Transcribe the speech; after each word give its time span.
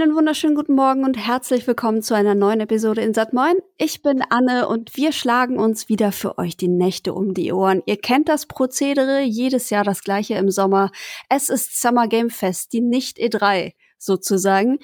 Einen 0.00 0.14
wunderschönen 0.14 0.54
guten 0.54 0.76
Morgen 0.76 1.04
und 1.04 1.18
herzlich 1.18 1.66
willkommen 1.66 2.00
zu 2.00 2.14
einer 2.14 2.34
neuen 2.34 2.60
Episode 2.60 3.02
in 3.02 3.12
Sat 3.12 3.34
9. 3.34 3.56
Ich 3.76 4.00
bin 4.00 4.22
Anne 4.30 4.66
und 4.66 4.96
wir 4.96 5.12
schlagen 5.12 5.58
uns 5.58 5.90
wieder 5.90 6.10
für 6.10 6.38
euch 6.38 6.56
die 6.56 6.68
Nächte 6.68 7.12
um 7.12 7.34
die 7.34 7.52
Ohren. 7.52 7.82
Ihr 7.84 7.98
kennt 7.98 8.30
das 8.30 8.46
Prozedere, 8.46 9.20
jedes 9.20 9.68
Jahr 9.68 9.84
das 9.84 10.02
gleiche 10.02 10.36
im 10.36 10.50
Sommer. 10.50 10.90
Es 11.28 11.50
ist 11.50 11.78
Summer 11.82 12.08
Game 12.08 12.30
Fest, 12.30 12.72
die 12.72 12.80
nicht 12.80 13.18
E3 13.18 13.74
sozusagen. 13.98 14.78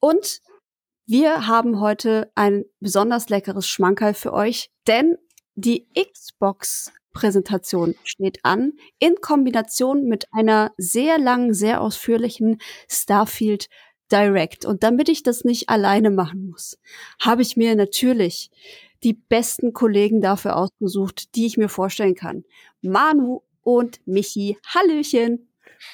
Und 0.00 0.40
wir 1.06 1.46
haben 1.46 1.78
heute 1.78 2.32
ein 2.34 2.64
besonders 2.80 3.28
leckeres 3.28 3.68
Schmankerl 3.68 4.14
für 4.14 4.32
euch, 4.32 4.70
denn 4.88 5.16
die 5.54 5.86
Xbox 5.94 6.92
Präsentation 7.16 7.94
steht 8.04 8.40
an, 8.42 8.72
in 8.98 9.14
Kombination 9.22 10.04
mit 10.04 10.26
einer 10.32 10.72
sehr 10.76 11.18
langen, 11.18 11.54
sehr 11.54 11.80
ausführlichen 11.80 12.58
Starfield 12.90 13.68
Direct. 14.10 14.64
Und 14.64 14.82
damit 14.82 15.08
ich 15.08 15.22
das 15.22 15.44
nicht 15.44 15.68
alleine 15.68 16.10
machen 16.10 16.48
muss, 16.50 16.78
habe 17.20 17.42
ich 17.42 17.56
mir 17.56 17.74
natürlich 17.74 18.50
die 19.02 19.14
besten 19.14 19.72
Kollegen 19.72 20.20
dafür 20.20 20.56
ausgesucht, 20.56 21.34
die 21.34 21.46
ich 21.46 21.56
mir 21.56 21.68
vorstellen 21.68 22.14
kann. 22.14 22.44
Manu 22.82 23.42
und 23.62 24.00
Michi. 24.06 24.56
Hallöchen. 24.66 25.48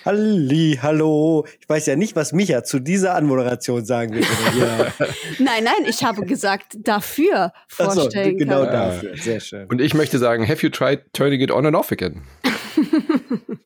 Halli, 0.05 0.79
hallo. 0.81 1.47
Ich 1.61 1.69
weiß 1.69 1.87
ja 1.87 1.97
nicht, 1.97 2.15
was 2.17 2.33
Micha 2.33 2.65
zu 2.65 2.79
dieser 2.79 3.15
Anmoderation 3.15 3.85
sagen 3.85 4.15
will. 4.15 4.25
nein, 5.39 5.65
nein, 5.65 5.85
ich 5.87 6.05
habe 6.05 6.25
gesagt, 6.25 6.77
dafür 6.79 7.53
vorstellen 7.69 8.33
so, 8.33 8.37
genau 8.37 8.65
kann. 8.65 8.73
dafür. 8.73 9.17
Sehr 9.17 9.41
schön. 9.41 9.67
Und 9.69 9.81
ich 9.81 9.95
möchte 9.95 10.19
sagen, 10.19 10.49
have 10.49 10.63
you 10.63 10.71
tried 10.71 11.13
turning 11.13 11.41
it 11.41 11.51
on 11.51 11.67
and 11.67 11.77
off 11.77 11.91
again? 11.93 12.23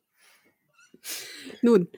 Nun, 1.63 1.89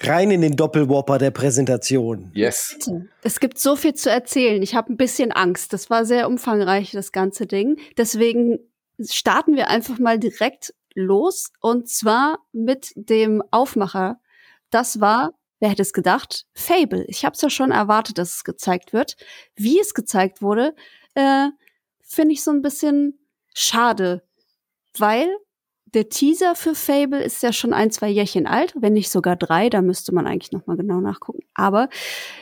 Rein 0.00 0.30
in 0.30 0.42
den 0.42 0.56
Doppelwhopper 0.56 1.18
der 1.18 1.30
Präsentation. 1.30 2.30
Yes. 2.34 2.78
Es 3.22 3.40
gibt 3.40 3.58
so 3.58 3.76
viel 3.76 3.94
zu 3.94 4.10
erzählen. 4.10 4.62
Ich 4.62 4.74
habe 4.74 4.92
ein 4.92 4.96
bisschen 4.96 5.32
Angst. 5.32 5.72
Das 5.72 5.88
war 5.88 6.04
sehr 6.04 6.28
umfangreich, 6.28 6.90
das 6.92 7.12
ganze 7.12 7.46
Ding. 7.46 7.78
Deswegen 7.96 8.58
starten 9.00 9.56
wir 9.56 9.68
einfach 9.68 9.98
mal 9.98 10.18
direkt 10.18 10.74
los. 10.94 11.50
Und 11.60 11.88
zwar 11.88 12.40
mit 12.52 12.92
dem 12.96 13.42
Aufmacher. 13.50 14.20
Das 14.70 15.00
war, 15.00 15.32
wer 15.60 15.70
hätte 15.70 15.82
es 15.82 15.94
gedacht, 15.94 16.44
Fable. 16.52 17.04
Ich 17.08 17.24
habe 17.24 17.34
es 17.34 17.40
ja 17.40 17.48
schon 17.48 17.70
erwartet, 17.70 18.18
dass 18.18 18.36
es 18.36 18.44
gezeigt 18.44 18.92
wird. 18.92 19.16
Wie 19.54 19.80
es 19.80 19.94
gezeigt 19.94 20.42
wurde, 20.42 20.74
äh, 21.14 21.48
finde 22.02 22.34
ich 22.34 22.42
so 22.42 22.50
ein 22.50 22.62
bisschen 22.62 23.18
schade. 23.54 24.22
Weil 24.98 25.28
der 25.94 26.08
Teaser 26.08 26.54
für 26.56 26.74
Fable 26.74 27.22
ist 27.22 27.42
ja 27.42 27.52
schon 27.52 27.72
ein, 27.72 27.90
zwei 27.90 28.08
Jährchen 28.08 28.46
alt, 28.46 28.74
wenn 28.76 28.92
nicht 28.92 29.10
sogar 29.10 29.36
drei. 29.36 29.70
Da 29.70 29.82
müsste 29.82 30.12
man 30.12 30.26
eigentlich 30.26 30.52
noch 30.52 30.66
mal 30.66 30.76
genau 30.76 31.00
nachgucken. 31.00 31.44
Aber 31.54 31.88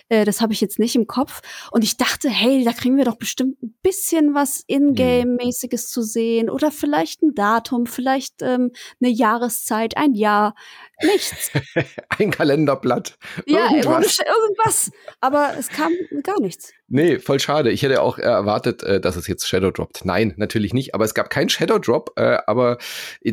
äh, 0.09 0.25
das 0.25 0.41
habe 0.41 0.53
ich 0.53 0.61
jetzt 0.61 0.79
nicht 0.79 0.97
im 0.97 1.07
Kopf. 1.07 1.43
Und 1.71 1.85
ich 1.85 1.97
dachte, 1.97 2.31
hey, 2.31 2.65
da 2.65 2.73
kriegen 2.73 2.97
wir 2.97 3.05
doch 3.05 3.17
bestimmt 3.17 3.63
ein 3.63 3.75
bisschen 3.83 4.35
was 4.35 4.65
Ingame-mäßiges 4.67 5.89
zu 5.91 6.03
sehen 6.03 6.49
oder 6.49 6.71
vielleicht 6.71 7.23
ein 7.23 7.35
Datum, 7.35 7.87
vielleicht 7.87 8.41
ähm, 8.41 8.73
eine 9.01 9.11
Jahreszeit, 9.11 9.97
ein 9.97 10.15
Jahr, 10.15 10.55
nichts. 11.03 11.51
ein 12.19 12.31
Kalenderblatt. 12.31 13.19
Ja, 13.47 13.71
irgendwas. 13.71 14.19
irgendwas. 14.19 14.91
Aber 15.21 15.55
es 15.59 15.69
kam 15.69 15.93
gar 16.23 16.41
nichts. 16.41 16.73
Nee, 16.89 17.19
voll 17.19 17.41
schade. 17.41 17.71
Ich 17.71 17.83
hätte 17.83 18.03
auch 18.03 18.19
erwartet, 18.19 18.83
äh, 18.83 19.01
dass 19.01 19.17
es 19.17 19.27
jetzt 19.27 19.49
Shadow 19.49 19.71
droppt. 19.71 20.05
Nein, 20.05 20.35
natürlich 20.37 20.75
nicht. 20.75 20.95
Aber 20.95 21.07
es 21.07 21.15
gab 21.15 21.31
keinen 21.31 21.49
Shadow 21.49 21.79
Drop. 21.79 22.13
Äh, 22.17 22.37
aber 22.47 22.77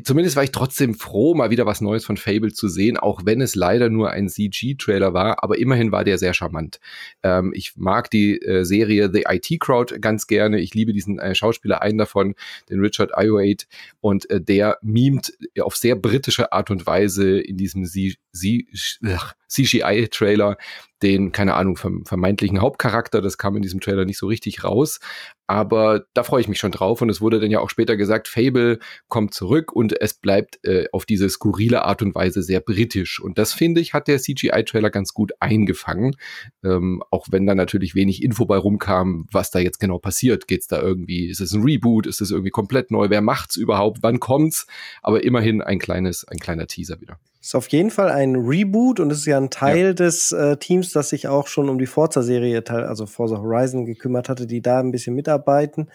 zumindest 0.05 0.37
war 0.37 0.43
ich 0.45 0.51
trotzdem 0.51 0.95
froh, 0.95 1.35
mal 1.35 1.49
wieder 1.49 1.65
was 1.65 1.81
Neues 1.81 2.05
von 2.05 2.15
Fable 2.15 2.53
zu 2.53 2.69
sehen, 2.69 2.95
auch 2.95 3.21
wenn 3.25 3.41
es 3.41 3.55
leider 3.55 3.89
nur 3.89 4.11
ein 4.11 4.29
CG-Trailer 4.29 5.13
war. 5.13 5.43
Aber 5.43 5.57
immerhin 5.57 5.91
war 5.91 6.05
der 6.05 6.17
sehr 6.17 6.33
charmant. 6.33 6.79
Ähm, 7.23 7.51
ich 7.53 7.73
mag 7.75 8.09
die 8.09 8.41
äh, 8.41 8.63
Serie 8.63 9.09
The 9.11 9.25
IT 9.27 9.59
Crowd 9.59 9.99
ganz 9.99 10.27
gerne. 10.27 10.61
Ich 10.61 10.73
liebe 10.73 10.93
diesen 10.93 11.19
Schauspieler, 11.35 11.81
einen 11.81 11.97
davon, 11.97 12.35
den 12.69 12.79
Richard 12.79 13.17
Ayoade. 13.17 13.65
Und 13.99 14.27
der 14.31 14.77
mimt 14.81 15.33
auf 15.59 15.75
sehr 15.75 15.95
britische 15.95 16.53
Art 16.53 16.71
und 16.71 16.87
Weise 16.87 17.41
in 17.41 17.57
diesem 17.57 17.85
CGI-Trailer 19.47 20.57
den, 21.03 21.31
keine 21.31 21.55
Ahnung, 21.55 21.77
vermeintlichen 21.77 22.61
Hauptcharakter. 22.61 23.21
Das 23.21 23.37
kam 23.37 23.55
in 23.55 23.61
diesem 23.61 23.79
Trailer 23.79 24.05
nicht 24.05 24.17
so 24.17 24.27
richtig 24.27 24.63
raus. 24.63 24.99
Aber 25.47 26.05
da 26.13 26.23
freue 26.23 26.39
ich 26.39 26.47
mich 26.47 26.59
schon 26.59 26.71
drauf. 26.71 27.01
Und 27.01 27.09
es 27.09 27.19
wurde 27.19 27.39
dann 27.39 27.51
ja 27.51 27.59
auch 27.59 27.69
später 27.69 27.97
gesagt, 27.97 28.29
Fable 28.29 28.79
kommt 29.09 29.33
zurück 29.33 29.73
und 29.73 29.99
es 29.99 30.13
bleibt 30.13 30.63
äh, 30.63 30.85
auf 30.93 31.05
diese 31.05 31.29
skurrile 31.29 31.83
Art 31.83 32.01
und 32.01 32.15
Weise 32.15 32.41
sehr 32.41 32.61
britisch. 32.61 33.19
Und 33.19 33.37
das 33.37 33.51
finde 33.51 33.81
ich, 33.81 33.93
hat 33.93 34.07
der 34.07 34.19
CGI-Trailer 34.19 34.89
ganz 34.89 35.13
gut 35.13 35.33
eingefangen. 35.41 36.15
Ähm, 36.63 37.03
auch 37.11 37.27
wenn 37.31 37.45
da 37.45 37.53
natürlich 37.53 37.95
wenig 37.95 38.23
Info 38.23 38.45
bei 38.45 38.57
rumkam, 38.57 39.27
was 39.31 39.51
da 39.51 39.59
jetzt 39.59 39.79
genau 39.79 39.99
passiert. 39.99 40.47
Geht's 40.47 40.67
da 40.67 40.81
irgendwie, 40.81 41.27
ist 41.27 41.41
es 41.41 41.51
ein 41.51 41.63
Reboot? 41.63 42.07
Ist 42.07 42.21
es 42.21 42.31
irgendwie 42.31 42.51
komplett 42.51 42.91
neu? 42.91 43.09
Wer 43.09 43.21
macht's 43.21 43.57
überhaupt? 43.57 44.03
Wann 44.03 44.21
kommt's? 44.21 44.67
Aber 45.01 45.23
immerhin 45.23 45.61
ein 45.61 45.79
kleines, 45.79 46.25
ein 46.25 46.39
kleiner 46.39 46.67
Teaser 46.67 47.01
wieder. 47.01 47.19
Ist 47.41 47.55
auf 47.55 47.67
jeden 47.69 47.89
Fall 47.89 48.09
ein 48.09 48.35
Reboot 48.35 48.99
und 48.99 49.11
es 49.11 49.19
ist 49.19 49.25
ja 49.25 49.37
ein 49.37 49.49
Teil 49.49 49.87
ja. 49.87 49.93
des 49.93 50.31
äh, 50.31 50.57
Teams, 50.57 50.91
das 50.93 51.09
sich 51.09 51.27
auch 51.27 51.47
schon 51.47 51.69
um 51.69 51.79
die 51.79 51.87
Forza-Serie, 51.87 52.63
also 52.69 53.07
Forza 53.07 53.37
Horizon, 53.39 53.85
gekümmert 53.85 54.29
hatte, 54.29 54.45
die 54.45 54.61
da 54.61 54.79
ein 54.79 54.91
bisschen 54.91 55.15
mitarbeiten. 55.15 55.89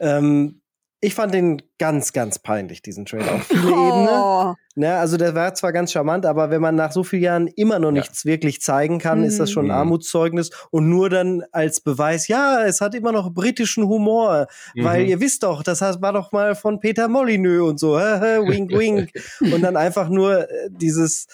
Ähm, 0.00 0.61
ich 1.04 1.14
fand 1.16 1.34
den 1.34 1.60
ganz, 1.78 2.12
ganz 2.12 2.38
peinlich, 2.38 2.80
diesen 2.80 3.04
Trailer. 3.06 3.34
Auf 3.34 3.46
viele 3.48 3.62
oh. 3.72 3.88
Ebenen. 3.88 4.54
Ne, 4.76 4.94
also 4.94 5.16
der 5.16 5.34
war 5.34 5.52
zwar 5.52 5.72
ganz 5.72 5.92
charmant, 5.92 6.24
aber 6.24 6.50
wenn 6.50 6.62
man 6.62 6.76
nach 6.76 6.92
so 6.92 7.02
vielen 7.02 7.22
Jahren 7.22 7.46
immer 7.48 7.80
noch 7.80 7.90
nichts 7.90 8.22
ja. 8.22 8.30
wirklich 8.30 8.62
zeigen 8.62 9.00
kann, 9.00 9.18
mhm. 9.18 9.24
ist 9.24 9.38
das 9.40 9.50
schon 9.50 9.64
ein 9.64 9.74
mhm. 9.74 9.80
Armutszeugnis. 9.80 10.50
Und 10.70 10.88
nur 10.88 11.10
dann 11.10 11.42
als 11.50 11.80
Beweis, 11.80 12.28
ja, 12.28 12.64
es 12.64 12.80
hat 12.80 12.94
immer 12.94 13.10
noch 13.10 13.34
britischen 13.34 13.84
Humor. 13.86 14.46
Mhm. 14.74 14.84
Weil 14.84 15.08
ihr 15.08 15.20
wisst 15.20 15.42
doch, 15.42 15.64
das 15.64 15.80
war 15.80 16.12
doch 16.12 16.30
mal 16.30 16.54
von 16.54 16.78
Peter 16.78 17.08
Molyneux 17.08 17.68
und 17.68 17.80
so. 17.80 17.94
wink, 17.96 18.70
wink. 18.70 19.10
und 19.40 19.60
dann 19.60 19.76
einfach 19.76 20.08
nur 20.08 20.48
äh, 20.48 20.70
dieses 20.70 21.26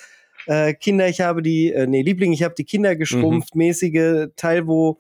äh, 0.47 0.73
Kinder, 0.73 1.09
ich 1.09 1.21
habe 1.21 1.43
die, 1.43 1.73
äh, 1.73 1.87
nee, 1.87 2.01
Liebling, 2.01 2.33
ich 2.33 2.43
habe 2.43 2.55
die 2.57 2.65
Kinder 2.65 2.97
geschrumpft, 2.97 3.55
mhm. 3.55 3.59
mäßige 3.59 4.29
Teil, 4.35 4.67
wo 4.67 4.99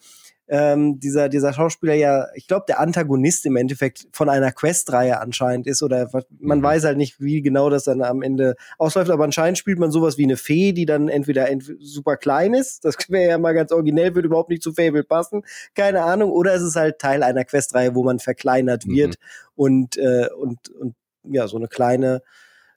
ähm, 0.49 0.99
dieser, 0.99 1.29
dieser 1.29 1.53
Schauspieler 1.53 1.95
ja, 1.95 2.27
ich 2.35 2.47
glaube, 2.47 2.65
der 2.67 2.81
Antagonist 2.81 3.45
im 3.45 3.57
Endeffekt 3.57 4.07
von 4.13 4.29
einer 4.29 4.51
Quest-Reihe 4.51 5.21
anscheinend 5.21 5.67
ist 5.67 5.83
oder 5.83 6.11
man 6.41 6.59
mhm. 6.59 6.63
weiß 6.63 6.85
halt 6.85 6.97
nicht, 6.97 7.21
wie 7.21 7.43
genau 7.43 7.69
das 7.69 7.85
dann 7.85 8.03
am 8.03 8.23
Ende 8.23 8.57
ausläuft, 8.79 9.11
aber 9.11 9.25
anscheinend 9.25 9.59
spielt 9.59 9.79
man 9.79 9.91
sowas 9.91 10.17
wie 10.17 10.25
eine 10.25 10.37
Fee, 10.37 10.73
die 10.73 10.87
dann 10.87 11.09
entweder 11.09 11.49
ent 11.49 11.71
super 11.81 12.17
klein 12.17 12.55
ist, 12.55 12.85
das 12.85 12.97
wäre 13.09 13.31
ja 13.31 13.39
mal 13.39 13.53
ganz 13.53 13.73
originell, 13.73 14.15
würde 14.15 14.29
überhaupt 14.29 14.51
nicht 14.51 14.63
zu 14.63 14.73
Fable 14.73 15.05
passen, 15.05 15.43
keine 15.75 16.03
Ahnung, 16.03 16.31
oder 16.33 16.55
es 16.55 16.63
ist 16.63 16.77
halt 16.77 16.99
Teil 16.99 17.23
einer 17.23 17.45
Quest-Reihe, 17.45 17.95
wo 17.95 18.03
man 18.03 18.19
verkleinert 18.19 18.87
mhm. 18.87 18.95
wird 18.95 19.17
und, 19.55 19.99
äh, 19.99 20.29
und, 20.35 20.71
und 20.71 20.95
ja, 21.25 21.47
so 21.47 21.59
eine 21.59 21.69
kleine 21.69 22.23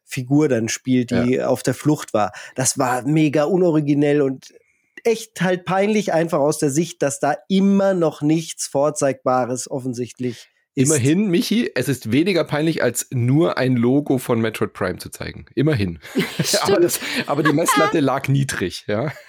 Figur 0.04 0.50
dann 0.50 0.68
spielt, 0.68 1.12
die 1.12 1.36
ja. 1.36 1.48
auf 1.48 1.64
der 1.64 1.74
Flucht 1.74 2.14
war. 2.14 2.34
Das 2.56 2.78
war 2.78 3.04
mega 3.04 3.46
unoriginell 3.46 4.22
und 4.22 4.54
echt 5.04 5.42
halt 5.42 5.66
peinlich 5.66 6.14
einfach 6.14 6.40
aus 6.40 6.58
der 6.58 6.70
Sicht, 6.70 7.02
dass 7.02 7.20
da 7.20 7.36
immer 7.50 7.94
noch 7.94 8.22
nichts 8.22 8.68
Vorzeigbares 8.68 9.70
offensichtlich 9.70 10.48
ist. 10.74 10.88
Immerhin, 10.88 11.30
Michi, 11.30 11.70
es 11.76 11.90
ist 11.90 12.12
weniger 12.12 12.44
peinlich, 12.46 12.82
als 12.82 13.08
nur 13.12 13.58
ein 13.58 13.76
Logo 13.76 14.18
von 14.18 14.40
Metroid 14.40 14.74
Prime 14.74 14.98
zu 15.00 15.10
zeigen. 15.10 15.46
Immerhin. 15.54 16.00
aber, 16.62 16.80
das, 16.80 17.00
aber, 17.28 17.44
die 17.44 17.54
Messlatte 17.54 18.00
lag 18.02 18.28
niedrig, 18.28 18.86
ja. 18.88 19.12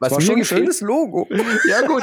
was 0.00 0.12
war 0.12 0.20
schon 0.20 0.36
ein 0.36 0.44
schönes 0.44 0.80
Logo. 0.82 1.26
ja, 1.68 1.86
gut. 1.86 2.02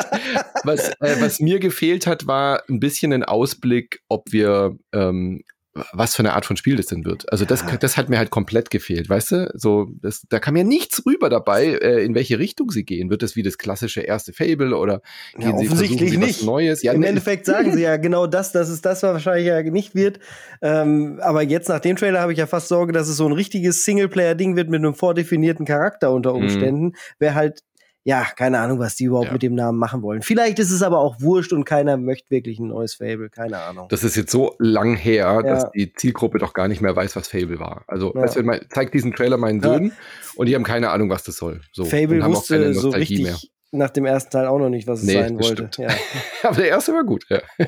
Was, 0.64 0.90
äh, 0.90 1.18
was, 1.20 1.40
mir 1.40 1.60
gefehlt 1.60 2.08
hat, 2.08 2.26
war 2.26 2.64
ein 2.68 2.80
bisschen 2.80 3.14
ein 3.14 3.24
Ausblick, 3.24 4.02
ob 4.10 4.32
wir 4.32 4.76
ähm, 4.92 5.44
was 5.92 6.16
für 6.16 6.20
eine 6.20 6.34
Art 6.34 6.46
von 6.46 6.56
Spiel 6.56 6.76
das 6.76 6.86
denn 6.86 7.04
wird. 7.04 7.32
Also 7.32 7.46
das, 7.46 7.62
ja. 7.62 7.78
das 7.78 7.98
hat 7.98 8.10
mir 8.10 8.18
halt 8.18 8.30
komplett 8.30 8.70
gefehlt, 8.70 9.10
weißt 9.10 9.32
du? 9.32 9.52
So, 9.56 9.88
das, 10.02 10.24
da 10.30 10.40
kam 10.40 10.56
ja 10.56 10.64
nichts 10.64 11.04
rüber 11.06 11.30
dabei, 11.30 11.66
äh, 11.66 12.04
in 12.04 12.14
welche 12.14 12.38
Richtung 12.38 12.70
sie 12.70 12.84
gehen. 12.84 13.10
Wird 13.10 13.24
das 13.24 13.36
wie 13.36 13.44
das 13.44 13.58
klassische 13.58 14.02
erste 14.02 14.34
Fable 14.34 14.78
oder 14.78 15.02
gehen 15.36 15.50
ja, 15.50 15.58
sie, 15.58 15.66
offensichtlich 15.66 16.12
sie 16.12 16.18
nicht. 16.18 16.40
was 16.40 16.46
Neues? 16.46 16.84
Ja, 16.84 16.94
Im 16.94 17.02
ne. 17.02 17.08
Endeffekt 17.08 17.46
sagen 17.46 17.74
sie 17.74 17.82
ja 17.82 17.98
genau 18.04 18.28
das, 18.28 18.52
dass 18.52 18.70
es 18.70 18.82
das 18.82 19.02
wahrscheinlich 19.04 19.48
ja 19.48 19.62
nicht 19.64 19.96
wird. 19.96 20.20
Ähm, 20.62 21.20
aber 21.22 21.42
jetzt 21.42 21.70
nach 21.70 21.80
dem 21.80 21.96
Trailer 21.96 22.22
habe 22.22 22.34
ich 22.34 22.40
ja 22.40 22.46
fast 22.46 22.68
Sorge, 22.68 22.94
dass 22.94 23.08
es 23.08 23.18
so 23.18 23.26
ein 23.26 23.34
richtiges 23.34 23.84
Singleplayer-Ding 23.84 24.56
wird 24.56 24.70
mit 24.70 24.80
einem 24.80 24.94
vordefinierten 24.94 25.66
Charakter 25.66 26.12
unter 26.12 26.34
mhm. 26.34 26.44
Umständen. 26.44 26.86
Mhm. 26.86 26.96
Wäre 27.18 27.36
halt 27.36 27.64
ja, 28.06 28.28
keine 28.36 28.60
Ahnung, 28.60 28.80
was 28.80 28.96
die 28.96 29.06
überhaupt 29.06 29.28
ja. 29.28 29.34
mit 29.34 29.44
dem 29.44 29.56
Namen 29.56 29.80
machen 29.80 30.02
wollen. 30.02 30.22
Vielleicht 30.22 30.60
ist 30.60 30.72
es 30.72 30.82
aber 30.82 31.00
auch 31.00 31.22
wurscht 31.22 31.54
und 31.54 31.64
keiner 31.64 31.96
möchte 31.96 32.30
wirklich 32.30 32.60
ein 32.60 32.68
neues 32.68 32.96
Fable, 32.96 33.30
keine 33.30 33.60
Ahnung. 33.60 33.88
Das 33.90 34.04
ist 34.04 34.18
jetzt 34.18 34.32
so 34.32 34.56
lang 34.60 34.96
her, 34.96 35.26
ja. 35.26 35.42
dass 35.42 35.72
die 35.72 35.94
Zielgruppe 35.94 36.38
doch 36.38 36.54
gar 36.54 36.68
nicht 36.68 36.82
mehr 36.82 36.96
weiß, 36.96 37.16
was 37.16 37.30
Fable 37.30 37.60
war. 37.60 37.86
Also, 37.88 38.14
ja. 38.14 38.22
weißt 38.22 38.36
du, 38.36 38.68
zeig 38.70 38.92
diesen 38.92 39.14
Trailer 39.14 39.38
meinen 39.38 39.62
Söhnen 39.62 39.94
und 40.36 40.48
die 40.48 40.56
haben 40.56 40.64
keine 40.64 40.90
Ahnung, 40.90 41.10
was 41.10 41.24
das 41.24 41.38
soll. 41.38 41.62
So, 41.72 41.86
Fable 41.86 42.24
wusste 42.26 42.74
so 42.74 42.90
richtig 42.90 43.24
mehr. 43.24 43.38
nach 43.72 43.90
dem 43.90 44.06
ersten 44.06 44.32
Teil 44.32 44.48
auch 44.48 44.60
noch 44.60 44.70
nicht, 44.70 44.86
was 44.86 45.00
es 45.00 45.06
nee, 45.06 45.14
sein 45.14 45.40
wollte. 45.40 45.70
Ja. 45.78 45.88
aber 46.44 46.58
der 46.58 46.68
erste 46.68 46.94
war 46.94 47.06
gut, 47.06 47.26
ja. 47.30 47.42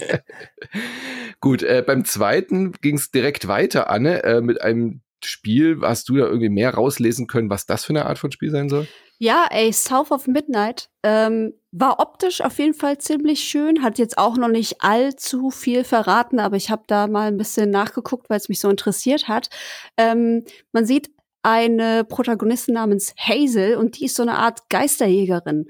gut, 1.39 1.63
äh, 1.63 1.81
beim 1.85 2.03
zweiten 2.03 2.73
ging 2.73 2.95
es 2.95 3.09
direkt 3.09 3.47
weiter, 3.47 3.89
Anne, 3.89 4.23
äh, 4.23 4.41
mit 4.41 4.59
einem 4.59 4.99
Spiel. 5.23 5.79
Hast 5.81 6.09
du 6.09 6.17
da 6.17 6.25
irgendwie 6.25 6.49
mehr 6.49 6.73
rauslesen 6.73 7.27
können, 7.27 7.49
was 7.49 7.65
das 7.65 7.85
für 7.85 7.93
eine 7.93 8.05
Art 8.05 8.19
von 8.19 8.31
Spiel 8.31 8.51
sein 8.51 8.67
soll? 8.67 8.85
Ja, 9.17 9.47
ey, 9.49 9.71
South 9.71 10.11
of 10.11 10.27
Midnight 10.27 10.89
ähm, 11.03 11.53
war 11.71 11.99
optisch 11.99 12.41
auf 12.41 12.57
jeden 12.59 12.73
Fall 12.73 12.97
ziemlich 12.97 13.41
schön, 13.43 13.81
hat 13.81 13.97
jetzt 13.97 14.17
auch 14.17 14.35
noch 14.37 14.49
nicht 14.49 14.81
allzu 14.81 15.51
viel 15.51 15.83
verraten, 15.85 16.39
aber 16.39 16.57
ich 16.57 16.69
habe 16.69 16.83
da 16.87 17.07
mal 17.07 17.27
ein 17.27 17.37
bisschen 17.37 17.69
nachgeguckt, 17.69 18.29
weil 18.29 18.37
es 18.37 18.49
mich 18.49 18.59
so 18.59 18.69
interessiert 18.69 19.27
hat. 19.29 19.49
Ähm, 19.97 20.43
man 20.73 20.85
sieht 20.85 21.11
eine 21.45 22.03
Protagonistin 22.03 22.73
namens 22.73 23.13
Hazel 23.19 23.75
und 23.75 23.99
die 23.99 24.05
ist 24.05 24.15
so 24.15 24.23
eine 24.23 24.39
Art 24.39 24.67
Geisterjägerin. 24.71 25.67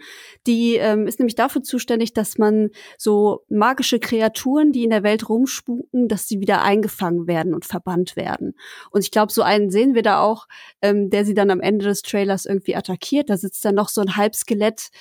Die 0.48 0.76
ähm, 0.78 1.06
ist 1.06 1.20
nämlich 1.20 1.36
dafür 1.36 1.64
zuständig, 1.64 2.14
dass 2.14 2.38
man 2.38 2.70
so 2.98 3.44
magische 3.50 4.00
Kreaturen, 4.00 4.72
die 4.72 4.86
in 4.86 4.90
der 4.90 5.04
Welt 5.04 5.28
rumspuken, 5.28 6.08
dass 6.08 6.30
sie 6.30 6.40
wieder 6.40 6.62
eingefangen 6.62 7.28
werden 7.28 7.54
und 7.54 7.66
verbannt 7.66 8.16
werden. 8.16 8.54
Und 8.90 9.04
ich 9.04 9.12
glaube, 9.12 9.34
so 9.34 9.42
einen 9.42 9.70
sehen 9.70 9.96
wir 9.96 10.02
da 10.02 10.22
auch, 10.22 10.48
ähm, 10.82 11.10
der 11.10 11.26
sie 11.26 11.34
dann 11.34 11.52
am 11.52 11.60
Ende 11.60 11.84
des 11.84 12.04
Trailers 12.04 12.46
irgendwie 12.46 12.78
attackiert. 12.78 13.30
Da 13.30 13.36
sitzt 13.36 13.66
dann 13.66 13.76
noch 13.76 13.90
so 13.90 14.00
ein 14.00 14.16
Halbskelett 14.16 14.92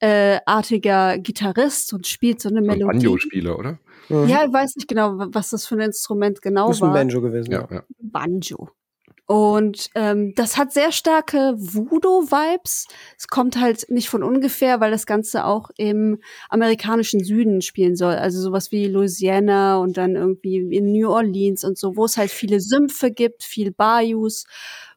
äh, 0.00 0.40
artiger 0.46 1.16
Gitarrist 1.18 1.92
und 1.92 2.08
spielt 2.08 2.40
so 2.40 2.48
eine 2.48 2.60
Melodie. 2.60 2.82
Ein 2.82 2.88
Banjo-Spieler, 2.88 3.56
oder? 3.56 3.78
Mhm. 4.08 4.26
Ja, 4.26 4.44
ich 4.44 4.52
weiß 4.52 4.74
nicht 4.74 4.88
genau, 4.88 5.12
was 5.16 5.50
das 5.50 5.64
für 5.64 5.76
ein 5.76 5.80
Instrument 5.80 6.42
genau 6.42 6.62
war. 6.62 6.68
Das 6.68 6.78
ist 6.78 6.82
ein 6.82 6.92
Banjo 6.92 7.20
gewesen. 7.20 7.52
Ja, 7.52 7.68
ja. 7.70 7.84
Banjo. 8.00 8.68
Und 9.28 9.90
ähm, 9.94 10.32
das 10.36 10.56
hat 10.56 10.72
sehr 10.72 10.90
starke 10.90 11.52
Voodoo-Vibes. 11.58 12.86
Es 13.18 13.28
kommt 13.28 13.60
halt 13.60 13.84
nicht 13.90 14.08
von 14.08 14.22
ungefähr, 14.22 14.80
weil 14.80 14.90
das 14.90 15.04
Ganze 15.04 15.44
auch 15.44 15.68
im 15.76 16.22
amerikanischen 16.48 17.22
Süden 17.22 17.60
spielen 17.60 17.94
soll. 17.94 18.14
Also 18.14 18.40
sowas 18.40 18.72
wie 18.72 18.86
Louisiana 18.86 19.76
und 19.76 19.98
dann 19.98 20.16
irgendwie 20.16 20.56
in 20.74 20.92
New 20.92 21.10
Orleans 21.10 21.62
und 21.62 21.76
so, 21.76 21.94
wo 21.94 22.06
es 22.06 22.16
halt 22.16 22.30
viele 22.30 22.58
Sümpfe 22.58 23.10
gibt, 23.10 23.42
viel 23.44 23.70
Bayous. 23.70 24.46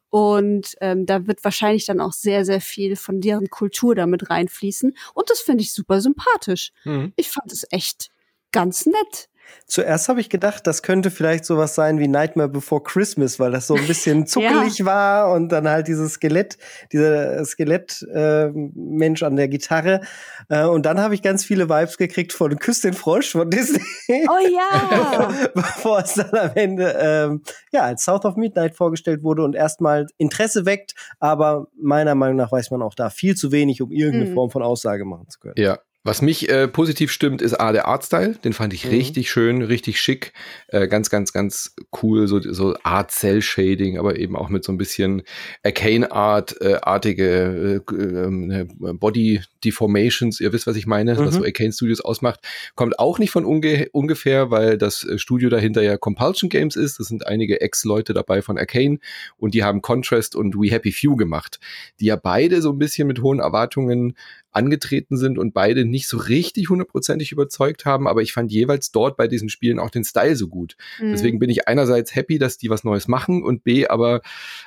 Und 0.08 0.76
ähm, 0.80 1.04
da 1.04 1.26
wird 1.26 1.44
wahrscheinlich 1.44 1.84
dann 1.84 2.00
auch 2.00 2.14
sehr, 2.14 2.46
sehr 2.46 2.62
viel 2.62 2.96
von 2.96 3.20
deren 3.20 3.50
Kultur 3.50 3.94
damit 3.94 4.30
reinfließen. 4.30 4.96
Und 5.12 5.28
das 5.28 5.40
finde 5.40 5.62
ich 5.62 5.74
super 5.74 6.00
sympathisch. 6.00 6.72
Mhm. 6.84 7.12
Ich 7.16 7.28
fand 7.28 7.52
es 7.52 7.66
echt 7.70 8.08
ganz 8.50 8.86
nett. 8.86 9.28
Zuerst 9.66 10.08
habe 10.08 10.20
ich 10.20 10.28
gedacht, 10.28 10.66
das 10.66 10.82
könnte 10.82 11.10
vielleicht 11.10 11.44
sowas 11.44 11.74
sein 11.74 11.98
wie 11.98 12.08
Nightmare 12.08 12.48
Before 12.48 12.82
Christmas, 12.82 13.40
weil 13.40 13.52
das 13.52 13.66
so 13.66 13.74
ein 13.74 13.86
bisschen 13.86 14.26
zuckelig 14.26 14.78
ja. 14.78 14.84
war 14.84 15.32
und 15.32 15.50
dann 15.50 15.68
halt 15.68 15.88
dieses 15.88 16.14
Skelett, 16.14 16.58
dieser 16.92 17.44
Skelett-Mensch 17.44 19.22
äh, 19.22 19.24
an 19.24 19.36
der 19.36 19.48
Gitarre. 19.48 20.02
Äh, 20.48 20.64
und 20.64 20.84
dann 20.84 21.00
habe 21.00 21.14
ich 21.14 21.22
ganz 21.22 21.44
viele 21.44 21.68
Vibes 21.68 21.96
gekriegt 21.96 22.32
von 22.32 22.58
Küss 22.58 22.82
den 22.82 22.92
Frosch 22.92 23.32
von 23.32 23.48
Disney. 23.50 23.80
Oh 24.08 24.48
ja! 24.50 25.32
Bevor 25.54 26.00
es 26.00 26.14
dann 26.14 26.34
am 26.34 26.50
Ende 26.54 26.96
ähm, 26.98 27.42
ja 27.72 27.82
als 27.82 28.04
South 28.04 28.24
of 28.24 28.36
Midnight 28.36 28.74
vorgestellt 28.74 29.22
wurde 29.22 29.42
und 29.42 29.54
erstmal 29.54 30.06
Interesse 30.18 30.66
weckt, 30.66 30.94
aber 31.18 31.68
meiner 31.80 32.14
Meinung 32.14 32.36
nach 32.36 32.52
weiß 32.52 32.70
man 32.70 32.82
auch 32.82 32.94
da 32.94 33.10
viel 33.10 33.36
zu 33.36 33.52
wenig, 33.52 33.80
um 33.80 33.90
irgendeine 33.90 34.30
mhm. 34.30 34.34
Form 34.34 34.50
von 34.50 34.62
Aussage 34.62 35.04
machen 35.04 35.28
zu 35.28 35.38
können. 35.38 35.54
Ja, 35.56 35.78
was 36.04 36.20
mich 36.20 36.48
äh, 36.48 36.66
positiv 36.66 37.12
stimmt, 37.12 37.42
ist 37.42 37.54
A, 37.54 37.70
der 37.70 37.86
Artstyle. 37.86 38.34
Den 38.34 38.52
fand 38.52 38.72
ich 38.74 38.84
mhm. 38.84 38.90
richtig 38.90 39.30
schön, 39.30 39.62
richtig 39.62 40.00
schick. 40.00 40.32
Äh, 40.66 40.88
ganz, 40.88 41.10
ganz, 41.10 41.32
ganz 41.32 41.76
cool. 42.02 42.26
So, 42.26 42.40
so 42.40 42.74
Art 42.82 43.12
Cell 43.12 43.40
Shading, 43.40 43.98
aber 43.98 44.18
eben 44.18 44.34
auch 44.34 44.48
mit 44.48 44.64
so 44.64 44.72
ein 44.72 44.78
bisschen 44.78 45.22
Arcane 45.62 46.10
Art, 46.10 46.60
äh, 46.60 46.78
artige 46.82 47.82
äh, 47.88 47.94
äh, 47.94 48.66
Body 48.94 49.42
Deformations. 49.64 50.40
Ihr 50.40 50.52
wisst, 50.52 50.66
was 50.66 50.76
ich 50.76 50.86
meine, 50.86 51.14
mhm. 51.14 51.26
was 51.26 51.34
so 51.36 51.44
Arcane 51.44 51.72
Studios 51.72 52.00
ausmacht. 52.00 52.40
Kommt 52.74 52.98
auch 52.98 53.20
nicht 53.20 53.30
von 53.30 53.44
unge 53.44 53.88
ungefähr, 53.92 54.50
weil 54.50 54.78
das 54.78 55.04
äh, 55.04 55.18
Studio 55.18 55.50
dahinter 55.50 55.82
ja 55.82 55.96
Compulsion 55.96 56.50
Games 56.50 56.74
ist. 56.74 56.98
Das 56.98 57.06
sind 57.06 57.28
einige 57.28 57.60
Ex-Leute 57.60 58.12
dabei 58.12 58.42
von 58.42 58.58
Arcane 58.58 58.98
und 59.36 59.54
die 59.54 59.62
haben 59.62 59.82
Contrast 59.82 60.34
und 60.34 60.56
We 60.56 60.70
Happy 60.72 60.90
Few 60.90 61.14
gemacht, 61.14 61.60
die 62.00 62.06
ja 62.06 62.16
beide 62.16 62.60
so 62.60 62.70
ein 62.72 62.78
bisschen 62.78 63.06
mit 63.06 63.22
hohen 63.22 63.38
Erwartungen 63.38 64.16
angetreten 64.52 65.16
sind 65.16 65.38
und 65.38 65.54
beide 65.54 65.84
nicht 65.84 66.06
so 66.06 66.16
richtig 66.16 66.68
hundertprozentig 66.68 67.32
überzeugt 67.32 67.84
haben, 67.84 68.06
aber 68.06 68.22
ich 68.22 68.32
fand 68.32 68.52
jeweils 68.52 68.92
dort 68.92 69.16
bei 69.16 69.26
diesen 69.26 69.48
Spielen 69.48 69.78
auch 69.78 69.90
den 69.90 70.04
Style 70.04 70.36
so 70.36 70.48
gut. 70.48 70.76
Mhm. 71.00 71.12
Deswegen 71.12 71.38
bin 71.38 71.50
ich 71.50 71.66
einerseits 71.68 72.14
happy, 72.14 72.38
dass 72.38 72.58
die 72.58 72.70
was 72.70 72.84
Neues 72.84 73.08
machen 73.08 73.42
und 73.42 73.64
B, 73.64 73.86
aber 73.86 74.20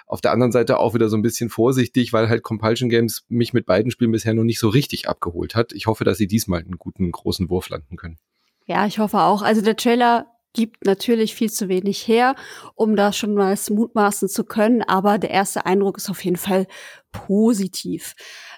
auf 0.08 0.22
der 0.22 0.32
anderen 0.32 0.52
Seite 0.52 0.80
auch 0.80 0.94
wieder 0.94 1.10
so 1.10 1.16
ein 1.16 1.22
bisschen 1.22 1.50
vorsichtig, 1.50 2.14
weil 2.14 2.30
halt 2.30 2.44
Compulsion 2.44 2.90
Games 2.90 3.26
mich 3.30 3.54
mit 3.54 3.66
beiden 3.66 3.92
Spielen 3.92 4.12
bisher 4.12 4.34
noch 4.34 4.44
nicht 4.44 4.60
so 4.60 4.70
richtig 4.70 5.08
abgeholt 5.08 5.56
hat. 5.56 5.72
Ich 5.74 5.88
hoffe, 5.88 6.04
dass 6.04 6.18
sie 6.18 6.28
diesmal 6.28 6.62
einen 6.62 6.78
guten 6.78 7.12
großen 7.12 7.50
Wurf 7.50 7.70
landen 7.70 7.96
können. 7.96 8.18
Ja, 8.66 8.88
ich 8.88 8.98
hoffe 9.00 9.20
auch. 9.20 9.44
Also 9.44 9.62
der 9.62 9.76
Trailer 9.76 10.26
gibt 10.56 10.86
natürlich 10.86 11.36
viel 11.36 11.52
zu 11.52 11.68
wenig 11.68 12.08
her, 12.08 12.36
um 12.74 12.96
da 12.96 13.14
schon 13.14 13.36
mal 13.36 13.56
mutmaßen 13.70 14.30
zu 14.30 14.44
können, 14.46 14.82
aber 14.82 15.20
der 15.20 15.30
erste 15.30 15.66
Eindruck 15.66 15.98
ist 15.98 16.10
auf 16.10 16.24
jeden 16.24 16.38
Fall 16.38 16.66
positiv. 17.12 18.16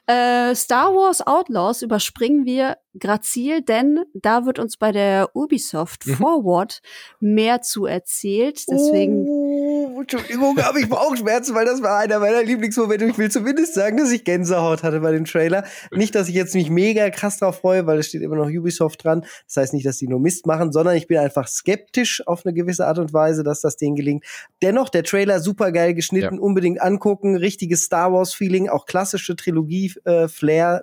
Äh, 0.07 0.56
Star 0.56 0.94
Wars 0.94 1.25
Outlaws 1.25 1.81
überspringen 1.81 2.45
wir 2.45 2.77
grazil, 2.98 3.62
denn 3.62 4.06
da 4.13 4.45
wird 4.45 4.57
uns 4.57 4.77
bei 4.77 4.94
der 4.94 5.36
Ubisoft 5.36 6.07
mhm. 6.07 6.13
Forward 6.13 6.81
mehr 7.19 7.62
zu 7.62 7.86
erzählt. 7.86 8.63
Deswegen. 8.69 9.25
Oh, 9.27 9.47
Entschuldigung, 10.02 10.58
habe 10.64 10.80
ich 10.80 10.90
Bauchschmerzen, 10.90 11.56
weil 11.56 11.66
das 11.66 11.82
war 11.82 11.98
einer 12.00 12.20
meiner 12.20 12.44
Lieblingsmomente. 12.44 13.06
Ich 13.06 13.18
will 13.18 13.32
zumindest 13.32 13.74
sagen, 13.74 13.98
dass 13.98 14.12
ich 14.12 14.24
Gänsehaut 14.24 14.84
hatte 14.84 15.00
bei 15.00 15.12
dem 15.12 15.26
Trailer. 15.26 15.64
Nicht, 15.92 16.16
dass 16.16 16.28
ich 16.28 16.36
jetzt 16.36 16.56
mich 16.56 16.70
mega 16.70 17.10
krass 17.10 17.38
drauf 17.38 17.60
freue, 17.60 17.88
weil 17.88 18.00
es 18.00 18.08
steht 18.08 18.22
immer 18.22 18.36
noch 18.36 18.50
Ubisoft 18.50 19.04
dran. 19.04 19.26
Das 19.46 19.58
heißt 19.58 19.74
nicht, 19.74 19.86
dass 19.86 19.98
die 19.98 20.08
nur 20.08 20.20
Mist 20.20 20.46
machen, 20.46 20.72
sondern 20.72 20.96
ich 20.96 21.08
bin 21.08 21.18
einfach 21.18 21.48
skeptisch 21.48 22.26
auf 22.28 22.46
eine 22.46 22.54
gewisse 22.54 22.86
Art 22.86 23.00
und 23.00 23.14
Weise, 23.14 23.44
dass 23.44 23.62
das 23.62 23.78
denen 23.78 23.96
gelingt. 23.96 24.26
Dennoch, 24.62 24.90
der 24.90 25.04
Trailer 25.04 25.40
super 25.40 25.72
geil 25.72 25.94
geschnitten, 25.94 26.36
ja. 26.36 26.42
unbedingt 26.42 26.82
angucken, 26.82 27.38
richtiges 27.38 27.84
Star 27.84 28.12
Wars 28.12 28.34
Feeling, 28.34 28.70
auch 28.70 28.86
klassische 28.86 29.36
Trilogie 29.36 29.94
äh, 30.06 30.28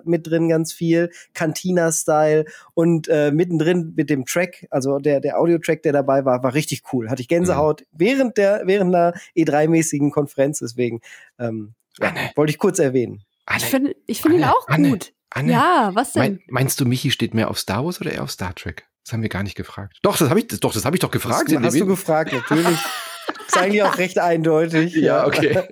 mit 0.03 0.27
drin 0.27 0.49
ganz 0.49 0.73
viel, 0.73 1.11
Cantina-Style 1.33 2.45
und 2.73 3.07
äh, 3.07 3.31
mittendrin 3.31 3.93
mit 3.95 4.09
dem 4.09 4.25
Track, 4.25 4.67
also 4.69 4.99
der, 4.99 5.19
der 5.19 5.39
Audio-Track, 5.39 5.83
der 5.83 5.93
dabei 5.93 6.25
war, 6.25 6.43
war 6.43 6.53
richtig 6.53 6.83
cool. 6.91 7.09
Hatte 7.09 7.21
ich 7.21 7.27
Gänsehaut 7.27 7.81
mhm. 7.81 7.85
während 7.97 8.37
der, 8.37 8.61
während 8.65 8.95
einer 9.05 9.13
E3-mäßigen 9.35 10.11
Konferenz, 10.11 10.59
deswegen 10.59 11.01
ähm, 11.39 11.73
ja, 11.99 12.13
wollte 12.35 12.51
ich 12.51 12.57
kurz 12.57 12.79
erwähnen. 12.79 13.23
Anne, 13.45 13.57
ich 13.59 13.65
finde 13.65 13.95
ich 14.07 14.21
find 14.21 14.35
ihn 14.35 14.43
auch 14.43 14.67
Anne, 14.67 14.89
gut. 14.89 15.13
Anne, 15.29 15.51
ja, 15.51 15.91
was 15.93 16.13
denn? 16.13 16.21
Mein, 16.21 16.39
meinst 16.47 16.79
du, 16.79 16.85
Michi 16.85 17.11
steht 17.11 17.33
mehr 17.33 17.49
auf 17.49 17.59
Star 17.59 17.85
Wars 17.85 18.01
oder 18.01 18.11
eher 18.11 18.23
auf 18.23 18.31
Star 18.31 18.55
Trek? 18.55 18.87
Das 19.03 19.13
haben 19.13 19.21
wir 19.21 19.29
gar 19.29 19.43
nicht 19.43 19.55
gefragt. 19.55 19.99
Doch, 20.01 20.17
das 20.17 20.29
habe 20.29 20.39
ich, 20.39 20.47
doch, 20.47 20.73
das 20.73 20.83
habe 20.83 20.95
ich 20.95 20.99
doch 20.99 21.11
gefragt. 21.11 21.51
Das 21.51 21.61
hast 21.61 21.79
du 21.79 21.85
gefragt, 21.85 22.33
natürlich. 22.33 22.79
ist 23.47 23.57
eigentlich 23.57 23.83
auch 23.83 23.97
recht 23.97 24.17
eindeutig. 24.17 24.95
Ja, 24.95 25.27
okay. 25.27 25.61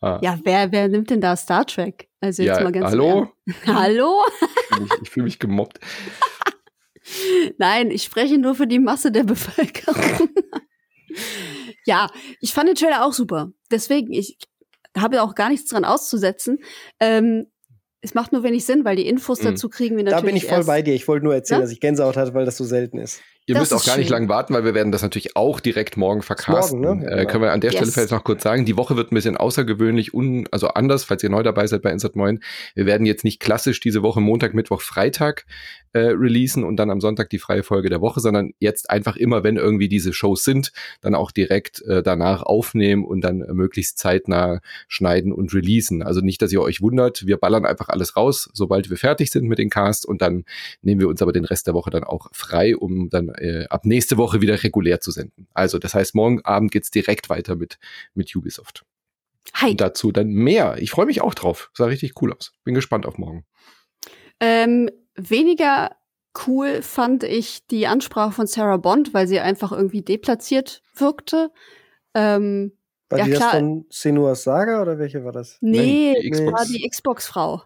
ah. 0.00 0.18
Ja, 0.22 0.38
wer, 0.44 0.72
wer 0.72 0.88
nimmt 0.88 1.10
denn 1.10 1.20
da 1.20 1.36
Star 1.36 1.66
Trek? 1.66 2.08
Also 2.20 2.42
jetzt 2.42 2.58
ja, 2.58 2.64
mal 2.64 2.72
ganz 2.72 2.86
Hallo? 2.86 3.32
Hallo? 3.66 4.22
Ich 5.02 5.10
fühle 5.10 5.24
mich 5.24 5.38
gemobbt. 5.38 5.80
Nein, 7.58 7.90
ich 7.90 8.02
spreche 8.02 8.36
nur 8.36 8.54
für 8.54 8.66
die 8.66 8.80
Masse 8.80 9.12
der 9.12 9.24
Bevölkerung. 9.24 10.28
Ja, 11.84 12.08
ich 12.40 12.52
fand 12.52 12.68
den 12.68 12.74
Trailer 12.76 13.04
auch 13.04 13.12
super. 13.12 13.50
Deswegen, 13.70 14.12
ich 14.12 14.38
habe 14.96 15.22
auch 15.22 15.34
gar 15.34 15.48
nichts 15.48 15.70
dran 15.70 15.84
auszusetzen. 15.84 16.58
Ähm, 17.00 17.46
es 18.00 18.14
macht 18.14 18.32
nur 18.32 18.42
wenig 18.42 18.64
Sinn, 18.64 18.84
weil 18.84 18.96
die 18.96 19.06
Infos 19.06 19.40
mhm. 19.40 19.46
dazu 19.46 19.68
kriegen 19.68 19.96
wir 19.96 20.04
natürlich. 20.04 20.22
Da 20.22 20.26
bin 20.26 20.36
ich 20.36 20.46
voll 20.46 20.64
bei 20.64 20.82
dir. 20.82 20.94
Ich 20.94 21.08
wollte 21.08 21.24
nur 21.24 21.34
erzählen, 21.34 21.60
ja? 21.60 21.64
dass 21.64 21.72
ich 21.72 21.80
Gänsehaut 21.80 22.16
hatte, 22.16 22.34
weil 22.34 22.44
das 22.44 22.56
so 22.56 22.64
selten 22.64 22.98
ist. 22.98 23.20
Ihr 23.48 23.54
das 23.54 23.62
müsst 23.62 23.74
auch 23.74 23.84
gar 23.84 23.94
schön. 23.94 24.02
nicht 24.02 24.10
lange 24.10 24.28
warten, 24.28 24.54
weil 24.54 24.64
wir 24.64 24.74
werden 24.74 24.90
das 24.90 25.02
natürlich 25.02 25.36
auch 25.36 25.60
direkt 25.60 25.96
morgen 25.96 26.22
vercasten. 26.22 26.80
Morgen, 26.80 27.00
ne? 27.00 27.10
äh, 27.10 27.26
können 27.26 27.44
wir 27.44 27.52
an 27.52 27.60
der 27.60 27.70
yes. 27.70 27.78
Stelle 27.78 27.92
vielleicht 27.92 28.10
noch 28.10 28.24
kurz 28.24 28.42
sagen, 28.42 28.64
die 28.64 28.76
Woche 28.76 28.96
wird 28.96 29.12
ein 29.12 29.14
bisschen 29.14 29.36
außergewöhnlich, 29.36 30.12
un, 30.12 30.48
also 30.50 30.68
anders, 30.68 31.04
falls 31.04 31.22
ihr 31.22 31.30
neu 31.30 31.44
dabei 31.44 31.68
seid 31.68 31.82
bei 31.82 31.92
Insert 31.92 32.16
Moin. 32.16 32.40
Wir 32.74 32.86
werden 32.86 33.06
jetzt 33.06 33.22
nicht 33.22 33.38
klassisch 33.38 33.78
diese 33.78 34.02
Woche 34.02 34.20
Montag, 34.20 34.52
Mittwoch, 34.52 34.80
Freitag 34.80 35.46
äh, 35.92 36.10
releasen 36.10 36.64
und 36.64 36.76
dann 36.76 36.90
am 36.90 37.00
Sonntag 37.00 37.30
die 37.30 37.38
freie 37.38 37.62
Folge 37.62 37.88
der 37.88 38.00
Woche, 38.00 38.20
sondern 38.20 38.52
jetzt 38.58 38.90
einfach 38.90 39.16
immer, 39.16 39.44
wenn 39.44 39.56
irgendwie 39.56 39.88
diese 39.88 40.12
Shows 40.12 40.44
sind, 40.44 40.72
dann 41.00 41.14
auch 41.14 41.30
direkt 41.30 41.82
äh, 41.82 42.02
danach 42.02 42.42
aufnehmen 42.42 43.04
und 43.04 43.22
dann 43.22 43.42
äh, 43.42 43.54
möglichst 43.54 43.98
zeitnah 43.98 44.60
schneiden 44.88 45.32
und 45.32 45.54
releasen. 45.54 46.02
Also 46.02 46.20
nicht, 46.20 46.42
dass 46.42 46.52
ihr 46.52 46.60
euch 46.60 46.82
wundert, 46.82 47.26
wir 47.26 47.36
ballern 47.36 47.64
einfach 47.64 47.88
alles 47.88 48.16
raus, 48.16 48.50
sobald 48.52 48.90
wir 48.90 48.96
fertig 48.96 49.30
sind 49.30 49.46
mit 49.46 49.58
den 49.58 49.70
Cast 49.70 50.04
und 50.04 50.20
dann 50.20 50.44
nehmen 50.82 51.00
wir 51.00 51.08
uns 51.08 51.22
aber 51.22 51.32
den 51.32 51.44
Rest 51.44 51.68
der 51.68 51.74
Woche 51.74 51.90
dann 51.90 52.04
auch 52.04 52.26
frei, 52.32 52.76
um 52.76 53.08
dann 53.08 53.30
äh, 53.38 53.66
ab 53.68 53.84
nächste 53.84 54.16
Woche 54.16 54.40
wieder 54.40 54.62
regulär 54.62 55.00
zu 55.00 55.10
senden. 55.10 55.48
Also 55.54 55.78
das 55.78 55.94
heißt, 55.94 56.14
morgen 56.14 56.44
Abend 56.44 56.70
geht's 56.70 56.90
direkt 56.90 57.28
weiter 57.28 57.56
mit, 57.56 57.78
mit 58.14 58.34
Ubisoft. 58.34 58.84
Hi. 59.54 59.70
Und 59.70 59.80
dazu 59.80 60.12
dann 60.12 60.28
mehr. 60.28 60.76
Ich 60.78 60.90
freue 60.90 61.06
mich 61.06 61.20
auch 61.20 61.34
drauf. 61.34 61.70
Sah 61.74 61.86
richtig 61.86 62.20
cool 62.20 62.32
aus. 62.32 62.52
Bin 62.64 62.74
gespannt 62.74 63.06
auf 63.06 63.18
morgen. 63.18 63.44
Ähm, 64.40 64.90
weniger 65.14 65.96
cool 66.46 66.82
fand 66.82 67.24
ich 67.24 67.66
die 67.66 67.86
Ansprache 67.86 68.32
von 68.32 68.46
Sarah 68.46 68.76
Bond, 68.76 69.14
weil 69.14 69.26
sie 69.26 69.40
einfach 69.40 69.72
irgendwie 69.72 70.02
deplatziert 70.02 70.82
wirkte. 70.94 71.50
Ähm, 72.14 72.72
war 73.08 73.20
ja, 73.20 73.24
die 73.24 73.30
klar. 73.32 73.52
das 73.52 73.60
von 73.60 73.86
Senua's 73.90 74.42
Saga 74.42 74.82
oder 74.82 74.98
welche 74.98 75.24
war 75.24 75.32
das? 75.32 75.58
Nee, 75.60 76.12
Nein, 76.12 76.32
die 76.32 76.52
war 76.52 76.64
die 76.64 76.86
Xbox-Frau. 76.88 77.62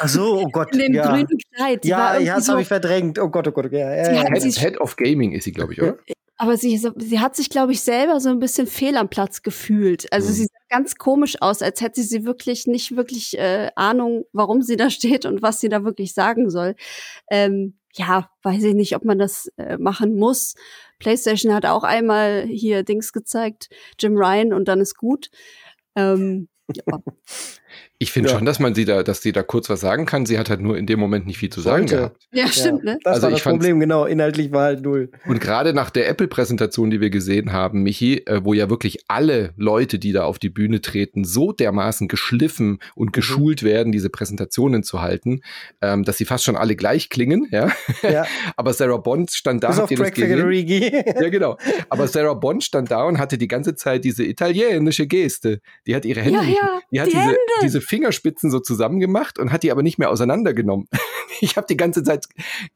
Ach 0.00 0.08
so, 0.08 0.40
oh 0.40 0.48
Gott. 0.48 0.72
In 0.72 0.80
dem 0.80 0.94
ja. 0.94 1.08
grünen 1.08 1.38
Kleid. 1.54 1.84
Die 1.84 1.88
ja, 1.88 2.18
ja, 2.18 2.36
das 2.36 2.46
so 2.46 2.52
habe 2.52 2.62
ich 2.62 2.68
verdrängt. 2.68 3.18
Oh 3.18 3.28
Gott, 3.28 3.48
oh 3.48 3.52
Gott. 3.52 3.72
Ja, 3.72 3.94
ja, 3.94 4.12
ja. 4.12 4.22
Head, 4.32 4.56
Head, 4.56 4.80
of 4.80 4.96
Gaming 4.96 5.32
ist 5.32 5.44
sie, 5.44 5.52
glaube 5.52 5.72
ich, 5.72 5.82
oder? 5.82 5.96
Aber 6.36 6.56
sie, 6.56 6.76
sie 6.76 7.20
hat 7.20 7.36
sich, 7.36 7.48
glaube 7.48 7.72
ich, 7.72 7.80
selber 7.80 8.18
so 8.20 8.28
ein 8.28 8.40
bisschen 8.40 8.66
fehl 8.66 8.96
am 8.96 9.08
Platz 9.08 9.42
gefühlt. 9.42 10.12
Also 10.12 10.30
mhm. 10.30 10.32
sie 10.32 10.44
sah 10.44 10.58
ganz 10.68 10.96
komisch 10.96 11.40
aus, 11.40 11.62
als 11.62 11.80
hätte 11.80 12.02
sie 12.02 12.24
wirklich 12.24 12.66
nicht 12.66 12.96
wirklich 12.96 13.38
äh, 13.38 13.70
Ahnung, 13.76 14.24
warum 14.32 14.62
sie 14.62 14.76
da 14.76 14.90
steht 14.90 15.26
und 15.26 15.42
was 15.42 15.60
sie 15.60 15.68
da 15.68 15.84
wirklich 15.84 16.12
sagen 16.12 16.50
soll. 16.50 16.74
Ähm, 17.30 17.78
ja, 17.94 18.28
weiß 18.42 18.64
ich 18.64 18.74
nicht, 18.74 18.96
ob 18.96 19.04
man 19.04 19.18
das 19.18 19.52
äh, 19.56 19.78
machen 19.78 20.16
muss. 20.16 20.54
PlayStation 20.98 21.54
hat 21.54 21.64
auch 21.64 21.84
einmal 21.84 22.44
hier 22.46 22.82
Dings 22.82 23.12
gezeigt, 23.12 23.68
Jim 24.00 24.16
Ryan 24.16 24.52
und 24.52 24.66
dann 24.66 24.80
ist 24.80 24.96
gut. 24.96 25.30
Ähm, 25.94 26.48
ja. 26.74 26.82
Ich 27.98 28.12
finde 28.12 28.28
ja. 28.28 28.36
schon, 28.36 28.44
dass 28.44 28.58
man 28.58 28.74
sie 28.74 28.84
da, 28.84 29.02
dass 29.02 29.22
sie 29.22 29.32
da 29.32 29.42
kurz 29.42 29.70
was 29.70 29.80
sagen 29.80 30.04
kann. 30.04 30.26
Sie 30.26 30.38
hat 30.38 30.50
halt 30.50 30.60
nur 30.60 30.76
in 30.76 30.86
dem 30.86 30.98
Moment 30.98 31.26
nicht 31.26 31.38
viel 31.38 31.50
zu 31.50 31.60
sagen 31.60 31.88
Sollte. 31.88 31.96
gehabt. 31.96 32.28
Ja, 32.32 32.48
stimmt, 32.48 32.84
ne? 32.84 32.98
Das 33.04 33.14
also 33.14 33.22
war 33.24 33.30
das 33.30 33.42
Problem, 33.42 33.78
genau. 33.80 34.04
Inhaltlich 34.04 34.52
war 34.52 34.64
halt 34.64 34.82
null. 34.82 35.10
Und 35.26 35.40
gerade 35.40 35.72
nach 35.72 35.90
der 35.90 36.08
Apple-Präsentation, 36.08 36.90
die 36.90 37.00
wir 37.00 37.10
gesehen 37.10 37.52
haben, 37.52 37.82
Michi, 37.82 38.18
äh, 38.26 38.40
wo 38.44 38.52
ja 38.52 38.68
wirklich 38.68 39.04
alle 39.08 39.54
Leute, 39.56 39.98
die 39.98 40.12
da 40.12 40.24
auf 40.24 40.38
die 40.38 40.50
Bühne 40.50 40.80
treten, 40.80 41.24
so 41.24 41.52
dermaßen 41.52 42.08
geschliffen 42.08 42.78
und 42.94 43.06
mhm. 43.06 43.12
geschult 43.12 43.62
werden, 43.62 43.92
diese 43.92 44.10
Präsentationen 44.10 44.82
zu 44.82 45.00
halten, 45.00 45.40
ähm, 45.80 46.02
dass 46.04 46.18
sie 46.18 46.24
fast 46.24 46.44
schon 46.44 46.56
alle 46.56 46.76
gleich 46.76 47.08
klingen, 47.08 47.46
ja. 47.52 47.70
ja. 48.02 48.26
Aber 48.56 48.72
Sarah 48.72 48.98
Bond 48.98 49.30
stand 49.30 49.62
da. 49.62 49.68
Bis 49.68 49.78
auf 49.78 49.90
Craig 49.90 50.18
ja, 50.18 51.28
genau. 51.28 51.56
Aber 51.88 52.08
Sarah 52.08 52.34
Bond 52.34 52.64
stand 52.64 52.90
da 52.90 53.04
und 53.04 53.18
hatte 53.18 53.38
die 53.38 53.48
ganze 53.48 53.76
Zeit 53.76 54.04
diese 54.04 54.24
italienische 54.24 55.06
Geste. 55.06 55.60
Die 55.86 55.94
hat 55.94 56.04
ihre 56.04 56.20
Hände, 56.20 56.40
ja, 56.40 56.44
ja, 56.44 56.80
die 56.90 57.00
hat 57.00 57.06
die 57.06 57.10
diese, 57.12 57.22
Hände. 57.22 57.38
Diese 57.64 57.80
Fingerspitzen 57.80 58.50
so 58.50 58.60
zusammengemacht 58.60 59.38
und 59.38 59.52
hat 59.52 59.62
die 59.62 59.72
aber 59.72 59.82
nicht 59.82 59.98
mehr 59.98 60.10
auseinandergenommen. 60.10 60.88
Ich 61.40 61.56
habe 61.56 61.66
die 61.68 61.76
ganze 61.76 62.04
Zeit 62.04 62.26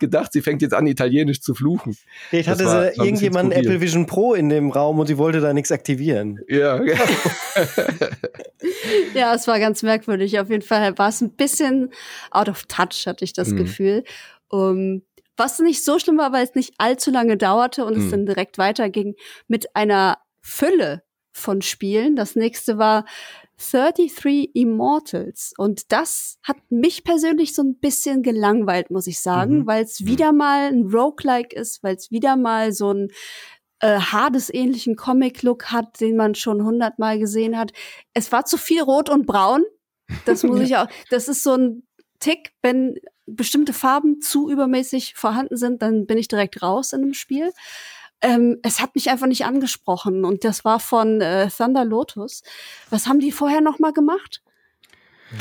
gedacht, 0.00 0.32
sie 0.32 0.42
fängt 0.42 0.62
jetzt 0.62 0.74
an, 0.74 0.88
Italienisch 0.88 1.40
zu 1.40 1.54
fluchen. 1.54 1.96
Vielleicht 2.28 2.48
hatte 2.48 2.64
war, 2.64 2.90
sie 2.90 2.98
irgendjemand 2.98 3.52
Apple 3.52 3.80
Vision 3.80 4.06
Pro 4.06 4.34
in 4.34 4.48
dem 4.48 4.72
Raum 4.72 4.98
und 4.98 5.06
sie 5.06 5.16
wollte 5.16 5.40
da 5.40 5.52
nichts 5.52 5.70
aktivieren. 5.70 6.40
Ja. 6.48 6.82
ja, 9.14 9.32
es 9.32 9.46
war 9.46 9.60
ganz 9.60 9.84
merkwürdig. 9.84 10.40
Auf 10.40 10.50
jeden 10.50 10.62
Fall 10.62 10.98
war 10.98 11.08
es 11.08 11.20
ein 11.20 11.30
bisschen 11.30 11.90
out 12.32 12.48
of 12.48 12.64
touch, 12.64 13.06
hatte 13.06 13.24
ich 13.24 13.32
das 13.32 13.50
mhm. 13.50 13.58
Gefühl. 13.58 14.04
Um, 14.48 15.02
was 15.36 15.60
nicht 15.60 15.84
so 15.84 16.00
schlimm 16.00 16.18
war, 16.18 16.32
weil 16.32 16.44
es 16.44 16.56
nicht 16.56 16.74
allzu 16.78 17.12
lange 17.12 17.36
dauerte 17.36 17.84
und 17.84 17.96
mhm. 17.96 18.04
es 18.04 18.10
dann 18.10 18.26
direkt 18.26 18.58
weiterging 18.58 19.14
mit 19.46 19.76
einer 19.76 20.18
Fülle 20.42 21.04
von 21.38 21.62
Spielen. 21.62 22.16
Das 22.16 22.36
nächste 22.36 22.78
war 22.78 23.04
33 23.58 24.54
Immortals. 24.54 25.52
Und 25.56 25.92
das 25.92 26.38
hat 26.42 26.56
mich 26.70 27.04
persönlich 27.04 27.54
so 27.54 27.62
ein 27.62 27.78
bisschen 27.78 28.22
gelangweilt, 28.22 28.90
muss 28.90 29.06
ich 29.06 29.20
sagen, 29.20 29.60
mhm. 29.60 29.66
weil 29.66 29.84
es 29.84 30.00
mhm. 30.00 30.06
wieder 30.06 30.32
mal 30.32 30.68
ein 30.68 30.86
Roguelike 30.86 31.54
ist, 31.56 31.82
weil 31.82 31.96
es 31.96 32.10
wieder 32.10 32.36
mal 32.36 32.72
so 32.72 32.92
ein 32.92 33.08
äh, 33.80 33.98
Hades-ähnlichen 33.98 34.96
Comic-Look 34.96 35.66
hat, 35.66 36.00
den 36.00 36.16
man 36.16 36.34
schon 36.34 36.64
hundertmal 36.64 37.18
gesehen 37.18 37.58
hat. 37.58 37.72
Es 38.14 38.30
war 38.32 38.44
zu 38.44 38.56
viel 38.56 38.82
Rot 38.82 39.08
und 39.08 39.26
Braun. 39.26 39.64
Das 40.24 40.42
muss 40.44 40.60
ich 40.60 40.76
auch. 40.76 40.86
Das 41.10 41.28
ist 41.28 41.42
so 41.42 41.54
ein 41.54 41.82
Tick, 42.20 42.52
wenn 42.62 42.96
bestimmte 43.26 43.72
Farben 43.72 44.20
zu 44.20 44.50
übermäßig 44.50 45.14
vorhanden 45.14 45.56
sind, 45.56 45.82
dann 45.82 46.06
bin 46.06 46.18
ich 46.18 46.28
direkt 46.28 46.62
raus 46.62 46.92
in 46.92 47.02
einem 47.02 47.14
Spiel 47.14 47.52
ähm, 48.20 48.58
es 48.62 48.80
hat 48.80 48.94
mich 48.94 49.10
einfach 49.10 49.26
nicht 49.26 49.44
angesprochen. 49.44 50.24
Und 50.24 50.44
das 50.44 50.64
war 50.64 50.80
von 50.80 51.20
äh, 51.20 51.48
Thunder 51.48 51.84
Lotus. 51.84 52.42
Was 52.90 53.06
haben 53.06 53.20
die 53.20 53.32
vorher 53.32 53.60
noch 53.60 53.78
mal 53.78 53.92
gemacht? 53.92 54.42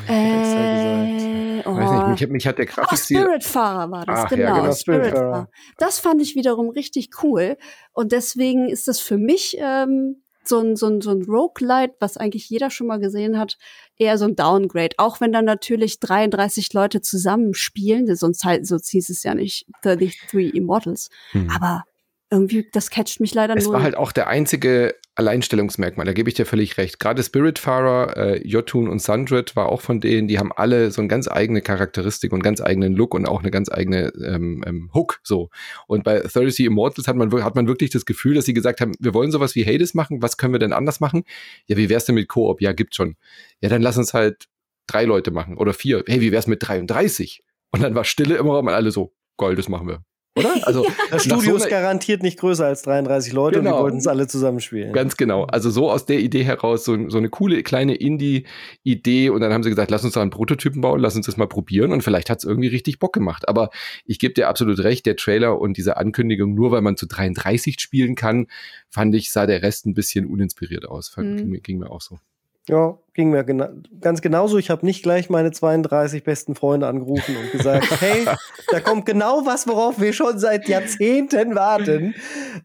Äh, 0.08 1.62
oh. 1.66 1.76
Weiß 1.76 2.10
nicht, 2.10 2.22
mich, 2.22 2.30
mich 2.30 2.48
hat 2.48 2.58
der 2.58 2.66
Grafikstil... 2.66 3.18
Oh, 3.18 3.22
Spiritfarer 3.22 3.90
war 3.90 4.06
das, 4.06 4.20
Ach, 4.20 4.30
genau. 4.30 4.44
Ja, 4.44 4.60
genau 4.62 4.74
Spiritfarer. 4.74 5.50
Das 5.78 6.00
fand 6.00 6.22
ich 6.22 6.36
wiederum 6.36 6.70
richtig 6.70 7.10
cool. 7.24 7.58
Und 7.94 8.12
deswegen 8.12 8.70
ist 8.70 8.88
das 8.88 9.00
für 9.00 9.18
mich 9.18 9.58
ähm, 9.60 10.22
so 10.44 10.60
ein, 10.60 10.76
so 10.76 10.88
ein, 10.88 11.02
so 11.02 11.12
ein 11.12 11.24
Roguelite, 11.24 11.96
was 12.00 12.18
eigentlich 12.18 12.50
jeder 12.50 12.70
schon 12.70 12.88
mal 12.88 13.00
gesehen 13.00 13.38
hat, 13.38 13.58
eher 13.98 14.18
so 14.18 14.26
ein 14.26 14.36
Downgrade. 14.36 14.96
Auch 14.98 15.22
wenn 15.22 15.32
dann 15.32 15.46
natürlich 15.46 16.00
33 16.00 16.74
Leute 16.74 17.02
zusammenspielen, 17.02 18.14
sonst, 18.16 18.44
halt, 18.44 18.68
sonst 18.68 18.90
hieß 18.90 19.10
es 19.10 19.24
ja 19.24 19.36
nicht 19.36 19.68
33 19.84 20.54
Immortals. 20.54 21.10
Hm. 21.32 21.50
Aber 21.50 21.84
irgendwie, 22.30 22.68
das 22.72 22.90
catcht 22.90 23.20
mich 23.20 23.34
leider 23.34 23.56
es 23.56 23.64
nur. 23.64 23.74
Es 23.74 23.78
war 23.78 23.84
halt 23.84 23.96
auch 23.96 24.12
der 24.12 24.28
einzige 24.28 24.96
Alleinstellungsmerkmal, 25.16 26.06
da 26.06 26.14
gebe 26.14 26.30
ich 26.30 26.36
dir 26.36 26.46
völlig 26.46 26.78
recht. 26.78 27.00
Gerade 27.00 27.24
Spiritfarer, 27.24 28.18
äh, 28.18 28.48
Jotun 28.48 28.88
und 28.88 29.02
Sundred 29.02 29.56
war 29.56 29.70
auch 29.70 29.82
von 29.82 30.02
denen, 30.02 30.28
die 30.28 30.38
haben 30.38 30.52
alle 30.52 30.92
so 30.92 31.02
eine 31.02 31.08
ganz 31.08 31.28
eigene 31.28 31.62
Charakteristik 31.62 32.34
und 32.34 32.44
ganz 32.44 32.62
eigenen 32.62 32.94
Look 32.94 33.16
und 33.16 33.28
auch 33.28 33.42
eine 33.42 33.50
ganz 33.50 33.72
eigene 33.72 34.12
ähm, 34.24 34.64
ähm, 34.68 34.92
Hook 34.94 35.20
so. 35.24 35.50
Und 35.88 36.04
bei 36.04 36.20
30 36.20 36.66
Immortals 36.66 37.08
hat 37.08 37.16
man, 37.16 37.32
hat 37.44 37.56
man 37.56 37.68
wirklich 37.68 37.90
das 37.90 38.06
Gefühl, 38.06 38.36
dass 38.36 38.46
sie 38.46 38.54
gesagt 38.54 38.82
haben, 38.82 38.94
wir 39.00 39.14
wollen 39.14 39.32
sowas 39.32 39.56
wie 39.56 39.66
Hades 39.66 39.94
machen, 39.94 40.22
was 40.22 40.38
können 40.38 40.54
wir 40.54 40.60
denn 40.60 40.74
anders 40.74 41.00
machen? 41.00 41.24
Ja, 41.66 41.78
wie 41.78 41.90
wär's 41.90 42.06
denn 42.06 42.16
mit 42.16 42.28
Koop? 42.28 42.62
Ja, 42.62 42.74
gibt 42.74 42.94
schon. 42.94 43.16
Ja, 43.62 43.70
dann 43.70 43.82
lass 43.82 43.98
uns 43.98 44.14
halt 44.14 44.48
drei 44.86 45.06
Leute 45.06 45.32
machen 45.32 45.58
oder 45.58 45.74
vier. 45.74 46.04
Hey, 46.08 46.22
wie 46.22 46.32
wär's 46.32 46.48
mit 46.48 46.68
33? 46.68 47.44
Und 47.72 47.82
dann 47.82 47.96
war 47.96 48.04
Stille 48.04 48.38
im 48.38 48.48
Raum 48.48 48.68
und 48.68 48.74
alle 48.74 48.92
so, 48.92 49.14
Gold, 49.38 49.58
das 49.58 49.70
machen 49.70 49.88
wir 49.88 50.04
oder? 50.38 50.54
Also 50.68 50.86
das 51.12 51.24
Studio 51.24 51.58
so 51.58 51.64
ist 51.64 51.70
garantiert 51.70 52.24
nicht 52.24 52.40
größer 52.40 52.66
als 52.66 52.82
33 52.82 53.32
Leute 53.32 53.60
genau. 53.60 53.72
und 53.72 53.78
die 53.78 53.84
wollten 53.84 53.98
es 53.98 54.08
alle 54.08 54.28
zusammenspielen. 54.28 54.92
Ganz 54.92 55.16
genau. 55.16 55.46
Also 55.46 55.70
so 55.70 55.90
aus 55.90 56.06
der 56.06 56.20
Idee 56.20 56.44
heraus, 56.44 56.84
so, 56.84 57.10
so 57.10 57.18
eine 57.18 57.30
coole 57.30 57.64
kleine 57.64 57.96
Indie-Idee 57.96 59.30
und 59.30 59.40
dann 59.42 59.54
haben 59.54 59.64
sie 59.64 59.70
gesagt, 59.70 59.92
lass 59.92 60.04
uns 60.04 60.14
da 60.14 60.22
einen 60.22 60.32
Prototypen 60.32 60.82
bauen, 60.82 61.00
lass 61.00 61.16
uns 61.16 61.26
das 61.26 61.38
mal 61.38 61.48
probieren 61.48 61.94
und 61.94 62.04
vielleicht 62.04 62.30
hat 62.30 62.40
es 62.40 62.44
irgendwie 62.44 62.68
richtig 62.68 63.00
Bock 63.00 63.14
gemacht. 63.14 63.48
Aber 63.48 63.70
ich 64.04 64.20
gebe 64.20 64.34
dir 64.34 64.50
absolut 64.50 64.80
recht, 64.80 65.06
der 65.06 65.16
Trailer 65.16 65.60
und 65.60 65.78
diese 65.78 65.96
Ankündigung, 65.98 66.54
nur 66.54 66.72
weil 66.72 66.82
man 66.82 66.98
zu 66.98 67.08
33 67.08 67.80
spielen 67.80 68.16
kann, 68.16 68.48
fand 68.90 69.16
ich, 69.16 69.32
sah 69.32 69.46
der 69.46 69.62
Rest 69.62 69.86
ein 69.86 69.94
bisschen 69.94 70.26
uninspiriert 70.26 70.86
aus. 70.86 71.16
Mhm. 71.16 71.38
Ging, 71.38 71.62
ging 71.62 71.78
mir 71.78 71.92
auch 71.92 72.02
so. 72.02 72.20
Ja, 72.70 72.98
ging 73.14 73.30
mir 73.30 73.44
gena 73.44 73.72
ganz 74.02 74.22
genauso. 74.22 74.58
Ich 74.58 74.70
habe 74.70 74.86
nicht 74.86 75.02
gleich 75.02 75.30
meine 75.30 75.52
32 75.52 76.24
besten 76.24 76.56
Freunde 76.56 76.88
angerufen 76.88 77.36
und 77.38 77.52
gesagt, 77.52 77.88
hey, 78.02 78.26
da 78.72 78.80
kommt 78.80 79.06
genau 79.06 79.46
was, 79.46 79.68
worauf 79.68 80.00
wir 80.00 80.14
schon 80.14 80.38
seit 80.38 80.68
Jahrzehnten 80.68 81.56
warten, 81.56 82.14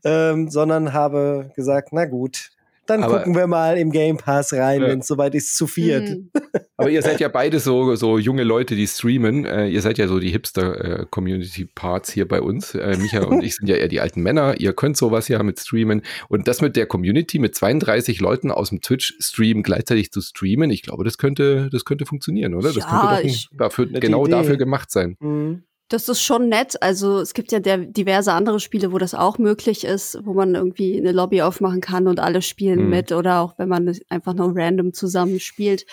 ähm, 0.04 0.50
sondern 0.50 0.92
habe 0.92 1.50
gesagt, 1.54 1.90
na 1.92 2.04
gut, 2.04 2.50
dann 2.86 3.04
aber, 3.04 3.18
gucken 3.18 3.36
wir 3.36 3.46
mal 3.46 3.78
im 3.78 3.92
Game 3.92 4.16
Pass 4.16 4.52
rein, 4.52 4.82
ja. 4.82 4.88
wenn 4.88 5.00
es 5.00 5.06
soweit 5.06 5.34
ist, 5.34 5.56
zu 5.56 5.66
viert. 5.66 6.08
Mhm. 6.08 6.30
Aber 6.82 6.90
ihr 6.90 7.02
seid 7.02 7.20
ja 7.20 7.28
beide 7.28 7.60
so, 7.60 7.94
so 7.94 8.18
junge 8.18 8.44
Leute, 8.44 8.76
die 8.76 8.86
streamen. 8.86 9.44
Äh, 9.44 9.68
ihr 9.68 9.82
seid 9.82 9.98
ja 9.98 10.08
so 10.08 10.18
die 10.18 10.30
Hipster-Community-Parts 10.30 12.10
äh, 12.10 12.14
hier 12.14 12.28
bei 12.28 12.40
uns. 12.40 12.74
Äh, 12.74 12.96
Micha 12.98 13.22
und 13.24 13.42
ich 13.42 13.56
sind 13.56 13.68
ja 13.68 13.76
eher 13.76 13.88
die 13.88 14.00
alten 14.00 14.22
Männer. 14.22 14.60
Ihr 14.60 14.72
könnt 14.72 14.96
sowas 14.96 15.28
ja 15.28 15.42
mit 15.42 15.58
streamen. 15.60 16.02
Und 16.28 16.48
das 16.48 16.60
mit 16.60 16.76
der 16.76 16.86
Community, 16.86 17.38
mit 17.38 17.54
32 17.54 18.20
Leuten 18.20 18.50
aus 18.50 18.70
dem 18.70 18.80
Twitch-Stream 18.80 19.62
gleichzeitig 19.62 20.12
zu 20.12 20.20
streamen, 20.20 20.70
ich 20.70 20.82
glaube, 20.82 21.04
das 21.04 21.18
könnte, 21.18 21.70
das 21.70 21.84
könnte 21.84 22.06
funktionieren, 22.06 22.54
oder? 22.54 22.72
Das 22.72 22.76
ja, 22.76 22.88
könnte 22.88 23.06
doch 23.06 23.24
ich, 23.24 23.48
dafür, 23.52 23.86
genau 23.86 24.24
Idee. 24.24 24.32
dafür 24.32 24.56
gemacht 24.56 24.90
sein. 24.90 25.16
Mhm. 25.20 25.62
Das 25.92 26.08
ist 26.08 26.22
schon 26.22 26.48
nett. 26.48 26.80
Also 26.82 27.20
es 27.20 27.34
gibt 27.34 27.52
ja 27.52 27.60
der, 27.60 27.76
diverse 27.76 28.32
andere 28.32 28.60
Spiele, 28.60 28.92
wo 28.92 28.98
das 28.98 29.14
auch 29.14 29.36
möglich 29.36 29.84
ist, 29.84 30.18
wo 30.24 30.32
man 30.32 30.54
irgendwie 30.54 30.96
eine 30.96 31.12
Lobby 31.12 31.42
aufmachen 31.42 31.82
kann 31.82 32.08
und 32.08 32.18
alle 32.18 32.40
spielen 32.40 32.84
mhm. 32.84 32.90
mit 32.90 33.12
oder 33.12 33.40
auch 33.40 33.58
wenn 33.58 33.68
man 33.68 33.94
einfach 34.08 34.32
nur 34.32 34.52
random 34.54 34.94
zusammen 34.94 35.38
spielt. 35.38 35.84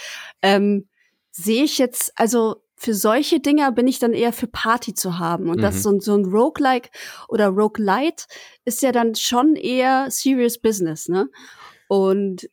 Ähm, 0.41 0.87
Sehe 1.31 1.63
ich 1.63 1.77
jetzt, 1.77 2.11
also 2.15 2.63
für 2.75 2.93
solche 2.93 3.41
Dinger 3.41 3.73
bin 3.73 3.87
ich 3.87 3.99
dann 3.99 4.13
eher 4.13 4.31
für 4.31 4.47
Party 4.47 4.93
zu 4.93 5.19
haben. 5.19 5.49
Und 5.49 5.57
mhm. 5.57 5.61
das 5.61 5.83
so, 5.83 5.91
ein 5.91 5.99
so 5.99 6.15
ein 6.15 6.25
Roguelike 6.25 6.89
oder 7.27 7.47
Roguelite 7.49 8.23
ist 8.63 8.81
ja 8.81 8.93
dann 8.93 9.15
schon 9.15 9.55
eher 9.55 10.07
serious 10.09 10.57
business, 10.57 11.09
ne? 11.09 11.29
Und 11.89 12.49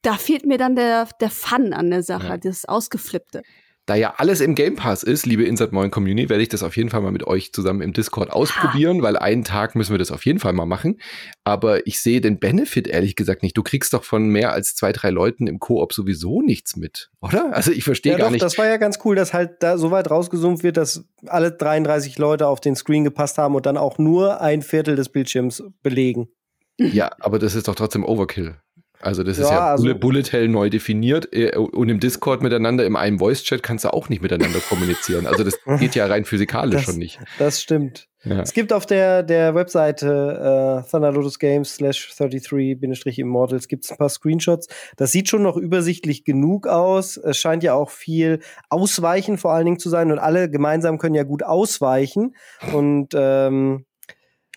da 0.00 0.14
fehlt 0.14 0.46
mir 0.46 0.56
dann 0.56 0.76
der, 0.76 1.08
der 1.20 1.30
Fun 1.30 1.72
an 1.74 1.90
der 1.90 2.02
Sache, 2.02 2.28
ja. 2.28 2.36
das 2.38 2.64
Ausgeflippte. 2.64 3.42
Da 3.86 3.94
ja 3.94 4.14
alles 4.16 4.40
im 4.40 4.56
Game 4.56 4.74
Pass 4.74 5.04
ist, 5.04 5.26
liebe 5.26 5.44
Insert 5.44 5.72
Moin 5.72 5.92
Community, 5.92 6.28
werde 6.28 6.42
ich 6.42 6.48
das 6.48 6.64
auf 6.64 6.76
jeden 6.76 6.90
Fall 6.90 7.02
mal 7.02 7.12
mit 7.12 7.24
euch 7.24 7.52
zusammen 7.52 7.82
im 7.82 7.92
Discord 7.92 8.30
ausprobieren, 8.30 9.00
weil 9.00 9.16
einen 9.16 9.44
Tag 9.44 9.76
müssen 9.76 9.92
wir 9.92 9.98
das 9.98 10.10
auf 10.10 10.26
jeden 10.26 10.40
Fall 10.40 10.52
mal 10.52 10.66
machen. 10.66 11.00
Aber 11.44 11.86
ich 11.86 12.00
sehe 12.00 12.20
den 12.20 12.40
Benefit 12.40 12.88
ehrlich 12.88 13.14
gesagt 13.14 13.44
nicht. 13.44 13.56
Du 13.56 13.62
kriegst 13.62 13.94
doch 13.94 14.02
von 14.02 14.28
mehr 14.28 14.52
als 14.52 14.74
zwei, 14.74 14.90
drei 14.90 15.10
Leuten 15.10 15.46
im 15.46 15.60
Koop 15.60 15.92
sowieso 15.92 16.42
nichts 16.42 16.74
mit, 16.74 17.10
oder? 17.20 17.54
Also 17.54 17.70
ich 17.70 17.84
verstehe 17.84 18.12
ja, 18.12 18.18
gar 18.18 18.26
doch, 18.26 18.32
nicht. 18.32 18.42
Das 18.42 18.58
war 18.58 18.66
ja 18.66 18.76
ganz 18.76 18.98
cool, 19.04 19.14
dass 19.14 19.32
halt 19.32 19.62
da 19.62 19.78
so 19.78 19.92
weit 19.92 20.10
rausgezoomt 20.10 20.64
wird, 20.64 20.76
dass 20.76 21.04
alle 21.28 21.52
33 21.52 22.18
Leute 22.18 22.48
auf 22.48 22.60
den 22.60 22.74
Screen 22.74 23.04
gepasst 23.04 23.38
haben 23.38 23.54
und 23.54 23.66
dann 23.66 23.76
auch 23.76 23.98
nur 23.98 24.40
ein 24.40 24.62
Viertel 24.62 24.96
des 24.96 25.10
Bildschirms 25.10 25.62
belegen. 25.84 26.26
Ja, 26.78 27.12
aber 27.20 27.38
das 27.38 27.54
ist 27.54 27.68
doch 27.68 27.76
trotzdem 27.76 28.04
Overkill. 28.04 28.56
Also 29.06 29.22
das 29.22 29.38
ja, 29.38 29.44
ist 29.44 29.50
ja 29.50 29.66
also 29.70 29.94
Bullet 29.94 30.24
Hell 30.32 30.48
neu 30.48 30.68
definiert 30.68 31.28
äh, 31.32 31.56
und 31.56 31.88
im 31.88 32.00
Discord 32.00 32.42
miteinander, 32.42 32.84
im 32.84 32.96
einem 32.96 33.20
Voice-Chat 33.20 33.62
kannst 33.62 33.84
du 33.84 33.92
auch 33.92 34.08
nicht 34.08 34.20
miteinander 34.20 34.58
kommunizieren. 34.58 35.26
Also 35.26 35.44
das 35.44 35.56
geht 35.78 35.94
ja 35.94 36.06
rein 36.06 36.24
physikalisch 36.24 36.74
das, 36.74 36.84
schon 36.84 36.98
nicht. 36.98 37.20
Das 37.38 37.62
stimmt. 37.62 38.08
Ja. 38.24 38.40
Es 38.40 38.52
gibt 38.52 38.72
auf 38.72 38.84
der, 38.84 39.22
der 39.22 39.54
Webseite 39.54 40.82
äh, 40.84 40.90
Thunder 40.90 41.12
Lotus 41.12 41.38
Games 41.38 41.74
slash 41.74 42.10
33-Immortals 42.18 43.68
gibt 43.68 43.84
es 43.84 43.92
ein 43.92 43.96
paar 43.96 44.08
Screenshots. 44.08 44.66
Das 44.96 45.12
sieht 45.12 45.28
schon 45.28 45.42
noch 45.42 45.56
übersichtlich 45.56 46.24
genug 46.24 46.66
aus. 46.66 47.16
Es 47.16 47.38
scheint 47.38 47.62
ja 47.62 47.74
auch 47.74 47.90
viel 47.90 48.40
Ausweichen 48.70 49.38
vor 49.38 49.52
allen 49.52 49.66
Dingen 49.66 49.78
zu 49.78 49.88
sein 49.88 50.10
und 50.10 50.18
alle 50.18 50.50
gemeinsam 50.50 50.98
können 50.98 51.14
ja 51.14 51.22
gut 51.22 51.44
ausweichen. 51.44 52.34
Und 52.72 53.10
ähm, 53.14 53.86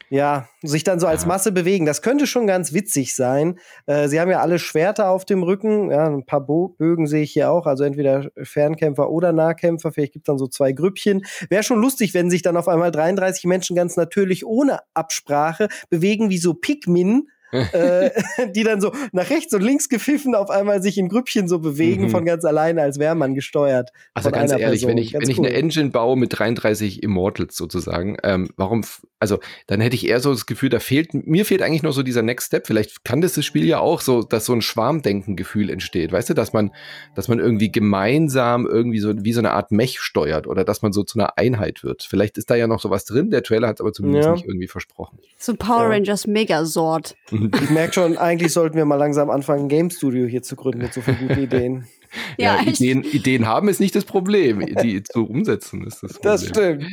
ja, 0.10 0.50
sich 0.63 0.84
dann 0.84 1.00
so 1.00 1.08
als. 1.08 1.25
Masse 1.30 1.51
bewegen. 1.51 1.86
Das 1.86 2.01
könnte 2.01 2.25
schon 2.25 2.48
ganz 2.48 2.74
witzig 2.74 3.16
sein. 3.16 3.60
Äh, 3.86 4.08
sie 4.08 4.20
haben 4.20 4.32
ja 4.32 4.39
alle 4.39 4.58
Schwerter 4.58 5.10
auf 5.10 5.25
dem 5.25 5.44
Rücken. 5.44 5.92
Ja, 5.92 6.08
ein 6.08 6.25
paar 6.25 6.42
Bo 6.42 6.70
Bögen 6.70 7.06
sehe 7.06 7.22
ich 7.22 7.32
hier 7.34 7.51
auch. 7.51 7.68
Also 7.68 7.84
entweder 7.84 8.32
Fernkämpfer 8.42 9.10
oder 9.12 9.32
Nahkämpfer. 9.32 9.92
Vielleicht 9.92 10.13
gibt 10.13 10.28
es 10.28 10.32
dann 10.32 10.39
so 10.39 10.48
zwei 10.48 10.72
Grüppchen. 10.72 11.24
Wäre 11.50 11.62
schon 11.62 11.80
lustig, 11.80 12.13
wenn 12.13 12.32
sich 12.32 12.42
dann 12.42 12.58
auf 12.58 12.68
einmal 12.68 12.89
33 12.92 13.44
Menschen 13.46 13.75
ganz 13.75 13.96
natürlich 13.96 14.46
ohne 14.46 14.80
Absprache 14.94 15.68
bewegen 15.89 16.30
wie 16.30 16.39
so 16.39 16.56
Pikmin. 16.56 17.28
Äh, 17.51 18.10
die 18.56 18.63
dann 18.63 18.82
so 18.82 18.91
nach 19.12 19.29
rechts 19.29 19.53
und 19.53 19.62
links 19.62 19.89
gepfiffen 19.89 20.36
auf 20.36 20.50
einmal 20.50 20.82
sich 20.82 20.98
in 20.98 21.10
Grüppchen 21.10 21.48
so 21.48 21.60
bewegen 21.60 22.03
Mhm. 22.06 22.10
von 22.10 22.25
ganz 22.25 22.46
alleine, 22.46 22.82
als 22.82 23.00
wäre 23.00 23.15
man 23.15 23.34
gesteuert. 23.36 23.91
Also 24.13 24.29
von 24.29 24.39
ganz 24.39 24.51
einer 24.51 24.60
ehrlich, 24.62 24.82
Person. 24.82 24.91
wenn 24.91 24.98
ich, 25.03 25.13
Ganz 25.13 25.24
wenn 25.25 25.32
ich 25.32 25.39
cool. 25.39 25.48
eine 25.48 25.56
Engine 25.56 25.89
baue 25.89 26.18
mit 26.18 26.38
33 26.38 27.03
Immortals 27.03 27.56
sozusagen, 27.58 28.18
ähm, 28.24 28.50
warum, 28.58 28.84
also 29.20 29.39
dann 29.68 29.82
hätte 29.82 29.96
ich 29.96 30.08
eher 30.08 30.20
so 30.20 30.32
das 30.32 30.46
Gefühl, 30.46 30.70
da 30.70 30.79
fehlt, 30.79 31.13
mir 31.13 31.46
fehlt 31.46 31.62
eigentlich 31.62 31.84
noch 31.84 31.94
so 31.94 32.03
dieser 32.03 32.22
Next 32.22 32.48
Step. 32.48 32.68
Vielleicht 32.68 33.03
kann 33.03 33.22
das 33.22 33.34
das 33.34 33.46
Spiel 33.46 33.65
ja 33.65 33.79
auch 33.79 34.01
so, 34.01 34.22
dass 34.24 34.46
so 34.46 34.53
ein 34.53 34.62
Schwarmdenken-Gefühl 34.62 35.70
entsteht, 35.70 36.12
weißt 36.12 36.29
du, 36.29 36.34
dass 36.34 36.53
man, 36.53 36.72
dass 37.15 37.27
man 37.27 37.39
irgendwie 37.39 37.72
gemeinsam 37.72 38.65
irgendwie 38.65 39.00
so 39.00 39.13
wie 39.24 39.34
so 39.34 39.39
eine 39.39 39.51
Art 39.51 39.72
Mech 39.72 40.00
steuert 40.00 40.48
oder 40.48 40.63
dass 40.63 40.82
man 40.82 40.94
so 40.94 41.03
zu 41.03 41.20
einer 41.20 41.38
Einheit 41.38 41.84
wird. 41.84 42.03
Vielleicht 42.03 42.38
ist 42.38 42.50
da 42.50 42.56
ja 42.56 42.68
noch 42.68 42.79
sowas 42.79 43.06
drin, 43.06 43.29
der 43.29 43.44
Trailer 43.44 43.68
hat 43.68 43.77
es 43.77 43.82
aber 43.82 43.91
zumindest 43.94 44.25
Ja. 44.27 44.34
nicht 44.34 44.46
irgendwie 44.46 44.68
versprochen. 44.68 45.20
So 45.38 45.56
Power 45.56 45.84
Ja. 45.84 45.88
Rangers 45.89 46.27
Megasword. 46.27 47.15
Ich 47.63 47.69
merke 47.69 47.93
schon, 47.93 48.17
eigentlich 48.17 48.51
sollten 48.53 48.75
wir 48.77 48.86
mal 48.86 48.96
langsam 48.96 49.29
anfangen, 49.29 49.63
ein 49.65 49.69
Game 49.69 49.89
Studio 49.89 50.25
hier 50.27 50.41
zu 50.43 50.55
gründen 50.55 50.79
mit 50.81 50.93
so 50.93 51.01
vielen 51.01 51.19
guten 51.27 51.39
Ideen. 51.43 51.88
Ja, 52.39 52.55
Ja. 52.55 52.63
Ideen, 52.63 53.03
Ideen 53.03 53.46
haben 53.46 53.67
ist 53.69 53.79
nicht 53.79 53.93
das 53.96 54.03
Problem, 54.03 54.65
die 54.81 55.03
zu 55.03 55.27
umsetzen 55.29 55.86
ist 55.86 56.01
das 56.01 56.13
Problem. 56.13 56.31
Das 56.31 56.46
stimmt. 56.48 56.86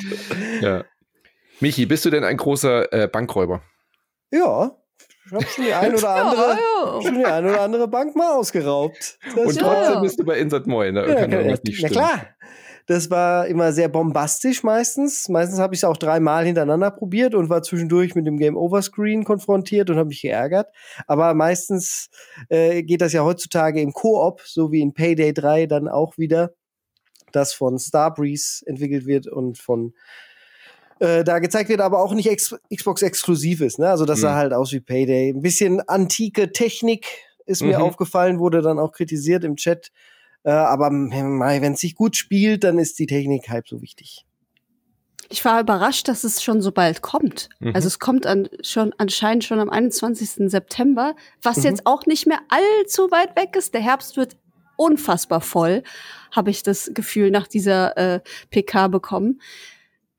Ja. 0.61 0.85
Michi, 1.61 1.87
bist 1.87 2.05
du 2.05 2.11
denn 2.11 2.23
ein 2.23 2.37
großer 2.37 2.93
äh, 2.93 3.09
Bankräuber? 3.09 3.63
Ja, 4.31 4.77
ich 5.25 5.33
habe 5.33 5.47
schon 5.47 5.65
die 5.65 5.73
ein 5.73 5.95
oder 5.95 6.11
andere, 6.11 6.43
Ja, 6.51 6.57
ja. 6.97 7.03
schon 7.03 7.15
die 7.19 7.25
ein 7.25 7.45
oder 7.47 7.61
andere 7.63 7.89
Bank 7.89 8.15
mal 8.15 8.33
ausgeraubt. 8.35 9.19
Das 9.25 9.47
Und 9.47 9.57
Ja. 9.57 9.63
trotzdem 9.63 10.03
bist 10.03 10.21
du 10.21 10.25
bei 10.25 10.39
Insert 10.39 10.67
Moin. 10.67 10.95
Da 10.95 11.07
ja, 11.09 11.15
kann 11.15 11.31
ja, 11.31 11.43
nicht 11.45 11.63
na 11.65 11.73
stimmen. 11.73 11.93
klar. 11.93 12.27
Das 12.87 13.11
war 13.11 13.49
immer 13.49 13.73
sehr 13.73 13.89
bombastisch 13.89 14.63
meistens. 14.63 15.29
Meistens 15.29 15.59
habe 15.59 15.75
ich 15.75 15.81
es 15.81 15.85
auch 15.85 15.97
dreimal 15.97 16.45
hintereinander 16.47 16.93
probiert 16.93 17.35
und 17.35 17.49
war 17.51 17.63
zwischendurch 17.63 18.15
mit 18.15 18.27
dem 18.27 18.39
Game 18.39 18.57
Over 18.57 18.81
Screen 18.81 19.25
konfrontiert 19.25 19.91
und 19.91 19.97
habe 19.97 20.09
mich 20.09 20.23
geärgert. 20.23 20.69
Aber 21.09 21.35
meistens 21.35 22.09
äh, 22.49 22.85
geht 22.85 23.01
das 23.01 23.13
ja 23.13 23.25
heutzutage 23.25 23.81
im 23.81 23.93
Koop, 23.93 24.41
so 24.45 24.71
wie 24.71 24.81
in 24.81 24.95
Payday 24.95 25.33
3 25.35 25.67
dann 25.67 25.89
auch 25.89 26.17
wieder, 26.17 26.53
das 27.33 27.53
von 27.53 27.79
Starbreeze 27.79 28.65
entwickelt 28.67 29.05
wird 29.05 29.27
und 29.27 29.59
von 29.59 29.93
äh, 31.01 31.25
da 31.25 31.41
gezeigt 31.41 31.69
wird, 31.69 31.81
aber 31.81 31.99
auch 32.01 32.15
nicht 32.15 32.31
ex 32.31 32.55
Xbox 32.75 33.03
exklusiv 33.03 33.61
ist. 33.61 33.79
Ne? 33.79 33.89
Also 33.91 34.05
das 34.05 34.21
sah 34.21 34.33
Mhm. 34.33 34.37
halt 34.37 34.53
aus 34.55 34.73
wie 34.73 34.81
Payday. 34.81 35.31
Ein 35.31 35.43
bisschen 35.43 35.81
antike 35.89 36.53
Technik 36.53 37.07
ist 37.47 37.63
mir 37.63 37.79
Mhm. 37.79 37.85
aufgefallen, 37.85 38.39
wurde 38.39 38.63
dann 38.63 38.79
auch 38.79 38.93
kritisiert 38.93 39.45
im 39.45 39.57
Chat. 39.57 39.91
Äh, 40.47 40.51
aber 40.51 40.91
wenn 40.93 41.73
es 41.73 41.81
sich 41.81 41.97
gut 41.97 42.17
spielt, 42.17 42.63
dann 42.63 42.79
ist 42.79 43.01
die 43.01 43.07
Technik 43.07 43.49
halb 43.49 43.67
so 43.69 43.83
wichtig. 43.83 44.25
Ich 45.29 45.45
war 45.45 45.61
überrascht, 45.61 46.07
dass 46.07 46.23
es 46.23 46.41
schon 46.41 46.63
so 46.63 46.71
bald 46.71 47.03
kommt. 47.03 47.49
Mhm. 47.59 47.75
Also 47.75 47.89
es 47.89 47.99
kommt 47.99 48.27
an, 48.27 48.49
schon 48.63 48.95
anscheinend 48.97 49.43
schon 49.43 49.59
am 49.59 49.69
21. 49.69 50.49
September, 50.49 51.17
was 51.43 51.57
Mhm. 51.59 51.65
jetzt 51.65 51.87
auch 51.87 52.07
nicht 52.07 52.29
mehr 52.29 52.39
allzu 52.49 53.11
weit 53.11 53.35
weg 53.35 53.57
ist. 53.57 53.75
Der 53.75 53.81
Herbst 53.81 54.17
wird 54.17 54.37
unfassbar 54.77 55.41
voll, 55.41 55.83
habe 56.31 56.51
ich 56.51 56.63
das 56.63 56.93
Gefühl 56.95 57.33
nach 57.33 57.49
dieser 57.49 57.97
äh, 57.97 58.21
PK 58.51 58.87
bekommen. 58.87 59.41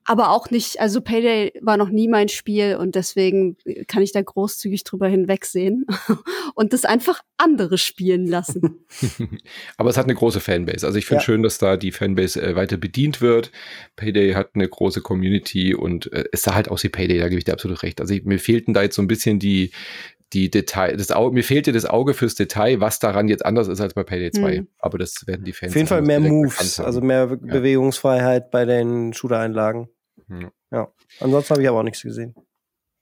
Aber 0.09 0.29
auch 0.29 0.49
nicht, 0.51 0.79
also 0.79 1.01
Payday 1.01 1.51
war 1.59 1.75
noch 1.75 1.89
nie 1.89 2.07
mein 2.07 2.29
Spiel 2.29 2.77
und 2.77 2.95
deswegen 2.95 3.57
kann 3.89 4.01
ich 4.01 4.13
da 4.13 4.21
großzügig 4.21 4.85
drüber 4.85 5.09
hinwegsehen 5.09 5.85
und 6.55 6.71
das 6.71 6.85
einfach 6.85 7.19
andere 7.35 7.77
spielen 7.77 8.25
lassen. 8.25 8.85
Aber 9.77 9.89
es 9.89 9.97
hat 9.97 10.05
eine 10.05 10.15
große 10.15 10.39
Fanbase. 10.39 10.87
Also 10.87 10.97
ich 10.97 11.05
finde 11.05 11.19
Ja. 11.19 11.25
schön, 11.25 11.43
dass 11.43 11.57
da 11.57 11.75
die 11.75 11.91
Fanbase 11.91 12.41
äh, 12.41 12.55
weiter 12.55 12.77
bedient 12.77 13.19
wird. 13.19 13.51
Payday 13.97 14.31
hat 14.31 14.51
eine 14.53 14.69
große 14.69 15.01
Community 15.01 15.75
und 15.75 16.09
äh, 16.13 16.23
es 16.31 16.43
sah 16.43 16.55
halt 16.55 16.69
aus 16.69 16.85
wie 16.85 16.89
Payday, 16.89 17.19
da 17.19 17.27
gebe 17.27 17.39
ich 17.39 17.45
dir 17.45 17.53
absolut 17.53 17.83
recht. 17.83 17.99
Also 17.99 18.13
ich, 18.13 18.23
mir 18.23 18.39
fehlten 18.39 18.73
da 18.73 18.83
jetzt 18.83 18.95
so 18.95 19.01
ein 19.01 19.09
bisschen 19.09 19.39
die, 19.39 19.71
die 20.31 20.49
Detail, 20.49 20.95
das 20.95 21.11
Auge, 21.11 21.33
mir 21.33 21.43
fehlte 21.43 21.73
das 21.73 21.85
Auge 21.85 22.13
fürs 22.13 22.35
Detail, 22.35 22.79
was 22.79 22.99
daran 22.99 23.27
jetzt 23.27 23.45
anders 23.45 23.67
ist 23.67 23.81
als 23.81 23.93
bei 23.93 24.03
Payday 24.03 24.31
2. 24.31 24.55
Hm. 24.55 24.67
Aber 24.79 24.97
das 24.97 25.27
werden 25.27 25.43
die 25.43 25.51
Fans 25.51 25.73
Auf 25.73 25.75
jeden 25.75 25.87
Fall 25.87 26.01
mehr 26.01 26.21
Moves, 26.21 26.79
also 26.79 27.01
mehr 27.01 27.27
Be 27.27 27.37
Bewegungsfreiheit 27.37 28.51
bei 28.51 28.63
den 28.63 29.11
Shooter-Einlagen. 29.11 29.89
Ja. 30.29 30.49
Ja. 30.71 30.87
Ansonsten 31.19 31.51
habe 31.51 31.61
ich 31.63 31.69
aber 31.69 31.79
auch 31.79 31.83
nichts 31.83 32.01
gesehen. 32.01 32.35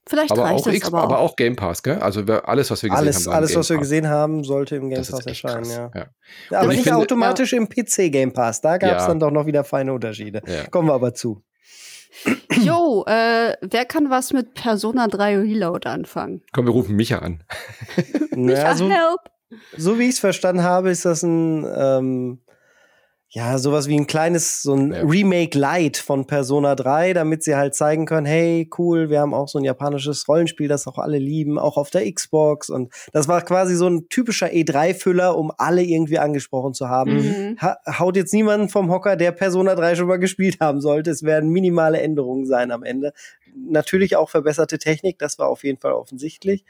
Vielleicht 0.07 0.31
aber 0.33 0.43
reicht 0.43 0.59
auch, 0.61 0.65
das 0.65 0.75
X, 0.75 0.87
aber, 0.87 1.01
aber 1.01 1.17
auch. 1.19 1.31
auch 1.31 1.35
Game 1.35 1.55
Pass, 1.55 1.81
gell? 1.81 1.97
Also 1.97 2.21
alles, 2.21 2.69
was 2.69 2.83
wir 2.83 2.89
gesehen 2.89 3.03
Alles, 3.03 3.25
haben, 3.25 3.33
alles 3.33 3.49
Game 3.49 3.59
was 3.59 3.69
wir 3.69 3.75
Pass. 3.77 3.83
gesehen 3.83 4.07
haben, 4.07 4.43
sollte 4.43 4.75
im 4.75 4.89
Game 4.91 4.99
Pass 5.03 5.25
erscheinen, 5.25 5.65
ja. 5.69 5.91
Ja. 5.95 6.05
ja 6.51 6.59
aber 6.59 6.67
nicht 6.67 6.83
finde- 6.83 6.99
automatisch 6.99 7.53
im 7.53 7.67
PC 7.67 8.11
Game 8.11 8.31
Pass. 8.31 8.61
Da 8.61 8.77
gab 8.77 8.97
es 8.97 9.03
Ja. 9.03 9.07
dann 9.07 9.19
doch 9.19 9.31
noch 9.31 9.47
wieder 9.47 9.63
feine 9.63 9.93
Unterschiede. 9.93 10.41
Ja. 10.45 10.67
Kommen 10.67 10.89
wir 10.89 10.93
aber 10.93 11.15
zu. 11.15 11.41
Jo, 12.61 13.03
äh, 13.07 13.55
wer 13.61 13.85
kann 13.85 14.09
was 14.09 14.31
mit 14.31 14.53
Persona 14.53 15.07
3 15.07 15.37
Reload 15.39 15.89
anfangen? 15.89 16.43
Komm, 16.53 16.65
wir 16.65 16.71
rufen 16.71 16.95
Micha 16.95 17.17
an. 17.19 17.43
Naja, 18.35 18.75
so, 18.75 18.89
Help! 18.89 19.19
so 19.77 19.97
wie 19.97 20.03
ich 20.03 20.11
es 20.15 20.19
verstanden 20.19 20.63
habe, 20.63 20.91
ist 20.91 21.03
das 21.05 21.23
ein 21.23 21.65
ähm, 21.75 22.41
ja 23.35 23.57
sowas 23.57 23.89
wie 23.89 23.97
ein 23.97 24.07
kleines 24.07 24.61
so 24.61 24.73
ein 24.73 24.93
Ja. 24.93 25.01
Remake 25.01 25.59
Light 25.59 25.97
von 25.97 26.25
Persona 26.25 26.73
3, 26.73 27.11
damit 27.11 27.43
sie 27.43 27.55
halt 27.55 27.75
zeigen 27.75 28.05
können, 28.05 28.25
hey 28.25 28.69
cool, 28.77 29.09
wir 29.09 29.19
haben 29.19 29.33
auch 29.33 29.49
so 29.49 29.59
ein 29.59 29.65
japanisches 29.65 30.25
Rollenspiel, 30.29 30.69
das 30.69 30.87
auch 30.87 30.97
alle 30.97 31.17
lieben, 31.17 31.59
auch 31.59 31.75
auf 31.75 31.89
der 31.89 32.09
Xbox 32.09 32.69
und 32.69 32.93
das 33.11 33.27
war 33.27 33.41
quasi 33.41 33.75
so 33.75 33.87
ein 33.87 34.07
typischer 34.07 34.47
E3-Füller, 34.47 35.37
um 35.37 35.51
alle 35.57 35.83
irgendwie 35.83 36.17
angesprochen 36.17 36.73
zu 36.73 36.87
haben. 36.87 37.15
Mhm. 37.15 37.57
Ha 37.61 37.77
haut 37.99 38.15
jetzt 38.15 38.33
niemanden 38.33 38.69
vom 38.69 38.89
Hocker, 38.89 39.17
der 39.17 39.33
Persona 39.33 39.75
3 39.75 39.95
schon 39.95 40.07
mal 40.07 40.17
gespielt 40.17 40.61
haben 40.61 40.79
sollte. 40.79 41.11
Es 41.11 41.23
werden 41.23 41.49
minimale 41.49 41.99
Änderungen 41.99 42.45
sein 42.45 42.71
am 42.71 42.83
Ende. 42.83 43.11
Natürlich 43.53 44.15
auch 44.15 44.29
verbesserte 44.29 44.79
Technik, 44.79 45.19
das 45.19 45.37
war 45.39 45.49
auf 45.49 45.65
jeden 45.65 45.79
Fall 45.81 45.91
offensichtlich. 45.91 46.63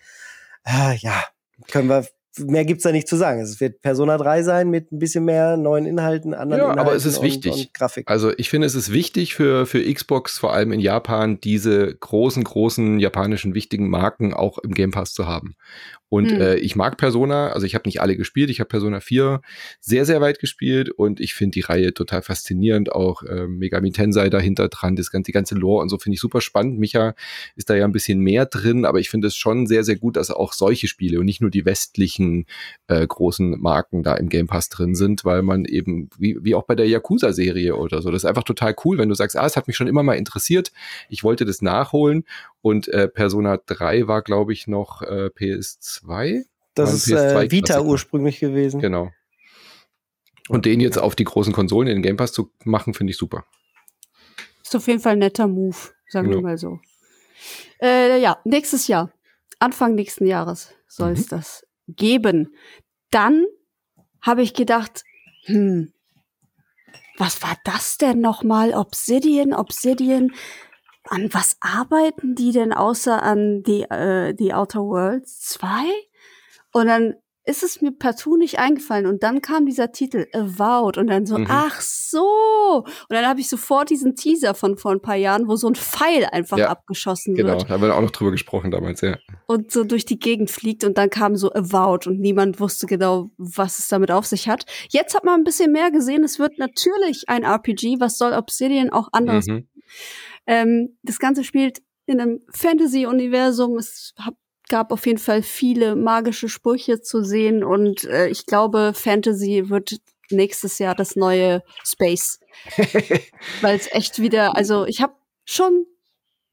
Ah, 0.63 0.93
ja, 0.97 1.23
können 1.69 1.89
wir. 1.89 2.05
Mehr 2.39 2.65
gibt's 2.65 2.83
da 2.83 2.91
nicht 2.91 3.07
zu 3.07 3.15
sagen. 3.15 3.41
Es 3.41 3.59
wird 3.59 3.81
Persona 3.81 4.17
3 4.17 4.43
sein 4.43 4.69
mit 4.69 4.91
ein 4.91 4.99
bisschen 4.99 5.25
mehr 5.25 5.57
neuen 5.57 5.85
Inhalten, 5.85 6.33
anderen 6.33 6.61
Ja, 6.61 6.67
aber 6.69 6.81
Inhalten 6.81 6.97
es 6.97 7.05
ist 7.05 7.17
und, 7.19 7.25
wichtig. 7.25 7.53
und 7.53 7.73
Grafik. 7.73 8.09
Also 8.09 8.31
ich 8.37 8.49
finde, 8.49 8.67
es 8.67 8.75
ist 8.75 8.91
wichtig 8.91 9.35
für, 9.35 9.65
für 9.65 9.81
Xbox, 9.93 10.37
vor 10.37 10.53
allem 10.53 10.71
in 10.71 10.79
Japan, 10.79 11.39
diese 11.39 11.95
großen, 11.95 12.43
großen 12.43 12.99
japanischen 12.99 13.53
wichtigen 13.53 13.89
Marken 13.89 14.33
auch 14.33 14.57
im 14.59 14.73
Game 14.73 14.91
Pass 14.91 15.13
zu 15.13 15.27
haben. 15.27 15.55
Und 16.15 16.31
Hm. 16.31 16.39
äh, 16.39 16.55
ich 16.55 16.77
mag 16.77 16.95
Persona, 16.95 17.49
also 17.49 17.65
ich 17.65 17.75
habe 17.75 17.89
nicht 17.89 17.99
alle 17.99 18.15
gespielt, 18.15 18.49
ich 18.49 18.61
habe 18.61 18.69
Persona 18.69 19.01
4 19.01 19.41
sehr, 19.81 20.05
sehr 20.05 20.21
weit 20.21 20.39
gespielt 20.39 20.89
und 20.89 21.19
ich 21.19 21.33
finde 21.33 21.55
die 21.55 21.59
Reihe 21.59 21.93
total 21.93 22.21
faszinierend, 22.21 22.89
auch 22.93 23.23
äh, 23.23 23.47
Megami 23.47 23.91
Tensei 23.91 24.29
dahinter 24.29 24.69
dran, 24.69 24.95
das 24.95 25.11
ganze, 25.11 25.25
die 25.25 25.33
ganze 25.33 25.55
Lore 25.55 25.81
und 25.81 25.89
so 25.89 25.97
finde 25.97 26.13
ich 26.13 26.21
super 26.21 26.39
spannend. 26.39 26.79
Micha 26.79 27.15
ist 27.57 27.69
da 27.69 27.75
ja 27.75 27.83
ein 27.83 27.91
bisschen 27.91 28.19
mehr 28.19 28.45
drin, 28.45 28.85
aber 28.85 29.01
ich 29.01 29.09
finde 29.09 29.27
es 29.27 29.35
schon 29.35 29.67
sehr, 29.67 29.83
sehr 29.83 29.97
gut, 29.97 30.15
dass 30.15 30.31
auch 30.31 30.53
solche 30.53 30.87
Spiele 30.87 31.19
und 31.19 31.25
nicht 31.25 31.41
nur 31.41 31.49
die 31.49 31.65
westlichen 31.65 32.45
äh, 32.87 33.05
großen 33.05 33.59
Marken 33.59 34.01
da 34.01 34.15
im 34.15 34.29
Game 34.29 34.47
Pass 34.47 34.69
drin 34.69 34.95
sind, 34.95 35.25
weil 35.25 35.41
man 35.41 35.65
eben, 35.65 36.09
wie, 36.17 36.37
wie 36.41 36.55
auch 36.55 36.63
bei 36.63 36.75
der 36.75 36.87
Yakuza-Serie 36.87 37.75
oder 37.75 38.01
so, 38.01 38.09
das 38.09 38.23
ist 38.23 38.29
einfach 38.29 38.43
total 38.43 38.73
cool, 38.85 38.97
wenn 38.97 39.09
du 39.09 39.15
sagst, 39.15 39.35
ah, 39.35 39.45
es 39.45 39.57
hat 39.57 39.67
mich 39.67 39.75
schon 39.75 39.87
immer 39.87 40.01
mal 40.03 40.13
interessiert, 40.13 40.71
ich 41.09 41.25
wollte 41.25 41.43
das 41.43 41.61
nachholen 41.61 42.23
und 42.65 42.87
äh, 42.87 43.07
Persona 43.07 43.57
3 43.57 44.07
war, 44.07 44.23
glaube 44.23 44.51
ich, 44.51 44.65
noch 44.65 45.03
äh, 45.03 45.27
PS2. 45.27 46.45
das 46.73 46.93
ist 46.95 47.07
äh, 47.11 47.13
PS2 47.15 47.51
Vita 47.51 47.65
Klassiker. 47.73 47.85
ursprünglich 47.87 48.39
gewesen. 48.39 48.81
Genau. 48.81 49.11
Und 50.49 50.65
den 50.65 50.79
jetzt 50.79 50.97
auf 50.97 51.15
die 51.15 51.25
großen 51.25 51.53
Konsolen 51.53 51.87
in 51.87 51.97
den 51.97 52.01
Game 52.01 52.17
Pass 52.17 52.33
zu 52.33 52.51
machen, 52.63 52.95
finde 52.95 53.11
ich 53.11 53.17
super. 53.17 53.45
Ist 54.63 54.75
auf 54.75 54.87
jeden 54.87 54.99
Fall 54.99 55.13
ein 55.13 55.19
netter 55.19 55.47
Move, 55.47 55.75
sagen 56.09 56.29
wir 56.29 56.37
Ja. 56.37 56.41
mal 56.41 56.57
so. 56.57 56.79
Äh, 57.79 58.19
ja, 58.19 58.39
nächstes 58.45 58.87
Jahr, 58.87 59.11
Anfang 59.59 59.93
nächsten 59.93 60.25
Jahres 60.25 60.73
soll 60.87 61.11
es 61.11 61.25
Mhm. 61.25 61.29
das 61.29 61.67
geben. 61.87 62.55
Dann 63.11 63.45
habe 64.21 64.41
ich 64.41 64.55
gedacht, 64.55 65.03
hm, 65.45 65.93
was 67.19 67.43
war 67.43 67.55
das 67.63 67.97
denn 67.97 68.21
nochmal? 68.21 68.73
Obsidian, 68.73 69.53
Obsidian. 69.53 70.33
An 71.09 71.29
was 71.33 71.57
arbeiten 71.59 72.35
die 72.35 72.51
denn 72.51 72.73
außer 72.73 73.21
an 73.21 73.63
die, 73.63 73.83
äh, 73.83 74.33
die 74.33 74.53
Outer 74.53 74.81
Worlds 74.81 75.39
2? 75.41 75.67
Und 76.73 76.87
dann 76.87 77.15
ist 77.47 77.61
es 77.61 77.79
mir 77.79 77.91
partout 77.91 78.37
nicht 78.37 78.57
eingefallen. 78.57 79.05
Und 79.05 79.21
dann 79.21 79.39
kam 79.39 79.67
dieser 79.67 79.91
Titel, 79.91 80.25
Avowed. 80.33 80.97
Und 80.97 81.05
dann 81.07 81.27
so, 81.27 81.37
Mhm. 81.37 81.45
ach 81.47 81.79
so. 81.79 82.83
Und 82.85 82.85
dann 83.09 83.27
habe 83.27 83.39
ich 83.39 83.47
sofort 83.49 83.91
diesen 83.91 84.15
Teaser 84.15 84.55
von 84.55 84.77
vor 84.77 84.91
ein 84.91 84.99
paar 84.99 85.15
Jahren, 85.15 85.47
wo 85.47 85.55
so 85.55 85.67
ein 85.67 85.75
Pfeil 85.75 86.25
einfach 86.25 86.57
Ja, 86.57 86.69
abgeschossen 86.69 87.35
Genau, 87.35 87.49
wird 87.51 87.69
da 87.69 87.73
haben 87.75 87.83
wir 87.83 87.95
auch 87.95 88.01
noch 88.01 88.09
drüber 88.09 88.31
gesprochen 88.31 88.71
damals, 88.71 89.01
ja. 89.01 89.17
und 89.45 89.71
so 89.71 89.83
durch 89.83 90.05
die 90.05 90.17
Gegend 90.17 90.49
fliegt. 90.49 90.83
Und 90.83 90.97
dann 90.97 91.11
kam 91.11 91.35
so 91.35 91.53
Avowed 91.53 92.07
und 92.07 92.19
niemand 92.19 92.59
wusste 92.59 92.87
genau, 92.87 93.29
was 93.37 93.77
es 93.77 93.89
damit 93.89 94.09
auf 94.09 94.25
sich 94.25 94.49
hat. 94.49 94.65
Jetzt 94.89 95.13
hat 95.13 95.23
man 95.23 95.35
ein 95.39 95.43
bisschen 95.43 95.71
mehr 95.71 95.91
gesehen. 95.91 96.23
Es 96.23 96.39
wird 96.39 96.57
natürlich 96.57 97.25
ein 97.29 97.43
RPG. 97.43 97.97
Was 97.99 98.17
soll 98.17 98.33
Obsidian 98.33 98.89
auch 98.89 99.09
anders? 99.11 99.45
Mhm. 99.45 99.67
Ähm, 100.47 100.97
das 101.03 101.19
Ganze 101.19 101.43
spielt 101.43 101.81
in 102.05 102.21
einem 102.21 102.41
Fantasy-Universum. 102.51 103.77
Es 103.77 104.13
hab, 104.17 104.35
gab 104.69 104.91
auf 104.91 105.05
jeden 105.05 105.19
Fall 105.19 105.41
viele 105.43 105.95
magische 105.95 106.49
Sprüche 106.49 107.01
zu 107.01 107.23
sehen 107.23 107.63
und 107.63 108.03
äh, 108.05 108.27
ich 108.27 108.45
glaube, 108.45 108.93
Fantasy 108.95 109.69
wird 109.69 109.97
nächstes 110.31 110.79
Jahr 110.79 110.95
das 110.95 111.15
neue 111.15 111.63
Space. 111.83 112.39
Weil 113.61 113.75
es 113.75 113.91
echt 113.91 114.19
wieder, 114.19 114.55
also 114.55 114.85
ich 114.85 115.01
habe 115.01 115.13
schon 115.45 115.85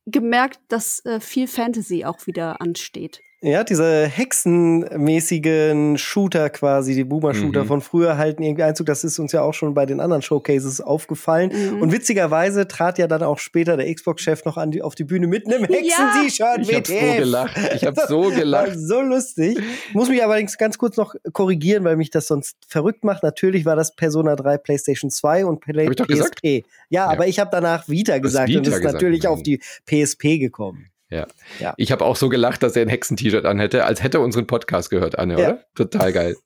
gemerkt, 0.06 0.60
dass 0.68 1.04
äh, 1.04 1.20
viel 1.20 1.46
Fantasy 1.46 2.04
auch 2.04 2.26
wieder 2.26 2.60
ansteht. 2.60 3.20
Ja, 3.44 3.64
diese 3.64 4.06
hexenmäßigen 4.06 5.98
Shooter 5.98 6.48
quasi, 6.48 6.94
die 6.94 7.02
Boomer-Shooter 7.02 7.64
mhm. 7.64 7.66
von 7.66 7.80
früher 7.80 8.16
halten 8.16 8.44
irgendwie 8.44 8.62
Einzug. 8.62 8.86
Das 8.86 9.02
ist 9.02 9.18
uns 9.18 9.32
ja 9.32 9.42
auch 9.42 9.52
schon 9.52 9.74
bei 9.74 9.84
den 9.84 9.98
anderen 9.98 10.22
Showcases 10.22 10.80
aufgefallen. 10.80 11.50
Mhm. 11.52 11.82
Und 11.82 11.90
witzigerweise 11.90 12.68
trat 12.68 12.98
ja 12.98 13.08
dann 13.08 13.24
auch 13.24 13.40
später 13.40 13.76
der 13.76 13.92
Xbox-Chef 13.92 14.44
noch 14.44 14.56
an 14.56 14.70
die, 14.70 14.80
auf 14.80 14.94
die 14.94 15.02
Bühne 15.02 15.26
mit 15.26 15.48
einem 15.48 15.64
Hexen-T-Shirt. 15.64 16.38
Ja. 16.38 16.68
Ich 16.68 16.72
hab 16.72 16.86
so 16.86 17.16
gelacht. 17.16 17.60
Ich 17.74 17.84
hab 17.84 17.98
so 18.08 18.30
gelacht. 18.30 18.72
so 18.76 19.00
lustig. 19.00 19.58
Muss 19.92 20.08
mich 20.08 20.22
allerdings 20.22 20.56
ganz 20.56 20.78
kurz 20.78 20.96
noch 20.96 21.16
korrigieren, 21.32 21.82
weil 21.82 21.96
mich 21.96 22.10
das 22.10 22.28
sonst 22.28 22.56
verrückt 22.68 23.02
macht. 23.02 23.24
Natürlich 23.24 23.64
war 23.64 23.74
das 23.74 23.96
Persona 23.96 24.36
3 24.36 24.58
PlayStation 24.58 25.10
2 25.10 25.46
und 25.46 25.58
Play 25.58 25.88
PSP. 25.88 26.62
Ja, 26.90 27.06
ja, 27.06 27.06
aber 27.06 27.26
ich 27.26 27.40
habe 27.40 27.50
danach 27.50 27.88
Vita 27.88 28.18
gesagt 28.18 28.48
Vita 28.48 28.60
und 28.60 28.68
ist 28.68 28.76
gesagt, 28.76 28.94
natürlich 28.94 29.24
nein. 29.24 29.32
auf 29.32 29.42
die 29.42 29.60
PSP 29.84 30.38
gekommen. 30.38 30.91
Ja. 31.12 31.26
ja. 31.58 31.74
Ich 31.76 31.92
habe 31.92 32.04
auch 32.04 32.16
so 32.16 32.28
gelacht, 32.28 32.62
dass 32.62 32.74
er 32.74 32.82
ein 32.82 32.88
Hexen-T-Shirt 32.88 33.44
anhätte, 33.44 33.84
als 33.84 34.02
hätte 34.02 34.18
er 34.18 34.22
unseren 34.22 34.46
Podcast 34.46 34.88
gehört, 34.88 35.18
Anne, 35.18 35.34
ja. 35.34 35.38
oder? 35.38 35.64
Total 35.74 36.12
geil. 36.12 36.36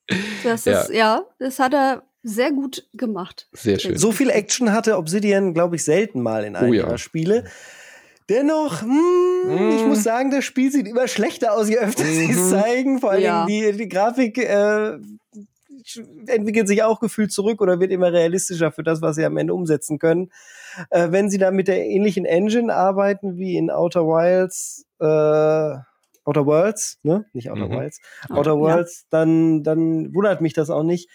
Das 0.43 0.65
ja. 0.65 0.81
ist, 0.81 0.89
ja, 0.91 1.23
das 1.39 1.59
hat 1.59 1.73
er 1.73 2.03
sehr 2.21 2.51
gut 2.51 2.85
gemacht. 2.93 3.47
Sehr 3.53 3.79
schön. 3.79 3.97
So 3.97 4.11
viel 4.11 4.29
Action 4.29 4.73
hatte 4.73 4.97
Obsidian, 4.97 5.53
glaube 5.53 5.77
ich, 5.77 5.85
selten 5.85 6.21
mal 6.21 6.43
in 6.43 6.57
einem 6.57 6.71
oh, 6.71 6.73
ihrer 6.73 6.97
Spiele. 6.97 7.45
Dennoch, 8.29 8.81
mh, 8.81 9.53
mm. 9.53 9.77
ich 9.77 9.85
muss 9.85 10.03
sagen, 10.03 10.31
das 10.31 10.43
Spiel 10.43 10.69
sieht 10.69 10.85
immer 10.85 11.07
schlechter 11.07 11.53
aus, 11.53 11.69
je 11.69 11.77
öfter 11.77 12.03
sie 12.03 12.29
es 12.29 12.37
mhm. 12.37 12.49
zeigen. 12.49 12.99
Vor 12.99 13.11
allem 13.11 13.23
ja. 13.23 13.45
die, 13.45 13.71
die 13.71 13.87
Grafik 13.87 14.37
äh, 14.37 14.97
entwickelt 16.25 16.67
sich 16.67 16.83
auch 16.83 16.99
gefühlt 16.99 17.31
zurück 17.31 17.61
oder 17.61 17.79
wird 17.79 17.91
immer 17.91 18.11
realistischer 18.11 18.73
für 18.73 18.83
das, 18.83 19.01
was 19.01 19.15
sie 19.15 19.23
am 19.23 19.37
Ende 19.37 19.53
umsetzen 19.53 19.97
können. 19.97 20.29
Äh, 20.89 21.11
wenn 21.11 21.29
sie 21.29 21.37
da 21.37 21.51
mit 21.51 21.67
der 21.67 21.85
ähnlichen 21.85 22.25
Engine 22.25 22.73
arbeiten 22.73 23.37
wie 23.37 23.57
in 23.57 23.69
Outer 23.69 24.05
Wilds, 24.05 24.85
äh, 24.99 25.77
Outer 26.23 26.45
Worlds, 26.45 26.99
ne? 27.03 27.25
Nicht 27.33 27.49
Outer 27.49 27.67
mhm. 27.67 27.77
Wilds, 27.77 28.01
Outer 28.29 28.57
Worlds, 28.59 29.01
ja. 29.01 29.07
dann, 29.11 29.63
dann 29.63 30.13
wundert 30.13 30.41
mich 30.41 30.53
das 30.53 30.69
auch 30.69 30.83
nicht. 30.83 31.09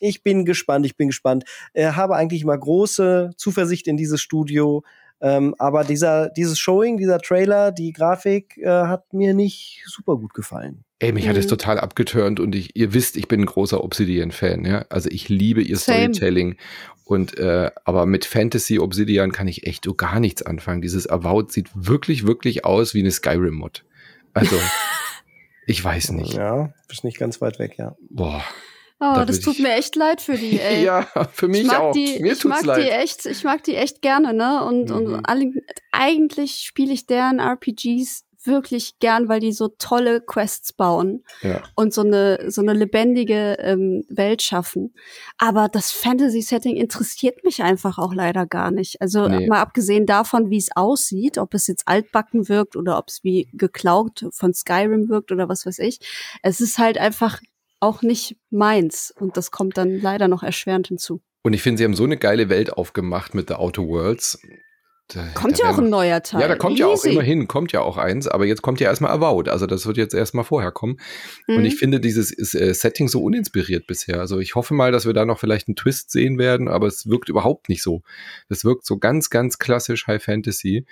Ich 0.00 0.22
bin 0.24 0.44
gespannt, 0.44 0.84
ich 0.84 0.96
bin 0.96 1.08
gespannt. 1.08 1.44
Äh, 1.72 1.92
habe 1.92 2.16
eigentlich 2.16 2.44
mal 2.44 2.58
große 2.58 3.30
Zuversicht 3.36 3.86
in 3.86 3.96
dieses 3.96 4.20
Studio. 4.20 4.82
Ähm, 5.22 5.54
aber 5.58 5.84
dieser, 5.84 6.30
dieses 6.30 6.58
Showing, 6.58 6.96
dieser 6.96 7.18
Trailer, 7.18 7.72
die 7.72 7.92
Grafik 7.92 8.56
äh, 8.58 8.68
hat 8.68 9.12
mir 9.12 9.34
nicht 9.34 9.82
super 9.86 10.16
gut 10.16 10.32
gefallen. 10.32 10.84
Ey, 10.98 11.12
mich 11.12 11.24
mhm. 11.24 11.30
hat 11.30 11.36
es 11.36 11.46
mhm. 11.46 11.50
total 11.50 11.80
abgeturnt 11.80 12.40
und 12.40 12.54
ich, 12.54 12.76
ihr 12.76 12.94
wisst, 12.94 13.16
ich 13.16 13.28
bin 13.28 13.40
ein 13.40 13.46
großer 13.46 13.82
Obsidian-Fan, 13.82 14.64
ja. 14.64 14.86
Also 14.88 15.10
ich 15.10 15.28
liebe 15.28 15.62
ihr 15.62 15.76
Same. 15.76 16.14
Storytelling. 16.14 16.56
Und 17.04 17.36
äh, 17.38 17.70
aber 17.84 18.06
mit 18.06 18.24
Fantasy 18.24 18.78
Obsidian 18.78 19.32
kann 19.32 19.48
ich 19.48 19.66
echt 19.66 19.84
so 19.84 19.94
gar 19.94 20.20
nichts 20.20 20.42
anfangen. 20.42 20.80
Dieses 20.80 21.10
Avowed 21.10 21.50
sieht 21.50 21.68
wirklich, 21.74 22.26
wirklich 22.26 22.64
aus 22.64 22.94
wie 22.94 23.00
eine 23.00 23.10
Skyrim-Mod. 23.10 23.84
Also, 24.32 24.56
ich 25.66 25.82
weiß 25.82 26.12
nicht. 26.12 26.34
Ja, 26.34 26.72
bist 26.86 27.02
nicht 27.02 27.18
ganz 27.18 27.40
weit 27.40 27.58
weg, 27.58 27.74
ja. 27.78 27.96
Boah. 28.10 28.44
Oh, 29.02 29.14
da 29.14 29.24
das 29.24 29.40
tut 29.40 29.58
mir 29.58 29.72
echt 29.72 29.96
leid 29.96 30.20
für 30.20 30.36
die, 30.36 30.60
ey. 30.60 30.84
ja, 30.84 31.06
für 31.32 31.48
mich 31.48 31.62
ich 31.62 31.66
mag 31.66 31.80
auch. 31.80 31.92
Die, 31.92 32.18
mir 32.20 32.34
ich 32.34 32.44
mag 32.44 32.64
leid. 32.64 32.84
die 32.84 32.90
echt, 32.90 33.24
ich 33.24 33.44
mag 33.44 33.64
die 33.64 33.74
echt 33.74 34.02
gerne, 34.02 34.34
ne? 34.34 34.62
Und, 34.64 34.90
mhm. 34.90 34.96
und 34.96 35.24
alle, 35.24 35.52
eigentlich 35.90 36.56
spiele 36.56 36.92
ich 36.92 37.06
deren 37.06 37.40
RPGs 37.40 38.24
wirklich 38.44 38.98
gern, 38.98 39.28
weil 39.28 39.40
die 39.40 39.52
so 39.52 39.68
tolle 39.68 40.20
Quests 40.20 40.72
bauen 40.72 41.24
ja. 41.42 41.62
und 41.74 41.92
so 41.92 42.02
eine 42.02 42.50
so 42.50 42.62
eine 42.62 42.72
lebendige 42.72 43.56
ähm, 43.60 44.04
Welt 44.08 44.42
schaffen. 44.42 44.94
Aber 45.36 45.68
das 45.68 45.92
Fantasy-Setting 45.92 46.76
interessiert 46.76 47.44
mich 47.44 47.62
einfach 47.62 47.98
auch 47.98 48.14
leider 48.14 48.46
gar 48.46 48.70
nicht. 48.70 49.00
Also 49.00 49.28
nee. 49.28 49.46
mal 49.46 49.60
abgesehen 49.60 50.06
davon, 50.06 50.50
wie 50.50 50.56
es 50.56 50.74
aussieht, 50.74 51.38
ob 51.38 51.54
es 51.54 51.66
jetzt 51.66 51.86
altbacken 51.86 52.48
wirkt 52.48 52.76
oder 52.76 52.98
ob 52.98 53.08
es 53.08 53.22
wie 53.24 53.48
geklaut 53.52 54.26
von 54.30 54.54
Skyrim 54.54 55.08
wirkt 55.08 55.32
oder 55.32 55.48
was 55.48 55.66
weiß 55.66 55.78
ich. 55.80 56.00
Es 56.42 56.60
ist 56.60 56.78
halt 56.78 56.96
einfach 56.96 57.40
auch 57.80 58.02
nicht 58.02 58.36
meins 58.50 59.12
und 59.18 59.36
das 59.36 59.50
kommt 59.50 59.76
dann 59.78 60.00
leider 60.00 60.28
noch 60.28 60.42
erschwerend 60.42 60.88
hinzu. 60.88 61.20
Und 61.42 61.54
ich 61.54 61.62
finde, 61.62 61.78
sie 61.78 61.84
haben 61.84 61.94
so 61.94 62.04
eine 62.04 62.18
geile 62.18 62.48
Welt 62.48 62.72
aufgemacht 62.72 63.34
mit 63.34 63.48
The 63.48 63.54
Outer 63.54 63.86
Worlds. 63.86 64.38
Da, 65.08 65.26
kommt 65.34 65.58
da 65.58 65.64
ja 65.64 65.70
auch 65.70 65.78
ein 65.78 65.90
neuer 65.90 66.22
Teil. 66.22 66.42
Ja, 66.42 66.48
da 66.48 66.54
kommt 66.54 66.74
Easy. 66.74 66.82
ja 66.82 66.86
auch 66.86 67.04
immerhin, 67.04 67.48
kommt 67.48 67.72
ja 67.72 67.80
auch 67.80 67.96
eins, 67.96 68.28
aber 68.28 68.46
jetzt 68.46 68.62
kommt 68.62 68.78
ja 68.78 68.88
erstmal 68.88 69.10
Avowed, 69.10 69.48
also 69.48 69.66
das 69.66 69.84
wird 69.86 69.96
jetzt 69.96 70.14
erstmal 70.14 70.44
vorher 70.44 70.70
kommen. 70.70 70.98
Mhm. 71.48 71.56
Und 71.56 71.64
ich 71.64 71.76
finde 71.76 71.98
dieses 71.98 72.54
äh, 72.54 72.72
Setting 72.74 73.08
so 73.08 73.22
uninspiriert 73.22 73.88
bisher. 73.88 74.20
Also 74.20 74.38
ich 74.38 74.54
hoffe 74.54 74.74
mal, 74.74 74.92
dass 74.92 75.06
wir 75.06 75.12
da 75.12 75.24
noch 75.24 75.40
vielleicht 75.40 75.66
einen 75.66 75.74
Twist 75.74 76.12
sehen 76.12 76.38
werden, 76.38 76.68
aber 76.68 76.86
es 76.86 77.08
wirkt 77.08 77.28
überhaupt 77.28 77.68
nicht 77.68 77.82
so. 77.82 78.02
Das 78.48 78.64
wirkt 78.64 78.86
so 78.86 78.98
ganz, 78.98 79.30
ganz 79.30 79.58
klassisch 79.58 80.06
High 80.06 80.22
Fantasy. 80.22 80.86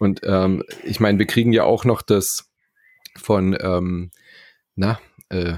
Und 0.00 0.20
ähm, 0.24 0.64
ich 0.82 0.98
meine, 0.98 1.18
wir 1.18 1.26
kriegen 1.26 1.52
ja 1.52 1.62
auch 1.62 1.84
noch 1.84 2.02
das 2.02 2.50
von, 3.16 3.56
ähm, 3.60 4.10
na, 4.74 4.98
äh, 5.30 5.54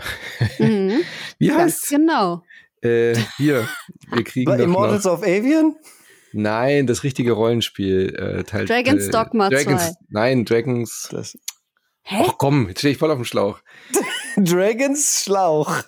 mhm. 0.59 1.03
wie 1.39 1.53
heißt 1.53 1.89
Genau. 1.89 2.43
Äh, 2.83 3.15
hier, 3.37 3.69
wir 4.13 4.25
kriegen 4.25 4.53
Immortals 4.59 5.05
noch, 5.05 5.13
of 5.13 5.23
Avian? 5.23 5.77
Nein, 6.33 6.87
das 6.87 7.05
richtige 7.05 7.33
Rollenspiel. 7.33 8.15
Äh, 8.15 8.45
Teil, 8.45 8.67
Dragon's 8.67 9.07
äh, 9.07 9.11
Dogma 9.11 9.49
Dragons, 9.51 9.87
2. 9.87 9.93
Nein, 10.09 10.45
Dragons. 10.45 11.09
Das. 11.11 11.39
Hä? 12.03 12.25
Ach 12.27 12.39
komm, 12.39 12.69
jetzt 12.69 12.81
stehe 12.81 12.93
ich 12.93 12.99
voll 12.99 13.11
auf 13.11 13.19
dem 13.19 13.25
Schlauch. 13.25 13.61
Dragons 14.37 15.23
Schlauch. 15.23 15.83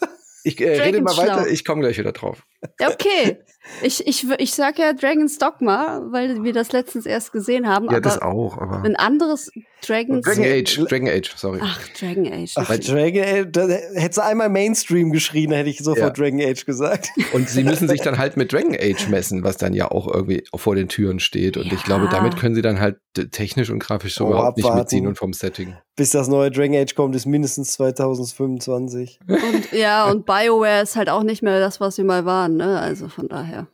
Ich 0.44 0.60
äh, 0.60 0.80
rede 0.80 1.00
mal 1.00 1.16
weiter, 1.16 1.48
ich 1.48 1.64
komme 1.64 1.80
gleich 1.80 1.98
wieder 1.98 2.12
drauf. 2.12 2.46
Okay. 2.80 3.38
Ich, 3.82 4.06
ich, 4.06 4.26
ich 4.38 4.54
sag 4.54 4.78
ja 4.78 4.92
Dragon's 4.92 5.38
Dogma, 5.38 6.02
weil 6.10 6.44
wir 6.44 6.52
das 6.52 6.72
letztens 6.72 7.06
erst 7.06 7.32
gesehen 7.32 7.66
haben. 7.66 7.90
Ja, 7.90 8.00
das 8.00 8.20
auch, 8.20 8.58
aber. 8.58 8.82
Ein 8.82 8.94
anderes 8.96 9.50
Dragon's 9.86 10.24
Dragon 10.24 10.44
Age, 10.44 10.80
Dragon 10.88 11.08
Age, 11.08 11.32
sorry. 11.36 11.60
Ach, 11.62 11.80
Dragon 11.98 12.30
Age. 12.30 12.52
Ach, 12.56 12.68
bei 12.68 12.78
Dragon 12.78 13.22
Age, 13.22 13.48
da, 13.50 13.66
hättest 13.66 14.18
du 14.18 14.22
einmal 14.22 14.48
Mainstream 14.48 15.12
geschrien, 15.12 15.52
hätte 15.52 15.70
ich 15.70 15.78
sofort 15.78 16.18
ja. 16.18 16.24
Dragon 16.24 16.40
Age 16.40 16.64
gesagt. 16.64 17.08
Und 17.32 17.48
sie 17.48 17.64
müssen 17.64 17.88
sich 17.88 18.00
dann 18.00 18.18
halt 18.18 18.36
mit 18.36 18.52
Dragon 18.52 18.76
Age 18.78 19.08
messen, 19.08 19.44
was 19.44 19.56
dann 19.56 19.72
ja 19.72 19.90
auch 19.90 20.12
irgendwie 20.12 20.44
vor 20.54 20.74
den 20.74 20.88
Türen 20.88 21.18
steht. 21.20 21.56
Und 21.56 21.66
ja. 21.66 21.74
ich 21.74 21.84
glaube, 21.84 22.08
damit 22.10 22.36
können 22.36 22.54
sie 22.54 22.62
dann 22.62 22.80
halt 22.80 22.96
technisch 23.30 23.70
und 23.70 23.78
grafisch 23.78 24.14
so 24.14 24.26
oh, 24.26 24.30
überhaupt 24.30 24.58
abwarten. 24.58 24.76
nicht 24.76 24.84
mitziehen 24.84 25.06
und 25.06 25.16
vom 25.16 25.32
Setting. 25.32 25.74
Bis 25.96 26.10
das 26.10 26.28
neue 26.28 26.50
Dragon 26.50 26.76
Age 26.76 26.94
kommt, 26.94 27.14
ist 27.14 27.26
mindestens 27.26 27.72
2025. 27.74 29.20
Und, 29.28 29.72
ja, 29.72 30.10
und 30.10 30.26
BioWare 30.26 30.82
ist 30.82 30.96
halt 30.96 31.08
auch 31.08 31.22
nicht 31.22 31.42
mehr 31.42 31.60
das, 31.60 31.80
was 31.80 31.96
sie 31.96 32.04
mal 32.04 32.24
waren, 32.24 32.53
ne? 32.56 32.80
Also 32.80 33.08
von 33.08 33.28
daher. 33.28 33.68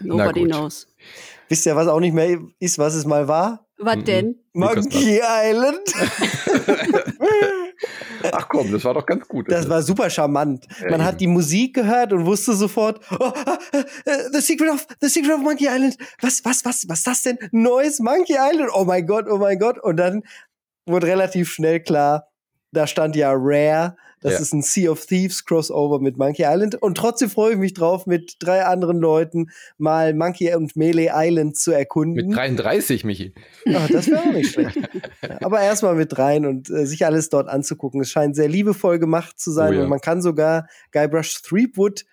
Nobody 0.00 0.44
knows. 0.44 0.86
Wisst 1.48 1.66
ihr, 1.66 1.76
was 1.76 1.88
auch 1.88 2.00
nicht 2.00 2.14
mehr 2.14 2.38
ist, 2.60 2.78
was 2.78 2.94
es 2.94 3.06
mal 3.06 3.26
war? 3.26 3.66
Was 3.78 4.04
denn? 4.04 4.36
Monkey 4.52 5.20
Island. 5.22 5.80
Ach 8.32 8.48
komm, 8.48 8.72
das 8.72 8.84
war 8.84 8.94
doch 8.94 9.06
ganz 9.06 9.28
gut. 9.28 9.48
Das 9.50 9.68
war 9.68 9.82
super 9.82 10.10
charmant. 10.10 10.66
Man 10.90 11.00
ja, 11.00 11.06
hat 11.06 11.20
die 11.20 11.28
Musik 11.28 11.74
gehört 11.74 12.12
und 12.12 12.26
wusste 12.26 12.54
sofort, 12.54 13.00
oh, 13.18 13.28
uh, 13.28 13.32
The 14.32 14.40
Secret 14.40 14.70
of 14.70 14.84
The 15.00 15.08
Secret 15.08 15.34
of 15.34 15.42
Monkey 15.42 15.66
Island. 15.66 15.96
Was, 16.20 16.44
was, 16.44 16.64
was, 16.64 16.88
was 16.88 16.98
ist 16.98 17.06
das 17.06 17.22
denn? 17.22 17.38
Neues 17.52 18.00
Monkey 18.00 18.34
Island? 18.36 18.70
Oh 18.74 18.84
mein 18.84 19.06
Gott, 19.06 19.26
oh 19.30 19.38
mein 19.38 19.60
Gott. 19.60 19.78
Und 19.78 19.96
dann 19.96 20.24
wurde 20.86 21.06
relativ 21.06 21.48
schnell 21.50 21.80
klar, 21.80 22.26
da 22.72 22.86
stand 22.86 23.16
ja 23.16 23.32
Rare 23.34 23.96
das 24.20 24.32
ja. 24.34 24.38
ist 24.40 24.52
ein 24.52 24.62
Sea 24.62 24.90
of 24.90 25.06
Thieves 25.06 25.44
Crossover 25.44 26.00
mit 26.00 26.16
Monkey 26.16 26.44
Island. 26.44 26.74
Und 26.74 26.96
trotzdem 26.96 27.30
freue 27.30 27.52
ich 27.52 27.58
mich 27.58 27.74
drauf, 27.74 28.06
mit 28.06 28.36
drei 28.40 28.64
anderen 28.64 28.98
Leuten 28.98 29.50
mal 29.76 30.14
Monkey 30.14 30.54
und 30.54 30.76
Melee 30.76 31.10
Island 31.12 31.56
zu 31.56 31.70
erkunden. 31.72 32.28
Mit 32.28 32.36
33, 32.36 33.04
Michi. 33.04 33.32
Ach, 33.72 33.88
das 33.88 34.08
wäre 34.08 34.20
auch 34.20 34.32
nicht 34.32 34.52
schlecht. 34.52 34.76
Aber 35.40 35.60
erstmal 35.60 35.94
mit 35.94 36.18
rein 36.18 36.46
und 36.46 36.68
äh, 36.68 36.86
sich 36.86 37.06
alles 37.06 37.28
dort 37.28 37.48
anzugucken. 37.48 38.00
Es 38.00 38.10
scheint 38.10 38.34
sehr 38.34 38.48
liebevoll 38.48 38.98
gemacht 38.98 39.38
zu 39.38 39.52
sein. 39.52 39.74
Oh, 39.74 39.76
ja. 39.76 39.82
Und 39.82 39.88
man 39.88 40.00
kann 40.00 40.20
sogar 40.20 40.66
Guybrush 40.92 41.42
Threepwood 41.42 42.04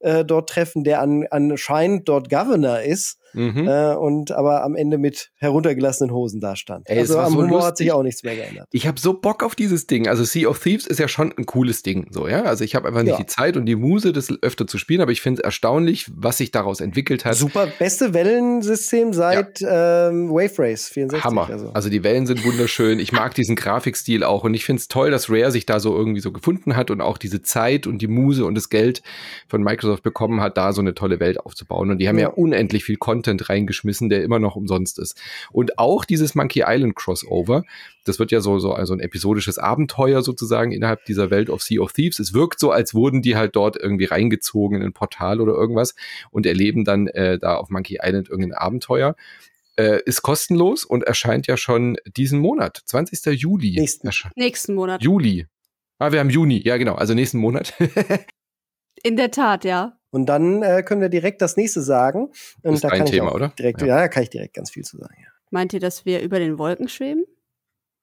äh, 0.00 0.24
dort 0.24 0.48
treffen, 0.48 0.82
der 0.82 1.00
an, 1.00 1.26
anscheinend 1.30 2.08
dort 2.08 2.28
Governor 2.28 2.80
ist 2.80 3.18
mhm. 3.34 3.66
äh, 3.68 3.94
und 3.94 4.32
aber 4.32 4.62
am 4.64 4.74
Ende 4.74 4.98
mit 4.98 5.30
heruntergelassenen 5.36 6.14
Hosen 6.14 6.40
dastand. 6.40 6.88
Ey, 6.88 6.98
also 6.98 7.18
am 7.18 7.32
so 7.32 7.38
Humor 7.38 7.48
lustig. 7.48 7.66
hat 7.66 7.76
sich 7.78 7.92
auch 7.92 8.02
nichts 8.02 8.22
mehr 8.22 8.36
geändert. 8.36 8.68
Ich 8.72 8.86
habe 8.86 9.00
so 9.00 9.14
Bock 9.14 9.42
auf 9.42 9.54
dieses 9.54 9.86
Ding. 9.86 10.08
Also 10.08 10.24
Sea 10.24 10.48
of 10.48 10.58
Thieves 10.58 10.86
ist 10.86 10.98
ja 10.98 11.08
schon 11.08 11.32
ein 11.36 11.46
cooles 11.46 11.82
Ding, 11.82 12.08
so 12.10 12.28
ja. 12.28 12.42
Also 12.42 12.64
ich 12.64 12.74
habe 12.74 12.88
einfach 12.88 13.02
nicht 13.02 13.12
ja. 13.12 13.18
die 13.18 13.26
Zeit 13.26 13.56
und 13.56 13.66
die 13.66 13.76
Muse, 13.76 14.12
das 14.12 14.30
öfter 14.42 14.66
zu 14.66 14.78
spielen, 14.78 15.00
aber 15.00 15.12
ich 15.12 15.20
finde 15.20 15.40
es 15.40 15.44
erstaunlich, 15.44 16.10
was 16.14 16.38
sich 16.38 16.50
daraus 16.50 16.80
entwickelt 16.80 17.24
hat. 17.24 17.34
Super, 17.36 17.68
beste 17.78 18.14
Wellensystem 18.14 19.12
seit 19.12 19.60
ja. 19.60 20.08
ähm, 20.08 20.30
Wave 20.30 20.58
Race 20.58 20.88
64. 20.88 21.24
Hammer. 21.24 21.48
Also. 21.48 21.70
also 21.72 21.88
die 21.88 22.04
Wellen 22.04 22.26
sind 22.26 22.44
wunderschön. 22.44 22.98
Ich 22.98 23.12
mag 23.12 23.34
diesen 23.34 23.56
Grafikstil 23.56 24.24
auch 24.24 24.44
und 24.44 24.54
ich 24.54 24.64
finde 24.64 24.80
es 24.80 24.88
toll, 24.88 25.10
dass 25.10 25.30
Rare 25.30 25.50
sich 25.50 25.66
da 25.66 25.80
so 25.80 25.96
irgendwie 25.96 26.20
so 26.20 26.32
gefunden 26.32 26.76
hat 26.76 26.90
und 26.90 27.00
auch 27.00 27.18
diese 27.18 27.42
Zeit 27.42 27.86
und 27.86 27.98
die 28.02 28.08
Muse 28.08 28.44
und 28.44 28.54
das 28.54 28.68
Geld 28.68 29.02
von 29.48 29.62
Microsoft 29.62 30.02
bekommen 30.02 30.40
hat, 30.40 30.56
da 30.56 30.72
so 30.72 30.80
eine 30.80 30.94
tolle 30.94 31.20
Welt 31.20 31.40
aufzubauen. 31.40 31.90
Und 31.90 31.98
die 31.98 32.08
haben 32.08 32.18
ja, 32.18 32.28
ja 32.28 32.34
unendlich 32.34 32.84
viel 32.84 32.96
Content 32.96 33.21
Content 33.22 33.48
reingeschmissen, 33.48 34.08
der 34.08 34.24
immer 34.24 34.38
noch 34.38 34.56
umsonst 34.56 34.98
ist. 34.98 35.20
Und 35.52 35.78
auch 35.78 36.04
dieses 36.04 36.34
Monkey 36.34 36.64
Island 36.66 36.96
Crossover, 36.96 37.62
das 38.04 38.18
wird 38.18 38.32
ja 38.32 38.40
so, 38.40 38.58
so 38.58 38.72
also 38.72 38.94
ein 38.94 39.00
episodisches 39.00 39.58
Abenteuer 39.58 40.22
sozusagen 40.22 40.72
innerhalb 40.72 41.04
dieser 41.04 41.30
Welt 41.30 41.48
of 41.48 41.62
Sea 41.62 41.80
of 41.80 41.92
Thieves. 41.92 42.18
Es 42.18 42.34
wirkt 42.34 42.58
so, 42.58 42.72
als 42.72 42.94
wurden 42.94 43.22
die 43.22 43.36
halt 43.36 43.54
dort 43.54 43.76
irgendwie 43.76 44.06
reingezogen 44.06 44.78
in 44.78 44.82
ein 44.82 44.92
Portal 44.92 45.40
oder 45.40 45.52
irgendwas 45.52 45.94
und 46.30 46.46
erleben 46.46 46.84
dann 46.84 47.06
äh, 47.06 47.38
da 47.38 47.56
auf 47.56 47.70
Monkey 47.70 47.98
Island 48.02 48.28
irgendein 48.28 48.58
Abenteuer. 48.58 49.14
Äh, 49.76 50.00
ist 50.04 50.22
kostenlos 50.22 50.84
und 50.84 51.04
erscheint 51.04 51.46
ja 51.46 51.56
schon 51.56 51.96
diesen 52.16 52.40
Monat, 52.40 52.82
20. 52.84 53.40
Juli. 53.40 53.76
Nächsten, 53.78 54.10
nächsten 54.34 54.74
Monat. 54.74 55.02
Juli. 55.02 55.46
Ah, 55.98 56.12
wir 56.12 56.18
haben 56.20 56.30
Juni, 56.30 56.60
ja 56.62 56.76
genau, 56.76 56.96
also 56.96 57.14
nächsten 57.14 57.38
Monat. 57.38 57.72
In 59.02 59.16
der 59.16 59.30
Tat, 59.30 59.64
ja. 59.64 59.96
Und 60.12 60.26
dann 60.26 60.62
äh, 60.62 60.82
können 60.82 61.00
wir 61.00 61.08
direkt 61.08 61.40
das 61.40 61.56
nächste 61.56 61.80
sagen. 61.80 62.30
Und 62.62 62.74
ist 62.74 62.84
da 62.84 62.90
kann 62.90 63.06
Thema, 63.06 63.28
ich 63.28 63.34
oder? 63.34 63.48
Direkt, 63.58 63.80
ja. 63.80 63.88
Ja. 63.88 63.96
da 63.96 64.08
kann 64.08 64.22
ich 64.22 64.30
direkt 64.30 64.54
ganz 64.54 64.70
viel 64.70 64.84
zu 64.84 64.98
sagen. 64.98 65.16
Ja. 65.18 65.28
Meint 65.50 65.72
ihr, 65.72 65.80
dass 65.80 66.04
wir 66.04 66.20
über 66.20 66.38
den 66.38 66.58
Wolken 66.58 66.88
schweben? 66.88 67.24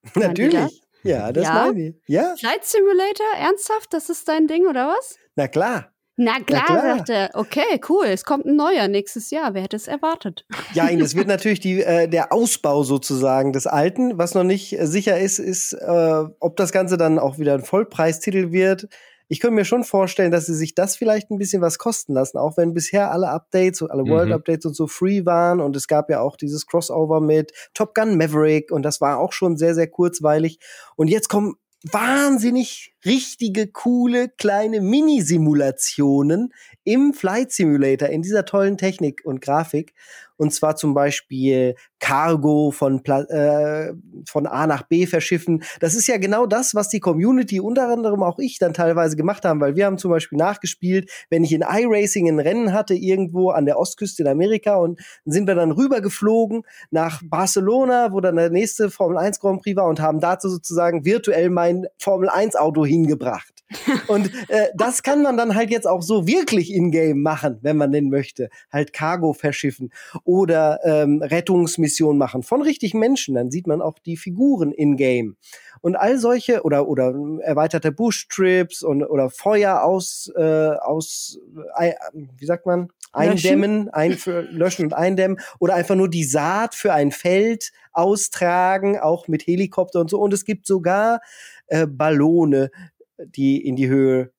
Natürlich. 0.15 0.81
Ja, 1.03 1.31
das 1.31 1.45
Ja? 1.45 1.53
meinen 1.53 1.77
wir. 1.77 1.93
Ja, 2.07 2.35
Flight 2.37 2.65
Simulator? 2.65 3.27
Ernsthaft? 3.37 3.93
Das 3.93 4.09
ist 4.09 4.27
dein 4.27 4.47
Ding, 4.47 4.67
oder 4.67 4.87
was? 4.87 5.17
na 5.35 5.47
klar. 5.47 5.93
Na 6.21 6.41
klar, 6.41 6.65
klar. 6.65 6.97
sagt 6.97 7.09
er. 7.09 7.29
Okay, 7.33 7.79
cool. 7.87 8.07
Es 8.07 8.25
kommt 8.25 8.45
ein 8.45 8.57
neuer 8.57 8.89
nächstes 8.89 9.31
Jahr. 9.31 9.53
Wer 9.53 9.61
hätte 9.61 9.77
es 9.77 9.87
erwartet? 9.87 10.45
Ja, 10.73 10.89
es 10.89 11.15
wird 11.15 11.27
natürlich 11.27 11.61
die, 11.61 11.81
äh, 11.81 12.09
der 12.09 12.33
Ausbau 12.33 12.83
sozusagen 12.83 13.53
des 13.53 13.67
Alten. 13.67 14.17
Was 14.17 14.35
noch 14.35 14.43
nicht 14.43 14.77
äh, 14.77 14.85
sicher 14.85 15.17
ist, 15.17 15.39
ist, 15.39 15.71
äh, 15.71 16.23
ob 16.41 16.57
das 16.57 16.73
Ganze 16.73 16.97
dann 16.97 17.19
auch 17.19 17.37
wieder 17.37 17.53
ein 17.53 17.63
Vollpreistitel 17.63 18.51
wird. 18.51 18.89
Ich 19.29 19.39
könnte 19.39 19.55
mir 19.55 19.63
schon 19.65 19.83
vorstellen, 19.83 20.31
dass 20.31 20.47
sie 20.47 20.55
sich 20.55 20.75
das 20.75 20.95
vielleicht 20.97 21.29
ein 21.31 21.37
bisschen 21.37 21.61
was 21.61 21.77
kosten 21.77 22.13
lassen, 22.13 22.37
auch 22.37 22.57
wenn 22.57 22.73
bisher 22.73 23.11
alle 23.11 23.29
Updates 23.29 23.81
alle 23.91 24.03
Mhm. 24.03 24.09
World-Updates 24.09 24.65
und 24.65 24.75
so 24.75 24.87
free 24.87 25.25
waren. 25.25 25.61
Und 25.61 25.75
es 25.75 25.87
gab 25.87 26.09
ja 26.09 26.19
auch 26.19 26.35
dieses 26.35 26.65
Crossover 26.65 27.21
mit 27.21 27.53
Top 27.73 27.93
Gun 27.95 28.17
Maverick 28.17 28.71
und 28.71 28.81
das 28.83 28.99
war 28.99 29.19
auch 29.19 29.31
schon 29.31 29.55
sehr, 29.55 29.75
sehr 29.75 29.87
kurzweilig. 29.87 30.59
Und 30.95 31.07
jetzt 31.09 31.29
kommen 31.29 31.55
wahnsinnig 31.91 32.93
richtige, 33.05 33.67
coole, 33.67 34.29
kleine 34.29 34.81
Mini-Simulationen 34.81 36.53
im 36.83 37.13
Flight 37.13 37.51
Simulator, 37.51 38.09
in 38.09 38.21
dieser 38.21 38.45
tollen 38.45 38.77
Technik 38.77 39.21
und 39.23 39.41
Grafik. 39.41 39.93
Und 40.37 40.53
zwar 40.53 40.77
zum 40.77 40.93
Beispiel 40.93 41.75
Cargo 41.99 42.71
von, 42.71 43.03
äh, 43.03 43.91
von 44.25 44.47
A 44.47 44.67
nach 44.67 44.83
B 44.83 45.05
verschiffen. 45.05 45.63
Das 45.81 45.95
ist 45.95 46.07
ja 46.07 46.17
genau 46.17 46.45
das, 46.45 46.73
was 46.73 46.87
die 46.87 47.01
Community, 47.01 47.59
unter 47.59 47.89
anderem 47.89 48.23
auch 48.23 48.39
ich, 48.39 48.57
dann 48.57 48.73
teilweise 48.73 49.17
gemacht 49.17 49.43
haben, 49.43 49.59
weil 49.59 49.75
wir 49.75 49.85
haben 49.85 49.97
zum 49.97 50.11
Beispiel 50.11 50.37
nachgespielt, 50.37 51.11
wenn 51.29 51.43
ich 51.43 51.51
in 51.51 51.61
iRacing 51.61 52.29
ein 52.29 52.39
Rennen 52.39 52.71
hatte, 52.71 52.95
irgendwo 52.95 53.49
an 53.49 53.65
der 53.65 53.77
Ostküste 53.77 54.23
in 54.23 54.29
Amerika 54.29 54.75
und 54.75 55.01
sind 55.25 55.45
wir 55.45 55.55
dann 55.55 55.71
rübergeflogen 55.71 56.63
nach 56.89 57.21
Barcelona, 57.25 58.13
wo 58.13 58.21
dann 58.21 58.37
der 58.37 58.49
nächste 58.49 58.89
Formel 58.89 59.17
1 59.17 59.41
Grand 59.41 59.61
Prix 59.61 59.75
war 59.75 59.87
und 59.87 59.99
haben 59.99 60.21
dazu 60.21 60.47
sozusagen 60.47 61.03
virtuell 61.03 61.49
mein 61.49 61.85
Formel 61.97 62.29
1 62.29 62.55
Auto 62.55 62.85
hingebracht. 62.89 63.53
Und 64.07 64.31
äh, 64.49 64.67
das 64.75 65.03
kann 65.03 65.21
man 65.21 65.37
dann 65.37 65.55
halt 65.55 65.69
jetzt 65.69 65.87
auch 65.87 66.01
so 66.01 66.25
wirklich 66.27 66.73
in-game 66.73 67.21
machen, 67.21 67.59
wenn 67.61 67.77
man 67.77 67.91
denn 67.91 68.09
möchte. 68.09 68.49
Halt 68.71 68.93
Cargo 68.93 69.33
verschiffen 69.33 69.91
oder 70.23 70.79
ähm, 70.83 71.21
Rettungsmissionen 71.21 72.17
machen 72.17 72.43
von 72.43 72.61
richtigen 72.61 72.99
Menschen. 72.99 73.35
Dann 73.35 73.51
sieht 73.51 73.67
man 73.67 73.81
auch 73.81 73.99
die 73.99 74.17
Figuren 74.17 74.71
in-game. 74.71 75.37
Und 75.81 75.95
all 75.95 76.17
solche 76.17 76.63
oder 76.63 76.87
oder 76.87 77.13
erweiterte 77.41 77.91
Bush-Trips 77.91 78.83
und 78.83 79.03
oder 79.03 79.29
Feuer 79.29 79.83
aus 79.83 80.31
äh, 80.35 80.41
aus 80.41 81.39
äh, 81.77 81.93
wie 82.37 82.45
sagt 82.45 82.65
man 82.65 82.89
eindämmen, 83.11 83.89
ein, 83.89 84.17
löschen 84.51 84.85
und 84.85 84.93
eindämmen 84.93 85.39
oder 85.59 85.75
einfach 85.75 85.95
nur 85.95 86.09
die 86.09 86.23
Saat 86.23 86.75
für 86.75 86.93
ein 86.93 87.11
Feld 87.11 87.71
austragen, 87.91 88.99
auch 88.99 89.27
mit 89.27 89.47
Helikopter 89.47 89.99
und 89.99 90.09
so. 90.09 90.19
Und 90.19 90.33
es 90.33 90.45
gibt 90.45 90.67
sogar 90.67 91.21
äh, 91.67 91.87
Ballone, 91.87 92.71
die 93.17 93.65
in 93.65 93.75
die 93.75 93.87
Höhe 93.87 94.31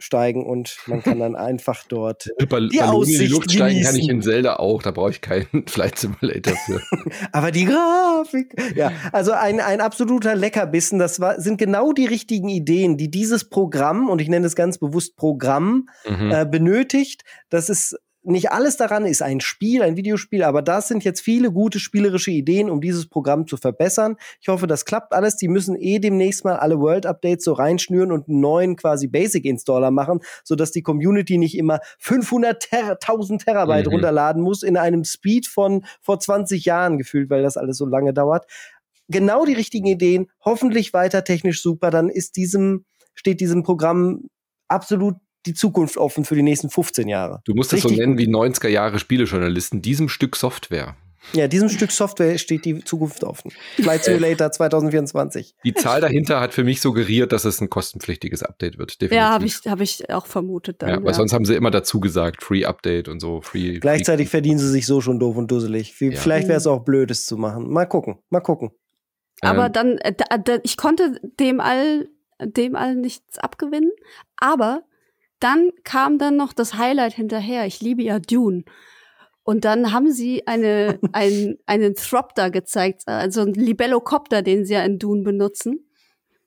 steigen 0.00 0.44
und 0.44 0.76
man 0.86 1.02
kann 1.02 1.20
dann 1.20 1.36
einfach 1.36 1.84
dort 1.88 2.30
Ball 2.48 2.68
Die 2.68 2.78
Ballone 2.78 3.06
in 3.06 3.10
die 3.10 3.14
Aussicht 3.14 3.30
Luft 3.30 3.52
steigen 3.52 3.82
kann 3.82 3.96
ich 3.96 4.08
in 4.08 4.22
Zelda 4.22 4.56
auch, 4.56 4.82
da 4.82 4.90
brauche 4.90 5.10
ich 5.10 5.20
keinen 5.20 5.46
Flight 5.66 5.98
Simulator 5.98 6.54
für. 6.66 6.80
Aber 7.32 7.50
die 7.50 7.66
Grafik. 7.66 8.54
Ja, 8.74 8.92
also 9.12 9.32
ein, 9.32 9.60
ein 9.60 9.80
absoluter 9.80 10.34
Leckerbissen. 10.34 10.98
Das 10.98 11.20
war, 11.20 11.40
sind 11.40 11.58
genau 11.58 11.92
die 11.92 12.06
richtigen 12.06 12.48
Ideen, 12.48 12.96
die 12.96 13.10
dieses 13.10 13.48
Programm, 13.48 14.08
und 14.08 14.20
ich 14.20 14.28
nenne 14.28 14.46
es 14.46 14.56
ganz 14.56 14.78
bewusst 14.78 15.16
Programm, 15.16 15.88
Mhm. 16.08 16.30
äh, 16.30 16.46
benötigt. 16.46 17.22
Das 17.50 17.68
ist 17.68 17.96
nicht 18.22 18.52
alles 18.52 18.76
daran 18.76 19.06
ist 19.06 19.22
ein 19.22 19.40
Spiel, 19.40 19.82
ein 19.82 19.96
Videospiel, 19.96 20.42
aber 20.42 20.60
das 20.60 20.88
sind 20.88 21.04
jetzt 21.04 21.20
viele 21.22 21.50
gute 21.50 21.80
spielerische 21.80 22.30
Ideen, 22.30 22.68
um 22.68 22.80
dieses 22.80 23.06
Programm 23.06 23.46
zu 23.46 23.56
verbessern. 23.56 24.16
Ich 24.40 24.48
hoffe, 24.48 24.66
das 24.66 24.84
klappt 24.84 25.14
alles. 25.14 25.36
Die 25.36 25.48
müssen 25.48 25.74
eh 25.76 25.98
demnächst 25.98 26.44
mal 26.44 26.56
alle 26.56 26.78
World 26.78 27.06
Updates 27.06 27.44
so 27.44 27.54
reinschnüren 27.54 28.12
und 28.12 28.28
einen 28.28 28.40
neuen 28.40 28.76
quasi 28.76 29.06
Basic 29.06 29.46
Installer 29.46 29.90
machen, 29.90 30.20
sodass 30.44 30.70
die 30.70 30.82
Community 30.82 31.38
nicht 31.38 31.56
immer 31.56 31.80
500 31.98 32.60
Ter 32.60 33.00
1000 33.00 33.44
Terabyte 33.44 33.86
Mhm. 33.86 33.92
runterladen 33.92 34.42
muss 34.42 34.62
in 34.62 34.76
einem 34.76 35.04
Speed 35.04 35.46
von 35.46 35.84
vor 36.02 36.20
20 36.20 36.66
Jahren 36.66 36.98
gefühlt, 36.98 37.30
weil 37.30 37.42
das 37.42 37.56
alles 37.56 37.78
so 37.78 37.86
lange 37.86 38.12
dauert. 38.12 38.44
Genau 39.08 39.44
die 39.44 39.54
richtigen 39.54 39.86
Ideen, 39.86 40.26
hoffentlich 40.44 40.92
weiter 40.92 41.24
technisch 41.24 41.62
super, 41.62 41.90
dann 41.90 42.08
ist 42.10 42.36
diesem 42.36 42.84
steht 43.14 43.40
diesem 43.40 43.62
Programm 43.62 44.28
absolut 44.68 45.16
die 45.46 45.54
Zukunft 45.54 45.96
offen 45.96 46.24
für 46.24 46.34
die 46.34 46.42
nächsten 46.42 46.70
15 46.70 47.08
Jahre. 47.08 47.40
Du 47.44 47.54
musst 47.54 47.72
es 47.72 47.82
so 47.82 47.88
nennen 47.88 48.18
wie 48.18 48.26
90er 48.28 48.68
Jahre 48.68 48.98
Spielejournalisten, 48.98 49.82
diesem 49.82 50.08
Stück 50.08 50.36
Software. 50.36 50.96
Ja, 51.34 51.48
diesem 51.48 51.68
Stück 51.68 51.90
Software 51.90 52.38
steht 52.38 52.64
die 52.64 52.82
Zukunft 52.82 53.24
offen. 53.24 53.52
Flight 53.76 54.04
Simulator 54.04 54.50
2024. 54.52 55.54
Die 55.64 55.74
Zahl 55.74 56.00
dahinter 56.00 56.40
hat 56.40 56.54
für 56.54 56.64
mich 56.64 56.80
suggeriert, 56.80 57.32
dass 57.32 57.44
es 57.44 57.60
ein 57.60 57.68
kostenpflichtiges 57.68 58.42
Update 58.42 58.78
wird. 58.78 58.92
Definitiv. 59.02 59.16
Ja, 59.16 59.30
habe 59.30 59.44
ich, 59.44 59.56
hab 59.66 59.80
ich 59.82 60.08
auch 60.10 60.24
vermutet 60.24 60.80
dann. 60.80 60.88
Ja, 60.88 60.96
weil 60.96 61.08
ja. 61.08 61.14
sonst 61.14 61.34
haben 61.34 61.44
sie 61.44 61.54
immer 61.54 61.70
dazu 61.70 62.00
gesagt, 62.00 62.42
Free 62.42 62.64
Update 62.64 63.08
und 63.08 63.20
so, 63.20 63.42
Free. 63.42 63.78
Gleichzeitig 63.80 64.28
free, 64.28 64.30
verdienen 64.38 64.58
sie 64.58 64.68
sich 64.70 64.86
so 64.86 65.02
schon 65.02 65.18
doof 65.18 65.36
und 65.36 65.50
dusselig. 65.50 66.00
Wie- 66.00 66.08
Ja. 66.12 66.18
Vielleicht 66.18 66.48
wäre 66.48 66.56
es 66.58 66.66
auch 66.66 66.84
blöd, 66.84 67.10
es 67.10 67.26
zu 67.26 67.36
machen. 67.36 67.70
Mal 67.70 67.84
gucken, 67.84 68.18
mal 68.30 68.40
gucken. 68.40 68.70
Aber 69.42 69.66
Ähm, 69.66 69.72
dann, 69.72 69.98
äh, 69.98 70.14
da, 70.14 70.38
da, 70.38 70.58
ich 70.62 70.78
konnte 70.78 71.20
dem 71.38 71.60
all, 71.60 72.08
dem 72.42 72.76
all 72.76 72.94
nichts 72.96 73.38
abgewinnen. 73.38 73.90
Aber 74.38 74.84
dann 75.40 75.70
kam 75.84 76.18
dann 76.18 76.36
noch 76.36 76.52
das 76.52 76.74
Highlight 76.74 77.14
hinterher. 77.14 77.66
Ich 77.66 77.80
liebe 77.80 78.02
ja 78.02 78.18
Dune. 78.18 78.64
Und 79.42 79.64
dann 79.64 79.92
haben 79.92 80.12
sie 80.12 80.46
eine, 80.46 80.98
ein, 81.12 81.56
einen 81.66 81.94
Thropter 81.94 82.50
gezeigt, 82.50 83.02
also 83.06 83.42
einen 83.42 83.54
Libellocopter, 83.54 84.42
den 84.42 84.64
sie 84.64 84.74
ja 84.74 84.84
in 84.84 84.98
Dune 84.98 85.22
benutzen. 85.22 85.89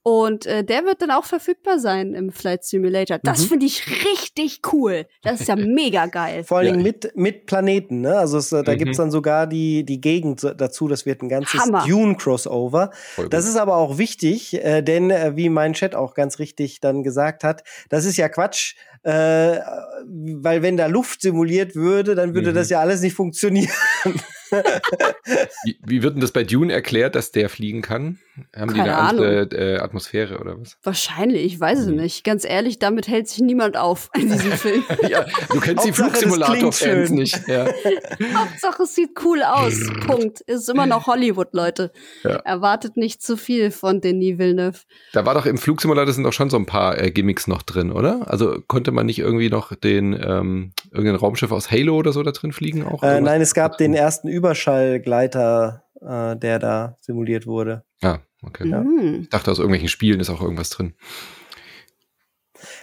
Und 0.06 0.46
äh, 0.46 0.66
der 0.66 0.84
wird 0.84 1.02
dann 1.02 1.12
auch 1.12 1.24
verfügbar 1.24 1.80
sein 1.80 2.14
im 2.14 2.32
Flight 2.34 2.66
Simulator. 2.66 3.20
Das 3.24 3.44
Mhm. 3.44 3.48
finde 3.48 3.66
ich 3.68 3.84
richtig 4.06 4.60
cool. 4.74 5.06
Das 5.22 5.40
ist 5.40 5.48
ja 5.48 5.56
mega 5.56 6.08
geil. 6.08 6.44
Vor 6.44 6.58
allen 6.58 6.68
Ja. 6.68 6.72
Dingen 6.74 6.84
mit, 6.84 7.16
mit 7.16 7.46
Planeten, 7.46 8.02
ne? 8.02 8.18
Also 8.18 8.38
es, 8.38 8.52
äh, 8.52 8.64
da 8.64 8.74
Mhm. 8.74 8.78
gibt's 8.80 8.98
dann 8.98 9.12
sogar 9.12 9.48
die, 9.48 9.86
die 9.86 10.02
Gegend 10.02 10.44
dazu. 10.58 10.90
Das 10.90 11.06
wird 11.06 11.22
ein 11.22 11.30
ganzes. 11.30 11.62
Dune-Crossover. 11.88 12.92
Das 13.30 13.48
ist 13.48 13.56
aber 13.56 13.78
auch 13.78 13.98
wichtig, 13.98 14.54
äh, 14.64 14.82
denn 14.82 15.10
äh, 15.10 15.38
wie 15.38 15.48
mein 15.48 15.72
Chat 15.74 15.96
auch 15.96 16.16
ganz 16.16 16.38
richtig 16.38 16.82
dann 16.82 17.04
gesagt 17.04 17.46
hat, 17.46 17.64
das 17.90 18.04
ist 18.04 18.18
ja 18.18 18.28
Quatsch, 18.28 18.76
äh, 19.04 19.60
weil 20.06 20.62
wenn 20.62 20.76
da 20.76 20.88
Luft 20.88 21.22
simuliert 21.22 21.76
würde, 21.76 22.14
dann 22.16 22.34
würde 22.34 22.52
Mhm. 22.52 22.56
das 22.56 22.70
ja 22.70 22.80
alles 22.82 23.00
nicht 23.02 23.16
funktionieren. 23.16 23.72
wie, 25.66 25.78
wie 25.86 26.04
wird 26.04 26.16
denn 26.16 26.22
das 26.22 26.32
bei 26.32 26.44
Dune 26.44 26.72
erklärt, 26.74 27.16
dass 27.16 27.32
der 27.32 27.50
fliegen 27.50 27.82
kann? 27.82 28.20
Haben 28.56 28.74
die 28.74 28.80
Keine 28.80 28.98
eine 28.98 29.08
andere 29.10 29.42
äh, 29.52 29.78
Atmosphäre 29.78 30.40
oder 30.40 30.60
was? 30.60 30.78
Wahrscheinlich, 30.84 31.46
ich 31.46 31.60
weiß 31.60 31.80
es 31.80 31.88
Mhm. 31.88 31.96
nicht. 31.98 32.24
Ganz 32.24 32.46
ehrlich, 32.46 32.80
damit 32.80 33.08
hält 33.08 33.28
sich 33.28 33.40
niemand 33.42 33.78
auf 33.78 34.10
in 34.16 34.30
diesem 34.32 34.52
Film. 34.54 34.84
ja, 35.08 35.26
du 35.50 35.60
kennst 35.60 35.86
die 35.86 35.90
Hauptsache, 35.90 35.94
Flugsimulator-Fans 35.94 37.12
nicht. 37.12 37.48
Ja. 37.48 37.66
Hauptsache, 38.36 38.84
es 38.84 38.96
sieht 38.96 39.12
cool 39.24 39.44
aus. 39.44 39.76
Punkt. 40.08 40.42
Ist 40.42 40.70
immer 40.70 40.86
noch 40.88 41.08
Hollywood, 41.08 41.50
Leute. 41.54 41.92
Ja. 42.24 42.38
Erwartet 42.38 42.98
nicht 42.98 43.22
zu 43.22 43.38
viel 43.38 43.70
von 43.72 44.02
Denis 44.02 44.38
Villeneuve. 44.40 44.80
Da 45.14 45.26
war 45.26 45.34
doch 45.36 45.46
im 45.46 45.58
Flugsimulator 45.58 46.14
sind 46.14 46.24
doch 46.24 46.34
schon 46.34 46.50
so 46.50 46.58
ein 46.58 46.66
paar 46.66 47.00
äh, 47.00 47.12
Gimmicks 47.12 47.48
noch 47.48 47.62
drin, 47.62 47.92
oder? 47.92 48.30
Also 48.32 48.60
konnte 48.68 48.92
man 48.92 49.06
nicht 49.06 49.20
irgendwie 49.20 49.50
noch 49.50 49.76
den 49.76 50.14
ähm, 50.14 50.72
irgendein 50.92 51.16
Raumschiff 51.18 51.52
aus 51.52 51.70
Halo 51.70 51.96
oder 51.98 52.14
so 52.14 52.24
da 52.24 52.32
drin 52.32 52.52
fliegen 52.52 52.84
auch? 52.86 53.04
Äh, 53.04 53.22
nein, 53.22 53.42
es 53.42 53.54
gab 53.54 53.78
den 53.78 53.94
ersten 53.94 54.28
Überschallgleiter, 54.44 55.84
äh, 56.02 56.36
der 56.38 56.60
da 56.60 56.98
simuliert 57.02 57.48
wurde. 57.48 57.84
Ah, 58.02 58.20
okay. 58.44 58.68
Ja. 58.68 58.82
Mhm. 58.82 59.22
Ich 59.24 59.30
dachte, 59.30 59.52
aus 59.52 59.60
irgendwelchen 59.60 59.90
Spielen 59.90 60.20
ist 60.20 60.30
auch 60.30 60.42
irgendwas 60.42 60.70
drin. 60.70 60.94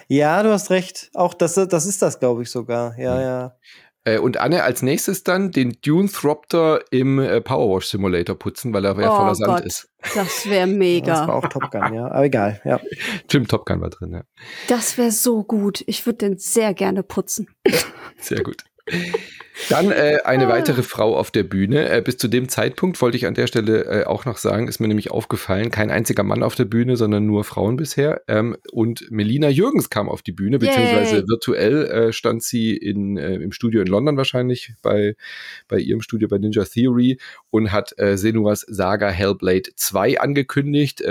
Ja, 0.07 0.43
du 0.43 0.49
hast 0.51 0.69
recht. 0.69 1.09
Auch 1.13 1.33
das, 1.33 1.53
das 1.55 1.85
ist 1.85 2.01
das, 2.01 2.19
glaube 2.19 2.43
ich, 2.43 2.49
sogar. 2.51 2.97
Ja, 2.97 3.15
Mhm. 3.15 3.21
ja. 3.21 3.55
Äh, 4.03 4.17
und 4.17 4.37
Anne 4.37 4.63
als 4.63 4.81
nächstes 4.81 5.23
dann 5.23 5.51
den 5.51 5.77
Dune 5.85 6.09
Thropter 6.09 6.81
im 6.89 7.19
äh, 7.19 7.39
Powerwash 7.39 7.85
Simulator 7.85 8.35
putzen, 8.37 8.73
weil 8.73 8.83
er 8.83 8.99
ja 8.99 9.11
Oh 9.13 9.15
voller 9.15 9.35
Sand 9.35 9.57
Gott. 9.57 9.65
ist. 9.65 9.89
Das 10.15 10.49
wäre 10.49 10.61
Das 10.61 10.69
war 10.71 10.77
mega. 10.77 11.25
auch 11.29 11.47
Top 11.47 11.69
Gun, 11.69 11.93
ja. 11.93 12.07
Aber 12.07 12.25
egal, 12.25 12.59
ja. 12.65 12.79
Tim 13.27 13.47
Top 13.47 13.63
Gun 13.67 13.79
war 13.79 13.91
drin, 13.91 14.11
ja. 14.13 14.23
Das 14.67 14.97
wäre 14.97 15.11
so 15.11 15.43
gut. 15.43 15.83
Ich 15.85 16.03
würde 16.07 16.17
den 16.17 16.37
sehr 16.39 16.73
gerne 16.73 17.03
putzen. 17.03 17.47
Sehr 18.19 18.41
gut. 18.43 18.63
Dann 19.69 19.91
äh, 19.91 20.19
eine 20.23 20.47
ah. 20.47 20.49
weitere 20.49 20.83
Frau 20.83 21.15
auf 21.15 21.31
der 21.31 21.43
Bühne. 21.43 21.89
Äh, 21.89 22.01
bis 22.01 22.17
zu 22.17 22.27
dem 22.27 22.49
Zeitpunkt 22.49 23.01
wollte 23.01 23.17
ich 23.17 23.25
an 23.27 23.33
der 23.33 23.47
Stelle 23.47 23.85
äh, 23.85 24.05
auch 24.05 24.25
noch 24.25 24.37
sagen, 24.37 24.67
ist 24.67 24.79
mir 24.79 24.87
nämlich 24.87 25.11
aufgefallen, 25.11 25.71
kein 25.71 25.91
einziger 25.91 26.23
Mann 26.23 26.43
auf 26.43 26.55
der 26.55 26.65
Bühne, 26.65 26.97
sondern 26.97 27.25
nur 27.25 27.43
Frauen 27.43 27.77
bisher. 27.77 28.21
Ähm, 28.27 28.57
und 28.71 29.09
Melina 29.11 29.49
Jürgens 29.49 29.89
kam 29.89 30.09
auf 30.09 30.21
die 30.21 30.31
Bühne, 30.31 30.59
beziehungsweise 30.59 31.17
Yay. 31.17 31.27
virtuell 31.27 31.85
äh, 31.85 32.13
stand 32.13 32.43
sie 32.43 32.75
in, 32.75 33.17
äh, 33.17 33.35
im 33.35 33.51
Studio 33.51 33.81
in 33.81 33.87
London 33.87 34.17
wahrscheinlich, 34.17 34.73
bei, 34.81 35.15
bei 35.67 35.77
ihrem 35.77 36.01
Studio 36.01 36.27
bei 36.27 36.37
Ninja 36.37 36.63
Theory 36.63 37.19
und 37.49 37.71
hat 37.71 37.97
äh, 37.97 38.17
Senuas 38.17 38.61
Saga 38.61 39.09
Hellblade 39.09 39.71
2 39.75 40.19
angekündigt. 40.19 41.03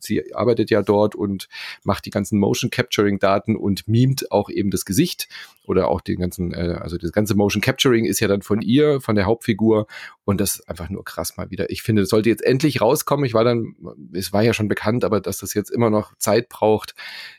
Sie 0.00 0.34
arbeitet 0.34 0.70
ja 0.70 0.82
dort 0.82 1.14
und 1.14 1.48
macht 1.82 2.06
die 2.06 2.10
ganzen 2.10 2.38
Motion 2.38 2.70
Capturing 2.70 3.18
Daten 3.18 3.56
und 3.56 3.86
mimt 3.88 4.30
auch 4.30 4.50
eben 4.50 4.70
das 4.70 4.84
Gesicht 4.84 5.28
oder 5.66 5.88
auch 5.88 6.00
den 6.00 6.18
ganzen, 6.18 6.54
also 6.54 6.98
das 6.98 7.12
ganze 7.12 7.34
Motion 7.34 7.60
Capturing 7.60 7.93
ist 8.02 8.20
ja 8.20 8.28
dann 8.28 8.42
von 8.42 8.60
ihr, 8.60 9.00
von 9.00 9.14
der 9.14 9.26
Hauptfigur 9.26 9.86
und 10.24 10.40
das 10.40 10.56
ist 10.56 10.68
einfach 10.68 10.88
nur 10.88 11.04
krass 11.04 11.36
mal 11.36 11.50
wieder. 11.50 11.70
Ich 11.70 11.82
finde, 11.82 12.02
es 12.02 12.08
sollte 12.08 12.30
jetzt 12.30 12.42
endlich 12.42 12.80
rauskommen. 12.80 13.24
Ich 13.24 13.34
war 13.34 13.44
dann, 13.44 13.76
es 14.12 14.32
war 14.32 14.42
ja 14.42 14.54
schon 14.54 14.68
bekannt, 14.68 15.04
aber 15.04 15.20
dass 15.20 15.38
das 15.38 15.54
jetzt 15.54 15.70
immer 15.70 15.90
noch 15.90 16.16
Zeit 16.18 16.48
braucht, 16.48 16.94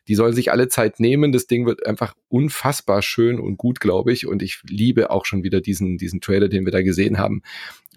die 0.08 0.16
sollen 0.16 0.34
sich 0.34 0.52
alle 0.52 0.68
Zeit 0.68 1.00
nehmen. 1.00 1.32
Das 1.32 1.48
Ding 1.48 1.66
wird 1.66 1.86
einfach 1.86 2.16
unfassbar 2.30 3.02
schön 3.02 3.40
und 3.40 3.58
gut, 3.58 3.80
glaube 3.80 4.14
ich. 4.14 4.28
Und 4.28 4.42
ich 4.42 4.62
liebe 4.68 5.10
auch 5.10 5.26
schon 5.26 5.44
wieder 5.44 5.62
diesen, 5.62 5.98
diesen 5.98 6.22
Trailer, 6.22 6.48
den 6.48 6.66
wir 6.66 6.72
da 6.72 6.82
gesehen 6.82 7.18
haben 7.18 7.42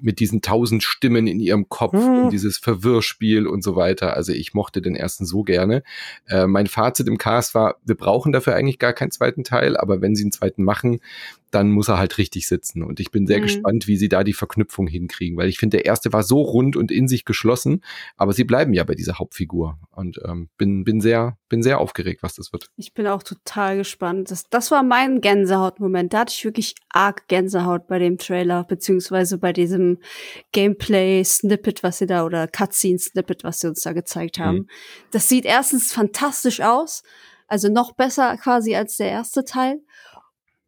mit 0.01 0.21
diesen 0.21 0.43
tausend 0.43 0.83
Stimmen 0.83 1.27
in 1.27 1.41
ihrem 1.41 1.69
Kopf 1.69 1.95
mhm. 1.95 2.25
und 2.25 2.31
dieses 2.31 2.59
Verwirrspiel 2.59 3.47
und 3.47 3.63
so 3.63 3.77
weiter. 3.77 4.15
Also 4.15 4.33
ich 4.33 4.55
mochte 4.55 4.81
den 4.81 4.97
ersten 4.97 5.27
so 5.27 5.43
gerne. 5.43 5.83
Äh, 6.27 6.47
mein 6.47 6.67
Fazit 6.67 7.09
im 7.09 7.19
Cast 7.19 7.55
war, 7.55 7.77
wir 7.85 7.97
brauchen 7.97 8.33
dafür 8.33 8.55
eigentlich 8.55 8.79
gar 8.79 8.93
keinen 8.93 9.11
zweiten 9.11 9.45
Teil, 9.45 9.77
aber 9.77 10.01
wenn 10.01 10.15
sie 10.15 10.25
einen 10.25 10.33
zweiten 10.33 10.65
machen, 10.65 11.01
dann 11.51 11.71
muss 11.71 11.89
er 11.89 11.99
halt 11.99 12.19
richtig 12.19 12.47
sitzen. 12.47 12.83
Und 12.83 13.01
ich 13.01 13.11
bin 13.11 13.27
sehr 13.27 13.39
mhm. 13.39 13.43
gespannt, 13.43 13.87
wie 13.87 13.97
sie 13.97 14.09
da 14.09 14.25
die 14.25 14.33
Verknüpfung 14.33 14.87
hinkriegen, 14.87 15.37
weil 15.37 15.49
ich 15.49 15.59
finde, 15.59 15.79
der 15.79 15.87
erste 15.87 16.13
war 16.13 16.23
so 16.23 16.41
rund 16.43 16.77
und 16.77 16.91
in 16.91 17.09
sich 17.09 17.25
geschlossen, 17.25 17.83
aber 18.17 18.33
sie 18.33 18.45
bleiben 18.45 18.73
ja 18.75 18.85
bei 18.85 18.95
dieser 18.95 19.19
Hauptfigur. 19.19 19.79
Und 19.91 20.21
ähm, 20.25 20.49
bin, 20.59 20.85
bin, 20.85 21.01
sehr, 21.01 21.37
bin 21.49 21.63
sehr 21.63 21.79
aufgeregt, 21.81 22.23
was 22.23 22.35
das 22.35 22.53
wird. 22.53 22.71
Ich 22.77 22.95
bin 22.95 23.07
auch 23.07 23.23
total 23.23 23.79
gespannt. 23.79 24.31
Das, 24.31 24.49
das 24.49 24.71
war 24.71 24.83
mein 24.83 25.21
Gänsehaut-Moment. 25.21 26.13
Da 26.13 26.21
hatte 26.21 26.35
ich 26.37 26.45
wirklich 26.45 26.75
arg 26.91 27.29
Gänsehaut 27.29 27.87
bei 27.87 27.99
dem 27.99 28.19
Trailer, 28.19 28.65
beziehungsweise 28.65 29.39
bei 29.39 29.53
diesem 29.53 29.99
Gameplay-Snippet, 30.53 31.83
was 31.83 31.99
sie 31.99 32.07
da, 32.07 32.25
oder 32.25 32.47
Cutscene-Snippet, 32.47 33.45
was 33.45 33.61
sie 33.61 33.69
uns 33.69 33.83
da 33.83 33.93
gezeigt 33.93 34.39
haben. 34.39 34.59
Mhm. 34.59 34.69
Das 35.11 35.29
sieht 35.29 35.45
erstens 35.45 35.93
fantastisch 35.93 36.61
aus. 36.61 37.03
Also 37.49 37.69
noch 37.69 37.93
besser 37.93 38.37
quasi 38.37 38.77
als 38.77 38.99
der 38.99 39.09
erste 39.09 39.43
Teil. 39.43 39.81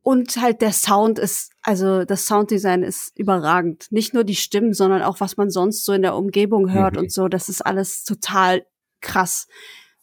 Und 0.03 0.41
halt 0.41 0.63
der 0.63 0.73
Sound 0.73 1.19
ist, 1.19 1.53
also 1.63 2.05
das 2.05 2.27
Sounddesign 2.27 2.83
ist 2.83 3.19
überragend. 3.19 3.87
Nicht 3.91 4.15
nur 4.15 4.25
die 4.25 4.37
Stimmen, 4.37 4.73
sondern 4.73 5.03
auch 5.03 5.21
was 5.21 5.37
man 5.37 5.51
sonst 5.51 5.85
so 5.85 5.93
in 5.93 6.03
der 6.03 6.17
Umgebung 6.17 6.73
hört 6.73 6.95
mhm. 6.95 7.01
und 7.01 7.13
so. 7.13 7.29
Das 7.29 7.49
ist 7.49 7.61
alles 7.61 8.05
total 8.05 8.67
krass. 9.03 9.47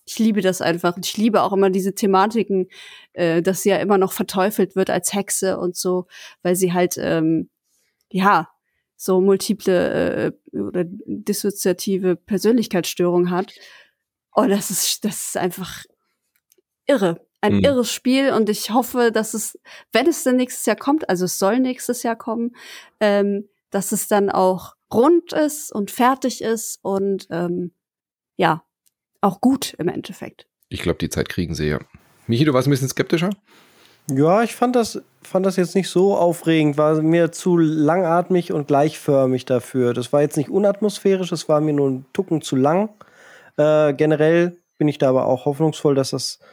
Ich 0.06 0.20
liebe 0.20 0.42
das 0.42 0.62
einfach. 0.62 0.96
Und 0.96 1.06
ich 1.06 1.18
liebe 1.18 1.42
auch 1.42 1.52
immer 1.52 1.72
diese 1.72 1.96
Thematiken, 1.96 2.68
äh, 3.14 3.42
dass 3.42 3.64
sie 3.64 3.70
ja 3.70 3.78
immer 3.78 3.98
noch 3.98 4.12
verteufelt 4.12 4.76
wird 4.76 4.90
als 4.90 5.14
Hexe 5.14 5.58
und 5.58 5.76
so, 5.76 6.06
weil 6.44 6.56
sie 6.56 6.74
halt, 6.74 6.98
ähm, 7.00 7.50
ja, 8.10 8.50
so 8.96 9.20
multiple 9.20 10.34
äh, 10.54 10.58
oder 10.58 10.84
dissoziative 10.86 12.16
Persönlichkeitsstörung 12.16 13.30
hat. 13.30 13.54
Oh, 14.36 14.46
das 14.48 14.70
ist, 14.72 15.06
das 15.06 15.28
ist 15.28 15.38
einfach 15.38 15.84
irre 16.86 17.27
ein 17.42 17.58
mhm. 17.58 17.64
irres 17.64 17.92
Spiel 17.92 18.32
und 18.32 18.50
ich 18.50 18.72
hoffe, 18.72 19.12
dass 19.12 19.34
es, 19.34 19.60
wenn 19.92 20.08
es 20.08 20.24
denn 20.24 20.38
nächstes 20.38 20.66
Jahr 20.66 20.76
kommt, 20.76 21.10
also 21.10 21.26
es 21.26 21.40
soll 21.40 21.60
nächstes 21.60 22.04
Jahr 22.04 22.16
kommen, 22.16 22.56
ähm, 23.00 23.48
dass 23.70 23.92
es 23.92 24.08
dann 24.08 24.30
auch 24.30 24.76
rund 24.94 25.34
ist 25.34 25.72
und 25.72 25.92
fertig 25.92 26.42
ist 26.42 26.80
und 26.82 27.28
ähm, 27.30 27.72
ja, 28.38 28.64
auch 29.22 29.42
gut 29.42 29.76
im 29.78 29.88
Endeffekt. 29.88 30.48
Ich 30.70 30.82
glaube, 30.82 31.00
die 31.00 31.10
Zeit 31.10 31.30
kriegen 31.30 31.54
sie 31.54 31.68
ja. 31.68 31.80
Michi, 32.28 32.46
du 32.46 32.54
warst 32.54 32.68
ein 32.68 32.72
bisschen 32.72 32.90
skeptischer? 32.90 33.30
Ja, 34.10 34.42
ich 34.42 34.56
fand 34.56 34.76
das, 34.76 35.02
fand 35.22 35.46
das 35.46 35.58
jetzt 35.58 35.76
nicht 35.76 35.90
so 35.90 36.16
aufregend, 36.16 36.78
war 36.78 37.02
mir 37.02 37.32
zu 37.32 37.58
langatmig 37.58 38.54
und 38.54 38.68
gleichförmig 38.68 39.46
dafür. 39.46 39.94
Das 39.94 40.14
war 40.14 40.22
jetzt 40.22 40.38
nicht 40.38 40.50
unatmosphärisch, 40.50 41.32
es 41.32 41.50
war 41.50 41.60
mir 41.60 41.74
nur 41.74 41.90
ein 41.90 42.06
Tucken 42.14 42.42
zu 42.42 42.56
lang. 42.56 42.90
Äh, 43.58 43.94
generell 43.94 44.58
bin 44.78 44.88
ich 44.88 44.98
da 44.98 45.10
aber 45.10 45.26
auch 45.26 45.46
hoffnungsvoll, 45.46 45.94
dass 45.94 46.12
das 46.12 46.40
äh, 46.42 46.46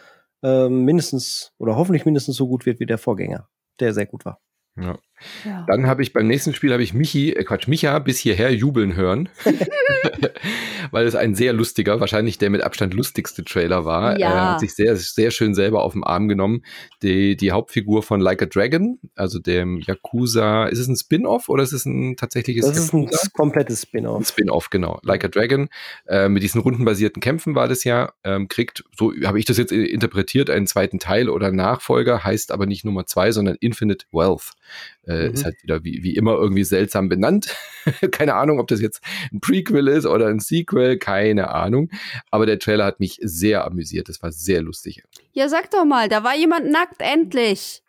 mindestens 0.69 1.53
oder 1.59 1.77
hoffentlich 1.77 2.05
mindestens 2.05 2.37
so 2.37 2.47
gut 2.47 2.67
wird 2.67 2.79
wie 2.79 2.87
der 2.87 2.99
Vorgänger, 2.99 3.49
der 3.81 3.95
sehr 3.95 4.07
gut 4.07 4.25
war. 4.27 4.41
Ja. 4.77 4.99
Ja. 5.45 5.65
Dann 5.69 5.87
habe 5.87 6.03
ich 6.03 6.13
beim 6.13 6.27
nächsten 6.27 6.55
Spiel 6.55 6.73
habe 6.73 6.83
ich 6.83 6.95
Michi, 6.95 7.33
äh 7.33 7.45
Quatsch, 7.45 7.69
Micha 7.69 7.99
bis 7.99 8.19
hierher 8.19 8.55
jubeln 8.55 8.97
hören, 8.97 9.29
weil 10.91 11.07
es 11.07 11.15
ein 11.15 11.35
sehr 11.35 11.53
lustiger, 11.53 12.01
wahrscheinlich 12.01 12.39
der 12.39 12.51
mit 12.51 12.63
Abstand 12.63 12.95
lustigste 12.95 13.45
Trailer 13.45 13.85
war. 13.85 14.19
Ja. 14.19 14.31
Er 14.33 14.51
hat 14.53 14.61
sich 14.61 14.75
sehr, 14.75 14.97
sehr 14.97 15.31
schön 15.31 15.55
selber 15.55 15.83
auf 15.83 15.93
den 15.93 16.05
Arm 16.05 16.29
genommen. 16.29 16.63
Die, 17.03 17.37
die 17.37 17.53
Hauptfigur 17.53 18.03
von 18.03 18.21
Like 18.21 18.43
a 18.43 18.47
Dragon, 18.47 18.99
also 19.15 19.39
dem 19.39 19.79
Yakuza, 19.79 20.67
ist 20.67 20.79
es 20.79 20.89
ein 20.89 20.97
Spin-off 20.97 21.49
oder 21.49 21.63
ist 21.63 21.73
es 21.73 21.85
ein 21.87 22.17
tatsächliches 22.17 22.67
Das 22.67 22.87
Yakuza? 22.87 23.15
ist 23.15 23.25
ein 23.25 23.31
komplettes 23.33 23.83
Spin-off. 23.83 24.27
Spin-off, 24.27 24.71
genau. 24.71 25.01
Like 25.03 25.25
a 25.25 25.29
Dragon, 25.29 25.69
äh, 26.07 26.29
mit 26.29 26.43
diesen 26.43 26.61
rundenbasierten 26.61 27.21
Kämpfen 27.21 27.55
war 27.55 27.69
das 27.69 27.85
ja, 27.85 28.13
ähm, 28.25 28.49
kriegt, 28.49 28.85
so 28.97 29.13
habe 29.25 29.39
ich 29.39 29.45
das 29.45 29.59
jetzt 29.59 29.73
interpretiert, 29.73 30.51
einen 30.51 30.67
zweiten 30.67 30.99
Teil 30.99 31.29
oder 31.29 31.51
Nachfolger, 31.53 32.25
heißt 32.25 32.53
aber 32.53 32.67
nicht 32.67 32.85
Nummer 32.85 33.07
zwei, 33.07 33.33
sondern 33.33 33.57
Infinite 33.61 34.07
Wealth. 34.13 34.53
Äh, 35.07 35.29
mhm. 35.29 35.35
Ist 35.35 35.45
halt 35.45 35.63
wieder 35.63 35.85
wie, 35.85 36.03
wie 36.03 36.17
immer 36.17 36.35
irgendwie 36.35 36.65
seltsam 36.65 37.09
benannt. 37.09 37.55
keine 38.11 38.35
Ahnung, 38.35 38.59
ob 38.59 38.69
das 38.69 38.81
jetzt 38.81 39.03
ein 39.33 39.41
Prequel 39.41 39.89
ist 39.89 40.07
oder 40.07 40.29
ein 40.29 40.41
Sequel, 40.41 40.99
keine 40.99 41.51
Ahnung. 41.51 41.91
Aber 42.31 42.47
der 42.47 42.59
Trailer 42.59 42.85
hat 42.85 43.01
mich 43.01 43.19
sehr 43.23 43.65
amüsiert. 43.65 44.09
Das 44.09 44.23
war 44.23 44.33
sehr 44.33 44.63
lustig. 44.63 45.03
Ja, 45.33 45.49
sag 45.49 45.71
doch 45.71 45.85
mal, 45.85 46.09
da 46.09 46.25
war 46.25 46.37
jemand 46.37 46.71
nackt, 46.71 47.01
endlich. 47.01 47.83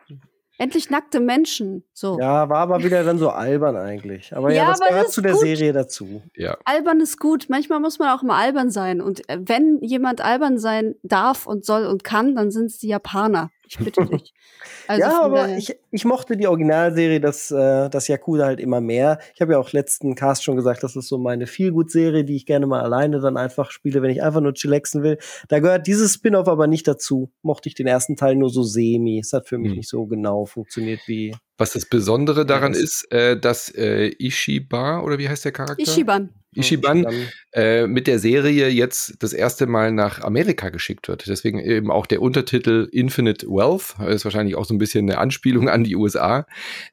Endlich 0.57 0.89
nackte 0.89 1.19
Menschen. 1.19 1.83
So. 1.91 2.17
Ja, 2.17 2.47
war 2.47 2.59
aber 2.59 2.81
wieder 2.81 3.03
dann 3.03 3.17
so 3.17 3.29
albern 3.29 3.75
eigentlich. 3.75 4.33
Aber 4.33 4.51
ja, 4.51 4.63
ja 4.63 4.69
das 4.69 4.79
gehört 4.79 5.11
zu 5.11 5.21
der 5.21 5.33
gut. 5.33 5.41
Serie 5.41 5.73
dazu. 5.73 6.23
Ja. 6.33 6.57
Albern 6.63 7.01
ist 7.01 7.19
gut. 7.19 7.47
Manchmal 7.49 7.81
muss 7.81 7.99
man 7.99 8.17
auch 8.17 8.23
mal 8.23 8.41
albern 8.41 8.71
sein. 8.71 9.01
Und 9.01 9.27
äh, 9.27 9.37
wenn 9.41 9.79
jemand 9.81 10.21
albern 10.21 10.57
sein 10.57 10.95
darf 11.03 11.45
und 11.45 11.65
soll 11.65 11.85
und 11.85 12.05
kann, 12.05 12.35
dann 12.35 12.51
sind 12.51 12.67
es 12.67 12.77
die 12.77 12.87
Japaner. 12.87 13.51
Ich 13.67 13.77
bitte 13.77 14.05
dich. 14.05 14.33
Also 14.87 15.01
ja, 15.01 15.21
aber 15.23 15.57
ich, 15.57 15.75
ich 15.89 16.05
mochte 16.05 16.37
die 16.37 16.45
Originalserie, 16.45 17.19
das, 17.19 17.49
äh, 17.49 17.89
das 17.89 18.07
Yakuza 18.07 18.45
halt 18.45 18.59
immer 18.59 18.81
mehr. 18.81 19.17
Ich 19.33 19.41
habe 19.41 19.53
ja 19.53 19.57
auch 19.57 19.71
letzten 19.71 20.13
Cast 20.13 20.43
schon 20.43 20.55
gesagt, 20.55 20.83
das 20.83 20.95
ist 20.95 21.07
so 21.07 21.17
meine 21.17 21.47
Feelgood-Serie, 21.47 22.23
die 22.23 22.35
ich 22.35 22.45
gerne 22.45 22.67
mal 22.67 22.81
alleine 22.81 23.19
dann 23.19 23.35
einfach 23.35 23.71
spiele, 23.71 24.03
wenn 24.03 24.11
ich 24.11 24.21
einfach 24.21 24.41
nur 24.41 24.53
chillaxen 24.53 25.01
will. 25.01 25.17
Da 25.49 25.57
gehört 25.57 25.87
dieses 25.87 26.13
Spin-off 26.13 26.47
aber 26.47 26.67
nicht 26.67 26.87
dazu. 26.87 27.31
Mochte 27.41 27.67
ich 27.67 27.73
den 27.73 27.87
ersten 27.87 28.15
Teil 28.15 28.35
nur 28.35 28.51
so 28.51 28.61
semi. 28.61 29.17
Es 29.17 29.33
hat 29.33 29.47
für 29.47 29.57
mich 29.57 29.71
hm. 29.71 29.77
nicht 29.77 29.89
so 29.89 30.05
genau 30.05 30.45
funktioniert 30.45 30.99
wie. 31.07 31.35
Was 31.57 31.73
das 31.73 31.87
Besondere 31.87 32.45
daran 32.45 32.73
ist, 32.73 33.11
äh, 33.11 33.39
dass 33.39 33.73
äh, 33.73 34.11
Ishiba, 34.19 35.01
oder 35.01 35.17
wie 35.17 35.29
heißt 35.29 35.45
der 35.45 35.51
Charakter? 35.51 35.81
Ishiban. 35.81 36.29
Ishiban 36.55 37.05
äh, 37.53 37.87
mit 37.87 38.07
der 38.07 38.19
Serie 38.19 38.69
jetzt 38.69 39.15
das 39.19 39.33
erste 39.33 39.67
Mal 39.67 39.91
nach 39.91 40.21
Amerika 40.21 40.69
geschickt 40.69 41.07
wird. 41.07 41.27
Deswegen 41.27 41.59
eben 41.59 41.91
auch 41.91 42.05
der 42.05 42.21
Untertitel 42.21 42.87
Infinite 42.91 43.47
Wealth 43.47 43.95
ist 44.07 44.25
wahrscheinlich 44.25 44.55
auch 44.55 44.65
so 44.65 44.73
ein 44.73 44.77
bisschen 44.77 45.09
eine 45.09 45.19
Anspielung 45.19 45.69
an 45.69 45.83
die 45.83 45.95
USA, 45.95 46.45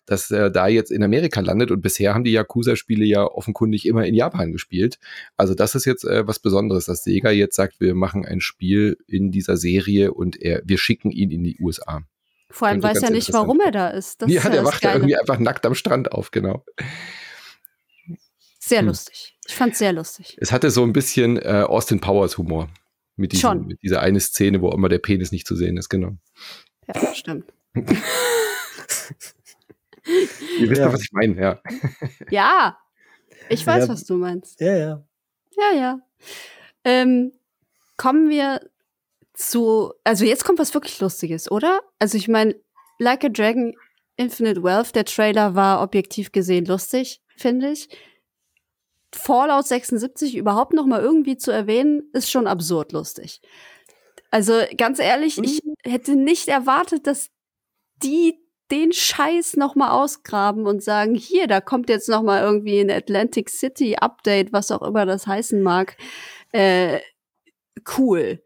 dass 0.06 0.30
er 0.30 0.50
da 0.50 0.68
jetzt 0.68 0.90
in 0.90 1.02
Amerika 1.02 1.40
landet. 1.40 1.70
Und 1.70 1.82
bisher 1.82 2.14
haben 2.14 2.24
die 2.24 2.32
Yakuza-Spiele 2.32 3.04
ja 3.04 3.24
offenkundig 3.24 3.86
immer 3.86 4.04
in 4.04 4.14
Japan 4.14 4.52
gespielt. 4.52 4.98
Also 5.36 5.54
das 5.54 5.74
ist 5.74 5.84
jetzt 5.84 6.04
äh, 6.04 6.26
was 6.26 6.38
Besonderes, 6.38 6.86
dass 6.86 7.04
Sega 7.04 7.30
jetzt 7.30 7.56
sagt, 7.56 7.80
wir 7.80 7.94
machen 7.94 8.24
ein 8.24 8.40
Spiel 8.40 8.98
in 9.06 9.30
dieser 9.30 9.56
Serie 9.56 10.12
und 10.12 10.40
er, 10.40 10.62
wir 10.64 10.78
schicken 10.78 11.10
ihn 11.10 11.30
in 11.30 11.44
die 11.44 11.56
USA. 11.60 12.02
Vor 12.52 12.68
allem 12.68 12.82
weiß 12.82 13.02
er 13.02 13.10
nicht, 13.10 13.32
warum 13.32 13.60
er 13.60 13.70
da 13.70 13.88
ist. 13.88 14.20
Das 14.22 14.30
ja, 14.30 14.42
ist 14.42 14.52
der 14.52 14.64
wacht 14.64 14.84
ja 14.84 14.92
irgendwie 14.92 15.16
einfach 15.16 15.38
nackt 15.38 15.64
am 15.64 15.74
Strand 15.74 16.12
auf, 16.12 16.30
genau. 16.30 16.64
Sehr 18.64 18.80
hm. 18.80 18.88
lustig. 18.88 19.36
Ich 19.48 19.56
fand's 19.56 19.78
sehr 19.78 19.92
lustig. 19.92 20.36
Es 20.40 20.52
hatte 20.52 20.70
so 20.70 20.84
ein 20.84 20.92
bisschen 20.92 21.36
äh, 21.36 21.64
Austin 21.66 22.00
Powers 22.00 22.38
Humor. 22.38 22.68
Mit, 23.16 23.32
diesem, 23.32 23.66
mit 23.66 23.82
dieser 23.82 24.00
eine 24.00 24.20
Szene, 24.20 24.62
wo 24.62 24.70
immer 24.70 24.88
der 24.88 24.98
Penis 24.98 25.32
nicht 25.32 25.46
zu 25.46 25.56
sehen 25.56 25.76
ist, 25.76 25.88
genau. 25.88 26.12
Ja, 26.86 27.14
stimmt. 27.14 27.52
Ihr 27.74 27.86
wisst 30.70 30.80
ja. 30.80 30.92
was 30.92 31.02
ich 31.02 31.12
meine, 31.12 31.40
ja. 31.40 31.60
Ja, 32.30 32.78
ich 33.48 33.66
weiß, 33.66 33.86
ja. 33.86 33.92
was 33.92 34.04
du 34.04 34.16
meinst. 34.16 34.60
Ja, 34.60 34.76
ja. 34.76 35.04
Ja, 35.56 35.76
ja. 35.76 36.00
Ähm, 36.84 37.32
kommen 37.96 38.30
wir 38.30 38.60
zu, 39.34 39.92
also 40.04 40.24
jetzt 40.24 40.44
kommt 40.44 40.58
was 40.58 40.72
wirklich 40.72 40.98
Lustiges, 41.00 41.50
oder? 41.50 41.82
Also 41.98 42.16
ich 42.16 42.28
meine, 42.28 42.54
Like 42.98 43.24
a 43.24 43.28
Dragon 43.28 43.74
Infinite 44.16 44.62
Wealth, 44.62 44.94
der 44.94 45.04
Trailer 45.04 45.54
war 45.54 45.82
objektiv 45.82 46.32
gesehen 46.32 46.64
lustig, 46.64 47.20
finde 47.36 47.72
ich. 47.72 47.88
Fallout 49.14 49.66
76 49.66 50.36
überhaupt 50.36 50.72
noch 50.72 50.86
mal 50.86 51.00
irgendwie 51.00 51.36
zu 51.36 51.50
erwähnen, 51.50 52.08
ist 52.12 52.30
schon 52.30 52.46
absurd 52.46 52.92
lustig. 52.92 53.40
Also 54.30 54.62
ganz 54.76 54.98
ehrlich, 54.98 55.36
mhm. 55.36 55.44
ich 55.44 55.60
hätte 55.84 56.16
nicht 56.16 56.48
erwartet, 56.48 57.06
dass 57.06 57.28
die 58.02 58.38
den 58.70 58.92
Scheiß 58.92 59.56
noch 59.56 59.74
mal 59.74 59.90
ausgraben 59.90 60.66
und 60.66 60.82
sagen, 60.82 61.14
hier, 61.14 61.46
da 61.46 61.60
kommt 61.60 61.90
jetzt 61.90 62.08
noch 62.08 62.22
mal 62.22 62.42
irgendwie 62.42 62.80
ein 62.80 62.90
Atlantic 62.90 63.50
City 63.50 63.96
Update, 63.96 64.52
was 64.54 64.70
auch 64.70 64.80
immer 64.80 65.04
das 65.04 65.26
heißen 65.26 65.62
mag. 65.62 65.98
Äh, 66.52 67.00
cool. 67.98 68.42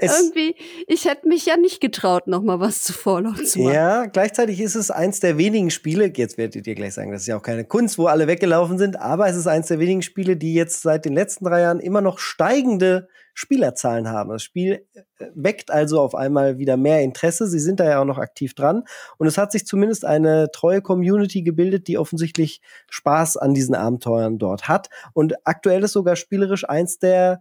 Irgendwie, 0.00 0.54
ich 0.86 1.04
hätte 1.06 1.28
mich 1.28 1.46
ja 1.46 1.56
nicht 1.56 1.80
getraut, 1.80 2.26
noch 2.26 2.42
mal 2.42 2.60
was 2.60 2.82
zu 2.82 2.92
Fallout 2.92 3.46
zu 3.46 3.60
machen. 3.60 3.74
Ja, 3.74 4.06
gleichzeitig 4.06 4.60
ist 4.60 4.74
es 4.74 4.90
eins 4.90 5.20
der 5.20 5.38
wenigen 5.38 5.70
Spiele, 5.70 6.12
jetzt 6.14 6.38
werdet 6.38 6.66
ihr 6.66 6.74
gleich 6.74 6.94
sagen, 6.94 7.10
das 7.10 7.22
ist 7.22 7.26
ja 7.26 7.36
auch 7.36 7.42
keine 7.42 7.64
Kunst, 7.64 7.98
wo 7.98 8.06
alle 8.06 8.26
weggelaufen 8.26 8.78
sind, 8.78 9.00
aber 9.00 9.28
es 9.28 9.36
ist 9.36 9.46
eins 9.46 9.68
der 9.68 9.78
wenigen 9.78 10.02
Spiele, 10.02 10.36
die 10.36 10.54
jetzt 10.54 10.82
seit 10.82 11.04
den 11.04 11.14
letzten 11.14 11.44
drei 11.44 11.62
Jahren 11.62 11.80
immer 11.80 12.00
noch 12.00 12.18
steigende 12.18 13.08
Spielerzahlen 13.34 14.08
haben. 14.08 14.30
Das 14.30 14.42
Spiel 14.42 14.86
äh, 14.94 15.26
weckt 15.34 15.70
also 15.70 16.00
auf 16.00 16.14
einmal 16.14 16.58
wieder 16.58 16.76
mehr 16.76 17.00
Interesse. 17.00 17.46
Sie 17.46 17.60
sind 17.60 17.80
da 17.80 17.88
ja 17.88 18.00
auch 18.00 18.04
noch 18.04 18.18
aktiv 18.18 18.54
dran. 18.54 18.84
Und 19.18 19.26
es 19.26 19.38
hat 19.38 19.52
sich 19.52 19.66
zumindest 19.66 20.04
eine 20.04 20.50
treue 20.52 20.82
Community 20.82 21.42
gebildet, 21.42 21.88
die 21.88 21.96
offensichtlich 21.96 22.60
Spaß 22.90 23.36
an 23.36 23.54
diesen 23.54 23.74
Abenteuern 23.74 24.38
dort 24.38 24.68
hat. 24.68 24.88
Und 25.14 25.34
aktuell 25.44 25.84
ist 25.84 25.92
sogar 25.92 26.16
spielerisch 26.16 26.68
eins 26.68 26.98
der 26.98 27.40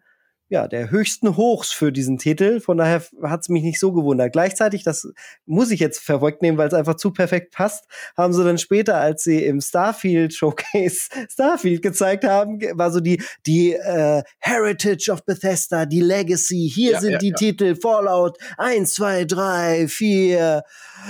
ja, 0.50 0.68
der 0.68 0.90
höchsten 0.90 1.38
Hochs 1.38 1.72
für 1.72 1.92
diesen 1.92 2.18
Titel. 2.18 2.60
Von 2.60 2.78
daher 2.78 3.04
hat 3.24 3.42
es 3.42 3.50
mich 3.50 3.64
nicht 3.64 3.80
so 3.80 3.94
gewundert. 3.94 4.34
Gleichzeitig, 4.34 4.84
das 4.84 5.08
muss 5.46 5.70
ich 5.70 5.80
jetzt 5.80 6.00
vorwegnehmen, 6.00 6.58
weil 6.58 6.68
es 6.68 6.74
einfach 6.74 6.96
zu 6.96 7.12
perfekt 7.12 7.54
passt, 7.54 7.86
haben 8.18 8.34
sie 8.34 8.44
dann 8.44 8.58
später, 8.58 8.98
als 8.98 9.24
sie 9.24 9.46
im 9.46 9.62
Starfield 9.62 10.34
Showcase 10.34 11.10
Starfield 11.30 11.84
gezeigt 11.84 12.24
haben, 12.24 12.60
war 12.74 12.92
so 12.92 13.00
die, 13.00 13.22
die 13.46 13.74
äh, 13.74 14.24
Heritage 14.40 15.12
of 15.12 15.24
Bethesda, 15.24 15.86
die 15.86 16.02
Legacy. 16.02 16.70
Hier 16.74 16.94
ja, 16.94 17.00
sind 17.00 17.12
ja, 17.12 17.18
die 17.20 17.30
ja. 17.30 17.36
Titel 17.36 17.76
Fallout 17.76 18.38
1, 18.58 18.94
2, 18.94 19.26
3, 19.26 19.88
4. 19.88 20.64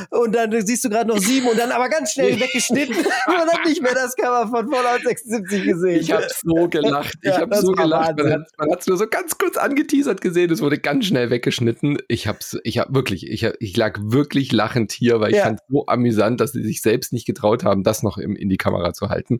Und 0.10 0.36
dann 0.36 0.52
siehst 0.66 0.84
du 0.84 0.90
gerade 0.90 1.10
noch 1.10 1.18
sieben 1.18 1.48
und 1.48 1.58
dann 1.58 1.72
aber 1.72 1.90
ganz 1.90 2.12
schnell 2.12 2.40
weggeschnitten 2.40 2.96
und 3.28 3.36
dann 3.36 3.64
nicht 3.66 3.82
mehr 3.82 3.94
das 3.94 4.16
Cover 4.16 4.48
von 4.50 4.70
Fallout 4.70 5.02
76 5.04 5.64
gesehen. 5.64 6.02
Ich 6.02 6.12
habe 6.12 6.28
so 6.30 6.68
gelacht. 6.68 7.16
Ich 7.22 7.32
habe 7.32 7.56
so 7.56 7.72
gelacht. 7.72 8.18
Man 8.18 8.72
hat 8.72 8.82
es 8.82 8.88
nur 8.88 8.98
so 8.98 9.08
ganz 9.08 9.29
ganz 9.30 9.38
kurz 9.38 9.58
angeteasert 9.58 10.22
gesehen, 10.22 10.52
es 10.52 10.62
wurde 10.62 10.80
ganz 10.80 11.06
schnell 11.06 11.30
weggeschnitten. 11.30 12.00
Ich 12.08 12.28
hab's, 12.28 12.58
ich 12.64 12.80
hab 12.80 12.94
wirklich, 12.94 13.30
ich, 13.30 13.46
hab, 13.46 13.54
ich 13.60 13.78
lag 13.78 14.00
wirklich 14.02 14.52
lachend 14.52 14.92
hier, 14.92 15.20
weil 15.20 15.32
ich 15.32 15.38
ja. 15.38 15.44
fand 15.44 15.60
so 15.70 15.86
amüsant, 15.86 16.42
dass 16.42 16.52
sie 16.52 16.64
sich 16.64 16.82
selbst 16.82 17.14
nicht 17.14 17.28
getraut 17.28 17.64
haben, 17.64 17.84
das 17.84 18.02
noch 18.02 18.18
im, 18.18 18.36
in 18.36 18.50
die 18.50 18.58
Kamera 18.58 18.94
zu 18.94 19.10
halten. 19.10 19.40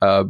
Äh, 0.00 0.24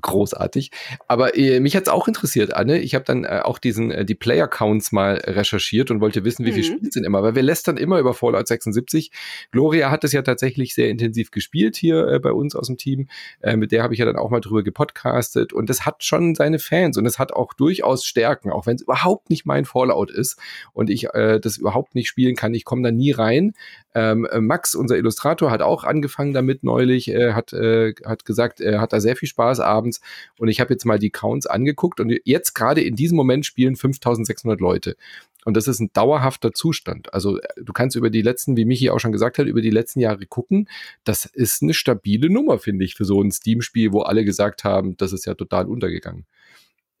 großartig. 0.00 0.70
Aber 1.06 1.36
äh, 1.36 1.60
mich 1.60 1.76
hat's 1.76 1.88
auch 1.88 2.08
interessiert, 2.08 2.54
Anne. 2.54 2.80
Ich 2.80 2.94
habe 2.94 3.04
dann 3.04 3.24
äh, 3.24 3.40
auch 3.44 3.58
diesen 3.58 3.92
äh, 3.92 4.04
die 4.04 4.14
Player 4.16 4.48
Counts 4.48 4.90
mal 4.90 5.22
recherchiert 5.24 5.90
und 5.90 6.00
wollte 6.00 6.24
wissen, 6.24 6.44
wie 6.44 6.50
mhm. 6.50 6.54
viele 6.54 6.66
Spiele 6.66 6.90
sind 6.92 7.04
immer, 7.04 7.22
weil 7.22 7.36
wir 7.36 7.42
lästern 7.42 7.76
immer 7.76 8.00
über 8.00 8.12
Fallout 8.12 8.48
76. 8.48 9.12
Gloria 9.52 9.90
hat 9.90 10.02
es 10.02 10.12
ja 10.12 10.22
tatsächlich 10.22 10.74
sehr 10.74 10.88
intensiv 10.88 11.30
gespielt 11.30 11.76
hier 11.76 12.08
äh, 12.08 12.18
bei 12.18 12.32
uns 12.32 12.56
aus 12.56 12.66
dem 12.66 12.76
Team. 12.76 13.08
Äh, 13.40 13.56
mit 13.56 13.70
der 13.70 13.84
habe 13.84 13.94
ich 13.94 14.00
ja 14.00 14.06
dann 14.06 14.16
auch 14.16 14.30
mal 14.30 14.40
drüber 14.40 14.64
gepodcastet 14.64 15.52
und 15.52 15.70
es 15.70 15.86
hat 15.86 16.02
schon 16.02 16.34
seine 16.34 16.58
Fans 16.58 16.96
und 16.96 17.06
es 17.06 17.20
hat 17.20 17.32
auch 17.32 17.54
durchaus 17.54 18.04
Stärken 18.04 18.31
Stärken, 18.32 18.50
auch 18.50 18.66
wenn 18.66 18.76
es 18.76 18.82
überhaupt 18.82 19.30
nicht 19.30 19.46
mein 19.46 19.64
Fallout 19.64 20.10
ist 20.10 20.38
und 20.72 20.90
ich 20.90 21.12
äh, 21.14 21.38
das 21.38 21.58
überhaupt 21.58 21.94
nicht 21.94 22.08
spielen 22.08 22.36
kann. 22.36 22.54
Ich 22.54 22.64
komme 22.64 22.82
da 22.82 22.90
nie 22.90 23.12
rein. 23.12 23.52
Ähm, 23.94 24.26
äh, 24.30 24.40
Max, 24.40 24.74
unser 24.74 24.96
Illustrator, 24.96 25.50
hat 25.50 25.60
auch 25.60 25.84
angefangen 25.84 26.32
damit 26.32 26.64
neulich, 26.64 27.08
äh, 27.08 27.34
hat, 27.34 27.52
äh, 27.52 27.94
hat 28.04 28.24
gesagt, 28.24 28.60
er 28.60 28.80
hat 28.80 28.92
da 28.92 29.00
sehr 29.00 29.16
viel 29.16 29.28
Spaß 29.28 29.60
abends 29.60 30.00
und 30.38 30.48
ich 30.48 30.60
habe 30.60 30.72
jetzt 30.72 30.84
mal 30.84 30.98
die 30.98 31.10
Counts 31.10 31.46
angeguckt 31.46 32.00
und 32.00 32.12
jetzt 32.24 32.54
gerade 32.54 32.80
in 32.80 32.96
diesem 32.96 33.16
Moment 33.16 33.44
spielen 33.44 33.76
5600 33.76 34.60
Leute. 34.60 34.96
Und 35.44 35.56
das 35.56 35.66
ist 35.66 35.80
ein 35.80 35.90
dauerhafter 35.92 36.52
Zustand. 36.52 37.12
Also 37.12 37.38
äh, 37.38 37.48
du 37.56 37.72
kannst 37.72 37.96
über 37.96 38.10
die 38.10 38.22
letzten, 38.22 38.56
wie 38.56 38.64
Michi 38.64 38.90
auch 38.90 39.00
schon 39.00 39.12
gesagt 39.12 39.38
hat, 39.38 39.46
über 39.46 39.60
die 39.60 39.70
letzten 39.70 40.00
Jahre 40.00 40.24
gucken. 40.26 40.68
Das 41.04 41.24
ist 41.24 41.62
eine 41.62 41.74
stabile 41.74 42.30
Nummer, 42.30 42.58
finde 42.58 42.84
ich, 42.84 42.94
für 42.94 43.04
so 43.04 43.20
ein 43.20 43.32
Steam-Spiel, 43.32 43.92
wo 43.92 44.02
alle 44.02 44.24
gesagt 44.24 44.64
haben, 44.64 44.96
das 44.96 45.12
ist 45.12 45.26
ja 45.26 45.34
total 45.34 45.66
untergegangen. 45.66 46.26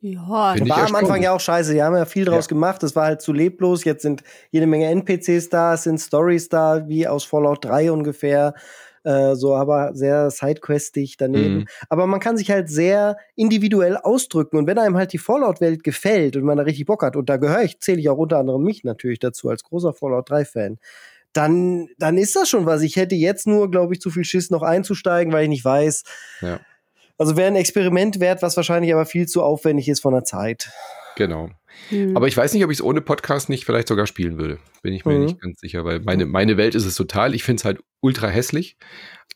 Ja, 0.02 0.56
war 0.68 0.86
am 0.88 0.94
Anfang 0.96 1.22
ja 1.22 1.32
auch 1.32 1.40
scheiße. 1.40 1.74
Die 1.74 1.82
haben 1.82 1.94
ja 1.94 2.04
viel 2.06 2.24
draus 2.24 2.46
ja. 2.46 2.48
gemacht. 2.48 2.82
Das 2.82 2.96
war 2.96 3.04
halt 3.04 3.22
zu 3.22 3.32
leblos. 3.32 3.84
Jetzt 3.84 4.02
sind 4.02 4.24
jede 4.50 4.66
Menge 4.66 4.86
NPCs 4.86 5.48
da, 5.48 5.74
es 5.74 5.84
sind 5.84 6.00
Stories 6.00 6.48
da, 6.48 6.88
wie 6.88 7.06
aus 7.06 7.24
Fallout 7.24 7.64
3 7.64 7.92
ungefähr. 7.92 8.54
Äh, 9.04 9.36
so 9.36 9.54
aber 9.54 9.94
sehr 9.94 10.30
sidequestig 10.30 11.18
daneben. 11.18 11.54
Mhm. 11.54 11.66
Aber 11.88 12.08
man 12.08 12.18
kann 12.18 12.36
sich 12.36 12.50
halt 12.50 12.68
sehr 12.68 13.16
individuell 13.36 13.96
ausdrücken. 13.96 14.56
Und 14.56 14.66
wenn 14.66 14.78
einem 14.78 14.96
halt 14.96 15.12
die 15.12 15.18
Fallout-Welt 15.18 15.84
gefällt 15.84 16.36
und 16.36 16.42
man 16.42 16.58
da 16.58 16.64
richtig 16.64 16.86
Bock 16.86 17.04
hat, 17.04 17.14
und 17.14 17.28
da 17.28 17.36
gehöre 17.36 17.62
ich, 17.62 17.78
zähle 17.78 18.00
ich 18.00 18.08
auch 18.08 18.18
unter 18.18 18.38
anderem 18.38 18.62
mich 18.62 18.82
natürlich 18.82 19.20
dazu 19.20 19.48
als 19.50 19.62
großer 19.62 19.92
Fallout 19.92 20.30
3-Fan, 20.30 20.78
dann, 21.32 21.88
dann 21.98 22.18
ist 22.18 22.34
das 22.34 22.48
schon 22.48 22.66
was. 22.66 22.82
Ich 22.82 22.96
hätte 22.96 23.14
jetzt 23.14 23.46
nur, 23.46 23.70
glaube 23.70 23.94
ich, 23.94 24.00
zu 24.00 24.10
viel 24.10 24.24
Schiss, 24.24 24.50
noch 24.50 24.62
einzusteigen, 24.62 25.32
weil 25.32 25.44
ich 25.44 25.48
nicht 25.48 25.64
weiß. 25.64 26.02
Ja 26.40 26.60
also 27.18 27.36
wäre 27.36 27.48
ein 27.48 27.56
Experiment 27.56 28.20
wert, 28.20 28.42
was 28.42 28.56
wahrscheinlich 28.56 28.92
aber 28.92 29.06
viel 29.06 29.26
zu 29.26 29.42
aufwendig 29.42 29.88
ist 29.88 30.00
von 30.00 30.14
der 30.14 30.24
Zeit. 30.24 30.70
Genau. 31.16 31.50
Mhm. 31.90 32.16
Aber 32.16 32.28
ich 32.28 32.36
weiß 32.36 32.52
nicht, 32.54 32.64
ob 32.64 32.70
ich 32.70 32.78
es 32.78 32.84
ohne 32.84 33.00
Podcast 33.00 33.48
nicht 33.48 33.64
vielleicht 33.64 33.88
sogar 33.88 34.06
spielen 34.06 34.38
würde. 34.38 34.58
Bin 34.82 34.92
ich 34.92 35.04
mir 35.04 35.14
mhm. 35.14 35.24
nicht 35.24 35.40
ganz 35.40 35.60
sicher, 35.60 35.84
weil 35.84 36.00
meine, 36.00 36.26
meine 36.26 36.56
Welt 36.56 36.74
ist 36.74 36.86
es 36.86 36.94
total. 36.94 37.34
Ich 37.34 37.44
finde 37.44 37.60
es 37.60 37.64
halt 37.64 37.80
ultra 38.00 38.28
hässlich. 38.28 38.76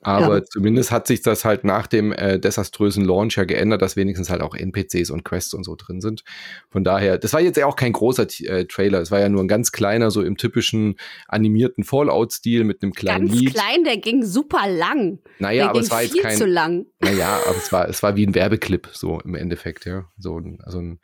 Aber 0.02 0.38
ja. 0.38 0.44
zumindest 0.44 0.90
hat 0.90 1.06
sich 1.06 1.22
das 1.22 1.44
halt 1.44 1.64
nach 1.64 1.86
dem 1.86 2.12
äh, 2.12 2.38
desaströsen 2.38 3.04
Launch 3.04 3.36
ja 3.36 3.44
geändert, 3.44 3.82
dass 3.82 3.96
wenigstens 3.96 4.30
halt 4.30 4.42
auch 4.42 4.54
NPCs 4.54 5.10
und 5.10 5.24
Quests 5.24 5.54
und 5.54 5.64
so 5.64 5.74
drin 5.74 6.00
sind. 6.00 6.22
Von 6.70 6.84
daher, 6.84 7.18
das 7.18 7.32
war 7.32 7.40
jetzt 7.40 7.56
ja 7.56 7.66
auch 7.66 7.76
kein 7.76 7.92
großer 7.92 8.26
äh, 8.44 8.66
Trailer, 8.66 9.00
es 9.00 9.10
war 9.10 9.20
ja 9.20 9.28
nur 9.28 9.42
ein 9.42 9.48
ganz 9.48 9.72
kleiner, 9.72 10.10
so 10.10 10.22
im 10.22 10.36
typischen 10.36 10.96
animierten 11.28 11.84
Fallout-Stil 11.84 12.64
mit 12.64 12.82
einem 12.82 12.92
kleinen 12.92 13.28
ganz 13.28 13.40
Lied. 13.40 13.54
klein, 13.54 13.84
der 13.84 13.96
ging 13.96 14.22
super 14.22 14.68
lang. 14.68 15.18
Naja, 15.38 15.64
der 15.64 15.70
aber 15.70 15.80
es 15.80 15.90
war 15.90 16.02
jetzt 16.02 16.20
kein. 16.20 16.36
Zu 16.36 16.46
lang. 16.46 16.86
Naja, 17.00 17.40
aber 17.46 17.56
es 17.56 17.72
war, 17.72 17.88
es 17.88 18.02
war 18.02 18.16
wie 18.16 18.26
ein 18.26 18.34
Werbeclip, 18.34 18.88
so 18.92 19.20
im 19.20 19.34
Endeffekt, 19.34 19.86
ja. 19.86 20.08
So 20.18 20.38
ein, 20.38 20.58
also 20.62 20.78
ein 20.78 21.00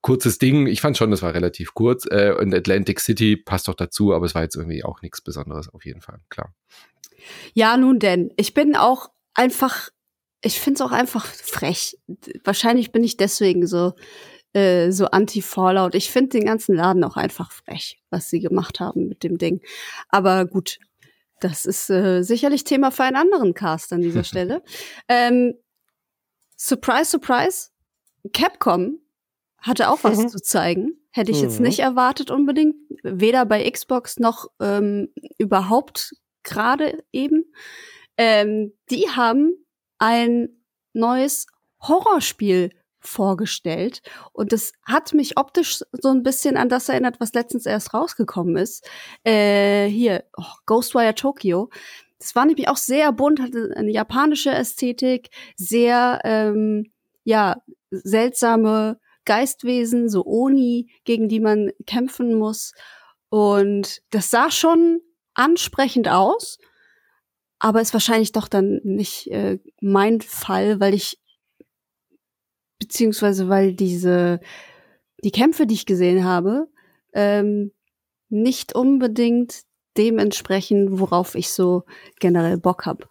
kurzes 0.00 0.38
Ding. 0.38 0.66
Ich 0.66 0.80
fand 0.80 0.96
schon, 0.96 1.10
das 1.10 1.22
war 1.22 1.34
relativ 1.34 1.74
kurz. 1.74 2.06
Äh, 2.06 2.34
und 2.38 2.54
Atlantic 2.54 3.00
City 3.00 3.36
passt 3.36 3.68
doch 3.68 3.74
dazu, 3.74 4.14
aber 4.14 4.26
es 4.26 4.34
war 4.34 4.42
jetzt 4.42 4.56
irgendwie 4.56 4.84
auch 4.84 5.02
nichts 5.02 5.20
Besonderes, 5.20 5.68
auf 5.68 5.84
jeden 5.84 6.00
Fall, 6.00 6.20
klar. 6.30 6.54
Ja, 7.54 7.76
nun 7.76 7.98
denn. 7.98 8.32
Ich 8.36 8.54
bin 8.54 8.76
auch 8.76 9.10
einfach, 9.34 9.90
ich 10.42 10.60
finde 10.60 10.82
es 10.82 10.88
auch 10.88 10.92
einfach 10.92 11.26
frech. 11.26 11.98
Wahrscheinlich 12.44 12.92
bin 12.92 13.04
ich 13.04 13.16
deswegen 13.16 13.66
so, 13.66 13.94
äh, 14.52 14.90
so 14.90 15.06
anti-Fallout. 15.06 15.94
Ich 15.94 16.10
finde 16.10 16.30
den 16.30 16.46
ganzen 16.46 16.74
Laden 16.74 17.04
auch 17.04 17.16
einfach 17.16 17.52
frech, 17.52 18.00
was 18.10 18.30
sie 18.30 18.40
gemacht 18.40 18.80
haben 18.80 19.08
mit 19.08 19.22
dem 19.22 19.38
Ding. 19.38 19.60
Aber 20.08 20.46
gut, 20.46 20.78
das 21.40 21.66
ist 21.66 21.90
äh, 21.90 22.22
sicherlich 22.22 22.64
Thema 22.64 22.90
für 22.90 23.04
einen 23.04 23.16
anderen 23.16 23.54
Cast 23.54 23.92
an 23.92 24.02
dieser 24.02 24.24
Stelle. 24.24 24.62
Ähm, 25.08 25.54
surprise, 26.56 27.10
surprise. 27.10 27.70
Capcom 28.32 28.98
hatte 29.58 29.90
auch 29.90 30.04
was 30.04 30.18
mhm. 30.18 30.28
zu 30.28 30.40
zeigen. 30.40 30.92
Hätte 31.10 31.32
ich 31.32 31.40
jetzt 31.40 31.58
mhm. 31.58 31.66
nicht 31.66 31.80
erwartet 31.80 32.30
unbedingt. 32.30 32.76
Weder 33.02 33.44
bei 33.46 33.68
Xbox 33.68 34.18
noch 34.18 34.48
ähm, 34.60 35.08
überhaupt 35.38 36.14
gerade 36.42 37.02
eben, 37.12 37.52
ähm, 38.16 38.72
die 38.90 39.08
haben 39.08 39.52
ein 39.98 40.48
neues 40.92 41.46
Horrorspiel 41.80 42.70
vorgestellt. 43.00 44.02
Und 44.32 44.52
das 44.52 44.72
hat 44.84 45.14
mich 45.14 45.38
optisch 45.38 45.80
so 45.92 46.08
ein 46.08 46.22
bisschen 46.22 46.56
an 46.56 46.68
das 46.68 46.88
erinnert, 46.88 47.18
was 47.18 47.32
letztens 47.32 47.66
erst 47.66 47.94
rausgekommen 47.94 48.56
ist. 48.56 48.88
Äh, 49.24 49.86
hier, 49.86 50.24
oh, 50.36 50.44
Ghostwire 50.66 51.14
Tokyo. 51.14 51.70
Das 52.18 52.34
war 52.34 52.44
nämlich 52.44 52.68
auch 52.68 52.76
sehr 52.76 53.12
bunt, 53.12 53.40
hatte 53.40 53.72
eine 53.74 53.90
japanische 53.90 54.50
Ästhetik, 54.50 55.30
sehr, 55.56 56.20
ähm, 56.24 56.92
ja, 57.24 57.62
seltsame 57.90 58.98
Geistwesen, 59.24 60.08
so 60.08 60.24
Oni, 60.26 60.90
gegen 61.04 61.28
die 61.28 61.40
man 61.40 61.70
kämpfen 61.86 62.34
muss. 62.34 62.72
Und 63.30 64.02
das 64.10 64.30
sah 64.30 64.50
schon 64.50 65.00
ansprechend 65.34 66.08
aus, 66.08 66.58
aber 67.58 67.80
ist 67.80 67.92
wahrscheinlich 67.92 68.32
doch 68.32 68.48
dann 68.48 68.80
nicht 68.84 69.28
äh, 69.28 69.58
mein 69.80 70.20
Fall, 70.20 70.80
weil 70.80 70.94
ich 70.94 71.18
beziehungsweise 72.78 73.48
weil 73.48 73.74
diese 73.74 74.40
die 75.22 75.30
Kämpfe, 75.30 75.66
die 75.66 75.74
ich 75.74 75.84
gesehen 75.84 76.24
habe, 76.24 76.68
ähm, 77.12 77.72
nicht 78.30 78.74
unbedingt 78.74 79.62
dementsprechend, 79.98 80.98
worauf 80.98 81.34
ich 81.34 81.50
so 81.50 81.84
generell 82.20 82.56
Bock 82.56 82.86
habe. 82.86 83.09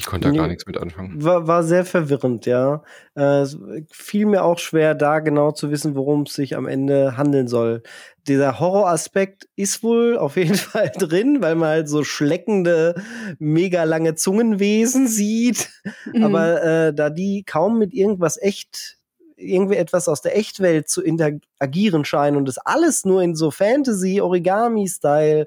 Ich 0.00 0.06
konnte 0.06 0.28
da 0.28 0.32
nee, 0.32 0.38
gar 0.38 0.48
nichts 0.48 0.64
mit 0.64 0.78
anfangen. 0.78 1.22
War, 1.22 1.46
war 1.46 1.62
sehr 1.62 1.84
verwirrend, 1.84 2.46
ja. 2.46 2.82
Äh, 3.14 3.44
fiel 3.90 4.24
mir 4.24 4.44
auch 4.44 4.58
schwer, 4.58 4.94
da 4.94 5.18
genau 5.18 5.52
zu 5.52 5.70
wissen, 5.70 5.94
worum 5.94 6.22
es 6.22 6.32
sich 6.32 6.56
am 6.56 6.66
Ende 6.66 7.18
handeln 7.18 7.48
soll. 7.48 7.82
Dieser 8.26 8.58
Horroraspekt 8.58 9.46
ist 9.56 9.82
wohl 9.82 10.16
auf 10.18 10.36
jeden 10.36 10.54
Fall 10.54 10.90
drin, 10.96 11.42
weil 11.42 11.54
man 11.54 11.68
halt 11.68 11.90
so 11.90 12.02
schleckende, 12.02 12.94
mega 13.38 13.84
lange 13.84 14.14
Zungenwesen 14.14 15.06
sieht. 15.06 15.68
Mhm. 16.14 16.24
Aber 16.24 16.62
äh, 16.62 16.94
da 16.94 17.10
die 17.10 17.44
kaum 17.44 17.78
mit 17.78 17.92
irgendwas 17.92 18.40
echt 18.40 18.96
irgendwie 19.36 19.76
etwas 19.76 20.08
aus 20.08 20.22
der 20.22 20.34
Echtwelt 20.34 20.88
zu 20.88 21.02
interagieren 21.02 22.06
scheinen 22.06 22.38
und 22.38 22.48
das 22.48 22.56
alles 22.56 23.04
nur 23.04 23.22
in 23.22 23.34
so 23.34 23.50
Fantasy-Origami-Style 23.50 25.46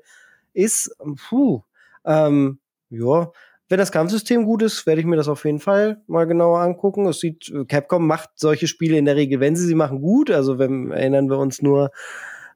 ist, 0.54 0.96
puh, 1.28 1.64
ähm, 2.06 2.60
ja, 2.92 3.32
wenn 3.74 3.80
das 3.80 3.92
Kampfsystem 3.92 4.46
gut 4.46 4.62
ist, 4.62 4.86
werde 4.86 5.02
ich 5.02 5.08
mir 5.08 5.16
das 5.16 5.28
auf 5.28 5.46
jeden 5.46 5.60
Fall 5.60 6.00
mal 6.06 6.28
genauer 6.28 6.60
angucken. 6.60 7.08
Es 7.08 7.20
sieht, 7.20 7.52
Capcom 7.68 8.06
macht 8.06 8.30
solche 8.36 8.68
Spiele 8.68 9.00
in 9.00 9.06
der 9.06 9.16
Regel, 9.16 9.40
wenn 9.40 9.56
sie 9.56 9.66
sie 9.66 9.74
machen, 9.74 10.00
gut. 10.00 10.30
Also 10.30 10.60
wenn, 10.60 10.92
erinnern 10.92 11.28
wir 11.28 11.40
uns 11.40 11.64
nur 11.64 11.90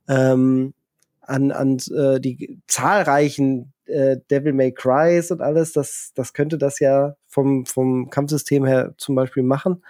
ähm, 0.07 0.76
an, 1.22 1.51
an 1.51 1.80
äh, 1.91 2.20
die 2.20 2.61
zahlreichen 2.68 3.74
äh, 3.88 4.18
Devil 4.30 4.53
May 4.53 4.72
Cries 4.72 5.32
und 5.32 5.41
alles. 5.41 5.74
Das, 5.74 6.11
das 6.13 6.34
könnte 6.34 6.59
das 6.59 6.80
ja 6.80 7.15
vom, 7.26 7.65
vom 7.65 8.11
Kampfsystem 8.11 8.63
her 8.63 8.93
zum 8.99 9.15
Beispiel 9.15 9.41
machen. 9.41 9.84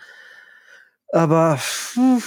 Aber 1.12 1.60
hm, 1.96 2.24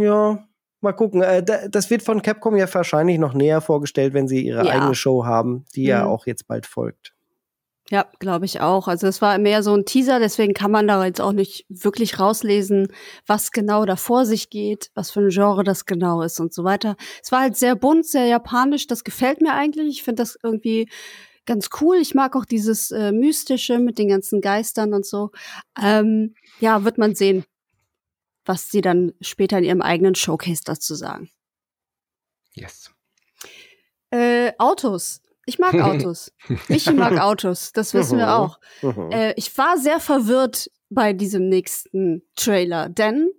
ja, 0.00 0.46
mal 0.80 0.92
gucken. 0.92 1.22
Äh, 1.22 1.42
das 1.68 1.90
wird 1.90 2.04
von 2.04 2.22
Capcom 2.22 2.56
ja 2.56 2.72
wahrscheinlich 2.72 3.18
noch 3.18 3.34
näher 3.34 3.60
vorgestellt, 3.60 4.14
wenn 4.14 4.28
sie 4.28 4.46
ihre 4.46 4.64
ja. 4.64 4.74
eigene 4.74 4.94
Show 4.94 5.24
haben, 5.24 5.64
die 5.74 5.82
mhm. 5.82 5.88
ja 5.88 6.06
auch 6.06 6.26
jetzt 6.26 6.46
bald 6.46 6.66
folgt. 6.66 7.14
Ja, 7.90 8.06
glaube 8.18 8.44
ich 8.44 8.60
auch. 8.60 8.86
Also 8.86 9.06
es 9.06 9.22
war 9.22 9.38
mehr 9.38 9.62
so 9.62 9.74
ein 9.74 9.86
Teaser, 9.86 10.20
deswegen 10.20 10.52
kann 10.52 10.70
man 10.70 10.86
da 10.86 11.04
jetzt 11.06 11.22
auch 11.22 11.32
nicht 11.32 11.64
wirklich 11.70 12.18
rauslesen, 12.20 12.88
was 13.26 13.50
genau 13.50 13.86
da 13.86 13.96
vor 13.96 14.26
sich 14.26 14.50
geht, 14.50 14.90
was 14.94 15.10
für 15.10 15.20
ein 15.20 15.30
Genre 15.30 15.64
das 15.64 15.86
genau 15.86 16.20
ist 16.20 16.38
und 16.38 16.52
so 16.52 16.64
weiter. 16.64 16.96
Es 17.22 17.32
war 17.32 17.40
halt 17.40 17.56
sehr 17.56 17.76
bunt, 17.76 18.04
sehr 18.04 18.26
japanisch, 18.26 18.86
das 18.86 19.04
gefällt 19.04 19.40
mir 19.40 19.54
eigentlich. 19.54 19.88
Ich 19.88 20.02
finde 20.02 20.22
das 20.22 20.38
irgendwie 20.42 20.90
ganz 21.46 21.70
cool. 21.80 21.96
Ich 21.96 22.14
mag 22.14 22.36
auch 22.36 22.44
dieses 22.44 22.90
äh, 22.90 23.10
Mystische 23.10 23.78
mit 23.78 23.98
den 23.98 24.08
ganzen 24.08 24.42
Geistern 24.42 24.92
und 24.92 25.06
so. 25.06 25.30
Ähm, 25.82 26.34
ja, 26.60 26.84
wird 26.84 26.98
man 26.98 27.14
sehen, 27.14 27.46
was 28.44 28.70
sie 28.70 28.82
dann 28.82 29.14
später 29.22 29.56
in 29.56 29.64
ihrem 29.64 29.82
eigenen 29.82 30.14
Showcase 30.14 30.62
dazu 30.62 30.94
sagen. 30.94 31.30
Yes. 32.52 32.90
Äh, 34.10 34.52
Autos. 34.58 35.22
Ich 35.48 35.58
mag 35.58 35.74
Autos. 35.76 36.30
Michi 36.68 36.92
mag 36.92 37.18
Autos, 37.18 37.72
das 37.72 37.94
wissen 37.94 38.18
wir 38.18 38.26
mhm. 38.26 38.32
auch. 38.32 38.60
Mhm. 38.82 39.10
Äh, 39.10 39.32
ich 39.36 39.56
war 39.56 39.78
sehr 39.78 39.98
verwirrt 39.98 40.70
bei 40.90 41.14
diesem 41.14 41.48
nächsten 41.48 42.22
Trailer, 42.36 42.90
denn 42.90 43.30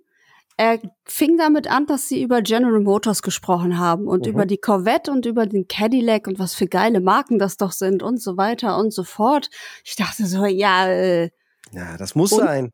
er 0.56 0.80
fing 1.04 1.38
damit 1.38 1.70
an, 1.70 1.86
dass 1.86 2.08
sie 2.08 2.20
über 2.20 2.42
General 2.42 2.80
Motors 2.80 3.22
gesprochen 3.22 3.78
haben 3.78 4.08
und 4.08 4.26
mhm. 4.26 4.32
über 4.32 4.44
die 4.44 4.58
Corvette 4.58 5.12
und 5.12 5.24
über 5.24 5.46
den 5.46 5.68
Cadillac 5.68 6.26
und 6.26 6.40
was 6.40 6.54
für 6.54 6.66
geile 6.66 7.00
Marken 7.00 7.38
das 7.38 7.56
doch 7.56 7.70
sind 7.70 8.02
und 8.02 8.20
so 8.20 8.36
weiter 8.36 8.76
und 8.76 8.92
so 8.92 9.04
fort. 9.04 9.48
Ich 9.84 9.94
dachte 9.94 10.26
so, 10.26 10.46
ja, 10.46 10.88
äh, 10.88 11.30
ja, 11.70 11.96
das 11.96 12.16
muss 12.16 12.30
sein. 12.30 12.72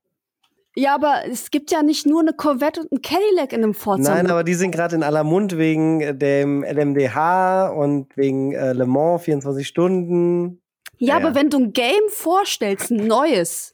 Ja, 0.78 0.94
aber 0.94 1.22
es 1.26 1.50
gibt 1.50 1.70
ja 1.70 1.82
nicht 1.82 2.04
nur 2.04 2.20
eine 2.20 2.34
Corvette 2.34 2.82
und 2.82 2.92
ein 2.92 3.00
Cadillac 3.00 3.54
in 3.54 3.64
einem 3.64 3.72
Forza. 3.72 4.14
Nein, 4.14 4.30
aber 4.30 4.44
die 4.44 4.52
sind 4.54 4.72
gerade 4.72 4.94
in 4.94 5.02
aller 5.02 5.24
Mund 5.24 5.56
wegen 5.56 6.18
dem 6.18 6.62
LMDH 6.62 7.68
und 7.68 8.14
wegen 8.14 8.52
äh, 8.52 8.74
Le 8.74 8.84
Mans 8.84 9.22
24 9.22 9.66
Stunden. 9.66 10.60
Ja, 10.98 11.08
ja, 11.08 11.16
aber 11.16 11.34
wenn 11.34 11.48
du 11.48 11.58
ein 11.58 11.72
Game 11.72 12.08
vorstellst, 12.08 12.90
ein 12.90 13.06
neues, 13.06 13.72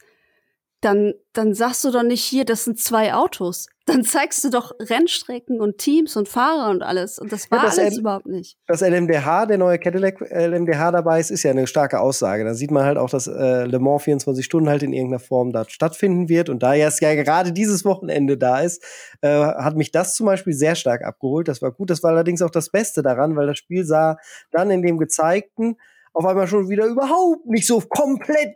dann, 0.79 1.13
dann 1.33 1.53
sagst 1.53 1.83
du 1.83 1.91
doch 1.91 2.03
nicht 2.03 2.23
hier, 2.23 2.45
das 2.45 2.63
sind 2.63 2.79
zwei 2.79 3.13
Autos. 3.13 3.67
Dann 3.85 4.03
zeigst 4.05 4.43
du 4.45 4.49
doch 4.49 4.71
Rennstrecken 4.79 5.59
und 5.59 5.77
Teams 5.77 6.15
und 6.15 6.29
Fahrer 6.29 6.69
und 6.69 6.83
alles. 6.83 7.19
Und 7.19 7.33
das 7.33 7.51
war 7.51 7.59
ja, 7.59 7.65
das 7.65 7.77
alles 7.77 7.95
L 7.95 7.99
überhaupt 7.99 8.27
nicht. 8.27 8.57
Das 8.65 8.81
LMDH, 8.81 9.45
der 9.47 9.57
neue 9.57 9.77
Cadillac 9.77 10.21
LMDH 10.21 10.91
dabei 10.91 11.19
ist, 11.19 11.31
ist 11.31 11.43
ja 11.43 11.51
eine 11.51 11.67
starke 11.67 11.99
Aussage. 11.99 12.45
Da 12.45 12.53
sieht 12.53 12.71
man 12.71 12.85
halt 12.85 12.97
auch, 12.97 13.09
dass 13.09 13.27
äh, 13.27 13.65
Le 13.65 13.79
Mans 13.79 14.03
24 14.03 14.45
Stunden 14.45 14.69
halt 14.69 14.83
in 14.83 14.93
irgendeiner 14.93 15.19
Form 15.19 15.51
da 15.51 15.65
stattfinden 15.67 16.29
wird. 16.29 16.49
Und 16.49 16.63
da 16.63 16.75
es 16.75 17.01
ja 17.01 17.13
gerade 17.15 17.51
dieses 17.51 17.83
Wochenende 17.83 18.37
da 18.37 18.61
ist, 18.61 18.83
äh, 19.21 19.29
hat 19.29 19.75
mich 19.75 19.91
das 19.91 20.15
zum 20.15 20.27
Beispiel 20.27 20.53
sehr 20.53 20.75
stark 20.75 21.03
abgeholt. 21.03 21.49
Das 21.49 21.61
war 21.61 21.71
gut. 21.71 21.89
Das 21.89 22.03
war 22.03 22.11
allerdings 22.11 22.41
auch 22.41 22.51
das 22.51 22.69
Beste 22.69 23.03
daran, 23.03 23.35
weil 23.35 23.47
das 23.47 23.57
Spiel 23.57 23.83
sah 23.83 24.17
dann 24.51 24.71
in 24.71 24.81
dem 24.81 24.97
gezeigten 24.97 25.75
auf 26.13 26.25
einmal 26.25 26.47
schon 26.47 26.69
wieder 26.69 26.85
überhaupt 26.85 27.47
nicht 27.47 27.67
so 27.67 27.81
komplett 27.81 28.55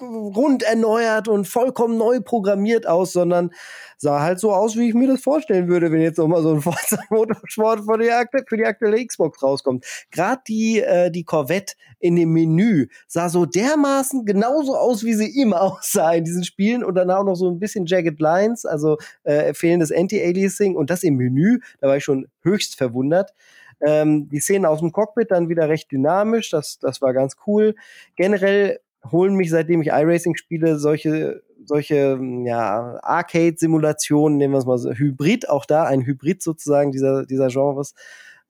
rund 0.00 0.62
erneuert 0.62 1.28
und 1.28 1.46
vollkommen 1.46 1.96
neu 1.96 2.20
programmiert 2.20 2.86
aus, 2.86 3.12
sondern 3.12 3.50
sah 3.96 4.20
halt 4.20 4.40
so 4.40 4.52
aus, 4.52 4.76
wie 4.76 4.88
ich 4.88 4.94
mir 4.94 5.08
das 5.08 5.20
vorstellen 5.20 5.68
würde, 5.68 5.92
wenn 5.92 6.00
jetzt 6.00 6.18
nochmal 6.18 6.42
so 6.42 6.54
ein 6.54 6.60
Forza 6.62 6.98
Motorsport 7.10 7.80
für 7.84 7.98
die, 7.98 8.10
für 8.48 8.56
die 8.56 8.64
aktuelle 8.64 9.04
Xbox 9.04 9.42
rauskommt. 9.42 9.84
Gerade 10.10 10.40
die, 10.48 10.80
äh, 10.80 11.10
die 11.10 11.24
Corvette 11.24 11.74
in 11.98 12.16
dem 12.16 12.32
Menü 12.32 12.88
sah 13.06 13.28
so 13.28 13.44
dermaßen 13.44 14.24
genauso 14.24 14.76
aus, 14.76 15.04
wie 15.04 15.14
sie 15.14 15.28
immer 15.40 15.60
aussah 15.60 16.12
in 16.12 16.24
diesen 16.24 16.44
Spielen 16.44 16.82
und 16.82 16.94
dann 16.94 17.10
auch 17.10 17.24
noch 17.24 17.34
so 17.34 17.50
ein 17.50 17.58
bisschen 17.58 17.86
Jagged 17.86 18.20
Lines, 18.20 18.64
also 18.64 18.96
äh, 19.24 19.52
fehlendes 19.54 19.92
Anti-Aliasing 19.92 20.76
und 20.76 20.90
das 20.90 21.02
im 21.02 21.16
Menü, 21.16 21.60
da 21.80 21.88
war 21.88 21.96
ich 21.96 22.04
schon 22.04 22.26
höchst 22.42 22.76
verwundert. 22.76 23.34
Ähm, 23.82 24.28
die 24.28 24.40
Szenen 24.40 24.66
aus 24.66 24.80
dem 24.80 24.92
Cockpit 24.92 25.30
dann 25.30 25.48
wieder 25.48 25.68
recht 25.68 25.90
dynamisch, 25.90 26.50
das, 26.50 26.78
das 26.78 27.00
war 27.00 27.12
ganz 27.12 27.36
cool. 27.46 27.74
Generell 28.16 28.80
holen 29.10 29.34
mich, 29.34 29.50
seitdem 29.50 29.82
ich 29.82 29.88
iRacing 29.88 30.36
spiele, 30.36 30.78
solche, 30.78 31.42
solche 31.64 32.18
ja, 32.44 32.98
Arcade-Simulationen, 33.02 34.38
nehmen 34.38 34.54
wir 34.54 34.58
es 34.58 34.66
mal 34.66 34.78
so, 34.78 34.92
Hybrid, 34.92 35.48
auch 35.48 35.66
da 35.66 35.84
ein 35.84 36.04
Hybrid 36.04 36.42
sozusagen 36.42 36.92
dieser, 36.92 37.26
dieser 37.26 37.48
Genres, 37.48 37.94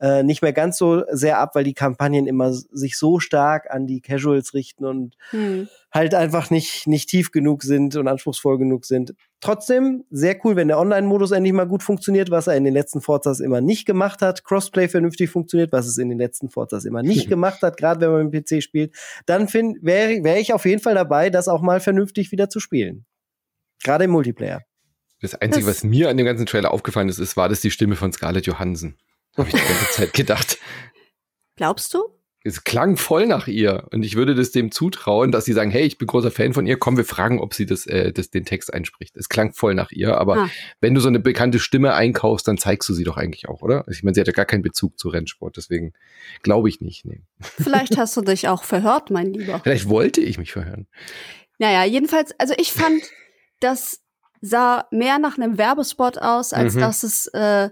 äh, 0.01 0.23
nicht 0.23 0.43
mehr 0.43 0.53
ganz 0.53 0.79
so 0.79 1.05
sehr 1.11 1.39
ab, 1.39 1.55
weil 1.55 1.65
die 1.65 1.75
Kampagnen 1.75 2.27
immer 2.27 2.53
sich 2.53 2.97
so 2.97 3.21
stark 3.21 3.71
an 3.71 3.87
die 3.87 4.01
Casuals 4.01 4.55
richten 4.55 4.87
und 4.87 5.17
hm. 5.31 5.69
halt 5.93 6.15
einfach 6.15 6.51
nicht, 6.51 6.87
nicht 6.87 7.09
tief 7.09 7.33
genug 7.33 7.63
sind 7.63 7.97
und 7.97 8.09
anspruchsvoll 8.09 8.59
genug 8.59 8.87
sind. 8.87 9.15
Trotzdem 9.41 10.05
sehr 10.11 10.37
cool, 10.45 10.57
wenn 10.57 10.69
der 10.69 10.79
Online-Modus 10.79 11.33
endlich 11.33 11.53
mal 11.53 11.67
gut 11.67 11.83
funktioniert, 11.83 12.31
was 12.31 12.47
er 12.47 12.57
in 12.57 12.65
den 12.65 12.75
letzten 12.75 13.01
Forzas 13.01 13.41
immer 13.41 13.61
nicht 13.61 13.87
gemacht 13.87 14.23
hat. 14.23 14.45
Crossplay 14.45 14.89
vernünftig 14.89 15.31
funktioniert, 15.31 15.73
was 15.73 15.87
es 15.87 15.99
in 15.99 16.09
den 16.09 16.19
letzten 16.19 16.49
Forzas 16.49 16.85
immer 16.85 17.03
nicht 17.03 17.29
gemacht 17.29 17.63
hat, 17.63 17.77
gerade 17.77 18.01
wenn 18.01 18.11
man 18.11 18.31
mit 18.31 18.35
dem 18.35 18.59
PC 18.59 18.63
spielt. 18.63 18.95
Dann 19.27 19.53
wäre 19.53 20.25
wär 20.25 20.41
ich 20.41 20.53
auf 20.53 20.65
jeden 20.65 20.83
Fall 20.83 20.95
dabei, 20.95 21.31
das 21.31 21.49
auch 21.49 21.61
mal 21.61 21.81
vernünftig 21.81 22.33
wieder 22.33 22.49
zu 22.49 22.61
spielen. 22.61 23.05
Gerade 23.83 24.05
im 24.05 24.11
Multiplayer. 24.11 24.63
Das 25.21 25.35
Einzige, 25.35 25.67
was 25.67 25.85
mir 25.85 26.09
an 26.09 26.17
dem 26.17 26.25
ganzen 26.25 26.47
Trailer 26.47 26.71
aufgefallen 26.71 27.11
ist, 27.11 27.19
ist, 27.19 27.37
war 27.37 27.51
das 27.51 27.61
die 27.61 27.71
Stimme 27.71 27.97
von 27.97 28.13
Scarlett 28.13 28.47
Johansson. 28.47 28.95
Habe 29.37 29.49
ich 29.49 29.55
die 29.55 29.61
ganze 29.61 29.91
Zeit 29.93 30.13
gedacht. 30.13 30.59
Glaubst 31.57 31.95
du? 31.95 32.01
Es 32.43 32.65
klang 32.65 32.97
voll 32.97 33.27
nach 33.27 33.49
ihr 33.49 33.87
und 33.93 34.03
ich 34.03 34.17
würde 34.17 34.35
das 34.35 34.51
dem 34.51 34.73
zutrauen, 34.73 35.31
dass 35.31 35.45
sie 35.45 35.53
sagen, 35.53 35.71
hey, 35.71 35.83
ich 35.83 35.99
bin 35.99 36.07
großer 36.07 36.31
Fan 36.31 36.55
von 36.55 36.67
ihr, 36.67 36.79
komm, 36.79 36.97
wir 36.97 37.05
fragen, 37.05 37.39
ob 37.39 37.53
sie 37.53 37.67
das, 37.67 37.87
äh, 37.87 38.15
das 38.15 38.31
den 38.31 38.47
Text 38.47 38.73
einspricht. 38.73 39.15
Es 39.15 39.29
klang 39.29 39.53
voll 39.53 39.75
nach 39.75 39.91
ihr, 39.91 40.17
aber 40.17 40.37
ah. 40.37 40.51
wenn 40.81 40.95
du 40.95 41.03
so 41.03 41.09
eine 41.09 41.21
bekannte 41.21 41.59
Stimme 41.59 41.93
einkaufst, 41.93 42.49
dann 42.49 42.57
zeigst 42.57 42.89
du 42.89 42.95
sie 42.95 43.05
doch 43.05 43.19
eigentlich 43.19 43.47
auch, 43.51 43.61
oder? 43.61 43.81
Also 43.81 43.91
ich 43.91 44.03
meine, 44.03 44.15
sie 44.15 44.23
hat 44.23 44.27
ja 44.27 44.33
gar 44.33 44.47
keinen 44.47 44.63
Bezug 44.63 44.99
zu 44.99 45.11
Rennsport, 45.11 45.59
deswegen 45.59 45.93
glaube 46.43 46.71
ich 46.71 46.81
nicht. 46.81 47.05
Nee. 47.05 47.21
Vielleicht 47.41 47.99
hast 47.99 48.17
du 48.17 48.23
dich 48.23 48.49
auch 48.49 48.65
verhört, 48.65 49.11
mein 49.11 49.35
Lieber. 49.35 49.61
Vielleicht 49.63 49.91
wollte 49.91 50.23
ich 50.23 50.39
mich 50.39 50.53
verhören. 50.53 50.87
Naja, 51.59 51.85
jedenfalls, 51.85 52.33
also 52.39 52.55
ich 52.57 52.73
fand, 52.73 53.03
das 53.61 54.01
sah 54.41 54.87
mehr 54.91 55.19
nach 55.19 55.37
einem 55.37 55.59
Werbespot 55.59 56.17
aus, 56.17 56.55
als 56.55 56.75
mhm. 56.75 56.81
dass 56.81 57.03
es 57.03 57.27
äh, 57.29 57.69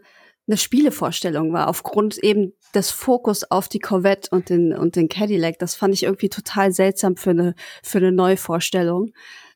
eine 0.49 0.57
Spielevorstellung 0.57 1.53
war, 1.53 1.69
aufgrund 1.69 2.19
eben 2.19 2.55
des 2.75 2.91
Fokus 2.91 3.45
auf 3.51 3.69
die 3.69 3.79
Corvette 3.79 4.31
und 4.31 4.49
den, 4.49 4.75
und 4.75 4.97
den 4.97 5.09
Cadillac. 5.09 5.59
Das 5.59 5.75
fand 5.75 5.95
ich 5.95 6.03
irgendwie 6.05 6.29
total 6.29 6.73
seltsam 6.73 7.17
für 7.17 7.31
eine, 7.31 7.55
für 7.83 7.99
eine 7.99 8.13
Neuvorstellung. 8.13 9.13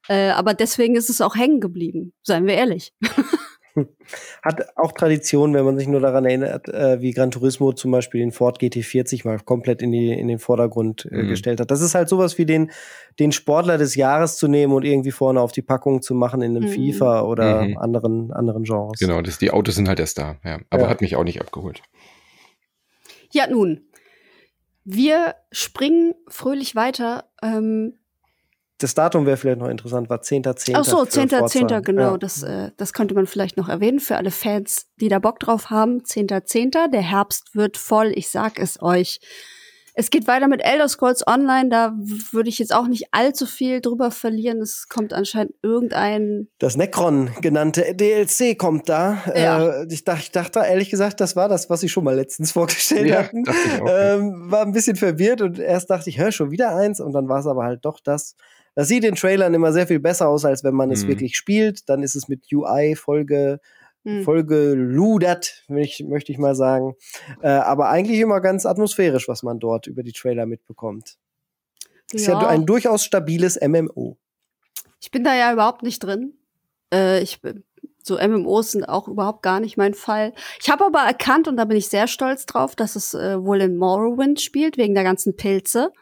Äh, 0.09 0.31
aber 0.31 0.55
deswegen 0.55 0.97
ist 0.97 1.11
es 1.11 1.21
auch 1.21 1.37
hängen 1.37 1.61
geblieben, 1.61 2.13
seien 2.23 2.47
wir 2.47 2.55
ehrlich. 2.55 2.93
Hat 4.43 4.77
auch 4.77 4.93
Tradition, 4.93 5.55
wenn 5.55 5.65
man 5.65 5.79
sich 5.79 5.89
nur 5.89 6.01
daran 6.01 6.25
erinnert, 6.25 6.69
äh, 6.69 7.01
wie 7.01 7.13
Gran 7.13 7.31
Turismo 7.31 7.73
zum 7.73 7.91
Beispiel 7.91 8.21
den 8.21 8.33
Ford 8.33 8.61
GT40 8.61 9.27
mal 9.27 9.39
komplett 9.41 9.83
in, 9.83 9.93
die, 9.93 10.13
in 10.13 10.29
den 10.29 10.39
Vordergrund 10.39 11.09
äh, 11.11 11.23
mhm. 11.23 11.29
gestellt 11.29 11.61
hat. 11.61 11.71
Das 11.71 11.81
ist 11.81 11.95
halt 11.95 12.09
sowas 12.09 12.39
wie 12.39 12.47
den, 12.47 12.71
den 13.19 13.33
Sportler 13.33 13.79
des 13.79 13.95
Jahres 13.95 14.37
zu 14.37 14.49
nehmen 14.49 14.73
und 14.73 14.85
irgendwie 14.85 15.11
vorne 15.11 15.41
auf 15.41 15.53
die 15.53 15.63
Packung 15.63 16.03
zu 16.03 16.15
machen 16.15 16.43
in 16.43 16.57
einem 16.57 16.69
mhm. 16.69 16.93
FIFA 16.93 17.23
oder 17.23 17.63
mhm. 17.63 17.79
anderen, 17.79 18.33
anderen 18.33 18.65
Genres. 18.65 18.99
Genau, 18.99 19.23
das, 19.23 19.39
die 19.39 19.51
Autos 19.51 19.75
sind 19.75 19.89
halt 19.89 20.01
erst 20.01 20.19
da, 20.19 20.37
ja. 20.45 20.59
Aber 20.71 20.85
ja. 20.85 20.89
hat 20.89 21.01
mich 21.01 21.17
auch 21.17 21.25
nicht 21.25 21.41
abgeholt. 21.41 21.83
Ja, 23.31 23.47
nun. 23.47 23.87
Wir 24.85 25.37
springen 25.53 26.15
fröhlich 26.29 26.75
weiter. 26.75 27.31
Ähm, 27.43 27.95
das 28.83 28.95
Datum 28.95 29.27
wäre 29.27 29.37
vielleicht 29.37 29.61
noch 29.61 29.69
interessant, 29.69 30.11
war 30.11 30.21
10.10. 30.21 30.73
Ach 30.75 30.85
so, 30.85 31.03
10.10. 31.03 31.69
10. 31.69 31.83
genau. 31.83 32.13
Ja. 32.13 32.19
Das, 32.19 32.43
äh, 32.43 32.71
das 32.77 32.93
könnte 32.93 33.15
man 33.15 33.27
vielleicht 33.27 33.57
noch 33.57 33.69
erwähnen 33.69 34.01
für 34.01 34.17
alle 34.17 34.31
Fans, 34.31 34.87
die 35.01 35.09
da 35.09 35.19
Bock 35.19 35.39
drauf 35.41 35.71
haben. 35.71 36.01
10.10. 36.01 36.73
.10. 36.73 36.91
Der 36.91 37.03
Herbst 37.03 37.55
wird 37.55 37.77
voll, 37.77 38.13
ich 38.15 38.31
sag 38.31 38.59
es 38.59 38.83
euch. 38.83 39.21
Es 39.95 40.09
geht 40.09 40.27
weiter 40.27 40.49
mit 40.49 40.65
Elder 40.65 40.89
Scrolls 40.89 41.27
Online, 41.27 41.69
da 41.69 41.93
würde 42.31 42.49
ich 42.49 42.59
jetzt 42.59 42.75
auch 42.75 42.87
nicht 42.87 43.09
allzu 43.11 43.45
viel 43.45 43.83
drüber 43.83 44.11
verlieren. 44.11 44.63
Es 44.63 44.89
kommt 44.89 45.13
anscheinend 45.13 45.53
irgendein. 45.63 46.49
Das 46.59 46.79
Necron 46.79 47.31
genannte 47.43 47.95
DLC 47.95 48.57
kommt 48.57 48.89
da. 48.89 49.23
Ja. 49.35 49.83
Äh, 49.83 49.87
ich, 49.91 50.05
dachte, 50.05 50.23
ich 50.23 50.33
dachte, 50.33 50.61
ehrlich 50.61 50.89
gesagt, 50.89 51.21
das 51.21 51.37
war 51.37 51.49
das, 51.51 51.69
was 51.69 51.83
ich 51.83 51.93
schon 51.93 52.05
mal 52.05 52.15
letztens 52.15 52.53
vorgestellt 52.53 53.07
ja, 53.07 53.19
hatten. 53.19 53.45
Ähm, 53.87 54.51
war 54.51 54.63
ein 54.63 54.73
bisschen 54.73 54.97
verwirrt 54.97 55.43
und 55.43 55.59
erst 55.59 55.91
dachte 55.91 56.09
ich, 56.09 56.19
hör 56.19 56.33
schon 56.33 56.51
wieder 56.51 56.75
eins 56.75 56.99
und 56.99 57.13
dann 57.13 57.29
war 57.29 57.41
es 57.41 57.47
aber 57.47 57.65
halt 57.65 57.85
doch 57.85 58.01
das. 58.03 58.35
Das 58.75 58.89
sieht 58.89 59.05
in 59.05 59.15
Trailern 59.15 59.55
immer 59.55 59.73
sehr 59.73 59.87
viel 59.87 60.01
besser 60.01 60.29
aus, 60.29 60.45
als 60.45 60.65
wenn 60.65 60.75
man 60.75 60.91
es 60.91 61.05
mhm. 61.05 61.09
wirklich 61.09 61.37
spielt. 61.37 61.89
Dann 61.89 62.03
ist 62.03 62.15
es 62.15 62.29
mit 62.29 62.45
UI 62.53 62.97
voll 62.97 63.27
hm. 64.05 64.25
voll 64.25 64.45
geludert, 64.45 65.65
ich, 65.69 66.05
möchte 66.07 66.33
ich 66.33 66.39
mal 66.39 66.57
sagen. 66.57 66.95
Äh, 67.41 67.49
aber 67.49 67.89
eigentlich 67.89 68.19
immer 68.19 68.41
ganz 68.41 68.67
atmosphärisch, 68.67 69.29
was 69.29 69.43
man 69.43 69.61
dort 69.61 69.87
über 69.87 70.03
die 70.03 70.13
Trailer 70.13 70.47
mitbekommt. 70.47 71.19
Ja. 72.13 72.17
Ist 72.17 72.27
ja 72.27 72.39
ein 72.39 72.67
durchaus 72.67 73.05
stabiles 73.05 73.61
MMO. 73.61 74.19
Ich 75.01 75.11
bin 75.11 75.25
da 75.25 75.35
ja 75.35 75.53
überhaupt 75.53 75.83
nicht 75.83 76.01
drin. 76.01 76.35
Äh, 76.93 77.23
ich 77.23 77.41
so 78.05 78.19
MMOs 78.19 78.73
sind 78.73 78.85
auch 78.85 79.07
überhaupt 79.07 79.43
gar 79.43 79.61
nicht 79.61 79.77
mein 79.77 79.95
Fall. 79.95 80.33
Ich 80.61 80.69
habe 80.71 80.85
aber 80.85 81.01
erkannt 81.01 81.47
und 81.47 81.57
da 81.57 81.65
bin 81.65 81.77
ich 81.77 81.89
sehr 81.89 82.09
stolz 82.09 82.47
drauf, 82.47 82.75
dass 82.75 82.97
es 82.97 83.15
äh, 83.15 83.41
wohl 83.43 83.61
in 83.61 83.77
Morrowind 83.77 84.41
spielt 84.41 84.77
wegen 84.77 84.95
der 84.95 85.05
ganzen 85.05 85.37
Pilze. 85.37 85.93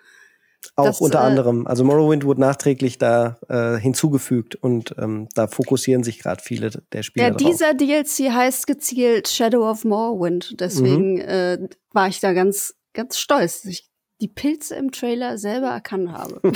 Auch 0.76 0.86
das, 0.86 1.00
unter 1.00 1.20
äh, 1.20 1.22
anderem. 1.22 1.66
Also 1.66 1.84
Morrowind 1.84 2.24
wurde 2.24 2.40
nachträglich 2.40 2.98
da 2.98 3.38
äh, 3.48 3.78
hinzugefügt 3.78 4.56
und 4.56 4.94
ähm, 4.98 5.28
da 5.34 5.46
fokussieren 5.46 6.04
sich 6.04 6.18
gerade 6.18 6.42
viele 6.42 6.70
der 6.92 7.02
Spieler. 7.02 7.28
Ja, 7.28 7.34
dieser 7.34 7.74
DLC 7.74 8.30
heißt 8.32 8.66
gezielt 8.66 9.28
Shadow 9.28 9.68
of 9.68 9.84
Morrowind. 9.84 10.60
Deswegen 10.60 11.14
mhm. 11.14 11.20
äh, 11.20 11.68
war 11.92 12.08
ich 12.08 12.20
da 12.20 12.32
ganz, 12.32 12.74
ganz 12.92 13.18
stolz, 13.18 13.62
dass 13.62 13.72
ich 13.72 13.90
die 14.20 14.28
Pilze 14.28 14.76
im 14.76 14.90
Trailer 14.92 15.38
selber 15.38 15.68
erkannt 15.68 16.12
habe. 16.12 16.40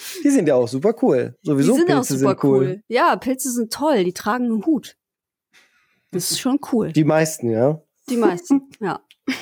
die 0.24 0.30
sind 0.30 0.48
ja 0.48 0.54
auch 0.54 0.68
super 0.68 0.94
cool. 1.02 1.36
Sowieso 1.42 1.72
die 1.72 1.78
sind 1.78 1.86
Pilze 1.86 2.00
auch 2.00 2.04
super 2.04 2.30
sind 2.30 2.44
cool. 2.44 2.58
cool. 2.58 2.82
Ja, 2.88 3.16
Pilze 3.16 3.50
sind 3.50 3.72
toll. 3.72 4.04
Die 4.04 4.12
tragen 4.12 4.44
einen 4.44 4.66
Hut. 4.66 4.96
Das 6.12 6.30
ist 6.30 6.40
schon 6.40 6.58
cool. 6.72 6.92
Die 6.92 7.04
meisten, 7.04 7.50
ja. 7.50 7.80
Die 8.08 8.16
meisten, 8.16 8.68
ja. 8.80 9.00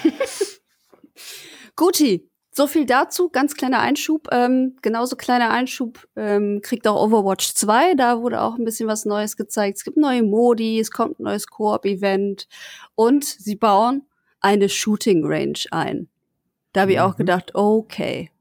Guti, 1.77 2.28
so 2.59 2.67
viel 2.67 2.87
dazu, 2.87 3.29
ganz 3.29 3.55
kleiner 3.55 3.79
Einschub. 3.79 4.27
Ähm, 4.33 4.77
genauso 4.83 5.15
kleiner 5.15 5.51
Einschub 5.51 6.09
ähm, 6.17 6.61
kriegt 6.61 6.89
auch 6.89 7.01
Overwatch 7.01 7.55
2. 7.55 7.95
Da 7.95 8.21
wurde 8.21 8.41
auch 8.43 8.57
ein 8.57 8.65
bisschen 8.65 8.89
was 8.89 9.05
Neues 9.05 9.37
gezeigt. 9.37 9.79
Es 9.79 9.85
gibt 9.85 9.97
neue 9.97 10.25
Modi, 10.25 10.81
es 10.81 10.91
kommt 10.91 11.21
ein 11.21 11.23
neues 11.23 11.47
Koop-Event 11.47 12.49
und 12.97 13.25
sie 13.25 13.55
bauen 13.55 14.03
eine 14.41 14.69
Shooting 14.69 15.25
Range 15.25 15.59
ein. 15.71 16.09
Da 16.73 16.81
habe 16.81 16.93
ich 16.93 16.99
mhm. 16.99 17.05
auch 17.05 17.17
gedacht, 17.17 17.55
okay, 17.55 18.33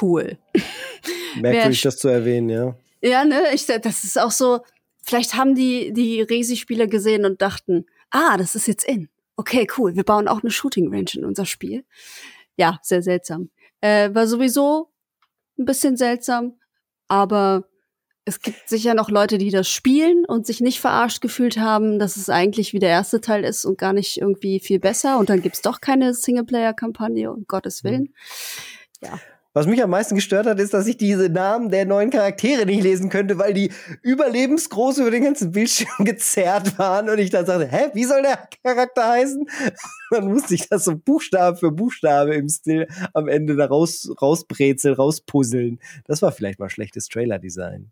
cool. 0.00 0.38
Merkwürdig, 1.40 1.82
das 1.82 1.98
zu 1.98 2.08
erwähnen, 2.08 2.48
ja. 2.48 2.74
Ja, 3.02 3.26
ne, 3.26 3.42
ich, 3.52 3.66
das 3.66 4.04
ist 4.04 4.18
auch 4.18 4.30
so, 4.30 4.60
vielleicht 5.02 5.34
haben 5.34 5.54
die 5.54 5.92
die 5.92 6.22
Resi-Spieler 6.22 6.86
gesehen 6.86 7.26
und 7.26 7.42
dachten, 7.42 7.84
ah, 8.10 8.38
das 8.38 8.54
ist 8.54 8.68
jetzt 8.68 8.88
in. 8.88 9.10
Okay, 9.36 9.66
cool, 9.76 9.96
wir 9.96 10.04
bauen 10.04 10.28
auch 10.28 10.42
eine 10.42 10.50
Shooting 10.50 10.88
Range 10.90 11.10
in 11.12 11.26
unser 11.26 11.44
Spiel. 11.44 11.84
Ja, 12.56 12.78
sehr 12.82 13.02
seltsam. 13.02 13.50
Äh, 13.86 14.12
war 14.16 14.26
sowieso 14.26 14.88
ein 15.58 15.64
bisschen 15.64 15.96
seltsam, 15.96 16.58
aber 17.06 17.68
es 18.24 18.40
gibt 18.40 18.68
sicher 18.68 18.94
noch 18.94 19.10
Leute, 19.10 19.38
die 19.38 19.50
das 19.50 19.68
spielen 19.68 20.24
und 20.26 20.44
sich 20.44 20.60
nicht 20.60 20.80
verarscht 20.80 21.20
gefühlt 21.20 21.58
haben, 21.58 22.00
dass 22.00 22.16
es 22.16 22.28
eigentlich 22.28 22.72
wie 22.72 22.80
der 22.80 22.88
erste 22.88 23.20
Teil 23.20 23.44
ist 23.44 23.64
und 23.64 23.78
gar 23.78 23.92
nicht 23.92 24.20
irgendwie 24.20 24.58
viel 24.58 24.80
besser. 24.80 25.20
Und 25.20 25.30
dann 25.30 25.40
gibt's 25.40 25.62
doch 25.62 25.80
keine 25.80 26.14
Singleplayer-Kampagne, 26.14 27.30
um 27.30 27.44
Gottes 27.46 27.84
mhm. 27.84 27.88
Willen. 27.88 28.14
Ja. 29.00 29.20
Was 29.56 29.66
mich 29.66 29.82
am 29.82 29.88
meisten 29.88 30.16
gestört 30.16 30.46
hat, 30.46 30.60
ist, 30.60 30.74
dass 30.74 30.86
ich 30.86 30.98
diese 30.98 31.30
Namen 31.30 31.70
der 31.70 31.86
neuen 31.86 32.10
Charaktere 32.10 32.66
nicht 32.66 32.82
lesen 32.82 33.08
könnte, 33.08 33.38
weil 33.38 33.54
die 33.54 33.72
überlebensgroß 34.02 34.98
über 34.98 35.10
den 35.10 35.24
ganzen 35.24 35.52
Bildschirm 35.52 35.88
gezerrt 36.04 36.78
waren 36.78 37.08
und 37.08 37.18
ich 37.18 37.30
dann 37.30 37.46
sagte, 37.46 37.66
hä, 37.66 37.88
wie 37.94 38.04
soll 38.04 38.20
der 38.20 38.50
Charakter 38.62 39.08
heißen? 39.08 39.48
dann 40.10 40.26
musste 40.26 40.54
ich 40.54 40.68
das 40.68 40.84
so 40.84 40.94
Buchstabe 40.94 41.56
für 41.56 41.70
Buchstabe 41.70 42.34
im 42.34 42.50
Stil 42.50 42.86
am 43.14 43.28
Ende 43.28 43.56
da 43.56 43.64
raus, 43.64 44.12
rausbrezeln, 44.20 44.94
rauspuzzeln. 44.94 45.80
Das 46.04 46.20
war 46.20 46.32
vielleicht 46.32 46.58
mal 46.58 46.68
schlechtes 46.68 47.08
Trailer-Design. 47.08 47.90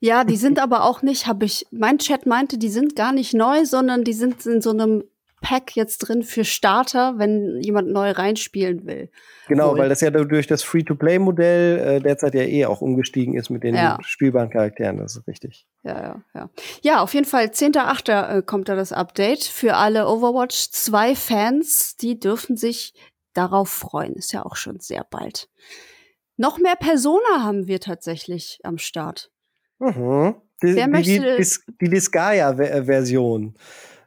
Ja, 0.00 0.24
die 0.24 0.36
sind 0.36 0.58
aber 0.58 0.82
auch 0.82 1.02
nicht, 1.02 1.28
habe 1.28 1.44
ich, 1.44 1.64
mein 1.70 1.98
Chat 1.98 2.26
meinte, 2.26 2.58
die 2.58 2.70
sind 2.70 2.96
gar 2.96 3.12
nicht 3.12 3.34
neu, 3.34 3.64
sondern 3.66 4.02
die 4.02 4.14
sind 4.14 4.44
in 4.46 4.60
so 4.60 4.70
einem 4.70 5.04
Pack 5.44 5.76
jetzt 5.76 5.98
drin 5.98 6.22
für 6.22 6.44
Starter, 6.44 7.18
wenn 7.18 7.60
jemand 7.60 7.88
neu 7.88 8.10
reinspielen 8.10 8.86
will. 8.86 9.10
Genau, 9.46 9.72
Wohl. 9.72 9.80
weil 9.80 9.88
das 9.90 10.00
ja 10.00 10.10
durch 10.10 10.46
das 10.46 10.62
Free-to-Play-Modell 10.62 11.78
äh, 11.78 12.00
derzeit 12.00 12.34
ja 12.34 12.42
eh 12.42 12.64
auch 12.64 12.80
umgestiegen 12.80 13.34
ist 13.34 13.50
mit 13.50 13.62
den 13.62 13.74
ja. 13.74 13.98
spielbaren 14.02 14.48
Charakteren. 14.48 14.96
Das 14.96 15.16
ist 15.16 15.28
richtig. 15.28 15.66
Ja, 15.82 16.00
ja, 16.00 16.22
ja. 16.34 16.50
Ja, 16.82 17.02
auf 17.02 17.12
jeden 17.12 17.26
Fall 17.26 17.46
10.8. 17.46 18.38
Äh, 18.38 18.42
kommt 18.42 18.70
da 18.70 18.74
das 18.74 18.92
Update 18.92 19.44
für 19.44 19.74
alle 19.74 20.08
Overwatch 20.08 20.70
2 20.70 21.14
Fans. 21.14 21.96
Die 21.96 22.18
dürfen 22.18 22.56
sich 22.56 22.94
darauf 23.34 23.68
freuen. 23.68 24.14
Ist 24.14 24.32
ja 24.32 24.46
auch 24.46 24.56
schon 24.56 24.80
sehr 24.80 25.04
bald. 25.04 25.50
Noch 26.36 26.58
mehr 26.58 26.76
Persona 26.76 27.42
haben 27.44 27.66
wir 27.66 27.80
tatsächlich 27.80 28.60
am 28.64 28.78
Start. 28.78 29.30
Mhm. 29.78 30.36
Die, 30.62 30.76
Wer 30.76 30.88
möchte 30.88 31.36
die, 31.36 31.42
die, 31.42 31.76
die 31.82 31.90
Disgaea-Version. 31.90 33.54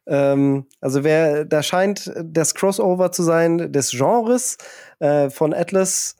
Ähm, 0.07 0.65
also 0.79 1.03
wer, 1.03 1.45
da 1.45 1.61
scheint 1.61 2.11
das 2.23 2.55
Crossover 2.55 3.11
zu 3.11 3.23
sein 3.23 3.71
des 3.71 3.91
Genres 3.91 4.57
äh, 4.99 5.29
von 5.29 5.53
Atlas. 5.53 6.15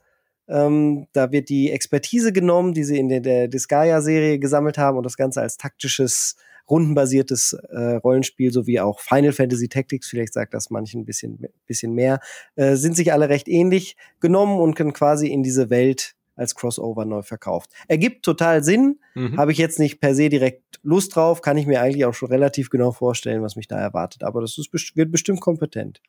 Ähm, 0.49 1.07
da 1.13 1.31
wird 1.31 1.49
die 1.49 1.71
Expertise 1.71 2.31
genommen, 2.31 2.73
die 2.73 2.83
sie 2.83 2.97
in 2.97 3.09
der, 3.09 3.21
der 3.21 3.47
Disgaea-Serie 3.47 4.39
gesammelt 4.39 4.77
haben 4.77 4.97
und 4.97 5.05
das 5.05 5.17
Ganze 5.17 5.41
als 5.41 5.57
taktisches, 5.57 6.35
rundenbasiertes 6.69 7.53
äh, 7.69 7.95
Rollenspiel 7.95 8.51
sowie 8.51 8.79
auch 8.79 8.99
Final 8.99 9.31
Fantasy 9.31 9.69
Tactics, 9.69 10.09
vielleicht 10.09 10.33
sagt 10.33 10.53
das 10.53 10.69
manchen 10.69 11.01
ein 11.01 11.05
bisschen, 11.05 11.47
bisschen 11.65 11.93
mehr, 11.93 12.19
äh, 12.55 12.75
sind 12.75 12.95
sich 12.95 13.13
alle 13.13 13.29
recht 13.29 13.47
ähnlich 13.47 13.95
genommen 14.19 14.59
und 14.59 14.75
können 14.75 14.93
quasi 14.93 15.27
in 15.27 15.43
diese 15.43 15.69
Welt 15.69 16.16
als 16.37 16.55
Crossover 16.55 17.05
neu 17.05 17.21
verkauft. 17.21 17.71
Ergibt 17.87 18.23
total 18.23 18.63
Sinn. 18.63 18.99
Mhm. 19.15 19.37
Habe 19.37 19.51
ich 19.51 19.57
jetzt 19.57 19.79
nicht 19.79 19.99
per 19.99 20.15
se 20.15 20.29
direkt 20.29 20.79
Lust 20.83 21.15
drauf, 21.15 21.41
kann 21.41 21.57
ich 21.57 21.65
mir 21.65 21.81
eigentlich 21.81 22.05
auch 22.05 22.13
schon 22.13 22.29
relativ 22.29 22.69
genau 22.69 22.91
vorstellen, 22.91 23.41
was 23.41 23.55
mich 23.55 23.67
da 23.67 23.77
erwartet. 23.77 24.23
Aber 24.23 24.41
das 24.41 24.57
ist, 24.57 24.71
wird 24.95 25.11
bestimmt 25.11 25.41
kompetent. 25.41 26.01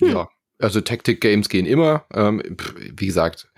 Hm. 0.00 0.10
Ja, 0.10 0.28
also 0.58 0.80
Tactic 0.80 1.20
Games 1.20 1.48
gehen 1.48 1.66
immer. 1.66 2.04
Ähm, 2.12 2.42
wie 2.96 3.06
gesagt, 3.06 3.48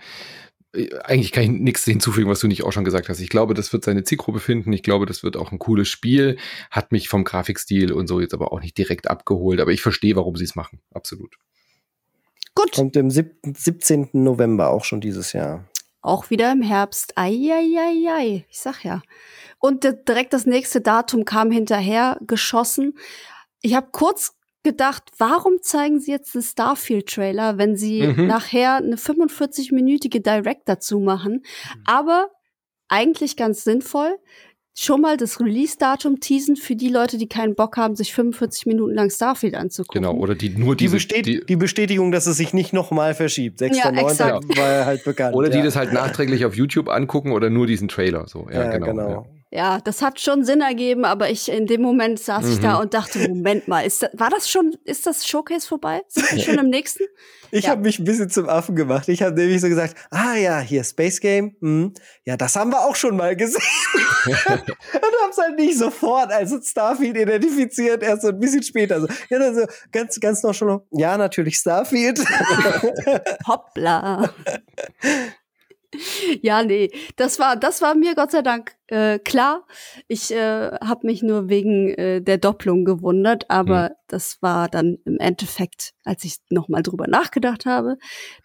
äh, 0.73 0.89
eigentlich 1.03 1.31
kann 1.31 1.43
ich 1.43 1.49
nichts 1.49 1.85
hinzufügen, 1.85 2.29
was 2.29 2.39
du 2.39 2.47
nicht 2.47 2.63
auch 2.63 2.71
schon 2.71 2.85
gesagt 2.85 3.09
hast. 3.09 3.19
Ich 3.19 3.29
glaube, 3.29 3.53
das 3.53 3.73
wird 3.73 3.83
seine 3.83 4.03
Zielgruppe 4.03 4.39
finden. 4.39 4.73
Ich 4.73 4.83
glaube, 4.83 5.05
das 5.05 5.23
wird 5.23 5.37
auch 5.37 5.51
ein 5.51 5.59
cooles 5.59 5.87
Spiel. 5.87 6.37
Hat 6.71 6.91
mich 6.91 7.09
vom 7.09 7.23
Grafikstil 7.23 7.91
und 7.91 8.07
so 8.07 8.19
jetzt 8.19 8.33
aber 8.33 8.51
auch 8.51 8.61
nicht 8.61 8.77
direkt 8.77 9.09
abgeholt. 9.09 9.59
Aber 9.59 9.71
ich 9.71 9.81
verstehe, 9.81 10.15
warum 10.15 10.35
sie 10.35 10.45
es 10.45 10.55
machen. 10.55 10.81
Absolut. 10.93 11.35
Gut. 12.59 12.73
Kommt 12.73 12.95
im 12.97 13.09
17. 13.09 14.09
November 14.13 14.69
auch 14.71 14.83
schon 14.83 14.99
dieses 14.99 15.33
Jahr. 15.33 15.65
Auch 16.01 16.29
wieder 16.29 16.51
im 16.51 16.61
Herbst. 16.61 17.13
Eieiei. 17.17 18.45
Ich 18.49 18.59
sag 18.59 18.83
ja. 18.83 19.01
Und 19.59 19.83
direkt 19.83 20.33
das 20.33 20.45
nächste 20.45 20.81
Datum 20.81 21.25
kam 21.25 21.51
hinterher 21.51 22.17
geschossen. 22.21 22.97
Ich 23.61 23.75
habe 23.75 23.89
kurz 23.91 24.33
gedacht, 24.63 25.03
warum 25.17 25.61
zeigen 25.61 25.99
sie 25.99 26.11
jetzt 26.11 26.35
einen 26.35 26.43
Starfield-Trailer, 26.43 27.57
wenn 27.57 27.77
sie 27.77 28.07
mhm. 28.07 28.27
nachher 28.27 28.75
eine 28.75 28.97
45-minütige 28.97 30.21
Direct 30.21 30.67
dazu 30.67 30.99
machen? 30.99 31.33
Mhm. 31.33 31.83
Aber 31.85 32.29
eigentlich 32.89 33.37
ganz 33.37 33.63
sinnvoll 33.63 34.17
schon 34.77 35.01
mal 35.01 35.17
das 35.17 35.39
Release-Datum 35.39 36.19
teasen 36.19 36.55
für 36.55 36.75
die 36.75 36.89
Leute, 36.89 37.17
die 37.17 37.27
keinen 37.27 37.55
Bock 37.55 37.77
haben, 37.77 37.95
sich 37.95 38.13
45 38.13 38.65
Minuten 38.65 38.93
lang 38.95 39.09
Starfield 39.09 39.55
anzugucken. 39.55 40.01
Genau, 40.01 40.15
oder 40.15 40.35
die 40.35 40.49
nur 40.49 40.75
diese, 40.75 40.91
die, 40.91 40.95
Bestät 40.95 41.25
die, 41.25 41.45
die 41.45 41.55
Bestätigung, 41.55 42.11
dass 42.11 42.27
es 42.27 42.37
sich 42.37 42.53
nicht 42.53 42.73
nochmal 42.73 43.13
verschiebt. 43.13 43.61
6.9. 43.61 44.55
Ja, 44.55 44.57
war 44.57 44.85
halt 44.85 45.03
bekannt. 45.03 45.35
Oder 45.35 45.49
die 45.49 45.57
ja. 45.57 45.63
das 45.63 45.75
halt 45.75 45.93
nachträglich 45.93 46.45
auf 46.45 46.55
YouTube 46.55 46.89
angucken 46.89 47.31
oder 47.31 47.49
nur 47.49 47.67
diesen 47.67 47.87
Trailer. 47.87 48.27
So. 48.27 48.47
Ja, 48.51 48.63
ja 48.63 48.71
genau. 48.71 48.85
genau. 48.85 49.09
Ja, 49.09 49.25
das 49.51 50.01
hat 50.01 50.19
schon 50.19 50.45
Sinn 50.45 50.61
ergeben, 50.61 51.05
aber 51.05 51.29
ich 51.29 51.49
in 51.49 51.65
dem 51.65 51.81
Moment 51.81 52.19
saß 52.19 52.45
mhm. 52.45 52.51
ich 52.51 52.59
da 52.59 52.75
mhm. 52.75 52.81
und 52.81 52.93
dachte, 52.93 53.27
Moment 53.27 53.67
mal, 53.67 53.81
ist 53.81 54.03
das, 54.03 54.11
war 54.13 54.29
das 54.29 54.49
schon, 54.49 54.77
ist 54.83 55.07
das 55.07 55.27
Showcase 55.27 55.67
vorbei? 55.67 56.01
Sind 56.07 56.31
wir 56.31 56.39
schon 56.39 56.57
im 56.59 56.69
nächsten? 56.69 57.03
Ich 57.51 57.65
ja. 57.65 57.71
habe 57.71 57.81
mich 57.81 57.97
ein 57.97 58.03
bisschen 58.03 58.29
zum 58.29 58.47
Affen 58.47 58.75
gemacht. 58.75 59.09
Ich 59.09 59.23
habe 59.23 59.35
nämlich 59.35 59.59
so 59.59 59.67
gesagt, 59.67 59.95
ah 60.11 60.35
ja, 60.35 60.59
hier 60.59 60.83
Space 60.83 61.19
Game, 61.19 61.55
hm, 61.61 61.93
ja, 62.25 62.37
das 62.37 62.55
haben 62.55 62.69
wir 62.71 62.81
auch 62.85 62.95
schon 62.95 63.17
mal 63.17 63.35
gesehen. 63.35 63.61
und 64.25 64.37
haben 64.37 65.31
es 65.31 65.37
halt 65.37 65.57
nicht 65.57 65.77
sofort 65.77 66.31
als 66.31 66.53
Starfield 66.69 67.17
identifiziert, 67.17 68.03
erst 68.03 68.21
so 68.21 68.29
ein 68.29 68.39
bisschen 68.39 68.61
später. 68.61 69.01
So, 69.01 69.07
ja, 69.29 69.39
dann 69.39 69.55
so 69.55 69.65
ganz, 69.91 70.19
ganz 70.19 70.43
noch 70.43 70.53
schon, 70.53 70.81
ja, 70.91 71.17
natürlich 71.17 71.55
Starfield. 71.55 72.19
Hoppla. 73.47 74.31
ja, 76.41 76.63
nee, 76.63 76.91
das 77.15 77.39
war, 77.39 77.55
das 77.55 77.81
war 77.81 77.95
mir 77.95 78.15
Gott 78.15 78.31
sei 78.31 78.41
Dank 78.41 78.75
äh, 78.87 79.19
klar. 79.19 79.65
Ich 80.07 80.31
äh, 80.31 80.71
habe 80.81 81.07
mich 81.07 81.23
nur 81.23 81.49
wegen 81.49 81.89
äh, 81.89 82.21
der 82.21 82.37
Doppelung 82.37 82.85
gewundert, 82.85 83.49
aber 83.49 83.89
mhm. 83.89 83.93
das 84.07 84.41
war 84.41 84.69
dann 84.69 84.97
im 85.05 85.17
Endeffekt, 85.19 85.93
als 86.03 86.23
ich 86.23 86.37
nochmal 86.49 86.83
drüber 86.83 87.07
nachgedacht 87.07 87.65
habe, 87.65 87.97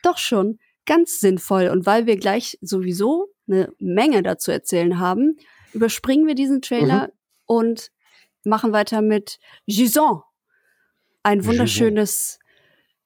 doch 0.02 0.18
schon 0.18 0.58
ganz 0.86 1.20
sinnvoll. 1.20 1.68
Und 1.68 1.86
weil 1.86 2.06
wir 2.06 2.16
gleich 2.16 2.58
sowieso 2.60 3.28
eine 3.46 3.72
Menge 3.78 4.22
dazu 4.22 4.50
erzählen 4.50 4.98
haben, 4.98 5.36
überspringen 5.72 6.26
wir 6.26 6.34
diesen 6.34 6.62
Trailer 6.62 7.08
mhm. 7.08 7.12
und 7.46 7.90
machen 8.44 8.72
weiter 8.72 9.02
mit 9.02 9.38
Gison. 9.66 10.22
Ein 11.22 11.44
wunderschönes, 11.44 12.38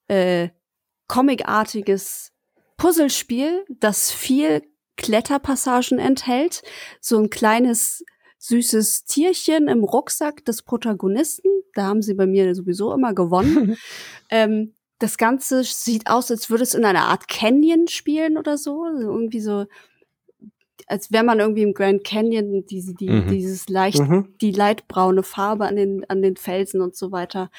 äh, 0.09 0.49
comicartiges 1.07 2.33
Puzzlespiel, 2.79 3.67
das 3.69 4.11
viel 4.11 4.63
Kletterpassagen 4.97 5.99
enthält, 5.99 6.63
so 7.01 7.19
ein 7.19 7.29
kleines 7.29 8.05
süßes 8.39 9.05
Tierchen 9.05 9.69
im 9.69 9.85
Rucksack 9.85 10.45
des 10.45 10.63
Protagonisten. 10.63 11.51
Da 11.75 11.85
haben 11.85 12.03
sie 12.03 12.15
bei 12.15 12.27
mir 12.27 12.55
sowieso 12.55 12.95
immer 12.95 13.13
gewonnen. 13.13 13.77
ähm, 14.31 14.75
das 14.99 15.19
Ganze 15.19 15.63
sieht 15.65 16.09
aus, 16.09 16.31
als 16.31 16.51
würde 16.51 16.63
es 16.63 16.75
in 16.75 16.85
einer 16.85 17.07
Art 17.07 17.29
Canyon 17.29 17.89
spielen 17.89 18.39
oder 18.39 18.57
so. 18.57 18.85
Also 18.85 19.11
irgendwie 19.11 19.41
so, 19.41 19.67
als 20.87 21.13
wäre 21.13 21.25
man 21.25 21.41
irgendwie 21.41 21.63
im 21.63 21.75
Grand 21.75 22.05
Canyon, 22.05 22.65
die, 22.67 22.95
die, 22.95 23.11
mhm. 23.11 23.29
dieses 23.29 23.69
leicht, 23.69 24.01
mhm. 24.01 24.35
die 24.41 24.53
leitbraune 24.53 25.23
Farbe 25.23 25.67
an 25.67 25.77
den, 25.77 26.09
an 26.09 26.23
den 26.23 26.37
Felsen 26.37 26.81
und 26.81 26.97
so 26.97 27.13
weiter. 27.13 27.51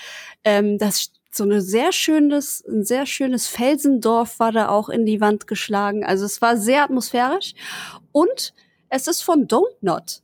Ähm, 0.44 0.78
das 0.78 1.12
so 1.32 1.44
eine 1.44 1.62
sehr 1.62 1.92
schönes, 1.92 2.64
ein 2.68 2.84
sehr 2.84 3.06
schönes 3.06 3.48
Felsendorf 3.48 4.40
war 4.40 4.52
da 4.52 4.70
auch 4.70 4.90
in 4.90 5.06
die 5.06 5.22
Wand 5.22 5.48
geschlagen. 5.48 6.04
Also 6.04 6.26
es 6.26 6.42
war 6.42 6.58
sehr 6.58 6.84
atmosphärisch. 6.84 7.54
Und 8.12 8.54
es 8.90 9.08
ist 9.08 9.22
von 9.22 9.48
Don't 9.48 9.76
Not. 9.82 10.22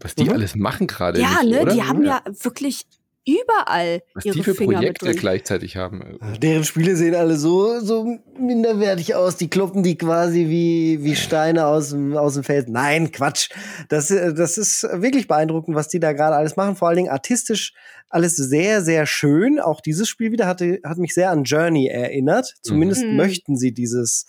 Was 0.00 0.14
die 0.14 0.24
mhm. 0.24 0.30
alles 0.30 0.54
machen 0.54 0.86
gerade. 0.86 1.20
Ja, 1.20 1.42
nicht, 1.42 1.52
ne, 1.52 1.62
oder? 1.62 1.74
die 1.74 1.82
haben 1.82 2.04
ja 2.04 2.22
wirklich 2.26 2.86
überall 3.26 4.02
Was 4.14 4.24
ihre 4.24 4.36
die 4.36 4.42
für 4.42 4.54
Finger 4.54 4.78
Projekte 4.78 5.14
gleichzeitig 5.14 5.76
haben. 5.76 6.18
Deren 6.42 6.64
Spiele 6.64 6.96
sehen 6.96 7.14
alle 7.14 7.36
so, 7.36 7.80
so 7.80 8.18
minderwertig 8.38 9.14
aus. 9.14 9.36
Die 9.36 9.48
kloppen 9.48 9.82
die 9.82 9.96
quasi 9.96 10.48
wie, 10.48 11.02
wie 11.02 11.16
Steine 11.16 11.66
aus 11.66 11.90
dem, 11.90 12.16
aus 12.16 12.34
dem 12.34 12.44
Feld. 12.44 12.68
Nein, 12.68 13.12
Quatsch. 13.12 13.50
Das, 13.88 14.10
äh, 14.10 14.34
das 14.34 14.58
ist 14.58 14.82
wirklich 14.92 15.28
beeindruckend, 15.28 15.76
was 15.76 15.88
die 15.88 16.00
da 16.00 16.12
gerade 16.12 16.36
alles 16.36 16.56
machen. 16.56 16.76
Vor 16.76 16.88
allen 16.88 16.98
Dingen 16.98 17.10
artistisch 17.10 17.72
alles 18.08 18.36
sehr, 18.36 18.82
sehr 18.82 19.06
schön. 19.06 19.58
Auch 19.58 19.80
dieses 19.80 20.08
Spiel 20.08 20.30
wieder 20.30 20.46
hatte, 20.46 20.80
hat 20.84 20.98
mich 20.98 21.14
sehr 21.14 21.30
an 21.30 21.44
Journey 21.44 21.88
erinnert. 21.88 22.54
Zumindest 22.62 23.04
Mhm. 23.04 23.16
möchten 23.16 23.56
sie 23.56 23.72
dieses 23.72 24.26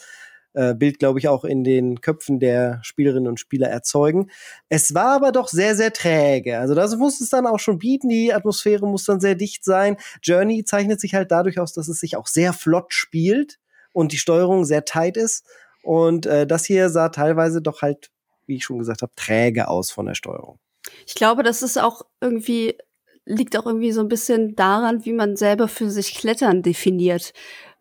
äh, 0.56 0.74
Bild, 0.74 1.00
glaube 1.00 1.20
ich, 1.20 1.28
auch 1.28 1.44
in 1.44 1.64
den 1.64 2.02
Köpfen 2.02 2.40
der 2.40 2.80
Spielerinnen 2.82 3.28
und 3.28 3.40
Spieler 3.40 3.68
erzeugen. 3.68 4.32
Es 4.70 4.94
war 4.94 5.16
aber 5.16 5.32
doch 5.32 5.50
sehr, 5.50 5.76
sehr 5.76 5.94
träge. 5.94 6.60
Also 6.60 6.74
das 6.74 6.96
muss 6.96 7.22
es 7.22 7.30
dann 7.30 7.46
auch 7.46 7.60
schon 7.60 7.78
bieten. 7.78 8.10
Die 8.10 8.34
Atmosphäre 8.34 8.88
muss 8.88 9.06
dann 9.06 9.20
sehr 9.20 9.36
dicht 9.36 9.64
sein. 9.64 9.98
Journey 10.24 10.64
zeichnet 10.64 11.00
sich 11.00 11.14
halt 11.14 11.32
dadurch 11.32 11.60
aus, 11.60 11.74
dass 11.74 11.88
es 11.88 12.00
sich 12.00 12.16
auch 12.18 12.28
sehr 12.28 12.54
flott 12.54 12.94
spielt 12.94 13.60
und 13.92 14.12
die 14.12 14.18
Steuerung 14.18 14.66
sehr 14.66 14.86
tight 14.86 15.18
ist. 15.18 15.46
Und 15.84 16.26
äh, 16.26 16.48
das 16.48 16.66
hier 16.66 16.90
sah 16.90 17.10
teilweise 17.10 17.62
doch 17.62 17.82
halt, 17.82 18.10
wie 18.48 18.56
ich 18.56 18.64
schon 18.64 18.80
gesagt 18.80 19.02
habe, 19.02 19.14
träge 19.16 19.68
aus 19.68 19.92
von 19.92 20.06
der 20.06 20.16
Steuerung. 20.16 20.58
Ich 21.06 21.16
glaube, 21.16 21.44
das 21.44 21.62
ist 21.62 21.78
auch 21.78 22.04
irgendwie, 22.22 22.78
liegt 23.26 23.58
auch 23.58 23.66
irgendwie 23.66 23.92
so 23.92 24.02
ein 24.02 24.08
bisschen 24.08 24.56
daran, 24.56 25.06
wie 25.06 25.14
man 25.14 25.36
selber 25.36 25.68
für 25.68 25.90
sich 25.90 26.16
Klettern 26.16 26.64
definiert. 26.64 27.34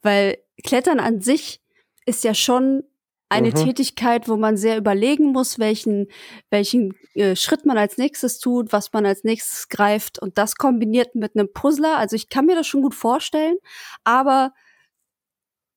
Weil 0.02 0.38
Klettern 0.62 1.00
an 1.00 1.20
sich 1.20 1.63
ist 2.06 2.24
ja 2.24 2.34
schon 2.34 2.84
eine 3.28 3.48
Mhm. 3.48 3.54
Tätigkeit, 3.54 4.28
wo 4.28 4.36
man 4.36 4.56
sehr 4.56 4.76
überlegen 4.76 5.32
muss, 5.32 5.58
welchen, 5.58 6.08
welchen 6.50 6.94
äh, 7.14 7.34
Schritt 7.34 7.66
man 7.66 7.78
als 7.78 7.98
nächstes 7.98 8.38
tut, 8.38 8.72
was 8.72 8.92
man 8.92 9.06
als 9.06 9.24
nächstes 9.24 9.68
greift 9.68 10.18
und 10.18 10.38
das 10.38 10.56
kombiniert 10.56 11.14
mit 11.14 11.34
einem 11.34 11.52
Puzzler. 11.52 11.98
Also 11.98 12.16
ich 12.16 12.28
kann 12.28 12.46
mir 12.46 12.54
das 12.54 12.66
schon 12.66 12.82
gut 12.82 12.94
vorstellen, 12.94 13.56
aber 14.04 14.52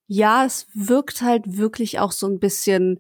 ja, 0.07 0.45
es 0.45 0.67
wirkt 0.73 1.21
halt 1.21 1.57
wirklich 1.57 1.99
auch 1.99 2.11
so 2.11 2.27
ein 2.27 2.39
bisschen 2.39 2.99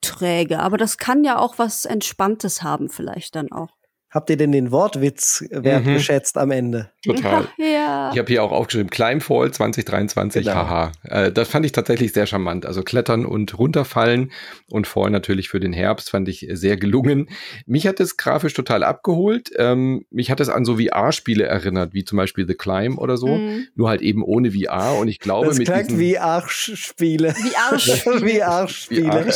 träge. 0.00 0.60
Aber 0.60 0.76
das 0.76 0.98
kann 0.98 1.24
ja 1.24 1.38
auch 1.38 1.58
was 1.58 1.84
Entspanntes 1.84 2.62
haben, 2.62 2.88
vielleicht 2.88 3.36
dann 3.36 3.52
auch. 3.52 3.76
Habt 4.10 4.30
ihr 4.30 4.36
denn 4.36 4.52
den 4.52 4.70
Wortwitz 4.70 5.44
wertgeschätzt 5.50 6.38
am 6.38 6.50
Ende? 6.50 6.92
Total. 7.06 7.46
ja. 7.58 8.10
Ich 8.12 8.18
habe 8.18 8.28
hier 8.28 8.42
auch 8.42 8.52
aufgeschrieben, 8.52 8.90
Climbfall 8.90 9.50
2023, 9.52 10.44
Genau. 10.44 10.56
haha. 10.56 10.92
Äh, 11.04 11.32
das 11.32 11.48
fand 11.48 11.66
ich 11.66 11.72
tatsächlich 11.72 12.12
sehr 12.12 12.26
charmant. 12.26 12.66
Also 12.66 12.82
klettern 12.82 13.26
und 13.26 13.58
runterfallen 13.58 14.32
und 14.70 14.86
Fall 14.86 15.10
natürlich 15.10 15.48
für 15.48 15.60
den 15.60 15.72
Herbst 15.72 16.10
fand 16.10 16.28
ich 16.28 16.46
sehr 16.52 16.76
gelungen. 16.76 17.28
Mich 17.66 17.86
hat 17.86 18.00
es 18.00 18.16
grafisch 18.16 18.54
total 18.54 18.82
abgeholt. 18.82 19.50
Ähm, 19.56 20.04
mich 20.10 20.30
hat 20.30 20.40
es 20.40 20.48
an 20.48 20.64
so 20.64 20.78
VR-Spiele 20.78 21.44
erinnert, 21.44 21.94
wie 21.94 22.04
zum 22.04 22.16
Beispiel 22.16 22.46
The 22.46 22.54
Climb 22.54 22.98
oder 22.98 23.16
so. 23.16 23.28
Mhm. 23.28 23.66
Nur 23.74 23.88
halt 23.88 24.02
eben 24.02 24.22
ohne 24.22 24.52
VR 24.52 24.94
und 24.98 25.08
ich 25.08 25.20
glaube 25.20 25.46
Das 25.46 25.58
mit 25.58 25.68
klingt 25.68 25.88
diesen 25.88 26.00
wie 26.00 26.06
wie 26.06 26.18
Arschspiele. 26.18 27.34
VR-Spiele. 27.34 29.26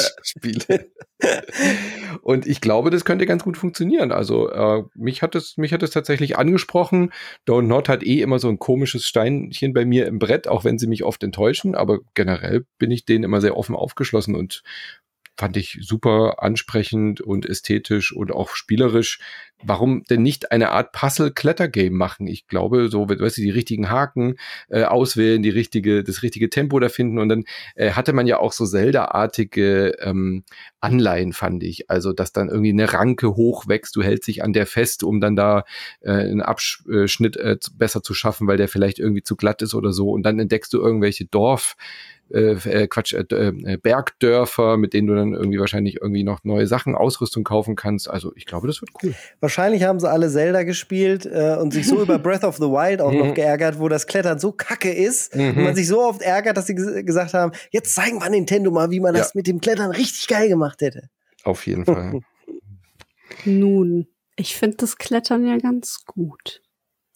Und 2.22 2.46
ich 2.46 2.60
glaube, 2.62 2.90
das 2.90 3.04
könnte 3.04 3.26
ganz 3.26 3.42
gut 3.44 3.56
funktionieren. 3.58 4.10
Also 4.12 4.50
äh, 4.50 4.82
mich 4.94 5.20
hat 5.22 5.34
es 5.34 5.56
mich 5.58 5.72
hat 5.72 5.82
es 5.82 5.90
tatsächlich 5.90 6.38
angesprochen. 6.38 7.12
Don't 7.46 7.59
Not 7.62 7.88
hat 7.88 8.02
eh 8.02 8.20
immer 8.20 8.38
so 8.38 8.48
ein 8.48 8.58
komisches 8.58 9.06
Steinchen 9.06 9.72
bei 9.72 9.84
mir 9.84 10.06
im 10.06 10.18
Brett, 10.18 10.48
auch 10.48 10.64
wenn 10.64 10.78
sie 10.78 10.86
mich 10.86 11.04
oft 11.04 11.22
enttäuschen. 11.22 11.74
Aber 11.74 12.00
generell 12.14 12.66
bin 12.78 12.90
ich 12.90 13.04
denen 13.04 13.24
immer 13.24 13.40
sehr 13.40 13.56
offen 13.56 13.74
aufgeschlossen 13.74 14.34
und 14.34 14.62
fand 15.36 15.56
ich 15.56 15.78
super 15.80 16.42
ansprechend 16.42 17.20
und 17.20 17.46
ästhetisch 17.46 18.12
und 18.12 18.30
auch 18.30 18.54
spielerisch. 18.54 19.20
Warum 19.62 20.04
denn 20.04 20.22
nicht 20.22 20.52
eine 20.52 20.70
Art 20.70 20.92
Puzzle-Kletter-Game 20.92 21.92
machen? 21.92 22.26
Ich 22.26 22.46
glaube, 22.46 22.88
so, 22.88 23.08
weißt 23.08 23.36
du, 23.36 23.42
die 23.42 23.50
richtigen 23.50 23.90
Haken 23.90 24.36
äh, 24.68 24.84
auswählen, 24.84 25.42
die 25.42 25.50
richtige, 25.50 26.02
das 26.02 26.22
richtige 26.22 26.48
Tempo 26.48 26.78
da 26.80 26.88
finden 26.88 27.18
und 27.18 27.28
dann 27.28 27.44
äh, 27.74 27.90
hatte 27.90 28.12
man 28.12 28.26
ja 28.26 28.38
auch 28.38 28.52
so 28.52 28.64
Zelda-artige 28.64 29.98
ähm, 30.00 30.44
Anleihen, 30.80 31.32
fand 31.32 31.62
ich. 31.62 31.90
Also, 31.90 32.12
dass 32.12 32.32
dann 32.32 32.48
irgendwie 32.48 32.70
eine 32.70 32.92
Ranke 32.92 33.36
hochwächst, 33.36 33.94
du 33.96 34.02
hältst 34.02 34.28
dich 34.28 34.42
an 34.42 34.52
der 34.52 34.66
fest, 34.66 35.04
um 35.04 35.20
dann 35.20 35.36
da 35.36 35.64
äh, 36.00 36.10
einen 36.10 36.42
Abschnitt 36.42 37.36
äh, 37.36 37.58
besser 37.74 38.02
zu 38.02 38.14
schaffen, 38.14 38.46
weil 38.46 38.56
der 38.56 38.68
vielleicht 38.68 38.98
irgendwie 38.98 39.22
zu 39.22 39.36
glatt 39.36 39.62
ist 39.62 39.74
oder 39.74 39.92
so. 39.92 40.10
Und 40.10 40.22
dann 40.22 40.38
entdeckst 40.38 40.72
du 40.72 40.78
irgendwelche 40.78 41.26
Dorf, 41.26 41.76
äh, 42.32 42.52
äh, 42.82 42.86
Quatsch, 42.88 43.12
äh, 43.14 43.20
äh, 43.32 43.76
Bergdörfer, 43.76 44.76
mit 44.76 44.92
denen 44.94 45.06
du 45.08 45.14
dann 45.14 45.32
irgendwie 45.34 45.58
wahrscheinlich 45.58 45.96
irgendwie 46.00 46.22
noch 46.24 46.44
neue 46.44 46.66
Sachen, 46.66 46.94
Ausrüstung 46.94 47.44
kaufen 47.44 47.76
kannst. 47.76 48.08
Also 48.08 48.32
ich 48.36 48.46
glaube, 48.46 48.66
das 48.66 48.80
wird 48.80 48.90
cool. 49.02 49.14
Wahrscheinlich 49.40 49.82
haben 49.84 50.00
sie 50.00 50.08
alle 50.10 50.28
Zelda 50.30 50.62
gespielt 50.62 51.26
äh, 51.26 51.56
und 51.60 51.72
sich 51.72 51.86
so 51.86 52.00
über 52.02 52.18
Breath 52.18 52.44
of 52.44 52.56
the 52.56 52.62
Wild 52.64 53.00
auch 53.00 53.12
noch 53.12 53.26
Mhm. 53.26 53.34
geärgert, 53.34 53.78
wo 53.78 53.88
das 53.88 54.06
Klettern 54.06 54.38
so 54.38 54.52
kacke 54.52 54.92
ist 54.92 55.34
Mhm. 55.34 55.48
und 55.56 55.64
man 55.64 55.74
sich 55.74 55.88
so 55.88 56.00
oft 56.02 56.22
ärgert, 56.22 56.56
dass 56.56 56.66
sie 56.66 56.74
ges 56.74 57.04
gesagt 57.04 57.34
haben, 57.34 57.52
jetzt 57.70 57.94
zeigen 57.94 58.20
wir 58.20 58.30
Nintendo 58.30 58.70
mal, 58.70 58.90
wie 58.90 59.00
man 59.00 59.14
das 59.14 59.28
Ja. 59.28 59.32
mit 59.34 59.46
dem 59.46 59.60
Klettern 59.60 59.90
richtig 59.90 60.26
geil 60.28 60.48
gemacht 60.48 60.80
hätte. 60.80 61.08
Auf 61.44 61.66
jeden 61.66 61.84
Fall. 61.84 62.20
Nun, 63.44 64.06
ich 64.36 64.56
finde 64.56 64.78
das 64.78 64.96
Klettern 64.98 65.46
ja 65.46 65.56
ganz 65.58 66.04
gut. 66.06 66.62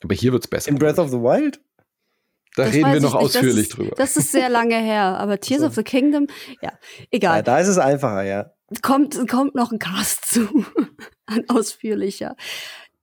Aber 0.03 0.15
hier 0.15 0.33
wird's 0.33 0.49
besser. 0.49 0.71
In 0.71 0.79
Breath 0.79 0.99
of 0.99 1.11
the 1.11 1.17
Wild? 1.19 1.61
Da 2.57 2.65
Das 2.65 2.75
reden 2.75 2.93
wir 2.93 3.01
noch 3.01 3.15
ausführlich 3.15 3.55
das 3.55 3.63
ist, 3.65 3.77
drüber. 3.79 3.95
Das 3.97 4.17
ist 4.17 4.33
sehr 4.33 4.49
lange 4.49 4.77
her, 4.77 5.19
aber 5.19 5.41
Tears 5.41 5.61
So. 5.63 5.67
of 5.69 5.75
the 5.75 5.83
Kingdom, 5.83 6.27
ja, 6.63 6.71
Ja, 6.71 7.07
egal. 7.11 7.43
da 7.43 7.59
ist 7.59 7.69
es 7.69 7.79
einfacher, 7.79 8.23
ja. 8.23 8.51
kommt, 8.83 9.29
kommt 9.29 9.55
noch 9.55 9.73
ein 9.73 9.79
Cast 9.79 10.27
zu. 10.27 10.49
ein 11.27 11.49
ausführlicher. 11.49 12.37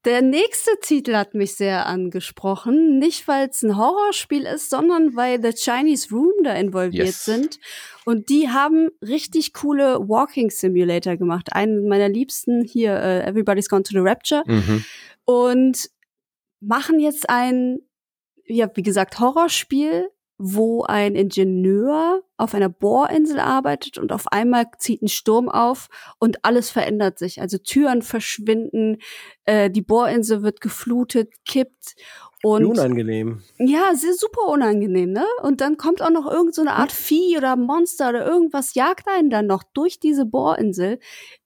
Der 0.04 0.24
nächste 0.24 0.72
Titel 0.82 1.14
hat 1.16 1.36
mich 1.36 1.54
sehr 1.56 1.86
angesprochen. 1.86 2.98
Nicht, 2.98 3.28
weil 3.28 3.50
es 3.50 3.62
ein 3.62 3.78
Horrorspiel 3.78 4.48
ist, 4.48 4.72
sondern 4.72 5.16
weil 5.16 5.40
The 5.44 5.52
Chinese 5.54 6.10
Room 6.10 6.32
da 6.44 6.54
involviert 6.56 7.06
Yes. 7.06 7.26
sind. 7.26 7.60
Und 8.04 8.30
die 8.30 8.50
haben 8.50 8.90
richtig 9.04 9.54
coole 9.54 10.00
Walking 10.00 10.50
Simulator 10.50 11.18
gemacht. 11.18 11.50
Einen 11.54 11.88
meiner 11.88 12.10
liebsten 12.10 12.64
hier, 12.64 12.94
äh, 12.96 13.30
Everybody's 13.30 13.70
Gone 13.70 13.84
to 13.84 13.92
the 13.92 14.00
Rapture. 14.00 14.42
Mhm. 14.48 14.84
Und 15.26 15.90
machen 16.62 17.00
jetzt 17.00 17.30
ein, 17.30 17.78
ja, 18.52 18.70
wie 18.76 18.84
gesagt, 18.84 19.20
Horrorspiel, 19.20 20.10
wo 20.44 20.84
ein 20.84 21.16
Ingenieur 21.16 22.24
auf 22.38 22.56
einer 22.56 22.70
Bohrinsel 22.70 23.40
arbeitet 23.40 24.00
und 24.00 24.12
auf 24.12 24.28
einmal 24.32 24.66
zieht 24.80 25.04
ein 25.04 25.08
Sturm 25.08 25.50
auf 25.50 25.88
und 26.18 26.44
alles 26.44 26.72
verändert 26.72 27.20
sich. 27.20 27.42
Also 27.42 27.60
Türen 27.60 28.02
verschwinden, 28.02 28.98
äh, 29.46 29.70
die 29.70 29.84
Bohrinsel 29.84 30.42
wird 30.42 30.60
geflutet, 30.60 31.32
kippt 31.46 31.94
und 32.42 32.66
unangenehm. 32.66 33.44
ja, 33.60 33.94
sehr 33.94 34.16
super 34.16 34.48
unangenehm, 34.48 35.12
ne? 35.12 35.26
Und 35.44 35.62
dann 35.62 35.78
kommt 35.78 36.02
auch 36.02 36.10
noch 36.10 36.26
irgend 36.26 36.56
so 36.56 36.62
eine 36.62 36.74
Art 36.74 36.92
Vieh 36.92 37.38
oder 37.38 37.56
Monster 37.56 38.10
oder 38.10 38.26
irgendwas 38.26 38.74
jagt 38.74 39.08
einen 39.08 39.30
dann 39.30 39.46
noch 39.46 39.62
durch 39.76 40.00
diese 40.00 40.26
Bohrinsel. 40.26 40.98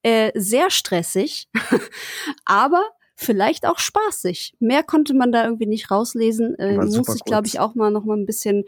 Äh, 0.02 0.32
sehr 0.34 0.70
stressig, 0.70 1.48
aber 2.46 2.82
vielleicht 3.16 3.66
auch 3.66 3.78
spaßig. 3.78 4.54
Mehr 4.60 4.82
konnte 4.82 5.14
man 5.14 5.32
da 5.32 5.44
irgendwie 5.44 5.66
nicht 5.66 5.90
rauslesen. 5.90 6.54
Äh, 6.58 6.76
muss 6.76 7.14
ich, 7.14 7.24
glaube 7.24 7.46
ich, 7.46 7.58
auch 7.58 7.74
mal 7.74 7.90
noch 7.90 8.04
mal 8.04 8.16
ein 8.16 8.26
bisschen 8.26 8.64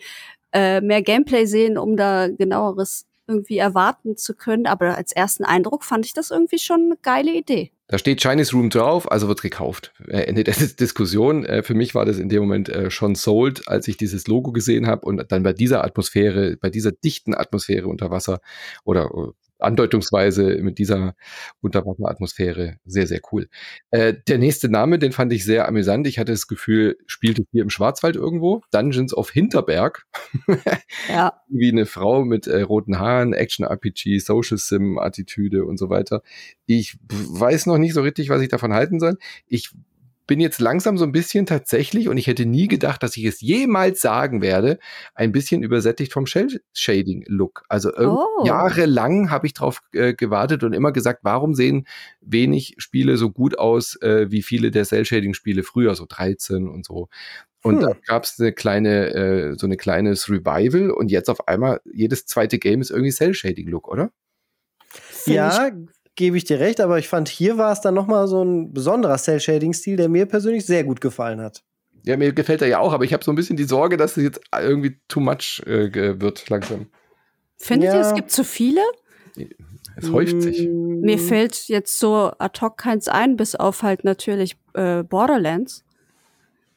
äh, 0.53 0.81
mehr 0.81 1.03
Gameplay 1.03 1.45
sehen, 1.45 1.79
um 1.79 1.97
da 1.97 2.29
genaueres 2.29 3.07
irgendwie 3.27 3.59
erwarten 3.59 4.17
zu 4.17 4.35
können. 4.35 4.67
Aber 4.67 4.97
als 4.97 5.13
ersten 5.13 5.45
Eindruck 5.45 5.85
fand 5.85 6.07
ich 6.07 6.15
das 6.15 6.31
irgendwie 6.31 6.59
schon 6.59 6.87
eine 6.87 6.97
geile 7.03 7.33
Idee. 7.33 7.71
Da 7.91 7.97
steht 7.99 8.21
Chinese 8.21 8.53
Room 8.53 8.69
drauf, 8.71 9.11
also 9.11 9.29
wird 9.29 9.43
gekauft. 9.43 9.93
Äh, 10.09 10.23
Ende 10.23 10.45
der 10.45 10.55
Dis- 10.55 10.77
Diskussion. 10.81 11.45
Äh, 11.45 11.63
für 11.63 11.75
mich 11.75 11.95
war 11.95 12.07
das 12.07 12.19
in 12.19 12.29
dem 12.29 12.41
Moment 12.41 12.71
äh, 12.71 12.91
schon 12.91 13.15
sold, 13.15 13.69
als 13.69 13.87
ich 13.87 13.97
dieses 13.99 14.27
Logo 14.27 14.53
gesehen 14.53 14.87
habe 14.87 15.07
und 15.07 15.31
dann 15.31 15.43
bei 15.43 15.53
dieser 15.53 15.85
Atmosphäre, 15.85 16.57
bei 16.57 16.71
dieser 16.71 16.93
dichten 16.93 17.35
Atmosphäre 17.35 17.87
unter 17.87 18.11
Wasser 18.11 18.41
oder 18.85 19.11
äh, 19.15 19.33
andeutungsweise 19.59 20.59
mit 20.63 20.79
dieser 20.79 21.15
Unterwasseratmosphäre 21.61 22.79
sehr, 22.85 23.07
sehr 23.07 23.21
cool. 23.33 23.49
Äh, 23.91 24.15
der 24.27 24.39
nächste 24.39 24.69
Name, 24.69 24.99
den 24.99 25.13
fand 25.13 25.33
ich 25.33 25.45
sehr 25.45 25.69
amüsant. 25.69 26.07
Ich 26.07 26.19
hatte 26.19 26.33
das 26.33 26.47
Gefühl, 26.47 26.97
spielte 27.07 27.45
hier 27.51 27.63
im 27.63 27.71
Schwarzwald 27.71 28.17
irgendwo. 28.17 28.63
Dungeons 28.71 29.15
of 29.15 29.31
Hinterberg. 29.31 30.07
ja. 31.09 31.41
Wie 31.49 31.71
eine 31.71 31.87
Frau 31.87 32.25
mit 32.25 32.47
äh, 32.47 32.63
roten 32.63 32.99
Haaren, 32.99 33.33
Action-RPG, 33.33 34.19
Social 34.19 34.59
Sim-Attitüde 34.59 35.65
und 35.65 35.79
so 35.79 35.91
weiter. 35.91 36.23
Ich 36.67 36.99
weiß 37.09 37.67
noch 37.67 37.79
nicht 37.79 37.95
so 37.95 38.03
richtig, 38.03 38.29
was 38.29 38.43
ich 38.43 38.49
davon 38.49 38.73
halten 38.73 39.01
soll. 39.01 39.19
Ich 39.47 39.71
bin 40.29 40.39
jetzt 40.39 40.61
langsam 40.61 40.97
so 40.99 41.05
ein 41.05 41.11
bisschen 41.11 41.47
tatsächlich, 41.47 42.09
und 42.09 42.19
ich 42.19 42.29
hätte 42.29 42.47
nie 42.47 42.69
gedacht, 42.69 43.03
dass 43.03 43.17
ich 43.17 43.25
es 43.25 43.41
jemals 43.41 44.01
sagen 44.01 44.43
werde, 44.43 44.79
ein 45.15 45.33
bisschen 45.33 45.65
übersättigt 45.65 46.13
vom 46.13 46.27
Shell-Shading-Look. 46.27 47.65
Also 47.69 47.91
oh. 47.97 48.45
jahrelang 48.45 49.31
habe 49.31 49.49
ich 49.49 49.55
drauf 49.55 49.81
äh, 49.93 50.15
gewartet 50.15 50.63
und 50.63 50.75
immer 50.75 50.93
gesagt, 50.93 51.21
warum 51.23 51.55
sehen 51.55 51.87
wenig 52.21 52.75
Spiele 52.79 53.17
so 53.17 53.31
gut 53.31 53.59
aus 53.59 54.01
äh, 54.03 54.31
wie 54.31 54.43
viele 54.43 54.71
der 54.71 54.85
Cell-Shading-Spiele 54.85 55.65
früher, 55.65 55.97
so 55.97 56.05
13 56.07 56.69
und 56.69 56.85
so. 56.85 57.09
Und 57.63 57.77
hm. 57.77 57.81
da 57.81 57.97
gab 58.07 58.25
es 58.25 58.39
eine 58.39 58.53
kleine, 58.53 59.15
äh, 59.15 59.55
so 59.57 59.67
eine 59.67 59.79
kleines 59.79 60.29
Revival 60.29 60.91
und 60.91 61.11
jetzt 61.11 61.31
auf 61.31 61.49
einmal 61.49 61.81
jedes 61.91 62.27
zweite 62.27 62.59
Game 62.59 62.83
ist 62.83 62.91
irgendwie 62.91 63.13
Cell-Shading-Look, 63.13 63.89
oder? 63.89 64.13
Ja, 65.25 65.71
gebe 66.19 66.37
ich 66.37 66.45
dir 66.45 66.59
recht, 66.59 66.81
aber 66.81 66.99
ich 66.99 67.09
fand, 67.09 67.29
hier 67.29 67.59
war 67.59 67.73
es 67.73 67.81
dann 67.81 67.95
nochmal 67.95 68.27
so 68.27 68.43
ein 68.43 68.75
besonderer 68.75 69.17
Cell-Shading-Stil, 69.17 69.97
der 69.97 70.09
mir 70.09 70.27
persönlich 70.27 70.67
sehr 70.67 70.83
gut 70.83 71.01
gefallen 71.01 71.41
hat. 71.41 71.63
Ja, 72.05 72.17
mir 72.17 72.33
gefällt 72.33 72.61
er 72.61 72.69
ja 72.69 72.81
auch, 72.81 72.93
aber 72.93 73.05
ich 73.05 73.13
habe 73.13 73.25
so 73.25 73.31
ein 73.31 73.37
bisschen 73.37 73.57
die 73.57 73.65
Sorge, 73.65 73.97
dass 73.97 74.17
es 74.17 74.25
jetzt 74.25 74.41
irgendwie 74.53 74.99
too 75.07 75.21
much 75.21 75.63
äh, 75.67 76.21
wird 76.21 76.51
langsam. 76.51 76.87
Findet 77.57 77.91
ja. 77.91 77.95
ihr, 77.95 78.01
es 78.01 78.15
gibt 78.15 78.33
zu 78.33 78.43
viele? 78.43 78.81
Es 79.97 80.11
häuft 80.11 80.43
sich. 80.43 80.67
Mm. 80.67 81.01
Mir 81.01 81.19
fällt 81.19 81.69
jetzt 81.69 81.99
so 81.99 82.33
ad 82.39 82.61
hoc 82.61 82.79
keins 82.79 83.09
ein, 83.09 83.37
bis 83.37 83.55
auf 83.55 83.83
halt 83.85 84.03
natürlich 84.03 84.57
äh, 84.75 85.05
Borderlands. 85.05 85.85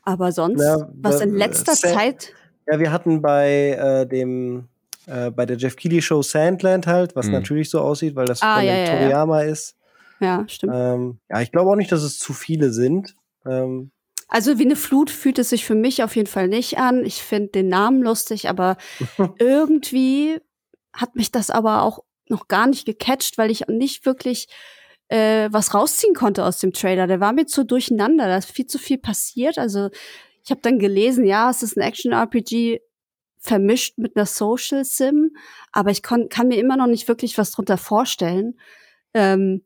Aber 0.03 0.31
sonst, 0.31 0.61
ja, 0.61 0.87
was 0.93 1.19
in 1.19 1.33
letzter 1.33 1.73
Zeit. 1.73 2.33
Ja, 2.71 2.79
wir 2.79 2.91
hatten 2.91 3.21
bei 3.21 3.71
äh, 3.71 4.05
dem 4.07 4.67
äh, 5.11 5.31
bei 5.31 5.45
der 5.45 5.57
Jeff 5.57 5.75
Keighley 5.75 6.01
Show 6.01 6.21
Sandland 6.21 6.87
halt, 6.87 7.15
was 7.15 7.27
mhm. 7.27 7.33
natürlich 7.33 7.69
so 7.69 7.81
aussieht, 7.81 8.15
weil 8.15 8.25
das 8.25 8.41
ah, 8.41 8.57
von 8.57 8.65
ja, 8.65 8.85
Toriyama 8.85 9.43
ja. 9.43 9.49
ist. 9.49 9.75
Ja, 10.19 10.45
stimmt. 10.47 10.73
Ähm, 10.75 11.19
ja, 11.29 11.41
ich 11.41 11.51
glaube 11.51 11.71
auch 11.71 11.75
nicht, 11.75 11.91
dass 11.91 12.03
es 12.03 12.19
zu 12.19 12.33
viele 12.33 12.71
sind. 12.71 13.15
Ähm, 13.45 13.91
also 14.27 14.59
wie 14.59 14.65
eine 14.65 14.75
Flut 14.77 15.09
fühlt 15.09 15.39
es 15.39 15.49
sich 15.49 15.65
für 15.65 15.75
mich 15.75 16.03
auf 16.03 16.15
jeden 16.15 16.27
Fall 16.27 16.47
nicht 16.47 16.77
an. 16.77 17.03
Ich 17.03 17.21
finde 17.21 17.49
den 17.49 17.67
Namen 17.67 18.01
lustig, 18.01 18.47
aber 18.47 18.77
irgendwie 19.39 20.39
hat 20.93 21.15
mich 21.15 21.31
das 21.31 21.49
aber 21.49 21.81
auch 21.81 21.99
noch 22.29 22.47
gar 22.47 22.67
nicht 22.67 22.85
gecatcht, 22.85 23.37
weil 23.37 23.51
ich 23.51 23.67
nicht 23.67 24.05
wirklich 24.05 24.47
äh, 25.09 25.49
was 25.51 25.73
rausziehen 25.73 26.15
konnte 26.15 26.45
aus 26.45 26.59
dem 26.59 26.71
Trailer. 26.71 27.07
Der 27.07 27.19
war 27.19 27.33
mir 27.33 27.45
zu 27.45 27.65
durcheinander, 27.65 28.27
da 28.27 28.37
ist 28.37 28.51
viel 28.51 28.67
zu 28.67 28.79
viel 28.79 28.97
passiert. 28.97 29.57
Also 29.57 29.89
ich 30.43 30.51
habe 30.51 30.61
dann 30.61 30.79
gelesen, 30.79 31.25
ja, 31.25 31.49
es 31.49 31.61
ist 31.61 31.75
ein 31.75 31.81
Action-RPG, 31.81 32.79
vermischt 33.41 33.97
mit 33.97 34.15
einer 34.15 34.27
Social 34.27 34.85
Sim, 34.85 35.35
aber 35.71 35.89
ich 35.91 36.01
kann 36.03 36.29
mir 36.47 36.57
immer 36.57 36.77
noch 36.77 36.87
nicht 36.87 37.07
wirklich 37.07 37.37
was 37.37 37.51
drunter 37.51 37.77
vorstellen. 37.77 38.59
Ähm, 39.13 39.65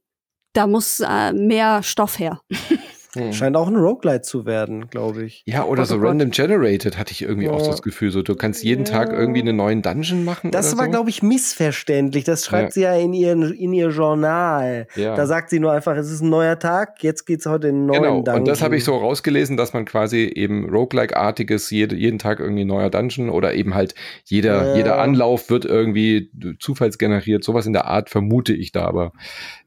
da 0.53 0.67
muss 0.67 1.01
äh, 1.01 1.34
mehr 1.34 1.84
Stoff 1.84 2.17
her. 2.17 2.41
Hm. 3.16 3.34
Scheint 3.34 3.55
auch 3.55 3.68
ein 3.68 3.76
Roguelite 3.76 4.22
zu 4.22 4.45
werden, 4.45 4.89
glaube 4.89 5.24
ich. 5.24 5.43
Ja, 5.45 5.66
oder 5.66 5.84
oh, 5.84 5.86
so 5.86 5.95
oh 5.95 5.99
Random 5.99 6.32
Generated 6.32 6.97
hatte 6.97 7.11
ich 7.11 7.22
irgendwie 7.22 7.45
ja. 7.45 7.51
auch 7.51 7.59
so 7.59 7.72
das 7.72 7.82
Gefühl. 7.82 8.11
So, 8.11 8.22
du 8.22 8.36
kannst 8.36 8.63
jeden 8.63 8.86
ja. 8.86 8.91
Tag 8.91 9.11
irgendwie 9.11 9.41
einen 9.41 9.55
neuen 9.55 9.82
Dungeon 9.82 10.24
machen. 10.24 10.51
Das 10.51 10.78
war, 10.78 10.86
so. 10.86 10.91
glaube 10.91 11.09
ich, 11.09 11.24
missverständlich. 11.24 12.24
Das 12.24 12.45
schreibt 12.45 12.70
ja. 12.70 12.72
sie 12.72 12.82
ja 12.82 12.95
in, 12.95 13.13
ihren, 13.13 13.53
in 13.53 13.74
ihr 13.74 13.89
Journal. 13.89 14.88
Da 14.95 15.26
sagt 15.26 15.49
sie 15.49 15.59
nur 15.59 15.72
einfach, 15.72 15.95
es 15.95 16.11
ist 16.11 16.22
ein 16.22 16.30
neuer 16.30 16.59
Tag, 16.59 17.03
jetzt 17.03 17.26
geht 17.26 17.39
es 17.39 17.45
heute 17.45 17.70
in 17.70 17.76
einen 17.76 17.86
neuen 17.86 18.01
genau. 18.01 18.16
Dungeon. 18.16 18.39
Und 18.39 18.47
das 18.47 18.61
habe 18.61 18.76
ich 18.76 18.84
so 18.84 18.95
rausgelesen, 18.95 19.57
dass 19.57 19.74
man 19.74 19.86
quasi 19.86 20.32
eben 20.36 20.70
Roguelike-artiges, 20.70 21.70
jede, 21.70 21.95
jeden 21.95 22.20
Tag 22.20 22.39
irgendwie 22.39 22.63
ein 22.63 22.68
neuer 22.68 22.89
Dungeon 22.89 23.30
oder 23.30 23.53
eben 23.53 23.74
halt 23.74 23.95
jeder, 24.26 24.76
jeder 24.76 24.99
Anlauf 24.99 25.49
wird 25.49 25.66
irgendwie 25.66 26.32
zufallsgeneriert. 26.59 27.43
Sowas 27.43 27.66
in 27.66 27.74
der 27.74 27.86
Art 27.86 28.09
vermute 28.09 28.53
ich 28.53 28.72
da, 28.72 28.86
aber 28.86 29.11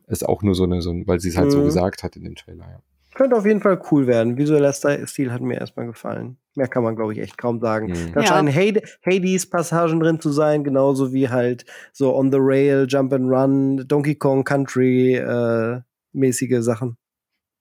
ist 0.07 0.26
auch 0.26 0.42
nur 0.42 0.55
so 0.55 0.64
eine, 0.64 0.82
so 0.82 0.90
ein, 0.90 1.07
weil 1.07 1.20
sie 1.20 1.28
es 1.28 1.36
halt 1.36 1.49
mhm. 1.49 1.53
so 1.53 1.62
gesagt 1.62 2.03
hat 2.03 2.16
in 2.16 2.24
dem 2.24 2.34
Trailer, 2.34 2.64
ja. 2.64 2.80
Könnte 3.19 3.35
auf 3.35 3.47
jeden 3.47 3.61
Fall 3.61 3.83
cool 3.91 4.07
werden. 4.07 4.39
Visueller 4.39 4.73
Stil 4.73 5.33
hat 5.33 5.41
mir 5.41 5.59
erstmal 5.59 5.87
gefallen. 5.87 6.37
Mehr 6.55 6.69
kann 6.69 6.85
man, 6.85 6.95
glaube 6.95 7.14
ich, 7.14 7.19
echt 7.19 7.37
kaum 7.37 7.59
sagen. 7.59 7.89
Mhm. 7.89 8.12
Da 8.12 8.21
ja. 8.21 8.27
scheinen 8.29 8.55
Hades-Passagen 8.55 9.99
drin 9.99 10.21
zu 10.21 10.31
sein, 10.31 10.62
genauso 10.62 11.12
wie 11.12 11.29
halt 11.29 11.64
so 11.93 12.14
On 12.14 12.31
the 12.31 12.39
Rail, 12.41 12.87
Jump 12.89 13.12
and 13.12 13.29
Run, 13.29 13.89
Donkey 13.89 14.14
Kong 14.14 14.45
Country 14.45 15.16
äh, 15.16 15.81
mäßige 16.12 16.62
Sachen. 16.62 16.97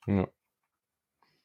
Ja. 0.05 0.27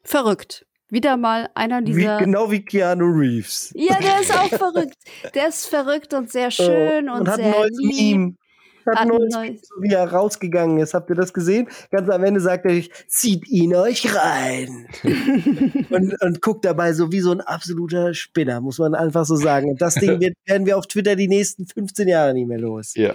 Verrückt. 0.03 0.67
Wieder 0.91 1.17
mal 1.17 1.49
einer 1.55 1.81
dieser. 1.81 2.19
Wie, 2.19 2.25
genau 2.25 2.51
wie 2.51 2.63
Keanu 2.63 3.07
Reeves. 3.07 3.73
Ja, 3.75 3.99
der 3.99 4.21
ist 4.21 4.37
auch 4.37 4.51
verrückt. 4.51 4.99
Der 5.35 5.49
ist 5.49 5.69
verrückt 5.69 6.13
und 6.13 6.31
sehr 6.31 6.51
schön 6.51 7.09
oh, 7.09 7.15
und, 7.15 7.21
und 7.21 7.29
hat 7.31 7.37
sehr 7.37 7.47
ein 7.47 7.53
neues 7.53 7.79
lieb. 7.79 8.17
Meme 8.19 8.35
hat 8.87 9.09
nur 9.09 9.29
so 9.31 9.39
wie 9.81 9.93
er 9.93 10.11
rausgegangen 10.11 10.79
ist. 10.79 10.95
Habt 10.95 11.11
ihr 11.11 11.17
das 11.17 11.33
gesehen? 11.33 11.69
Ganz 11.91 12.09
am 12.09 12.25
Ende 12.25 12.41
sagt 12.41 12.67
er, 12.67 12.83
zieht 13.09 13.49
ihn 13.49 13.75
euch 13.75 14.15
rein. 14.15 14.89
und, 15.91 16.21
und 16.21 16.43
guckt 16.43 16.65
dabei 16.65 16.93
so 16.93 17.13
wie 17.13 17.21
so 17.21 17.33
ein 17.33 17.41
absoluter 17.41 18.15
Spinner, 18.15 18.61
muss 18.61 18.79
man 18.79 18.95
einfach 18.95 19.25
so 19.25 19.37
sagen. 19.37 19.71
Und 19.71 19.83
das 19.83 19.95
Ding 19.95 20.21
wird, 20.21 20.35
werden 20.47 20.67
wir 20.67 20.79
auf 20.79 20.87
Twitter 20.87 21.17
die 21.17 21.29
nächsten 21.29 21.67
15 21.67 22.09
Jahre 22.09 22.35
nicht 22.35 22.49
mehr 22.49 22.61
los. 22.61 22.95
Ja. 22.95 23.15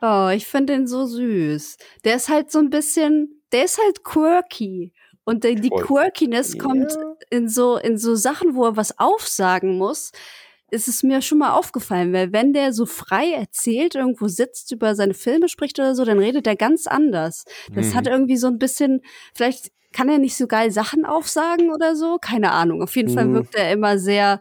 Oh, 0.00 0.30
ich 0.32 0.46
finde 0.46 0.74
den 0.74 0.86
so 0.86 1.06
süß. 1.06 1.76
Der 2.04 2.16
ist 2.16 2.28
halt 2.28 2.52
so 2.52 2.60
ein 2.60 2.70
bisschen, 2.70 3.42
der 3.52 3.64
ist 3.64 3.78
halt 3.78 4.04
quirky. 4.04 4.92
Und 5.24 5.44
die, 5.44 5.56
die 5.56 5.68
Quirkiness 5.68 6.56
kommt 6.56 6.96
in 7.28 7.50
so, 7.50 7.76
in 7.76 7.98
so 7.98 8.14
Sachen, 8.14 8.54
wo 8.54 8.64
er 8.64 8.76
was 8.78 8.98
aufsagen 8.98 9.76
muss 9.76 10.12
ist 10.70 10.88
es 10.88 11.02
mir 11.02 11.22
schon 11.22 11.38
mal 11.38 11.52
aufgefallen, 11.52 12.12
weil 12.12 12.32
wenn 12.32 12.52
der 12.52 12.72
so 12.72 12.86
frei 12.86 13.32
erzählt, 13.32 13.94
irgendwo 13.94 14.28
sitzt, 14.28 14.72
über 14.72 14.94
seine 14.94 15.14
Filme 15.14 15.48
spricht 15.48 15.78
oder 15.78 15.94
so, 15.94 16.04
dann 16.04 16.18
redet 16.18 16.46
er 16.46 16.56
ganz 16.56 16.86
anders. 16.86 17.44
Das 17.74 17.88
mhm. 17.88 17.94
hat 17.94 18.06
irgendwie 18.06 18.36
so 18.36 18.48
ein 18.48 18.58
bisschen, 18.58 19.00
vielleicht 19.34 19.70
kann 19.92 20.08
er 20.08 20.18
nicht 20.18 20.36
so 20.36 20.46
geil 20.46 20.70
Sachen 20.70 21.06
aufsagen 21.06 21.72
oder 21.72 21.96
so, 21.96 22.18
keine 22.20 22.52
Ahnung. 22.52 22.82
Auf 22.82 22.94
jeden 22.96 23.10
mhm. 23.10 23.14
Fall 23.14 23.32
wirkt 23.32 23.54
er 23.54 23.72
immer 23.72 23.98
sehr, 23.98 24.40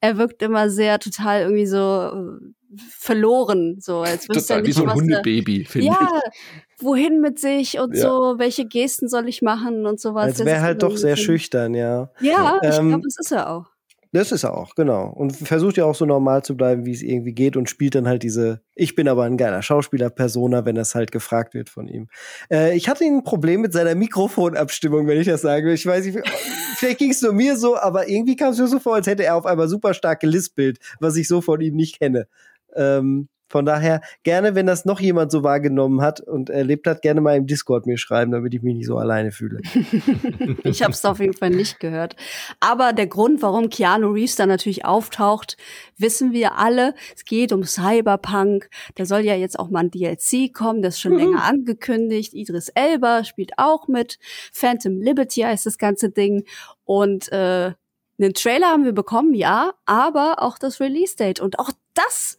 er 0.00 0.16
wirkt 0.16 0.42
immer 0.42 0.70
sehr 0.70 0.98
total 0.98 1.42
irgendwie 1.42 1.66
so 1.66 1.76
äh, 1.78 2.78
verloren, 2.88 3.76
so 3.80 4.00
als 4.00 4.28
wüsste 4.28 4.54
er 4.54 4.60
nicht, 4.60 4.68
wie 4.68 4.72
so 4.72 4.84
ein 4.84 4.94
Hundebaby, 4.94 5.64
finde 5.64 5.88
ja, 5.88 6.08
ich. 6.26 6.82
wohin 6.82 7.20
mit 7.20 7.38
sich 7.38 7.78
und 7.78 7.94
ja. 7.94 8.02
so, 8.02 8.34
welche 8.38 8.66
Gesten 8.66 9.08
soll 9.08 9.28
ich 9.28 9.42
machen 9.42 9.86
und 9.86 10.00
sowas. 10.00 10.26
Als 10.26 10.44
wäre 10.44 10.62
halt 10.62 10.82
doch 10.82 10.96
sehr 10.96 11.16
schüchtern, 11.16 11.74
ja. 11.74 12.10
Ja, 12.20 12.60
ähm, 12.62 12.70
ich 12.70 12.78
glaube, 12.78 13.02
das 13.04 13.16
ist 13.18 13.32
er 13.32 13.50
auch. 13.50 13.75
Das 14.16 14.32
ist 14.32 14.44
er 14.44 14.56
auch, 14.56 14.74
genau. 14.74 15.08
Und 15.10 15.36
versucht 15.36 15.76
ja 15.76 15.84
auch 15.84 15.94
so 15.94 16.06
normal 16.06 16.42
zu 16.42 16.56
bleiben, 16.56 16.86
wie 16.86 16.92
es 16.92 17.02
irgendwie 17.02 17.34
geht 17.34 17.54
und 17.54 17.68
spielt 17.68 17.94
dann 17.94 18.08
halt 18.08 18.22
diese, 18.22 18.62
ich 18.74 18.94
bin 18.94 19.08
aber 19.08 19.24
ein 19.24 19.36
geiler 19.36 19.60
Schauspieler-Persona, 19.60 20.64
wenn 20.64 20.74
das 20.74 20.94
halt 20.94 21.12
gefragt 21.12 21.52
wird 21.52 21.68
von 21.68 21.86
ihm. 21.86 22.08
Äh, 22.50 22.74
ich 22.74 22.88
hatte 22.88 23.04
ein 23.04 23.24
Problem 23.24 23.60
mit 23.60 23.74
seiner 23.74 23.94
Mikrofonabstimmung, 23.94 25.06
wenn 25.06 25.20
ich 25.20 25.26
das 25.26 25.42
sage. 25.42 25.70
Ich 25.74 25.84
weiß 25.84 26.06
nicht, 26.06 26.18
vielleicht 26.76 26.96
ging 26.98 27.10
es 27.10 27.20
nur 27.20 27.34
mir 27.34 27.58
so, 27.58 27.76
aber 27.76 28.08
irgendwie 28.08 28.36
kam 28.36 28.52
es 28.52 28.58
mir 28.58 28.68
so 28.68 28.78
vor, 28.78 28.94
als 28.94 29.06
hätte 29.06 29.22
er 29.22 29.36
auf 29.36 29.44
einmal 29.44 29.68
super 29.68 29.92
stark 29.92 30.20
gelispelt, 30.20 30.78
was 30.98 31.16
ich 31.16 31.28
so 31.28 31.42
von 31.42 31.60
ihm 31.60 31.76
nicht 31.76 31.98
kenne. 31.98 32.26
Ähm, 32.74 33.28
von 33.48 33.64
daher 33.64 34.00
gerne, 34.24 34.54
wenn 34.54 34.66
das 34.66 34.84
noch 34.84 35.00
jemand 35.00 35.30
so 35.30 35.42
wahrgenommen 35.42 36.00
hat 36.00 36.20
und 36.20 36.50
erlebt 36.50 36.86
hat, 36.86 37.02
gerne 37.02 37.20
mal 37.20 37.36
im 37.36 37.46
Discord 37.46 37.86
mir 37.86 37.96
schreiben, 37.96 38.32
damit 38.32 38.54
ich 38.54 38.62
mich 38.62 38.74
nicht 38.74 38.86
so 38.86 38.98
alleine 38.98 39.30
fühle. 39.30 39.60
ich 40.64 40.82
habe 40.82 40.92
es 40.92 41.04
auf 41.04 41.20
jeden 41.20 41.34
Fall 41.34 41.50
nicht 41.50 41.78
gehört. 41.78 42.16
Aber 42.60 42.92
der 42.92 43.06
Grund, 43.06 43.42
warum 43.42 43.68
Keanu 43.68 44.10
Reeves 44.10 44.36
da 44.36 44.46
natürlich 44.46 44.84
auftaucht, 44.84 45.56
wissen 45.96 46.32
wir 46.32 46.58
alle. 46.58 46.94
Es 47.14 47.24
geht 47.24 47.52
um 47.52 47.62
Cyberpunk. 47.62 48.68
Da 48.96 49.04
soll 49.04 49.20
ja 49.20 49.34
jetzt 49.34 49.58
auch 49.58 49.70
mal 49.70 49.84
ein 49.84 49.90
DLC 49.90 50.52
kommen, 50.52 50.82
das 50.82 50.94
ist 50.94 51.00
schon 51.00 51.12
mhm. 51.12 51.18
länger 51.18 51.44
angekündigt. 51.44 52.34
Idris 52.34 52.68
Elba 52.70 53.24
spielt 53.24 53.52
auch 53.58 53.86
mit. 53.86 54.18
Phantom 54.52 55.00
Liberty 55.00 55.42
heißt 55.42 55.66
das 55.66 55.78
ganze 55.78 56.10
Ding. 56.10 56.44
Und 56.84 57.30
äh, 57.30 57.72
einen 58.18 58.34
Trailer 58.34 58.68
haben 58.68 58.84
wir 58.84 58.92
bekommen, 58.92 59.34
ja, 59.34 59.74
aber 59.84 60.42
auch 60.42 60.58
das 60.58 60.80
Release-Date. 60.80 61.40
Und 61.40 61.58
auch 61.58 61.70
das 61.94 62.38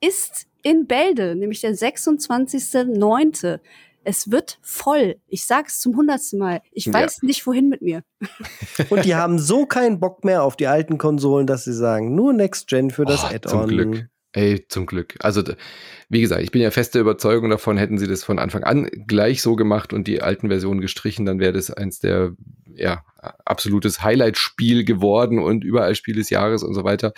ist 0.00 0.47
in 0.62 0.86
Bälde, 0.86 1.34
nämlich 1.36 1.60
der 1.60 1.74
26.09. 1.74 3.60
Es 4.04 4.30
wird 4.30 4.58
voll. 4.62 5.16
Ich 5.26 5.44
sage 5.44 5.66
es 5.68 5.80
zum 5.80 5.96
hundertsten 5.96 6.38
Mal. 6.38 6.62
Ich 6.72 6.90
weiß 6.90 7.18
ja. 7.22 7.26
nicht, 7.26 7.46
wohin 7.46 7.68
mit 7.68 7.82
mir. 7.82 8.02
Und 8.90 9.04
die 9.04 9.14
haben 9.14 9.38
so 9.38 9.66
keinen 9.66 10.00
Bock 10.00 10.24
mehr 10.24 10.42
auf 10.42 10.56
die 10.56 10.66
alten 10.66 10.98
Konsolen, 10.98 11.46
dass 11.46 11.64
sie 11.64 11.74
sagen, 11.74 12.14
nur 12.14 12.32
Next 12.32 12.68
Gen 12.68 12.90
für 12.90 13.04
das 13.04 13.24
oh, 13.24 13.34
Add-on. 13.34 13.50
Zum 13.50 13.68
Glück. 13.68 14.08
Ey, 14.32 14.66
zum 14.68 14.84
Glück. 14.86 15.14
Also, 15.20 15.42
wie 16.10 16.20
gesagt, 16.20 16.42
ich 16.42 16.50
bin 16.50 16.60
ja 16.60 16.70
feste 16.70 17.00
Überzeugung 17.00 17.48
davon, 17.48 17.78
hätten 17.78 17.98
sie 17.98 18.06
das 18.06 18.24
von 18.24 18.38
Anfang 18.38 18.62
an 18.62 18.88
gleich 19.06 19.40
so 19.40 19.56
gemacht 19.56 19.92
und 19.92 20.06
die 20.06 20.20
alten 20.20 20.48
Versionen 20.48 20.80
gestrichen, 20.80 21.24
dann 21.24 21.40
wäre 21.40 21.54
das 21.54 21.70
eins 21.70 21.98
der 22.00 22.34
ja, 22.74 23.04
absolutes 23.44 24.02
Highlight-Spiel 24.02 24.84
geworden 24.84 25.38
und 25.38 25.64
überall 25.64 25.94
Spiel 25.94 26.14
des 26.14 26.30
Jahres 26.30 26.62
und 26.62 26.74
so 26.74 26.84
weiter. 26.84 27.12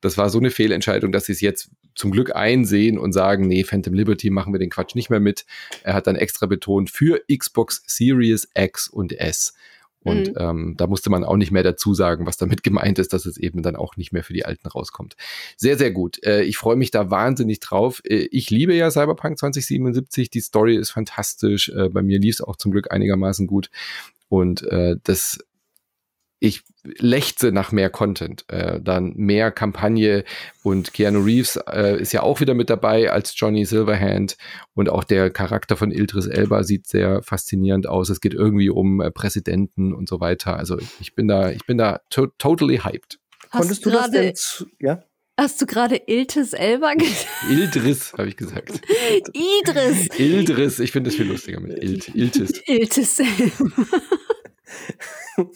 Das 0.00 0.18
war 0.18 0.28
so 0.28 0.38
eine 0.38 0.50
Fehlentscheidung, 0.50 1.12
dass 1.12 1.26
sie 1.26 1.32
es 1.32 1.40
jetzt 1.40 1.70
zum 1.94 2.10
Glück 2.10 2.34
einsehen 2.34 2.98
und 2.98 3.12
sagen, 3.12 3.46
nee, 3.46 3.62
Phantom 3.62 3.94
Liberty 3.94 4.30
machen 4.30 4.52
wir 4.52 4.58
den 4.58 4.70
Quatsch 4.70 4.94
nicht 4.94 5.10
mehr 5.10 5.20
mit. 5.20 5.46
Er 5.84 5.94
hat 5.94 6.06
dann 6.06 6.16
extra 6.16 6.46
betont 6.46 6.90
für 6.90 7.22
Xbox 7.32 7.82
Series 7.86 8.48
X 8.54 8.88
und 8.88 9.12
S. 9.12 9.54
Und 10.04 10.28
mhm. 10.28 10.34
ähm, 10.36 10.74
da 10.76 10.86
musste 10.86 11.10
man 11.10 11.24
auch 11.24 11.36
nicht 11.36 11.50
mehr 11.50 11.62
dazu 11.62 11.94
sagen, 11.94 12.26
was 12.26 12.36
damit 12.36 12.62
gemeint 12.62 12.98
ist, 12.98 13.12
dass 13.12 13.26
es 13.26 13.36
eben 13.36 13.62
dann 13.62 13.74
auch 13.74 13.96
nicht 13.96 14.12
mehr 14.12 14.22
für 14.22 14.34
die 14.34 14.44
Alten 14.44 14.68
rauskommt. 14.68 15.16
Sehr, 15.56 15.76
sehr 15.76 15.90
gut. 15.90 16.22
Äh, 16.24 16.42
ich 16.42 16.58
freue 16.58 16.76
mich 16.76 16.90
da 16.90 17.10
wahnsinnig 17.10 17.60
drauf. 17.60 18.02
Äh, 18.04 18.28
ich 18.30 18.50
liebe 18.50 18.74
ja 18.74 18.90
Cyberpunk 18.90 19.38
2077. 19.38 20.30
Die 20.30 20.40
Story 20.40 20.76
ist 20.76 20.90
fantastisch. 20.90 21.70
Äh, 21.70 21.88
bei 21.88 22.02
mir 22.02 22.20
lief 22.20 22.36
es 22.36 22.40
auch 22.42 22.56
zum 22.56 22.70
Glück 22.70 22.92
einigermaßen 22.92 23.46
gut. 23.46 23.70
Und 24.28 24.62
äh, 24.64 24.96
das 25.02 25.38
ich 26.38 26.62
lechze 26.84 27.50
nach 27.50 27.72
mehr 27.72 27.90
Content, 27.90 28.44
äh, 28.48 28.80
dann 28.80 29.14
mehr 29.16 29.50
Kampagne 29.50 30.24
und 30.62 30.92
Keanu 30.92 31.20
Reeves 31.20 31.56
äh, 31.56 32.00
ist 32.00 32.12
ja 32.12 32.22
auch 32.22 32.40
wieder 32.40 32.54
mit 32.54 32.70
dabei 32.70 33.10
als 33.10 33.34
Johnny 33.36 33.64
Silverhand 33.64 34.36
und 34.74 34.88
auch 34.88 35.04
der 35.04 35.30
Charakter 35.30 35.76
von 35.76 35.90
Ildris 35.90 36.26
Elba 36.26 36.62
sieht 36.62 36.86
sehr 36.86 37.22
faszinierend 37.22 37.86
aus. 37.86 38.10
Es 38.10 38.20
geht 38.20 38.34
irgendwie 38.34 38.70
um 38.70 39.00
äh, 39.00 39.10
Präsidenten 39.10 39.94
und 39.94 40.08
so 40.08 40.20
weiter. 40.20 40.56
Also 40.56 40.78
ich 41.00 41.14
bin 41.14 41.28
da, 41.28 41.50
ich 41.50 41.64
bin 41.66 41.78
da 41.78 42.00
to 42.10 42.26
totally 42.38 42.78
hyped. 42.78 43.18
Hast 43.50 43.60
Konntest 43.60 43.86
du 43.86 43.90
das 43.90 44.10
denn? 44.10 44.34
Ja. 44.80 45.02
Hast 45.36 45.60
du 45.60 45.66
gerade 45.66 45.96
Iltis 46.06 46.52
Elba 46.52 46.94
gesagt? 46.94 47.26
Ildris, 47.50 48.12
habe 48.12 48.28
ich 48.28 48.36
gesagt. 48.36 48.80
Idris. 49.32 50.08
Ildris, 50.16 50.78
ich 50.78 50.92
finde 50.92 51.10
das 51.10 51.16
viel 51.16 51.26
lustiger 51.26 51.58
mit 51.58 51.82
Ilt, 51.82 52.14
Iltis. 52.14 52.62
Iltis 52.66 53.18
Elba. 53.18 53.84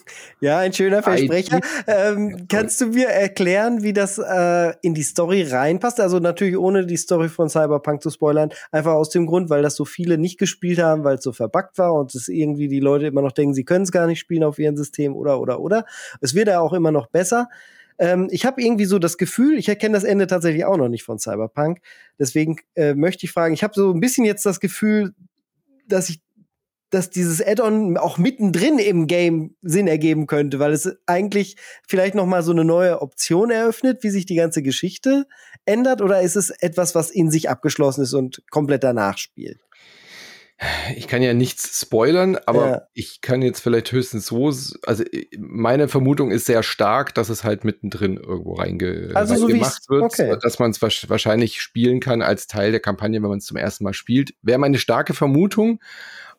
ja, 0.40 0.58
ein 0.58 0.72
schöner 0.72 1.02
Versprecher. 1.02 1.60
Ähm, 1.86 2.46
kannst 2.48 2.80
du 2.80 2.86
mir 2.86 3.08
erklären, 3.08 3.82
wie 3.82 3.92
das 3.92 4.18
äh, 4.18 4.74
in 4.82 4.94
die 4.94 5.02
Story 5.02 5.42
reinpasst? 5.42 6.00
Also 6.00 6.18
natürlich 6.18 6.58
ohne 6.58 6.86
die 6.86 6.96
Story 6.96 7.28
von 7.28 7.48
Cyberpunk 7.48 8.02
zu 8.02 8.10
spoilern, 8.10 8.50
einfach 8.70 8.92
aus 8.92 9.10
dem 9.10 9.26
Grund, 9.26 9.50
weil 9.50 9.62
das 9.62 9.76
so 9.76 9.84
viele 9.84 10.18
nicht 10.18 10.38
gespielt 10.38 10.78
haben, 10.78 11.04
weil 11.04 11.16
es 11.16 11.24
so 11.24 11.32
verbuggt 11.32 11.78
war 11.78 11.94
und 11.94 12.14
es 12.14 12.28
irgendwie 12.28 12.68
die 12.68 12.80
Leute 12.80 13.06
immer 13.06 13.22
noch 13.22 13.32
denken, 13.32 13.54
sie 13.54 13.64
können 13.64 13.84
es 13.84 13.92
gar 13.92 14.06
nicht 14.06 14.18
spielen 14.18 14.44
auf 14.44 14.58
ihrem 14.58 14.76
System 14.76 15.14
oder 15.14 15.40
oder 15.40 15.60
oder. 15.60 15.84
Es 16.20 16.34
wird 16.34 16.48
ja 16.48 16.60
auch 16.60 16.72
immer 16.72 16.90
noch 16.90 17.06
besser. 17.06 17.48
Ähm, 17.98 18.28
ich 18.30 18.46
habe 18.46 18.62
irgendwie 18.62 18.84
so 18.84 18.98
das 18.98 19.18
Gefühl, 19.18 19.58
ich 19.58 19.68
erkenne 19.68 19.94
das 19.94 20.04
Ende 20.04 20.26
tatsächlich 20.26 20.64
auch 20.64 20.76
noch 20.76 20.88
nicht 20.88 21.02
von 21.02 21.18
Cyberpunk. 21.18 21.80
Deswegen 22.18 22.56
äh, 22.74 22.94
möchte 22.94 23.26
ich 23.26 23.32
fragen, 23.32 23.54
ich 23.54 23.64
habe 23.64 23.74
so 23.74 23.92
ein 23.92 24.00
bisschen 24.00 24.24
jetzt 24.24 24.46
das 24.46 24.60
Gefühl, 24.60 25.14
dass 25.88 26.08
ich 26.08 26.20
dass 26.90 27.10
dieses 27.10 27.44
Add-on 27.44 27.96
auch 27.96 28.18
mittendrin 28.18 28.78
im 28.78 29.06
Game 29.06 29.56
Sinn 29.62 29.86
ergeben 29.86 30.26
könnte, 30.26 30.58
weil 30.58 30.72
es 30.72 30.90
eigentlich 31.06 31.56
vielleicht 31.86 32.14
noch 32.14 32.26
mal 32.26 32.42
so 32.42 32.52
eine 32.52 32.64
neue 32.64 33.02
Option 33.02 33.50
eröffnet, 33.50 34.02
wie 34.02 34.10
sich 34.10 34.26
die 34.26 34.36
ganze 34.36 34.62
Geschichte 34.62 35.26
ändert, 35.64 36.00
oder 36.00 36.22
ist 36.22 36.36
es 36.36 36.50
etwas, 36.50 36.94
was 36.94 37.10
in 37.10 37.30
sich 37.30 37.50
abgeschlossen 37.50 38.02
ist 38.02 38.14
und 38.14 38.42
komplett 38.50 38.84
danach 38.84 39.18
spielt? 39.18 39.60
Ich 40.96 41.06
kann 41.06 41.22
ja 41.22 41.34
nichts 41.34 41.80
spoilern, 41.80 42.36
aber 42.46 42.68
ja. 42.68 42.82
ich 42.92 43.20
kann 43.20 43.42
jetzt 43.42 43.60
vielleicht 43.60 43.92
höchstens 43.92 44.26
so, 44.26 44.46
also 44.46 45.04
meine 45.38 45.86
Vermutung 45.86 46.32
ist 46.32 46.46
sehr 46.46 46.64
stark, 46.64 47.14
dass 47.14 47.28
es 47.28 47.44
halt 47.44 47.62
mittendrin 47.62 48.16
irgendwo 48.16 48.54
reinge 48.54 49.12
also 49.14 49.34
reingemacht 49.34 49.84
so 49.84 49.94
wird, 49.94 50.02
okay. 50.02 50.36
dass 50.42 50.58
man 50.58 50.72
es 50.72 50.82
wahrscheinlich 50.82 51.62
spielen 51.62 52.00
kann 52.00 52.22
als 52.22 52.48
Teil 52.48 52.72
der 52.72 52.80
Kampagne, 52.80 53.22
wenn 53.22 53.28
man 53.28 53.38
es 53.38 53.44
zum 53.44 53.56
ersten 53.56 53.84
Mal 53.84 53.94
spielt. 53.94 54.34
Wäre 54.42 54.58
meine 54.58 54.78
starke 54.78 55.14
Vermutung 55.14 55.78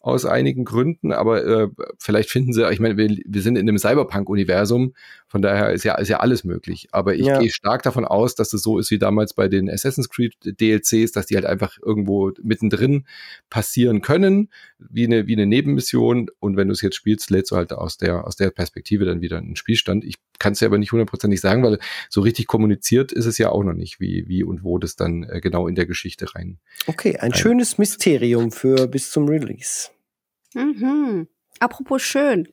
aus 0.01 0.25
einigen 0.25 0.63
Gründen, 0.63 1.11
aber 1.11 1.45
äh, 1.45 1.67
vielleicht 1.97 2.29
finden 2.29 2.53
sie, 2.53 2.69
ich 2.71 2.79
meine, 2.79 2.95
wir, 2.95 3.17
wir 3.25 3.41
sind 3.41 3.57
in 3.57 3.67
einem 3.67 3.77
Cyberpunk-Universum, 3.77 4.93
von 5.27 5.41
daher 5.41 5.71
ist 5.71 5.83
ja, 5.83 5.95
ist 5.95 6.07
ja 6.07 6.21
alles 6.21 6.45
möglich. 6.45 6.87
Aber 6.91 7.15
ich 7.15 7.25
ja. 7.25 7.39
gehe 7.39 7.51
stark 7.51 7.83
davon 7.83 8.05
aus, 8.05 8.33
dass 8.33 8.53
es 8.53 8.63
so 8.63 8.79
ist 8.79 8.91
wie 8.91 8.97
damals 8.97 9.33
bei 9.33 9.49
den 9.49 9.69
Assassin's 9.69 10.09
Creed 10.09 10.35
DLCs, 10.43 11.11
dass 11.11 11.25
die 11.25 11.35
halt 11.35 11.45
einfach 11.45 11.77
irgendwo 11.83 12.31
mittendrin 12.41 13.05
passieren 13.49 14.01
können, 14.01 14.49
wie 14.77 15.05
eine, 15.05 15.27
wie 15.27 15.35
eine 15.35 15.45
Nebenmission. 15.45 16.29
Und 16.39 16.55
wenn 16.55 16.69
du 16.69 16.73
es 16.73 16.81
jetzt 16.81 16.95
spielst, 16.95 17.29
lädst 17.29 17.51
du 17.51 17.57
halt 17.57 17.73
aus 17.73 17.97
der, 17.97 18.25
aus 18.25 18.37
der 18.37 18.51
Perspektive 18.51 19.03
dann 19.03 19.21
wieder 19.21 19.37
einen 19.37 19.57
Spielstand. 19.57 20.05
Ich 20.05 20.15
kann 20.39 20.53
es 20.53 20.61
ja 20.61 20.67
aber 20.67 20.77
nicht 20.77 20.91
hundertprozentig 20.91 21.41
sagen, 21.41 21.63
weil 21.63 21.79
so 22.09 22.21
richtig 22.21 22.47
kommuniziert 22.47 23.11
ist 23.11 23.25
es 23.25 23.37
ja 23.37 23.49
auch 23.49 23.63
noch 23.63 23.73
nicht, 23.73 23.99
wie, 23.99 24.27
wie 24.27 24.43
und 24.43 24.63
wo 24.63 24.77
das 24.77 24.95
dann 24.95 25.23
äh, 25.23 25.41
genau 25.41 25.67
in 25.67 25.75
der 25.75 25.85
Geschichte 25.85 26.33
rein. 26.33 26.59
Okay, 26.87 27.17
ein 27.17 27.31
rein. 27.31 27.33
schönes 27.33 27.77
Mysterium 27.77 28.51
für 28.51 28.87
bis 28.87 29.11
zum 29.11 29.27
Release. 29.27 29.89
Mhm. 30.53 31.27
Apropos 31.59 32.01
schön. 32.01 32.47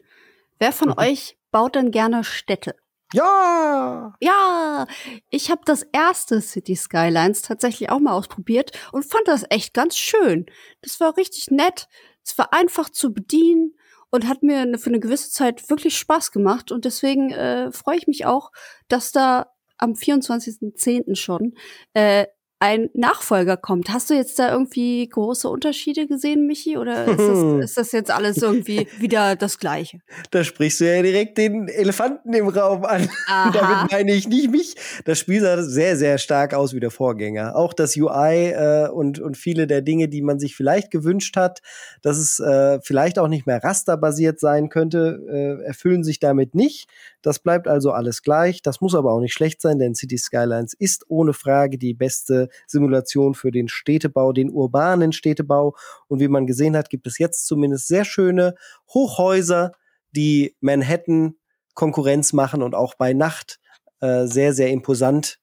Wer 0.59 0.73
von 0.73 0.89
mhm. 0.89 0.99
euch 0.99 1.39
baut 1.51 1.75
denn 1.75 1.91
gerne 1.91 2.25
Städte? 2.25 2.75
Ja! 3.13 4.15
Ja! 4.21 4.87
Ich 5.31 5.51
habe 5.51 5.63
das 5.65 5.83
erste 5.93 6.41
City 6.41 6.75
Skylines 6.75 7.43
tatsächlich 7.43 7.91
auch 7.91 8.01
mal 8.01 8.13
ausprobiert 8.13 8.73
und 8.93 9.05
fand 9.05 9.29
das 9.29 9.45
echt 9.49 9.75
ganz 9.75 9.97
schön. 9.97 10.47
Das 10.83 10.99
war 10.99 11.17
richtig 11.17 11.51
nett. 11.51 11.89
Es 12.25 12.37
war 12.37 12.53
einfach 12.53 12.91
zu 12.91 13.15
bedienen 13.15 13.75
und 14.11 14.29
hat 14.29 14.43
mir 14.43 14.79
für 14.79 14.91
eine 14.91 15.01
gewisse 15.01 15.31
Zeit 15.31 15.69
wirklich 15.69 15.97
Spaß 15.99 16.33
gemacht. 16.33 16.73
Und 16.73 16.85
deswegen 16.85 17.31
äh, 17.31 17.71
freue 17.73 17.99
ich 17.99 18.07
mich 18.07 18.27
auch, 18.27 18.53
dass 18.89 19.13
da 19.13 19.53
am 19.79 19.93
24.10. 19.93 21.17
schon 21.17 21.55
äh, 21.95 22.27
ein 22.59 22.89
Nachfolger 22.95 23.59
kommt. 23.59 23.91
Hast 23.91 24.09
du 24.09 24.15
jetzt 24.15 24.39
da 24.39 24.51
irgendwie 24.51 25.07
große 25.07 25.49
Unterschiede 25.49 26.07
gesehen, 26.07 26.47
Michi? 26.47 26.79
Oder 26.79 27.05
ist 27.05 27.19
das, 27.19 27.65
ist 27.65 27.77
das 27.77 27.93
jetzt 27.93 28.11
alles 28.11 28.39
irgendwie 28.39 28.89
wieder 28.99 29.37
das 29.37 29.59
Gleiche? 29.59 29.99
Da 30.31 30.43
sprichst 30.43 30.81
du 30.81 30.85
ja 30.85 31.03
direkt 31.03 31.37
den 31.37 31.69
Elefanten 31.69 32.33
im 32.33 32.49
Raum 32.49 32.85
an. 32.87 33.09
Damit 33.53 33.93
meine 33.93 34.13
ich 34.15 34.27
nicht 34.27 34.51
mich. 34.51 34.75
Das 35.05 35.19
Spiel 35.19 35.43
sah 35.43 35.63
sehr, 35.63 35.97
sehr 35.99 36.17
stark 36.17 36.55
aus 36.55 36.75
wie 36.75 36.81
der 36.81 36.91
Vorgänger. 36.91 37.57
Auch 37.57 37.75
das 37.75 37.95
UI 37.95 38.53
äh, 38.53 38.89
und, 38.89 39.19
und 39.19 39.37
viele 39.37 39.67
der 39.67 39.83
Dinge, 39.83 40.09
die 40.09 40.23
man 40.23 40.39
sich 40.39 40.57
vielleicht 40.57 40.91
gewünscht 40.91 41.37
hat, 41.37 41.61
dass 42.01 42.17
es 42.17 42.41
äh, 42.41 42.81
vielleicht 42.81 43.19
auch 43.19 43.29
nicht 43.29 43.47
mehr 43.47 43.63
rasterbasiert 43.63 44.41
sein 44.41 44.71
könnte, 44.71 45.21
äh, 45.29 45.67
erfüllen 45.67 46.05
sich 46.05 46.21
damit 46.21 46.55
nicht. 46.55 46.89
Das 47.27 47.41
bleibt 47.41 47.67
also 47.67 47.91
alles 47.91 48.23
gleich. 48.23 48.63
Das 48.63 48.81
muss 48.81 48.95
aber 48.95 49.13
auch 49.13 49.19
nicht 49.19 49.33
schlecht 49.33 49.61
sein, 49.61 49.81
denn 49.81 49.97
City 49.97 50.17
Skylines 50.17 50.75
ist 50.75 51.07
ohne 51.09 51.33
Frage 51.33 51.77
die 51.77 51.93
beste 51.93 52.49
Simulation 52.69 53.35
für 53.35 53.51
den 53.51 53.67
Städtebau, 53.67 54.33
den 54.33 54.49
urbanen 54.49 55.11
Städtebau. 55.11 55.75
Und 56.07 56.21
wie 56.21 56.29
man 56.29 56.47
gesehen 56.47 56.77
hat, 56.77 56.89
gibt 56.89 57.09
es 57.09 57.19
jetzt 57.19 57.49
zumindest 57.49 57.89
sehr 57.89 58.05
schöne 58.05 58.55
Hochhäuser, 58.95 59.73
die 60.13 60.55
Manhattan 60.61 61.35
Konkurrenz 61.75 62.33
machen 62.33 62.63
und 62.63 62.77
auch 62.77 62.95
bei 62.95 63.13
Nacht 63.13 63.59
äh, 63.99 64.27
sehr, 64.27 64.53
sehr 64.53 64.71
imposant 64.71 65.41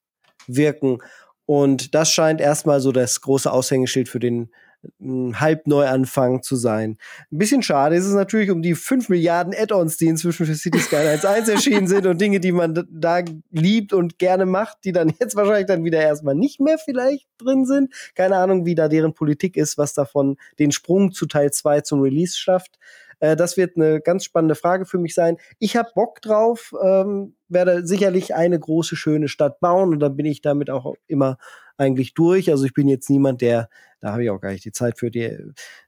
wirken. 0.48 1.00
Und 1.46 1.94
das 1.96 2.10
scheint 2.10 2.40
erstmal 2.40 2.80
so 2.80 2.94
das 2.94 3.20
große 3.20 3.52
Aushängeschild 3.52 4.08
für 4.08 4.20
den 4.20 4.54
ein 5.00 5.40
Halbneuanfang 5.40 6.44
zu 6.44 6.56
sein. 6.56 6.98
Ein 7.32 7.38
bisschen 7.38 7.62
schade 7.62 7.96
ist 7.96 8.06
es 8.06 8.14
natürlich 8.14 8.52
um 8.52 8.62
die 8.62 8.76
5 8.76 9.10
Milliarden 9.10 9.54
Add-ons, 9.54 9.98
die 9.98 10.08
inzwischen 10.08 10.46
für 10.46 10.56
City 10.56 10.80
Skylines 10.80 11.26
1 11.26 11.50
erschienen 11.50 11.88
sind 11.88 12.06
und 12.06 12.20
Dinge, 12.20 12.40
die 12.40 12.52
man 12.52 12.86
da 12.90 13.22
liebt 13.52 13.94
und 13.94 14.20
gerne 14.20 14.46
macht, 14.46 14.80
die 14.84 14.92
dann 14.92 15.14
jetzt 15.20 15.36
wahrscheinlich 15.36 15.68
dann 15.68 15.84
wieder 15.84 16.02
erstmal 16.02 16.36
nicht 16.36 16.60
mehr 16.60 16.78
vielleicht 16.78 17.28
drin 17.38 17.66
sind. 17.66 17.94
Keine 18.16 18.38
Ahnung, 18.38 18.66
wie 18.66 18.76
da 18.76 18.88
deren 18.88 19.14
Politik 19.14 19.58
ist, 19.58 19.78
was 19.78 19.94
davon 19.94 20.38
den 20.60 20.72
Sprung 20.72 21.12
zu 21.12 21.26
Teil 21.26 21.52
2 21.52 21.82
zum 21.82 22.02
Release 22.02 22.38
schafft. 22.38 22.78
Äh, 23.20 23.38
das 23.38 23.56
wird 23.56 23.78
eine 23.78 24.02
ganz 24.02 24.26
spannende 24.26 24.56
Frage 24.56 24.86
für 24.86 24.98
mich 24.98 25.16
sein. 25.16 25.38
Ich 25.60 25.78
habe 25.78 25.90
Bock 25.96 26.22
drauf, 26.22 26.74
ähm, 26.84 27.36
werde 27.48 27.88
sicherlich 27.88 28.36
eine 28.36 28.60
große, 28.60 28.96
schöne 28.96 29.30
Stadt 29.30 29.60
bauen 29.60 29.94
und 29.94 30.00
dann 30.00 30.18
bin 30.18 30.26
ich 30.26 30.42
damit 30.42 30.70
auch 30.70 30.96
immer 31.08 31.38
eigentlich 31.78 32.14
durch. 32.14 32.50
Also 32.50 32.66
ich 32.66 32.74
bin 32.74 32.88
jetzt 32.88 33.10
niemand, 33.10 33.42
der, 33.42 33.70
da 34.00 34.12
habe 34.12 34.24
ich 34.24 34.30
auch 34.30 34.40
gar 34.40 34.52
nicht 34.52 34.66
die 34.66 34.72
Zeit 34.72 35.00
für, 35.00 35.12
die 35.12 35.38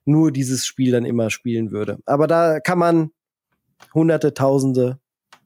nur 0.05 0.31
dieses 0.31 0.65
Spiel 0.65 0.91
dann 0.91 1.05
immer 1.05 1.29
spielen 1.29 1.71
würde. 1.71 1.99
Aber 2.05 2.27
da 2.27 2.59
kann 2.59 2.79
man 2.79 3.11
hunderte, 3.93 4.33
tausende 4.33 4.99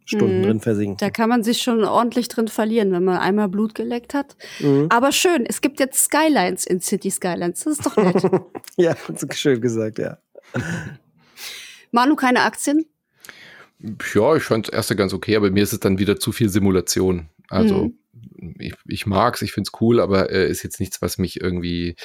Stunden 0.05 0.39
mhm. 0.39 0.43
drin 0.43 0.59
versinken. 0.59 0.97
Da 0.97 1.09
kann 1.09 1.29
man 1.29 1.43
sich 1.43 1.61
schon 1.61 1.83
ordentlich 1.83 2.27
drin 2.27 2.47
verlieren, 2.47 2.91
wenn 2.91 3.03
man 3.03 3.17
einmal 3.17 3.47
Blut 3.47 3.75
geleckt 3.75 4.13
hat. 4.13 4.35
Mhm. 4.59 4.87
Aber 4.89 5.11
schön, 5.11 5.45
es 5.45 5.61
gibt 5.61 5.79
jetzt 5.79 6.03
Skylines 6.05 6.65
in 6.65 6.81
City 6.81 7.11
Skylines. 7.11 7.63
Das 7.63 7.73
ist 7.77 7.85
doch 7.85 7.95
nett. 7.97 8.23
ja, 8.77 8.95
schön 9.31 9.61
gesagt, 9.61 9.99
ja. 9.99 10.17
Manu, 11.91 12.15
keine 12.15 12.41
Aktien? 12.41 12.85
Ja, 14.13 14.35
ich 14.35 14.43
fand 14.43 14.67
das 14.67 14.73
erste 14.73 14.95
ganz 14.95 15.13
okay, 15.13 15.35
aber 15.35 15.51
mir 15.51 15.63
ist 15.63 15.73
es 15.73 15.79
dann 15.79 15.99
wieder 15.99 16.19
zu 16.19 16.31
viel 16.31 16.49
Simulation. 16.49 17.29
Also 17.49 17.85
mhm 17.85 17.99
ich, 18.59 18.73
ich 18.87 19.05
mag's, 19.05 19.41
ich 19.41 19.51
find's 19.51 19.71
cool, 19.81 19.99
aber 19.99 20.31
äh, 20.31 20.49
ist 20.49 20.63
jetzt 20.63 20.79
nichts, 20.79 21.01
was 21.01 21.17
mich 21.17 21.41
irgendwie 21.41 21.95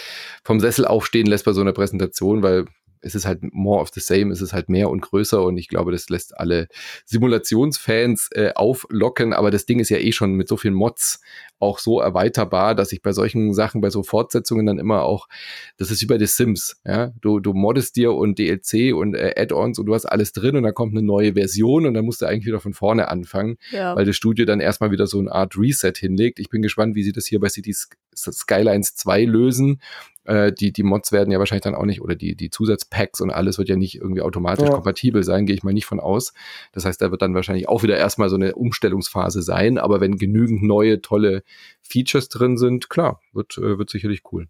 vom 0.43 0.61
Sessel 0.61 0.85
aufstehen 0.85 1.26
lässt 1.26 1.45
bei 1.45 1.53
so 1.53 1.61
einer 1.61 1.72
Präsentation, 1.72 2.43
weil 2.43 2.66
es 3.05 3.14
ist 3.14 3.26
halt 3.26 3.41
more 3.53 3.80
of 3.80 3.91
the 3.93 4.01
same, 4.01 4.32
es 4.32 4.41
ist 4.41 4.53
halt 4.53 4.68
mehr 4.68 4.89
und 4.89 5.03
größer 5.03 5.43
und 5.43 5.59
ich 5.59 5.68
glaube, 5.68 5.93
das 5.93 6.09
lässt 6.09 6.39
alle 6.39 6.68
Simulationsfans 7.05 8.30
äh, 8.32 8.53
auflocken, 8.55 9.32
aber 9.32 9.51
das 9.51 9.66
Ding 9.66 9.78
ist 9.78 9.91
ja 9.91 9.99
eh 9.99 10.12
schon 10.12 10.35
mit 10.35 10.49
so 10.49 10.57
vielen 10.57 10.74
Mods 10.74 11.20
auch 11.59 11.78
so 11.78 12.00
erweiterbar, 12.00 12.74
dass 12.74 12.92
ich 12.92 13.02
bei 13.02 13.12
solchen 13.12 13.55
Sachen, 13.55 13.80
bei 13.80 13.90
so 13.90 14.02
Fortsetzungen 14.02 14.66
dann 14.66 14.78
immer 14.78 15.02
auch, 15.02 15.28
das 15.76 15.90
ist 15.90 16.02
wie 16.02 16.07
bei 16.07 16.18
The 16.18 16.26
Sims, 16.26 16.80
ja, 16.84 17.12
du, 17.20 17.40
du 17.40 17.52
moddest 17.52 17.96
dir 17.96 18.12
und 18.12 18.38
DLC 18.38 18.94
und 18.94 19.14
äh, 19.14 19.34
Add-ons 19.36 19.78
und 19.78 19.86
du 19.86 19.94
hast 19.94 20.07
alles 20.07 20.32
drin 20.32 20.57
und 20.57 20.62
dann 20.62 20.74
kommt 20.74 20.92
eine 20.92 21.07
neue 21.07 21.34
Version 21.34 21.86
und 21.86 21.94
dann 21.94 22.05
musst 22.05 22.22
du 22.22 22.26
eigentlich 22.26 22.46
wieder 22.46 22.61
von 22.61 22.74
vorne 22.74 23.09
anfangen, 23.09 23.57
ja. 23.70 23.96
weil 23.96 24.05
das 24.05 24.16
Studio 24.16 24.44
dann 24.44 24.61
erstmal 24.61 24.90
wieder 24.90 25.07
so 25.07 25.18
eine 25.18 25.32
Art 25.32 25.57
Reset 25.57 25.94
hinlegt. 25.96 26.38
Ich 26.38 26.50
bin 26.50 26.62
gespannt, 26.62 26.94
wie 26.94 27.02
sie 27.02 27.12
das 27.12 27.26
hier 27.26 27.40
bei 27.40 27.48
Cities 27.48 27.88
Skylines 28.16 28.94
2 28.94 29.24
lösen 29.24 29.80
äh, 30.24 30.52
die, 30.52 30.72
die 30.72 30.82
Mods 30.82 31.12
werden 31.12 31.30
ja 31.30 31.38
wahrscheinlich 31.38 31.64
dann 31.64 31.74
auch 31.74 31.84
nicht, 31.84 32.00
oder 32.00 32.14
die, 32.14 32.34
die 32.34 32.50
Zusatzpacks 32.50 33.20
und 33.20 33.30
alles 33.30 33.59
wird 33.59 33.68
ja 33.68 33.76
nicht 33.76 33.96
irgendwie 33.96 34.22
automatisch 34.22 34.66
ja. 34.66 34.74
kompatibel 34.74 35.22
sein, 35.22 35.46
gehe 35.46 35.55
ich 35.55 35.62
mal 35.62 35.72
nicht 35.72 35.86
von 35.86 36.00
aus. 36.00 36.32
Das 36.72 36.84
heißt, 36.84 37.00
da 37.00 37.11
wird 37.11 37.22
dann 37.22 37.34
wahrscheinlich 37.34 37.68
auch 37.68 37.82
wieder 37.82 37.96
erstmal 37.96 38.28
so 38.28 38.36
eine 38.36 38.55
Umstellungsphase 38.55 39.42
sein, 39.42 39.78
aber 39.78 40.00
wenn 40.00 40.16
genügend 40.16 40.62
neue, 40.62 41.00
tolle 41.00 41.43
Features 41.82 42.28
drin 42.28 42.57
sind, 42.57 42.88
klar, 42.90 43.20
wird, 43.32 43.59
äh, 43.59 43.78
wird 43.78 43.90
sicherlich 43.90 44.22
cool. 44.32 44.49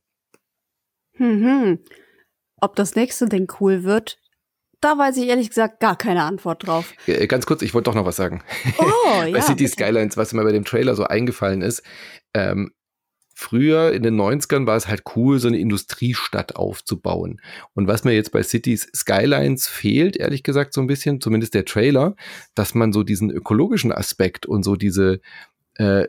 Mhm. 1.16 1.80
Ob 2.60 2.76
das 2.76 2.94
nächste 2.94 3.28
Ding 3.28 3.52
cool 3.60 3.84
wird, 3.84 4.18
da 4.80 4.98
weiß 4.98 5.16
ich 5.16 5.28
ehrlich 5.28 5.48
gesagt 5.48 5.80
gar 5.80 5.96
keine 5.96 6.24
Antwort 6.24 6.66
drauf. 6.66 6.92
Äh, 7.06 7.26
ganz 7.26 7.46
kurz, 7.46 7.62
ich 7.62 7.74
wollte 7.74 7.90
doch 7.90 7.94
noch 7.94 8.04
was 8.04 8.16
sagen. 8.16 8.42
Oh, 8.78 8.84
bei 9.20 9.28
ja, 9.28 9.42
City 9.42 9.66
Skylines, 9.66 10.16
was 10.16 10.32
mir 10.32 10.44
bei 10.44 10.52
dem 10.52 10.64
Trailer 10.64 10.94
so 10.94 11.04
eingefallen 11.04 11.62
ist, 11.62 11.82
ähm, 12.34 12.72
Früher 13.36 13.92
in 13.92 14.04
den 14.04 14.14
90ern 14.14 14.64
war 14.64 14.76
es 14.76 14.86
halt 14.86 15.02
cool, 15.16 15.40
so 15.40 15.48
eine 15.48 15.58
Industriestadt 15.58 16.54
aufzubauen. 16.54 17.40
Und 17.74 17.88
was 17.88 18.04
mir 18.04 18.12
jetzt 18.12 18.30
bei 18.30 18.44
Cities 18.44 18.88
Skylines 18.94 19.66
fehlt, 19.66 20.16
ehrlich 20.16 20.44
gesagt, 20.44 20.72
so 20.72 20.80
ein 20.80 20.86
bisschen, 20.86 21.20
zumindest 21.20 21.54
der 21.54 21.64
Trailer, 21.64 22.14
dass 22.54 22.74
man 22.74 22.92
so 22.92 23.02
diesen 23.02 23.30
ökologischen 23.30 23.90
Aspekt 23.90 24.46
und 24.46 24.62
so 24.62 24.76
diese 24.76 25.20
äh, 25.74 26.06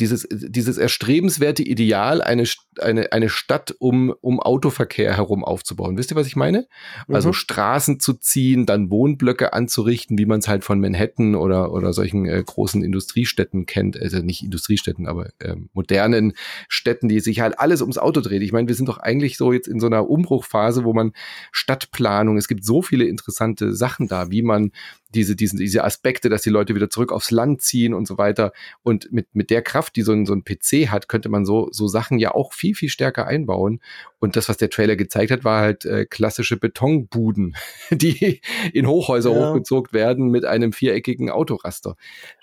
dieses, 0.00 0.26
dieses 0.30 0.78
erstrebenswerte 0.78 1.62
Ideal, 1.62 2.22
eine, 2.22 2.44
eine, 2.80 3.12
eine 3.12 3.28
Stadt 3.28 3.74
um, 3.78 4.14
um 4.20 4.40
Autoverkehr 4.40 5.16
herum 5.16 5.44
aufzubauen. 5.44 5.96
Wisst 5.98 6.10
ihr, 6.10 6.16
was 6.16 6.26
ich 6.26 6.36
meine? 6.36 6.66
Mhm. 7.06 7.14
Also 7.14 7.32
Straßen 7.32 8.00
zu 8.00 8.14
ziehen, 8.14 8.66
dann 8.66 8.90
Wohnblöcke 8.90 9.52
anzurichten, 9.52 10.18
wie 10.18 10.26
man 10.26 10.40
es 10.40 10.48
halt 10.48 10.64
von 10.64 10.80
Manhattan 10.80 11.34
oder, 11.34 11.72
oder 11.72 11.92
solchen 11.92 12.26
äh, 12.26 12.42
großen 12.44 12.82
Industriestädten 12.82 13.66
kennt. 13.66 14.00
Also 14.00 14.18
nicht 14.18 14.42
Industriestädten, 14.42 15.06
aber 15.06 15.30
äh, 15.38 15.56
modernen 15.72 16.32
Städten, 16.68 17.08
die 17.08 17.20
sich 17.20 17.40
halt 17.40 17.58
alles 17.58 17.82
ums 17.82 17.98
Auto 17.98 18.20
dreht. 18.20 18.42
Ich 18.42 18.52
meine, 18.52 18.68
wir 18.68 18.74
sind 18.74 18.88
doch 18.88 18.98
eigentlich 18.98 19.36
so 19.36 19.52
jetzt 19.52 19.68
in 19.68 19.80
so 19.80 19.86
einer 19.86 20.08
Umbruchphase, 20.08 20.84
wo 20.84 20.92
man 20.92 21.12
Stadtplanung, 21.52 22.38
es 22.38 22.48
gibt 22.48 22.64
so 22.64 22.82
viele 22.82 23.04
interessante 23.04 23.74
Sachen 23.74 24.08
da, 24.08 24.30
wie 24.30 24.42
man 24.42 24.72
diese, 25.14 25.36
diese, 25.36 25.56
diese 25.56 25.84
Aspekte, 25.84 26.28
dass 26.28 26.42
die 26.42 26.50
Leute 26.50 26.74
wieder 26.74 26.90
zurück 26.90 27.12
aufs 27.12 27.30
Land 27.30 27.62
ziehen 27.62 27.94
und 27.94 28.06
so 28.06 28.18
weiter. 28.18 28.52
Und 28.82 29.12
mit, 29.12 29.34
mit 29.34 29.50
der 29.50 29.62
Kraft, 29.62 29.96
die 29.96 30.02
so 30.02 30.12
ein, 30.12 30.26
so 30.26 30.34
ein 30.34 30.44
PC 30.44 30.88
hat, 30.90 31.08
könnte 31.08 31.28
man 31.28 31.44
so, 31.44 31.68
so 31.72 31.88
Sachen 31.88 32.18
ja 32.18 32.34
auch 32.34 32.52
viel, 32.52 32.74
viel 32.74 32.88
stärker 32.88 33.26
einbauen. 33.26 33.80
Und 34.18 34.36
das, 34.36 34.48
was 34.48 34.56
der 34.56 34.70
Trailer 34.70 34.96
gezeigt 34.96 35.30
hat, 35.30 35.44
war 35.44 35.60
halt 35.60 35.84
äh, 35.84 36.06
klassische 36.06 36.56
Betonbuden, 36.56 37.56
die 37.90 38.40
in 38.72 38.86
Hochhäuser 38.86 39.32
ja. 39.32 39.50
hochgezogen 39.50 39.92
werden 39.92 40.28
mit 40.28 40.44
einem 40.44 40.72
viereckigen 40.72 41.30
Autoraster. 41.30 41.96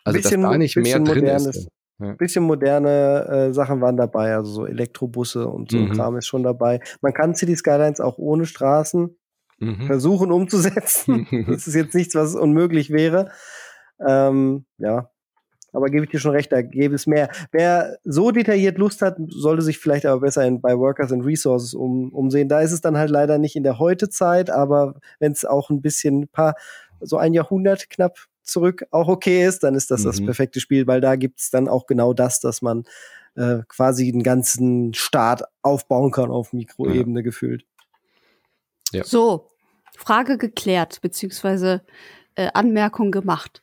Also, 0.03 0.17
bisschen, 0.17 0.41
dass 0.41 0.51
da 0.51 0.57
nicht 0.57 0.75
mehr 0.75 0.99
drin 0.99 1.25
ist. 1.25 1.69
Ja. 1.99 2.13
Bisschen 2.13 2.43
moderne 2.43 3.47
äh, 3.49 3.53
Sachen 3.53 3.81
waren 3.81 3.97
dabei, 3.97 4.35
also 4.35 4.51
so 4.51 4.65
Elektrobusse 4.67 5.47
und 5.47 5.71
so 5.71 5.79
mhm. 5.79 5.93
Kram 5.93 6.15
ist 6.17 6.27
schon 6.27 6.43
dabei. 6.43 6.79
Man 7.01 7.11
kann 7.11 7.33
City 7.33 7.55
Skylines 7.55 7.99
auch 7.99 8.19
ohne 8.19 8.45
Straßen 8.45 9.17
mhm. 9.59 9.87
versuchen 9.87 10.31
umzusetzen. 10.31 11.27
das 11.47 11.67
ist 11.67 11.75
jetzt 11.75 11.95
nichts, 11.95 12.15
was 12.15 12.35
unmöglich 12.35 12.89
wäre. 12.89 13.31
Ähm, 14.05 14.65
ja, 14.77 15.09
aber 15.73 15.89
gebe 15.89 16.05
ich 16.05 16.11
dir 16.11 16.19
schon 16.19 16.31
recht, 16.31 16.51
da 16.51 16.61
gäbe 16.61 16.95
es 16.95 17.07
mehr. 17.07 17.29
Wer 17.51 17.97
so 18.03 18.31
detailliert 18.31 18.77
Lust 18.77 19.01
hat, 19.01 19.17
sollte 19.27 19.61
sich 19.61 19.79
vielleicht 19.79 20.05
aber 20.05 20.21
besser 20.21 20.45
in, 20.45 20.61
bei 20.61 20.77
Workers 20.77 21.11
and 21.11 21.25
Resources 21.25 21.73
um, 21.73 22.11
umsehen. 22.13 22.49
Da 22.49 22.61
ist 22.61 22.71
es 22.71 22.81
dann 22.81 22.97
halt 22.97 23.09
leider 23.09 23.37
nicht 23.37 23.55
in 23.55 23.63
der 23.63 23.79
Heutezeit, 23.79 24.49
aber 24.49 24.95
wenn 25.19 25.33
es 25.33 25.45
auch 25.45 25.69
ein 25.69 25.81
bisschen 25.81 26.21
ein 26.21 26.27
paar, 26.27 26.55
so 26.99 27.17
ein 27.17 27.33
Jahrhundert 27.33 27.89
knapp 27.89 28.17
zurück 28.43 28.85
auch 28.91 29.07
okay 29.07 29.45
ist, 29.45 29.63
dann 29.63 29.75
ist 29.75 29.91
das 29.91 30.01
mhm. 30.01 30.05
das 30.05 30.23
perfekte 30.23 30.59
Spiel, 30.59 30.87
weil 30.87 31.01
da 31.01 31.15
gibt 31.15 31.41
es 31.41 31.49
dann 31.49 31.67
auch 31.67 31.85
genau 31.85 32.13
das, 32.13 32.39
dass 32.39 32.61
man 32.61 32.85
äh, 33.35 33.59
quasi 33.67 34.11
den 34.11 34.23
ganzen 34.23 34.93
Staat 34.93 35.43
aufbauen 35.61 36.11
kann 36.11 36.31
auf 36.31 36.53
Mikroebene 36.53 37.19
ja. 37.19 37.23
gefühlt. 37.23 37.65
Ja. 38.91 39.03
So, 39.03 39.49
Frage 39.97 40.37
geklärt, 40.37 41.01
beziehungsweise 41.01 41.83
äh, 42.35 42.49
Anmerkung 42.53 43.11
gemacht. 43.11 43.61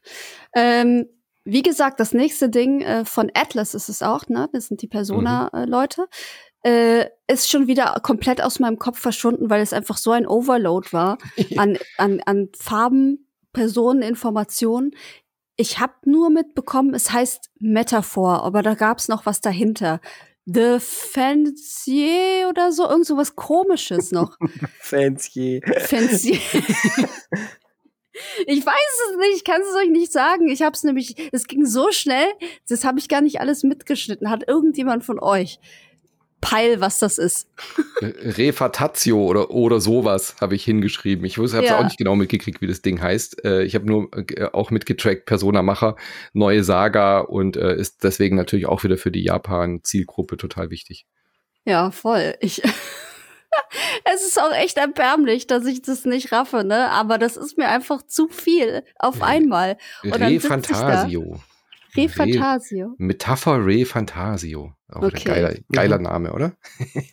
Ähm, 0.55 1.07
wie 1.45 1.63
gesagt, 1.63 2.01
das 2.01 2.13
nächste 2.13 2.49
Ding 2.49 2.81
äh, 2.81 3.05
von 3.05 3.31
Atlas 3.35 3.75
ist 3.75 3.89
es 3.89 4.03
auch, 4.03 4.29
ne? 4.29 4.49
Das 4.53 4.69
sind 4.69 4.83
die 4.83 4.89
Persona-Leute. 4.89 6.03
Mhm. 6.03 6.71
Äh, 6.71 7.11
ist 7.31 7.51
schon 7.51 7.67
wieder 7.67 8.01
komplett 8.03 8.43
aus 8.43 8.59
meinem 8.59 8.79
Kopf 8.79 8.99
verschwunden, 8.99 9.51
weil 9.51 9.61
es 9.61 9.75
einfach 9.75 9.99
so 9.99 10.13
ein 10.13 10.27
Overload 10.27 10.93
war 10.93 11.19
an, 11.59 11.79
an, 11.99 12.23
an 12.25 12.49
Farben, 12.59 13.29
Personen, 13.53 14.03
Informationen. 14.03 14.93
Ich 15.57 15.79
habe 15.79 15.93
nur 16.05 16.31
mitbekommen, 16.31 16.95
es 16.95 17.13
heißt 17.13 17.51
Metaphor, 17.61 18.43
aber 18.43 18.63
da 18.63 18.75
gab 18.75 18.99
es 18.99 19.09
noch 19.09 19.27
was 19.27 19.41
dahinter. 19.41 20.01
The 20.47 20.79
Fancier 20.79 22.49
oder 22.51 22.71
so, 22.73 22.89
irgend 22.89 23.07
so 23.07 23.17
was 23.17 23.35
komisches 23.35 24.13
noch. 24.13 24.37
Fancier. 24.81 25.63
Fancier. 25.79 26.35
ich 28.47 28.67
weiß 28.67 29.11
es 29.11 29.17
nicht, 29.19 29.37
ich 29.37 29.45
kann 29.45 29.63
es 29.63 29.75
euch 29.75 29.91
nicht 29.91 30.13
sagen. 30.13 30.49
Ich 30.49 30.61
habe 30.63 30.75
es 30.75 30.85
nämlich, 30.85 31.17
es 31.33 31.47
ging 31.47 31.65
so 31.65 31.91
schnell, 31.93 32.27
das 32.69 32.85
habe 32.85 32.99
ich 32.99 33.09
gar 33.09 33.23
nicht 33.23 33.41
alles 33.41 33.63
mitgeschnitten. 33.63 34.29
Hat 34.31 34.47
irgendjemand 34.47 35.05
von 35.05 35.19
euch 35.19 35.59
Peil, 36.45 36.81
was 36.81 36.99
das 36.99 37.19
ist. 37.19 37.49
Refatatio 38.01 39.19
oder, 39.25 39.51
oder 39.51 39.81
sowas 39.81 40.37
habe 40.41 40.55
ich 40.55 40.65
hingeschrieben. 40.65 41.25
Ich 41.25 41.37
habe 41.37 41.47
es 41.47 41.53
ja. 41.53 41.79
auch 41.79 41.85
nicht 41.85 41.99
genau 41.99 42.17
mitgekriegt, 42.17 42.61
wie 42.61 42.67
das 42.67 42.83
Ding 42.83 43.01
heißt. 43.01 43.45
Äh, 43.45 43.63
ich 43.65 43.75
habe 43.75 43.87
nur 43.87 44.09
äh, 44.13 44.49
auch 44.53 44.71
mitgetrackt, 44.71 45.27
Persona-Macher, 45.27 45.97
neue 46.33 46.63
Saga 46.63 47.21
und 47.21 47.57
äh, 47.57 47.75
ist 47.77 48.05
deswegen 48.05 48.37
natürlich 48.37 48.67
auch 48.67 48.85
wieder 48.85 48.99
für 48.99 49.11
die 49.11 49.25
Japan-Zielgruppe 49.25 50.37
total 50.37 50.71
wichtig. 50.71 51.07
Ja, 51.65 51.91
voll. 51.91 52.35
Ich 52.41 52.63
es 54.05 54.23
ist 54.23 54.41
auch 54.41 54.53
echt 54.53 54.77
erbärmlich, 54.77 55.47
dass 55.47 55.67
ich 55.67 55.83
das 55.83 56.05
nicht 56.05 56.33
raffe, 56.33 56.65
ne? 56.65 56.91
Aber 56.91 57.19
das 57.19 57.37
ist 57.37 57.57
mir 57.57 57.69
einfach 57.69 58.03
zu 58.03 58.29
viel 58.29 58.83
auf 58.99 59.23
einmal. 59.23 59.79
Und 60.03 60.13
Refantasio. 60.13 61.41
Refantasio. 61.97 62.95
Metapher 62.99 63.65
Refantasio. 63.65 64.75
Auch 64.95 65.03
okay. 65.03 65.17
ein 65.17 65.25
geiler, 65.25 65.55
geiler 65.73 65.99
mhm. 65.99 66.05
Name, 66.05 66.33
oder? 66.33 66.53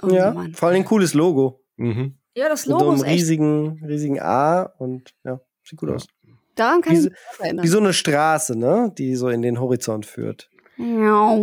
Oh, 0.04 0.10
ja, 0.10 0.32
Mann. 0.32 0.54
vor 0.54 0.70
allem 0.70 0.78
ein 0.78 0.86
cooles 0.86 1.14
Logo. 1.14 1.64
Mhm. 1.78 2.16
Ja, 2.36 2.48
das 2.48 2.66
Logo 2.66 2.92
Mit 2.92 3.00
so 3.00 3.06
einem 3.06 3.14
riesigen, 3.14 3.86
riesigen 3.86 4.20
A 4.20 4.64
und 4.78 5.14
ja, 5.24 5.42
sieht 5.64 5.80
gut 5.80 5.90
ja. 5.90 5.96
aus. 5.96 6.08
Daran 6.56 6.82
kann 6.82 6.94
wie, 6.94 7.00
ich 7.00 7.04
mich 7.06 7.14
erinnern. 7.40 7.64
Wie 7.64 7.70
so 7.70 7.80
eine 7.80 7.94
Straße, 7.94 8.58
ne? 8.58 8.94
Die 8.98 9.16
so 9.16 9.30
in 9.30 9.42
den 9.42 9.60
Horizont 9.60 10.06
führt. 10.06 10.50
Ja. 10.78 11.38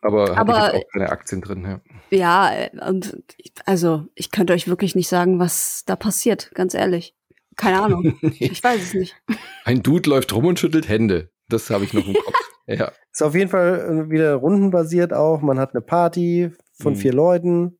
Aber 0.00 0.36
habe 0.36 0.52
ich 0.52 0.58
auch 0.58 0.92
keine 0.92 1.10
Aktien 1.10 1.40
drin, 1.40 1.64
ja. 1.64 1.80
Ja, 2.10 2.68
und 2.86 3.22
also 3.66 4.06
ich 4.14 4.30
könnte 4.30 4.52
euch 4.52 4.68
wirklich 4.68 4.94
nicht 4.94 5.08
sagen, 5.08 5.38
was 5.38 5.82
da 5.86 5.96
passiert, 5.96 6.50
ganz 6.54 6.74
ehrlich. 6.74 7.14
Keine 7.56 7.82
Ahnung. 7.82 8.18
ich 8.38 8.62
weiß 8.62 8.80
es 8.80 8.94
nicht. 8.94 9.16
Ein 9.64 9.82
Dude 9.82 10.08
läuft 10.08 10.32
rum 10.32 10.46
und 10.46 10.58
schüttelt 10.58 10.88
Hände. 10.88 11.30
Das 11.48 11.70
habe 11.70 11.84
ich 11.84 11.92
noch 11.92 12.06
im 12.06 12.14
Kopf. 12.14 12.34
ja. 12.68 12.92
Ist 13.10 13.22
auf 13.22 13.34
jeden 13.34 13.50
Fall 13.50 14.10
wieder 14.10 14.34
rundenbasiert 14.34 15.12
auch. 15.12 15.40
Man 15.40 15.58
hat 15.58 15.74
eine 15.74 15.80
Party 15.80 16.52
von 16.74 16.92
mhm. 16.92 16.96
vier 16.96 17.12
Leuten. 17.12 17.78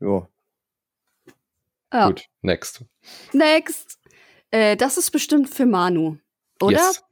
Jo. 0.00 0.26
Ja. 1.92 2.08
Gut, 2.08 2.26
next. 2.42 2.84
Next. 3.32 3.98
Äh, 4.50 4.76
das 4.76 4.96
ist 4.96 5.10
bestimmt 5.10 5.48
für 5.48 5.66
Manu, 5.66 6.18
oder? 6.60 6.76
Yes. 6.76 7.04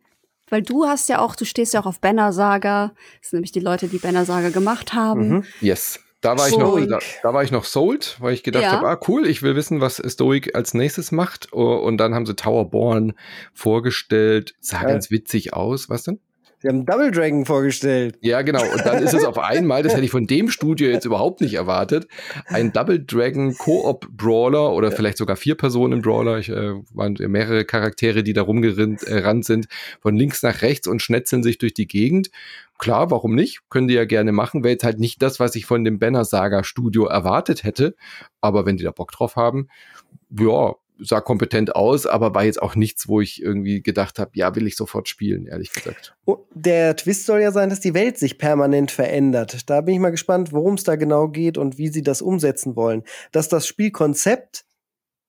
Weil 0.51 0.62
du 0.62 0.86
hast 0.86 1.09
ja 1.09 1.19
auch, 1.20 1.36
du 1.36 1.45
stehst 1.45 1.74
ja 1.74 1.81
auch 1.81 1.86
auf 1.86 2.01
Banner 2.01 2.32
Saga. 2.32 2.95
Das 3.20 3.31
sind 3.31 3.39
nämlich 3.39 3.53
die 3.53 3.61
Leute, 3.61 3.89
die 3.89 3.99
Banner 3.99 4.24
Saga 4.24 4.51
gemacht 4.51 4.95
haben. 4.95 5.28
Mhm. 5.28 5.45
Yes. 5.61 6.01
Da 6.20 6.36
war, 6.36 6.49
ich 6.49 6.59
noch, 6.59 6.77
da, 6.81 6.99
da, 7.23 7.32
war 7.32 7.45
ich 7.45 7.53
noch 7.53 7.65
sold, 7.65 8.16
weil 8.19 8.35
ich 8.35 8.43
gedacht 8.43 8.65
ja. 8.65 8.73
habe, 8.73 8.89
ah 8.89 8.99
cool, 9.07 9.24
ich 9.24 9.43
will 9.43 9.55
wissen, 9.55 9.81
was 9.81 10.03
Stoic 10.05 10.53
als 10.57 10.74
nächstes 10.74 11.12
macht. 11.12 11.53
Und 11.53 11.99
dann 11.99 12.12
haben 12.12 12.27
sie 12.27 12.35
Towerborn 12.35 13.15
vorgestellt. 13.55 14.57
Sah 14.59 14.82
ja. 14.82 14.89
ganz 14.89 15.12
witzig 15.12 15.53
aus. 15.55 15.89
Was 15.89 16.03
denn? 16.03 16.20
Sie 16.60 16.68
haben 16.68 16.85
Double 16.85 17.12
Dragon 17.12 17.44
vorgestellt. 17.44 18.18
Ja, 18.20 18.43
genau. 18.43 18.62
Und 18.62 18.85
dann 18.85 19.01
ist 19.02 19.14
es 19.14 19.24
auf 19.24 19.39
einmal, 19.39 19.85
das 19.85 19.94
hätte 19.94 20.05
ich 20.05 20.10
von 20.10 20.26
dem 20.26 20.51
Studio 20.51 20.90
jetzt 20.90 21.05
überhaupt 21.05 21.40
nicht 21.40 21.55
erwartet, 21.55 22.09
ein 22.47 22.72
Double 22.72 22.98
Dragon 22.98 23.56
Co-op 23.56 24.09
Brawler 24.10 24.72
oder 24.72 24.90
vielleicht 24.90 25.18
sogar 25.18 25.36
vier 25.36 25.55
Personen 25.55 26.02
Brawler. 26.02 26.39
Ich, 26.39 26.48
äh, 26.48 26.74
waren 26.93 27.16
mehrere 27.28 27.64
Charaktere, 27.64 28.24
die 28.24 28.32
da 28.32 28.43
rumgerannt 28.43 29.06
äh, 29.06 29.43
sind, 29.43 29.68
von 30.01 30.16
links 30.16 30.43
nach 30.43 30.62
rechts 30.62 30.89
und 30.89 31.01
schnetzeln 31.01 31.44
sich 31.44 31.59
durch 31.59 31.74
die 31.74 31.86
Gegend. 31.86 32.30
Klar, 32.78 33.10
warum 33.10 33.35
nicht? 33.35 33.60
Können 33.70 33.89
die 33.89 33.94
ja 33.94 34.05
gerne 34.05 34.32
machen. 34.32 34.64
Wäre 34.64 34.72
jetzt 34.72 34.85
halt 34.85 34.98
nicht 34.98 35.22
das, 35.22 35.39
was 35.39 35.55
ich 35.55 35.66
von 35.66 35.85
dem 35.85 35.98
Banner 35.98 36.24
Saga 36.24 36.64
Studio 36.64 37.06
erwartet 37.06 37.62
hätte. 37.62 37.94
Aber 38.40 38.66
wenn 38.66 38.76
die 38.76 38.85
da 38.85 38.90
Bock 38.90 39.12
drauf 39.12 39.36
haben, 39.36 39.68
ja, 40.30 40.74
sah 41.01 41.20
kompetent 41.20 41.75
aus, 41.75 42.07
aber 42.07 42.35
war 42.35 42.45
jetzt 42.45 42.61
auch 42.61 42.75
nichts, 42.75 43.09
wo 43.09 43.20
ich 43.20 43.43
irgendwie 43.43 43.83
gedacht 43.83 44.19
habe, 44.19 44.31
ja, 44.35 44.55
will 44.55 44.66
ich 44.66 44.77
sofort 44.77 45.09
spielen, 45.09 45.47
ehrlich 45.47 45.73
gesagt. 45.73 46.16
Oh, 46.27 46.47
der 46.55 46.97
Twist 46.97 47.27
soll 47.27 47.41
ja 47.41 47.53
sein, 47.53 47.70
dass 47.70 47.81
die 47.81 47.95
Welt 47.95 48.19
sich 48.19 48.39
permanent 48.39 48.91
verändert. 48.91 49.69
Da 49.70 49.81
bin 49.81 49.95
ich 49.95 50.01
mal 50.01 50.11
gespannt, 50.11 50.53
worum 50.53 50.75
es 50.75 50.85
da 50.85 50.97
genau 50.97 51.29
geht 51.29 51.59
und 51.59 51.79
wie 51.79 51.89
sie 51.89 52.03
das 52.03 52.23
umsetzen 52.23 52.77
wollen. 52.77 53.03
Dass 53.33 53.49
das 53.49 53.66
Spielkonzept 53.66 54.65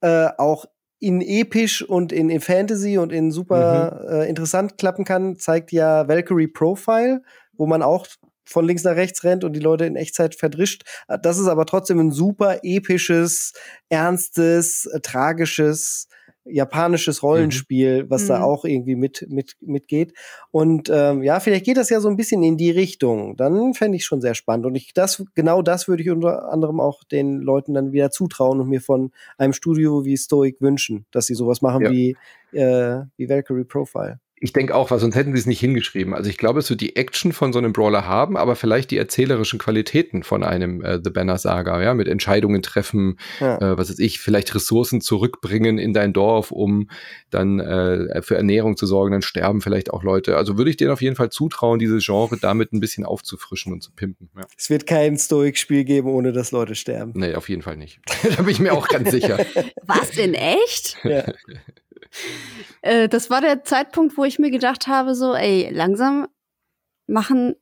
äh, 0.02 0.30
auch 0.38 0.66
in 1.00 1.22
episch 1.22 1.82
und 1.82 2.12
in, 2.12 2.30
in 2.30 2.42
Fantasy 2.42 2.98
und 2.98 3.12
in 3.12 3.32
super 3.32 4.02
mhm. 4.04 4.14
äh, 4.14 4.30
interessant 4.30 4.78
klappen 4.78 5.06
kann, 5.06 5.38
zeigt 5.38 5.72
ja 5.72 6.08
Valkyrie 6.08 6.48
Profile, 6.48 7.22
wo 7.54 7.66
man 7.66 7.82
auch 7.82 8.06
von 8.50 8.66
links 8.66 8.84
nach 8.84 8.96
rechts 8.96 9.24
rennt 9.24 9.44
und 9.44 9.54
die 9.54 9.60
Leute 9.60 9.86
in 9.86 9.96
Echtzeit 9.96 10.36
verdrischt. 10.36 10.84
Das 11.22 11.38
ist 11.38 11.48
aber 11.48 11.66
trotzdem 11.66 12.00
ein 12.00 12.12
super 12.12 12.60
episches, 12.64 13.54
ernstes, 13.90 14.86
äh, 14.86 15.00
tragisches 15.02 16.08
japanisches 16.52 17.24
Rollenspiel, 17.24 18.04
mhm. 18.04 18.10
was 18.10 18.24
mhm. 18.24 18.28
da 18.28 18.42
auch 18.42 18.66
irgendwie 18.66 18.96
mit, 18.96 19.26
mit, 19.30 19.56
mitgeht. 19.62 20.14
Und 20.52 20.90
ähm, 20.92 21.24
ja, 21.24 21.40
vielleicht 21.40 21.66
geht 21.66 21.78
das 21.78 21.90
ja 21.90 22.00
so 22.00 22.10
ein 22.10 22.16
bisschen 22.16 22.44
in 22.44 22.58
die 22.58 22.72
Richtung. 22.72 23.36
Dann 23.38 23.74
fände 23.74 23.98
ich 23.98 24.06
schon 24.06 24.22
sehr 24.22 24.36
spannend. 24.36 24.66
Und 24.66 24.76
ich 24.76 24.94
das, 24.94 25.24
genau 25.36 25.62
das 25.62 25.88
würde 25.88 26.04
ich 26.04 26.10
unter 26.10 26.52
anderem 26.52 26.80
auch 26.80 27.04
den 27.04 27.40
Leuten 27.40 27.74
dann 27.74 27.92
wieder 27.92 28.12
zutrauen 28.12 28.60
und 28.60 28.70
mir 28.70 28.82
von 28.82 29.12
einem 29.38 29.54
Studio 29.54 30.06
wie 30.06 30.18
Stoic 30.18 30.60
wünschen, 30.62 31.06
dass 31.12 31.28
sie 31.28 31.36
sowas 31.36 31.62
machen 31.62 31.84
ja. 31.84 31.92
wie, 31.92 32.18
äh, 32.52 33.04
wie 33.18 33.30
Valkyrie 33.30 33.66
Profile 33.66 34.20
ich 34.42 34.54
denke 34.54 34.74
auch, 34.74 34.90
weil 34.90 35.00
sonst 35.00 35.16
hätten 35.16 35.34
sie 35.34 35.40
es 35.40 35.46
nicht 35.46 35.60
hingeschrieben. 35.60 36.14
Also 36.14 36.30
ich 36.30 36.38
glaube, 36.38 36.60
es 36.60 36.70
wird 36.70 36.82
die 36.82 36.96
Action 36.96 37.34
von 37.34 37.52
so 37.52 37.60
einem 37.60 37.74
Brawler 37.74 38.08
haben, 38.08 38.38
aber 38.38 38.56
vielleicht 38.56 38.92
die 38.92 38.98
erzählerischen 38.98 39.60
Qualitäten 39.60 40.24
von 40.24 40.44
einem 40.44 40.82
äh, 40.82 41.00
The 41.04 41.10
Banner 41.10 41.38
Saga, 41.38 41.82
ja, 41.82 41.94
mit 41.94 42.08
Entscheidungen 42.08 42.62
treffen, 42.62 43.20
ja. 43.40 43.58
äh, 43.58 43.78
was 43.78 43.90
weiß 43.90 44.00
ich, 44.00 44.20
vielleicht 44.20 44.56
Ressourcen 44.56 45.02
zurückbringen 45.02 45.78
in 45.78 45.94
dein 45.94 46.14
Dorf, 46.14 46.52
um 46.52 46.90
dann 47.30 47.60
äh, 47.60 48.22
für 48.22 48.38
Ernährung 48.38 48.78
zu 48.78 48.86
sorgen, 48.86 49.12
dann 49.12 49.22
sterben 49.22 49.62
vielleicht 49.62 49.92
auch 49.92 50.04
Leute. 50.04 50.38
Also 50.38 50.58
würde 50.58 50.70
ich 50.70 50.78
denen 50.78 50.92
auf 50.92 51.02
jeden 51.02 51.16
Fall 51.18 51.30
zutrauen, 51.30 51.80
dieses 51.80 52.06
Genre 52.06 52.38
damit 52.40 52.72
ein 52.72 52.80
bisschen 52.80 53.06
aufzufrischen 53.06 53.74
und 53.74 53.82
zu 53.82 53.92
pimpen. 53.92 54.30
Ja. 54.38 54.46
Es 54.58 54.70
wird 54.70 54.88
kein 54.88 55.18
Stoic-Spiel 55.18 55.84
geben, 55.84 56.10
ohne 56.10 56.32
dass 56.32 56.52
Leute 56.52 56.76
sterben. 56.76 57.12
Nee, 57.16 57.36
auf 57.36 57.50
jeden 57.50 57.62
Fall 57.62 57.76
nicht. 57.76 58.00
da 58.38 58.42
bin 58.42 58.50
ich 58.50 58.60
mir 58.60 58.74
auch 58.74 58.88
ganz 58.88 59.12
sicher. 59.12 59.38
Was 59.86 60.12
in 60.18 60.34
echt? 60.34 60.98
Ja. 61.04 61.26
Äh, 62.82 63.10
das 63.10 63.30
war 63.30 63.42
der 63.42 63.64
Zeitpunkt, 63.64 64.18
wo 64.18 64.24
ich 64.24 64.40
mir 64.40 64.52
gedacht 64.52 64.88
habe, 64.88 65.16
so, 65.16 65.34
ey, 65.34 65.70
langsam 65.72 66.28
machen 67.08 67.56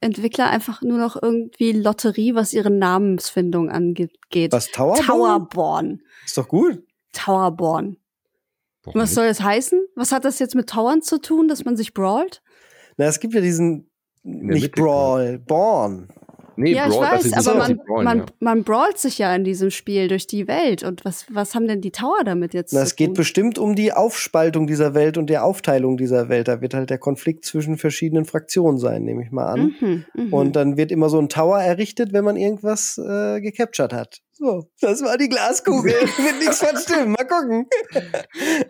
Entwickler 0.00 0.50
einfach 0.50 0.82
nur 0.82 0.98
noch 0.98 1.20
irgendwie 1.20 1.72
Lotterie, 1.72 2.34
was 2.34 2.52
ihre 2.52 2.70
Namensfindung 2.70 3.70
angeht. 3.70 4.12
Was, 4.50 4.70
Towerborn? 4.70 5.06
Towerborn. 5.06 6.02
Ist 6.24 6.36
doch 6.36 6.48
gut. 6.48 6.82
Towerborn. 7.12 7.96
Warum 8.84 9.00
was 9.00 9.14
soll 9.14 9.26
das 9.26 9.40
heißen? 9.40 9.84
Was 9.94 10.12
hat 10.12 10.24
das 10.24 10.38
jetzt 10.38 10.54
mit 10.54 10.68
Towern 10.68 11.02
zu 11.02 11.20
tun, 11.20 11.48
dass 11.48 11.64
man 11.64 11.76
sich 11.76 11.92
brawlt? 11.92 12.42
Na, 12.96 13.06
es 13.06 13.20
gibt 13.20 13.34
ja 13.34 13.40
diesen, 13.40 13.90
nicht 14.22 14.74
Brawl, 14.74 15.38
Born. 15.38 16.08
Nee, 16.56 16.74
ja, 16.74 16.88
Brawl, 16.88 17.18
ich 17.20 17.32
weiß, 17.32 17.46
aber 17.46 17.58
man, 17.58 17.76
Brawlen, 17.78 18.04
man, 18.04 18.18
ja. 18.18 18.24
man 18.40 18.64
brawlt 18.64 18.98
sich 18.98 19.18
ja 19.18 19.34
in 19.34 19.44
diesem 19.44 19.70
Spiel 19.70 20.08
durch 20.08 20.26
die 20.26 20.48
Welt. 20.48 20.82
Und 20.82 21.04
was, 21.04 21.26
was 21.30 21.54
haben 21.54 21.68
denn 21.68 21.80
die 21.80 21.92
Tower 21.92 22.22
damit 22.24 22.54
jetzt 22.54 22.72
Na, 22.72 22.82
Es 22.82 22.96
geht 22.96 23.14
bestimmt 23.14 23.58
um 23.58 23.74
die 23.74 23.92
Aufspaltung 23.92 24.66
dieser 24.66 24.94
Welt 24.94 25.18
und 25.18 25.28
der 25.28 25.44
Aufteilung 25.44 25.96
dieser 25.96 26.28
Welt. 26.28 26.48
Da 26.48 26.60
wird 26.60 26.74
halt 26.74 26.90
der 26.90 26.98
Konflikt 26.98 27.44
zwischen 27.44 27.76
verschiedenen 27.76 28.24
Fraktionen 28.24 28.78
sein, 28.78 29.04
nehme 29.04 29.22
ich 29.22 29.30
mal 29.30 29.46
an. 29.46 29.74
Mhm, 29.80 30.04
mh. 30.14 30.36
Und 30.36 30.56
dann 30.56 30.76
wird 30.76 30.90
immer 30.92 31.08
so 31.08 31.18
ein 31.18 31.28
Tower 31.28 31.60
errichtet, 31.60 32.12
wenn 32.12 32.24
man 32.24 32.36
irgendwas 32.36 32.98
äh, 32.98 33.40
gecaptured 33.40 33.92
hat. 33.92 34.22
So, 34.38 34.68
das 34.82 35.02
war 35.02 35.16
die 35.16 35.30
Glaskugel. 35.30 35.92
Wird 35.92 36.38
nichts 36.40 36.58
von 36.58 36.76
stimmen. 36.76 37.12
Mal 37.12 37.24
gucken. 37.24 37.66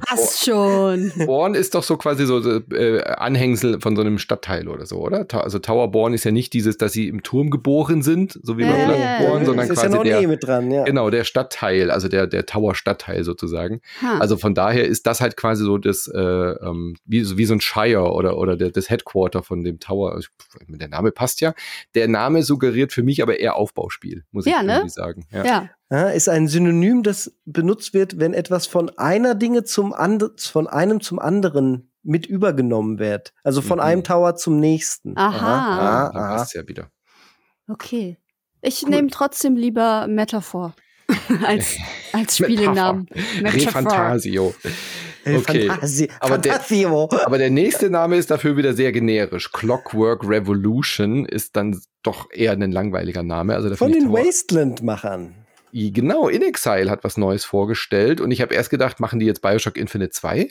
Passt 0.07 0.45
schon. 0.45 1.11
Born 1.27 1.55
ist 1.55 1.75
doch 1.75 1.83
so 1.83 1.97
quasi 1.97 2.25
so 2.25 2.39
äh, 2.39 3.03
Anhängsel 3.03 3.81
von 3.81 3.97
so 3.97 4.03
einem 4.03 4.19
Stadtteil 4.19 4.69
oder 4.69 4.87
so, 4.87 4.99
oder? 4.99 5.27
Also 5.33 5.59
Tower 5.59 5.91
Born 5.91 6.15
ist 6.15 6.23
ja 6.23 6.31
nicht 6.31 6.53
dieses, 6.53 6.79
dass 6.79 6.93
sie 6.93 7.09
im 7.09 7.25
Turm 7.25 7.51
geboren 7.51 8.03
sind, 8.03 8.39
so 8.45 8.59
wie 8.59 8.63
bei 8.63 8.71
äh, 8.71 9.27
Born, 9.27 9.45
sondern 9.45 9.69
quasi 9.69 9.97
ja 9.97 10.03
der, 10.05 10.29
mit 10.29 10.45
dran, 10.45 10.71
ja. 10.71 10.85
genau 10.85 11.11
der 11.11 11.25
Stadtteil, 11.25 11.91
also 11.91 12.07
der 12.07 12.29
der 12.29 12.47
Tower 12.47 12.77
Stadtteil 12.77 13.25
sozusagen. 13.25 13.81
Ha. 14.03 14.19
Also 14.19 14.37
von 14.37 14.55
daher 14.55 14.85
ist 14.87 15.05
das 15.09 15.21
halt 15.21 15.37
quasi 15.37 15.65
so 15.65 15.79
das 15.79 16.07
äh, 16.07 16.21
ähm, 16.21 16.95
wie, 17.07 17.37
wie 17.37 17.45
so 17.45 17.55
ein 17.55 17.61
Shire 17.61 18.13
oder 18.13 18.39
oder 18.39 18.57
der, 18.57 18.71
das 18.71 18.89
Headquarter 18.89 19.43
von 19.43 19.65
dem 19.65 19.81
Tower. 19.81 20.13
Also, 20.13 20.29
der 20.69 20.89
Name 20.89 21.11
passt 21.11 21.41
ja. 21.41 21.55
Der 21.97 22.07
Name 22.07 22.45
suggeriert 22.45 22.93
für 22.93 23.03
mich 23.03 23.21
aber 23.21 23.41
eher 23.41 23.57
Aufbauspiel, 23.57 24.23
muss 24.31 24.47
ja, 24.47 24.61
ich 24.61 24.67
ne? 24.67 24.89
sagen. 24.89 25.27
Ja. 25.33 25.45
ja. 25.45 25.56
Ja, 25.91 26.09
ist 26.09 26.29
ein 26.29 26.49
Synonym, 26.49 27.03
das 27.03 27.33
benutzt 27.45 27.95
wird, 27.95 28.19
wenn 28.19 28.35
etwas 28.35 28.67
von 28.67 28.91
einer 28.99 29.35
Dinge 29.35 29.63
zum 29.65 29.93
and 29.93 30.41
von 30.41 30.67
einem 30.67 31.01
zum 31.01 31.21
anderen 31.21 31.93
mit 32.03 32.27
übergenommen 32.27 32.99
wird. 32.99 33.33
Also 33.45 33.63
von 33.63 33.79
mhm. 33.79 33.85
einem 33.85 34.05
Tower 34.05 34.37
zum 34.37 34.59
nächsten. 34.59 35.17
Aha. 35.17 35.37
aha, 35.37 36.07
aha. 36.09 36.37
aha. 36.37 36.47
ja 36.53 36.67
wieder. 36.67 36.91
Okay. 37.69 38.17
Ich 38.63 38.87
nehme 38.87 39.09
trotzdem 39.09 39.55
lieber 39.55 40.07
Metaphor 40.09 40.75
als, 41.45 41.77
als 42.13 42.37
Spielenamen. 42.37 43.09
Refantasio. 43.43 44.55
Okay. 45.25 45.67
Fantasi 45.67 46.09
aber, 46.21 46.39
der, 46.39 46.61
aber 47.27 47.39
der 47.39 47.51
nächste 47.51 47.91
Name 47.91 48.17
ist 48.17 48.31
dafür 48.31 48.57
wieder 48.57 48.75
sehr 48.75 48.93
generisch. 48.93 49.51
Clockwork 49.51 50.23
Revolution 50.29 51.27
ist 51.27 51.57
dann 51.57 51.81
doch 52.05 52.31
eher 52.31 52.53
ein 52.53 52.71
langweiliger 52.71 53.25
Name. 53.25 53.57
Also 53.57 53.75
Von 53.75 53.91
den 53.91 54.13
Wasteland-Machern. 54.13 55.46
Genau, 55.79 56.29
In 56.29 56.41
Exile 56.41 56.91
hat 56.91 57.05
was 57.05 57.19
Neues 57.19 57.45
vorgestellt 57.45 58.23
und 58.23 58.31
ich 58.31 58.41
habe 58.41 58.55
erst 58.55 58.71
gedacht, 58.71 58.99
machen 58.99 59.21
die 59.21 59.27
jetzt 59.27 59.43
Bioshock 59.43 59.77
Infinite 59.77 60.11
2? 60.11 60.51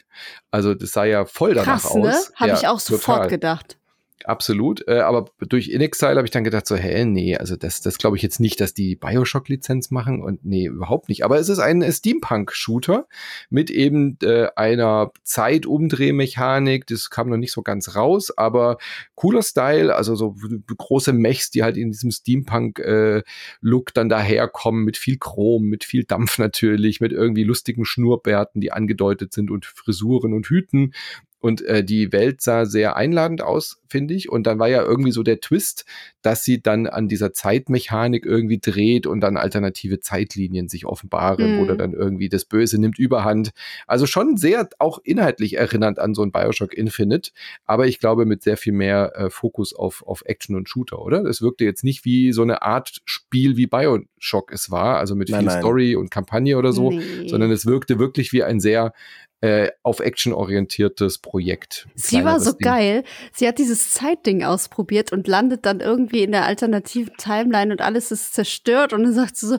Also 0.52 0.76
das 0.76 0.91
sah 0.91 1.06
ja 1.06 1.26
voll 1.26 1.56
danach 1.56 1.81
Krass, 1.81 1.95
ne? 1.95 2.10
aus. 2.10 2.31
Habe 2.35 2.49
ja, 2.49 2.57
ich 2.57 2.68
auch 2.68 2.80
sofort 2.80 3.18
total. 3.18 3.30
gedacht 3.30 3.77
absolut. 4.24 4.88
Äh, 4.88 5.00
aber 5.00 5.26
durch 5.40 5.70
InXile 5.70 6.16
habe 6.16 6.26
ich 6.26 6.32
dann 6.32 6.44
gedacht, 6.44 6.66
so, 6.68 6.76
hä, 6.76 7.06
nee, 7.06 7.36
also 7.36 7.56
das, 7.56 7.82
das 7.82 7.98
glaube 7.98 8.18
ich 8.18 8.24
jetzt 8.24 8.40
nicht, 8.40 8.60
dass 8.62 8.74
die 8.74 8.96
Bioshock-Lizenz 8.96 9.92
machen 9.92 10.22
und 10.22 10.46
nee, 10.46 10.68
überhaupt 10.68 11.10
nicht. 11.10 11.24
Aber 11.26 11.38
es 11.38 11.50
ist 11.50 11.60
ein 11.60 11.84
Steampunk-Shooter 11.84 13.08
mit 13.50 13.70
eben 13.70 14.18
äh, 14.24 14.48
einer 14.56 15.12
Zeitumdrehmechanik. 15.24 16.88
Das 16.88 17.10
kam 17.10 17.30
noch 17.30 17.38
nicht 17.38 17.52
so 17.52 17.62
ganz 17.62 17.96
raus, 17.96 18.36
aber 18.36 18.78
cooler 19.16 19.44
Style, 19.44 19.96
also 19.96 20.16
so 20.16 20.36
große 20.78 21.14
Mechs, 21.14 21.52
die 21.52 21.64
halt 21.64 21.78
in 21.78 21.92
diesem 21.92 22.12
Steampunk-Look 22.12 23.90
äh, 23.90 23.94
dann 23.94 24.10
daherkommen, 24.10 24.84
mit 24.84 24.98
viel 24.98 25.18
Chrom, 25.18 25.66
mit 25.66 25.84
viel 25.84 26.04
Dampf 26.06 26.38
natürlich, 26.40 27.02
mit 27.02 27.12
irgendwie 27.12 27.44
lustigen 27.44 27.86
Schnurrbärten, 27.86 28.62
die 28.62 28.72
angedeutet 28.72 29.34
sind 29.34 29.52
und 29.52 29.66
Frisuren 29.66 30.34
und 30.34 30.48
Hüten 30.48 30.94
und 31.40 31.62
äh, 31.62 31.84
die 31.84 32.12
Welt 32.12 32.41
sah 32.41 32.66
sehr 32.66 32.95
einladend 32.95 33.41
aus, 33.41 33.80
finde 33.88 34.14
ich. 34.14 34.30
Und 34.30 34.48
dann 34.48 34.57
war 34.57 34.68
ja 34.68 34.82
irgendwie 34.82 35.12
so 35.12 35.22
der 35.22 35.40
Twist, 35.41 35.86
dass 36.22 36.44
sie 36.44 36.62
dann 36.62 36.88
an 36.88 37.07
dieser 37.07 37.34
Zeitmechanik 37.34 38.26
irgendwie 38.26 38.57
dreht 38.60 39.06
und 39.06 39.22
dann 39.22 39.38
alternative 39.38 39.99
Zeitlinien 39.99 40.70
sich 40.70 40.88
offenbaren 40.88 41.57
mhm. 41.57 41.62
oder 41.62 41.76
dann 41.76 41.94
irgendwie 41.94 42.30
das 42.30 42.45
Böse 42.45 42.80
nimmt 42.80 42.98
überhand. 42.98 43.52
Also 43.86 44.07
schon 44.07 44.38
sehr 44.38 44.68
auch 44.80 44.99
inhaltlich 45.03 45.57
erinnernd 45.57 45.99
an 45.99 46.16
so 46.16 46.24
ein 46.24 46.32
Bioshock 46.32 46.74
Infinite, 46.74 47.32
aber 47.66 47.86
ich 47.86 47.99
glaube 47.99 48.26
mit 48.26 48.41
sehr 48.41 48.57
viel 48.57 48.74
mehr 48.74 49.14
äh, 49.16 49.30
Fokus 49.30 49.74
auf, 49.76 50.03
auf 50.07 50.24
Action 50.26 50.56
und 50.56 50.68
Shooter, 50.68 50.99
oder? 50.99 51.24
Es 51.26 51.41
wirkte 51.41 51.64
jetzt 51.64 51.84
nicht 51.84 52.06
wie 52.06 52.32
so 52.32 52.41
eine 52.41 52.64
Art 52.64 53.02
Spiel 53.06 53.56
wie 53.56 53.68
Bioshock 53.68 54.52
es 54.52 54.72
war, 54.72 54.98
also 54.98 55.16
mit 55.16 55.30
nein, 55.30 55.41
viel 55.41 55.49
nein. 55.49 55.60
Story 55.60 55.95
und 55.95 56.10
Kampagne 56.10 56.57
oder 56.57 56.74
so, 56.74 56.90
nee. 56.91 57.28
sondern 57.28 57.52
es 57.52 57.68
wirkte 57.68 57.99
wirklich 57.99 58.34
wie 58.34 58.44
ein 58.44 58.60
sehr 58.60 58.94
äh, 59.41 59.70
auf 59.84 59.99
Action 59.99 60.34
orientiertes 60.34 61.20
Projekt. 61.20 61.88
Sie 61.95 62.24
war 62.24 62.40
so 62.40 62.52
Ding. 62.53 62.66
geil. 62.66 63.03
Sie 63.34 63.48
hat 63.48 63.60
dieses 63.60 63.91
Zeitding 63.91 64.44
ausprobiert 64.44 65.12
und 65.12 65.28
landet 65.28 65.66
dann 65.66 65.82
irgendwie 65.82 66.24
in 66.24 66.32
der 66.32 66.45
alternativen 66.45 67.16
Timeline 67.18 67.72
und 67.72 67.82
alles 67.82 68.12
ist 68.12 68.34
zerstört 68.34 68.94
und 68.94 69.03
dann 69.03 69.14
sagt 69.14 69.38
sie 69.38 69.48
so, 69.48 69.56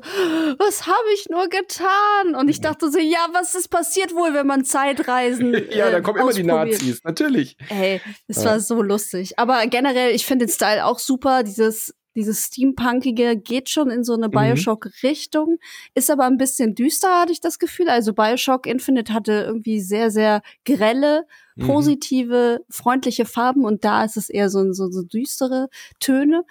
was 0.59 0.87
habe 0.87 1.07
ich 1.15 1.27
nur 1.29 1.49
getan? 1.49 2.35
Und 2.39 2.49
ich 2.49 2.61
dachte 2.61 2.91
so, 2.91 2.99
ja, 2.99 3.29
was 3.33 3.55
ist 3.55 3.69
passiert 3.69 4.15
wohl, 4.15 4.35
wenn 4.35 4.47
man 4.47 4.65
Zeitreisen 4.65 5.55
äh, 5.55 5.67
Ja, 5.77 5.91
da 5.91 6.01
kommen 6.01 6.21
immer 6.21 6.33
die 6.33 6.43
Nazis, 6.43 7.05
natürlich. 7.05 7.57
Ey, 7.69 8.01
es 8.29 8.39
ja. 8.39 8.51
war 8.51 8.61
so 8.61 8.83
lustig. 8.83 9.39
Aber 9.39 9.67
generell, 9.67 10.15
ich 10.15 10.27
finde 10.27 10.47
den 10.47 10.53
Style 10.53 10.85
auch 10.87 10.99
super, 10.99 11.43
dieses 11.43 11.95
dieses 12.17 12.47
Steampunkige 12.47 13.37
geht 13.37 13.69
schon 13.69 13.91
in 13.91 14.03
so 14.03 14.15
eine 14.15 14.29
mhm. 14.29 14.33
Bioshock-Richtung, 14.33 15.59
ist 15.95 16.11
aber 16.11 16.25
ein 16.25 16.39
bisschen 16.39 16.75
düster, 16.75 17.21
hatte 17.21 17.33
ich 17.33 17.41
das 17.41 17.59
Gefühl. 17.59 17.89
Also 17.89 18.13
Bioshock 18.15 18.67
Infinite 18.67 19.13
hatte 19.13 19.45
irgendwie 19.47 19.81
sehr, 19.81 20.11
sehr 20.11 20.43
grelle, 20.65 21.27
mhm. 21.55 21.67
positive, 21.67 22.61
mhm. 22.61 22.73
freundliche 22.73 23.27
Farben 23.27 23.65
und 23.65 23.85
da 23.85 24.05
ist 24.05 24.17
es 24.17 24.31
eher 24.31 24.49
so, 24.49 24.73
so, 24.73 24.91
so 24.91 25.03
düstere 25.03 25.69
Töne. 26.01 26.45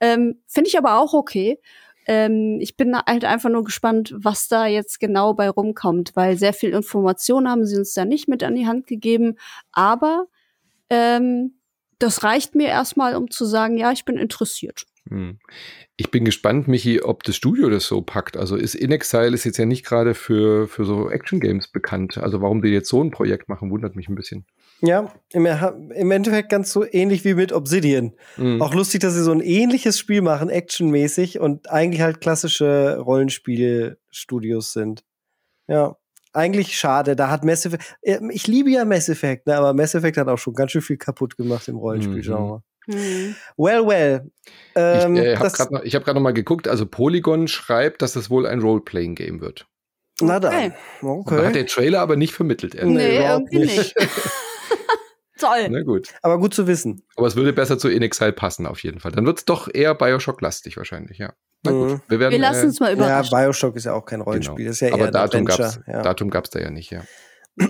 Ähm, 0.00 0.40
Finde 0.46 0.68
ich 0.68 0.78
aber 0.78 1.00
auch 1.00 1.14
okay. 1.14 1.58
Ähm, 2.06 2.58
ich 2.60 2.76
bin 2.76 2.96
halt 2.96 3.24
einfach 3.24 3.50
nur 3.50 3.64
gespannt, 3.64 4.14
was 4.16 4.46
da 4.46 4.66
jetzt 4.66 5.00
genau 5.00 5.34
bei 5.34 5.48
rumkommt, 5.50 6.14
weil 6.14 6.36
sehr 6.36 6.52
viel 6.52 6.70
Information 6.70 7.48
haben 7.48 7.66
sie 7.66 7.76
uns 7.76 7.94
da 7.94 8.04
nicht 8.04 8.28
mit 8.28 8.44
an 8.44 8.54
die 8.54 8.66
Hand 8.66 8.86
gegeben. 8.86 9.36
Aber 9.72 10.26
ähm, 10.88 11.54
das 11.98 12.22
reicht 12.22 12.54
mir 12.54 12.68
erstmal, 12.68 13.16
um 13.16 13.30
zu 13.30 13.44
sagen, 13.44 13.76
ja, 13.76 13.90
ich 13.90 14.04
bin 14.04 14.18
interessiert. 14.18 14.86
Hm. 15.08 15.38
Ich 15.96 16.10
bin 16.10 16.24
gespannt, 16.24 16.68
Michi, 16.68 17.00
ob 17.00 17.22
das 17.22 17.36
Studio 17.36 17.70
das 17.70 17.86
so 17.86 18.02
packt. 18.02 18.36
Also 18.36 18.56
ist 18.56 18.74
In 18.74 18.92
Exile 18.92 19.34
ist 19.34 19.44
jetzt 19.44 19.58
ja 19.58 19.64
nicht 19.64 19.84
gerade 19.84 20.14
für, 20.14 20.66
für 20.68 20.84
so 20.84 21.10
Action-Games 21.10 21.68
bekannt. 21.68 22.18
Also 22.18 22.40
warum 22.42 22.62
die 22.62 22.68
jetzt 22.68 22.88
so 22.88 23.02
ein 23.02 23.10
Projekt 23.10 23.48
machen, 23.48 23.70
wundert 23.70 23.96
mich 23.96 24.08
ein 24.08 24.14
bisschen. 24.14 24.46
Ja, 24.82 25.12
im, 25.32 25.46
im 25.46 26.10
Endeffekt 26.10 26.50
ganz 26.50 26.70
so 26.70 26.84
ähnlich 26.84 27.24
wie 27.24 27.34
mit 27.34 27.52
Obsidian. 27.52 28.12
Mhm. 28.36 28.60
Auch 28.60 28.74
lustig, 28.74 29.00
dass 29.00 29.14
sie 29.14 29.22
so 29.22 29.32
ein 29.32 29.40
ähnliches 29.40 29.98
Spiel 29.98 30.20
machen, 30.20 30.50
actionmäßig 30.50 31.40
und 31.40 31.70
eigentlich 31.70 32.02
halt 32.02 32.20
klassische 32.20 32.98
Rollenspielstudios 32.98 34.72
sind. 34.72 35.04
Ja, 35.66 35.96
eigentlich 36.32 36.76
schade. 36.76 37.16
Da 37.16 37.30
hat 37.30 37.44
Mass 37.44 37.64
Effect, 37.64 37.96
äh, 38.02 38.20
ich 38.30 38.46
liebe 38.46 38.70
ja 38.70 38.84
Mass 38.84 39.08
Effect, 39.08 39.46
ne, 39.46 39.56
aber 39.56 39.72
Mass 39.72 39.94
Effect 39.94 40.18
hat 40.18 40.28
auch 40.28 40.38
schon 40.38 40.54
ganz 40.54 40.72
schön 40.72 40.82
viel 40.82 40.98
kaputt 40.98 41.36
gemacht 41.36 41.68
im 41.68 41.76
Rollenspielgenre. 41.76 42.62
Mhm. 42.86 43.36
Well, 43.56 43.86
well. 43.86 44.30
Ähm, 44.74 45.16
ich 45.16 45.22
äh, 45.22 45.36
habe 45.36 45.50
gerade 45.50 45.74
noch, 45.74 45.84
hab 45.84 46.06
noch 46.06 46.20
mal 46.20 46.32
geguckt, 46.32 46.68
also 46.68 46.86
Polygon 46.86 47.48
schreibt, 47.48 48.02
dass 48.02 48.12
das 48.12 48.30
wohl 48.30 48.46
ein 48.46 48.60
Role-Playing-Game 48.60 49.40
wird. 49.40 49.66
Na 50.20 50.40
dann. 50.40 50.72
Okay. 51.02 51.36
Da 51.36 51.44
hat 51.46 51.54
der 51.54 51.66
Trailer 51.66 52.00
aber 52.00 52.16
nicht 52.16 52.32
vermittelt. 52.32 52.74
Nee, 52.82 53.18
irgendwie 53.18 53.58
nicht. 53.58 53.94
Toll. 55.38 55.68
Na 55.68 55.82
gut. 55.82 56.14
Aber 56.22 56.38
gut 56.38 56.54
zu 56.54 56.66
wissen. 56.66 57.02
Aber 57.16 57.26
es 57.26 57.36
würde 57.36 57.52
besser 57.52 57.78
zu 57.78 57.88
In 57.88 58.02
Exile 58.02 58.32
passen, 58.32 58.66
auf 58.66 58.82
jeden 58.82 59.00
Fall. 59.00 59.12
Dann 59.12 59.26
wird 59.26 59.38
es 59.38 59.44
doch 59.44 59.68
eher 59.72 59.94
Bioshock-lastig 59.94 60.78
wahrscheinlich, 60.78 61.18
ja. 61.18 61.34
Na 61.62 61.72
gut. 61.72 61.90
Mhm. 61.90 62.00
Wir, 62.08 62.20
werden, 62.20 62.32
wir 62.32 62.38
lassen 62.38 62.66
uns 62.66 62.80
mal 62.80 62.92
überraschen. 62.94 63.32
Ja, 63.32 63.44
Bioshock 63.44 63.76
ist 63.76 63.84
ja 63.84 63.92
auch 63.92 64.06
kein 64.06 64.22
Rollenspiel. 64.22 64.56
Genau. 64.56 64.68
Das 64.68 64.76
ist 64.76 64.88
ja 64.88 64.94
Aber 64.94 65.10
Datum 65.10 65.44
gab 65.44 65.60
es 65.60 65.80
ja. 65.86 66.02
Datum 66.02 66.30
gab's 66.30 66.50
da 66.50 66.60
ja 66.60 66.70
nicht, 66.70 66.90
ja. 66.90 67.02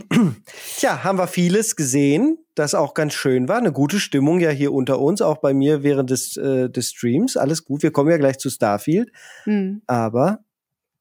Tja, 0.77 1.03
haben 1.03 1.19
wir 1.19 1.27
vieles 1.27 1.75
gesehen, 1.75 2.39
das 2.57 2.75
auch 2.75 2.95
ganz 2.95 3.13
schön 3.13 3.49
war. 3.49 3.59
Eine 3.59 3.71
gute 3.71 4.01
Stimmung 4.01 4.41
ja 4.41 4.51
hier 4.51 4.73
unter 4.73 4.99
uns, 4.99 5.23
auch 5.23 5.39
bei 5.39 5.55
mir 5.55 5.83
während 5.83 6.11
des, 6.11 6.37
äh, 6.37 6.69
des 6.69 6.91
Streams. 6.91 7.37
Alles 7.37 7.65
gut. 7.65 7.83
Wir 7.83 7.93
kommen 7.93 8.11
ja 8.11 8.17
gleich 8.17 8.39
zu 8.39 8.51
Starfield. 8.51 9.13
Mhm. 9.45 9.83
Aber 9.87 10.41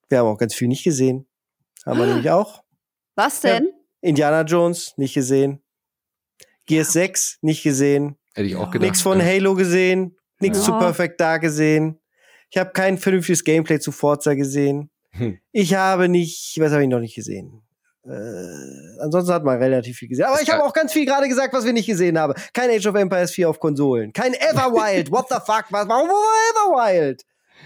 wir 0.10 0.20
haben 0.20 0.28
auch 0.28 0.38
ganz 0.38 0.54
viel 0.54 0.68
nicht 0.68 0.84
gesehen. 0.84 1.26
Haben 1.86 2.00
wir 2.00 2.08
nämlich 2.08 2.30
auch. 2.30 2.64
Was 3.16 3.42
denn? 3.42 3.66
Ja, 3.66 3.72
Indiana 4.02 4.42
Jones 4.42 4.94
nicht 4.98 5.14
gesehen. 5.14 5.62
Gears 6.66 6.94
ja. 6.94 7.02
6 7.02 7.40
nicht 7.42 7.64
gesehen. 7.64 8.18
Hätte 8.34 8.48
ich 8.48 8.56
auch 8.56 8.70
gedacht. 8.72 8.82
Nichts 8.82 9.02
von 9.02 9.22
Halo 9.22 9.56
gesehen. 9.56 10.18
Nichts 10.40 10.60
ja. 10.60 10.64
zu 10.66 10.72
Perfect 10.74 11.22
da 11.22 11.38
gesehen. 11.38 12.00
Ich 12.50 12.58
habe 12.58 12.72
kein 12.72 12.98
vernünftiges 12.98 13.44
Gameplay 13.44 13.80
zu 13.80 13.92
Forza 13.92 14.34
gesehen. 14.34 14.92
Hm. 15.12 15.40
Ich 15.54 15.74
habe 15.76 16.10
nicht, 16.10 16.60
was 16.60 16.74
habe 16.74 16.84
ich 16.84 16.90
noch 16.90 17.00
nicht 17.00 17.16
gesehen? 17.16 17.65
Äh, 18.08 19.02
ansonsten 19.02 19.34
hat 19.34 19.44
man 19.44 19.58
relativ 19.58 19.98
viel 19.98 20.08
gesehen. 20.08 20.26
Aber 20.26 20.42
ich 20.42 20.52
habe 20.52 20.64
auch 20.64 20.74
ganz 20.74 20.94
viel 20.94 21.06
gerade 21.06 21.28
gesagt, 21.28 21.54
was 21.54 21.66
wir 21.66 21.74
nicht 21.74 21.88
gesehen 21.88 22.20
haben. 22.20 22.34
Kein 22.54 22.70
Age 22.70 22.86
of 22.86 22.96
Empires 22.96 23.32
4 23.32 23.50
auf 23.50 23.60
Konsolen. 23.60 24.14
Kein 24.14 24.34
Everwild. 24.34 25.12
What 25.12 25.28
the 25.30 25.38
fuck? 25.46 25.66
Was, 25.72 25.88
warum 25.88 26.10
war 26.10 26.92
Everwild? 26.92 27.24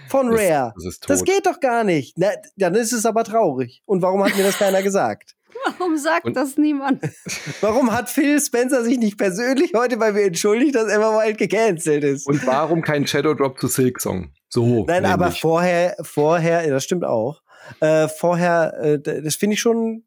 Von 0.07 0.29
Rare. 0.31 0.73
Das, 0.75 0.99
das, 0.99 0.99
das, 0.99 1.23
geht 1.23 1.45
doch 1.45 1.59
gar 1.59 1.83
nicht. 1.83 2.17
Na, 2.17 2.29
dann 2.55 2.75
ist 2.75 2.93
es 2.93 3.05
aber 3.05 3.23
traurig. 3.23 3.81
Und 3.85 4.01
warum 4.01 4.23
hat 4.23 4.35
mir 4.37 4.43
das 4.43 4.57
keiner 4.57 4.81
gesagt? 4.81 5.35
Warum 5.77 5.97
sagt 5.97 6.25
und 6.25 6.37
das 6.37 6.57
niemand? 6.57 7.01
Warum 7.61 7.91
hat 7.91 8.07
Phil 8.07 8.39
Spencer 8.39 8.83
sich 8.83 8.97
nicht 8.97 9.17
persönlich 9.17 9.73
heute 9.75 9.97
bei 9.97 10.11
mir 10.11 10.25
entschuldigt, 10.25 10.75
dass 10.75 10.87
Everwild 10.87 11.37
gecancelt 11.37 12.03
ist? 12.03 12.27
Und 12.27 12.45
warum 12.45 12.81
kein 12.81 13.05
Shadow 13.05 13.33
Drop 13.33 13.59
to 13.59 13.67
Silk 13.67 13.99
Song? 13.99 14.31
So. 14.47 14.85
Nein, 14.85 15.03
nämlich. 15.03 15.11
aber 15.11 15.31
vorher, 15.31 15.97
vorher, 16.01 16.69
das 16.69 16.83
stimmt 16.83 17.03
auch. 17.03 17.41
Äh, 17.81 18.07
vorher, 18.07 18.73
äh, 18.79 18.99
das 18.99 19.35
finde 19.35 19.55
ich 19.55 19.59
schon, 19.59 20.03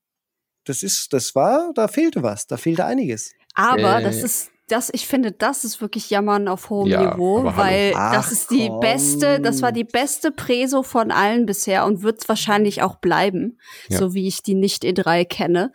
das 0.64 0.82
ist, 0.82 1.12
das 1.12 1.34
war, 1.34 1.72
da 1.74 1.88
fehlte 1.88 2.22
was, 2.22 2.46
da 2.46 2.56
fehlte 2.56 2.84
einiges. 2.84 3.32
Aber 3.54 4.00
äh. 4.00 4.02
das 4.02 4.22
ist 4.22 4.52
das, 4.72 4.90
ich 4.94 5.06
finde, 5.06 5.32
das 5.32 5.64
ist 5.64 5.82
wirklich 5.82 6.08
Jammern 6.08 6.48
auf 6.48 6.70
hohem 6.70 6.88
ja, 6.88 7.12
Niveau, 7.12 7.44
weil 7.44 7.92
Ach, 7.94 8.14
das 8.14 8.32
ist 8.32 8.50
die 8.50 8.68
komm. 8.68 8.80
beste, 8.80 9.38
das 9.38 9.60
war 9.60 9.70
die 9.70 9.84
beste 9.84 10.30
Preso 10.30 10.82
von 10.82 11.10
allen 11.10 11.44
bisher 11.44 11.84
und 11.84 12.02
wird 12.02 12.26
wahrscheinlich 12.26 12.80
auch 12.82 12.96
bleiben, 12.96 13.58
ja. 13.88 13.98
so 13.98 14.14
wie 14.14 14.26
ich 14.26 14.42
die 14.42 14.54
nicht 14.54 14.84
E3 14.84 15.26
kenne. 15.26 15.72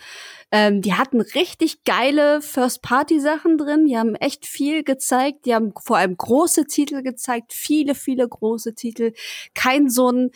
Ähm, 0.50 0.82
die 0.82 0.94
hatten 0.94 1.22
richtig 1.22 1.84
geile 1.84 2.42
First-Party-Sachen 2.42 3.58
drin. 3.58 3.86
Die 3.86 3.98
haben 3.98 4.16
echt 4.16 4.46
viel 4.46 4.84
gezeigt. 4.84 5.46
Die 5.46 5.54
haben 5.54 5.74
vor 5.80 5.98
allem 5.98 6.16
große 6.16 6.66
Titel 6.66 7.04
gezeigt. 7.04 7.52
Viele, 7.52 7.94
viele 7.94 8.28
große 8.28 8.74
Titel. 8.74 9.14
Kein 9.54 9.90
so 9.90 10.10
ein 10.10 10.32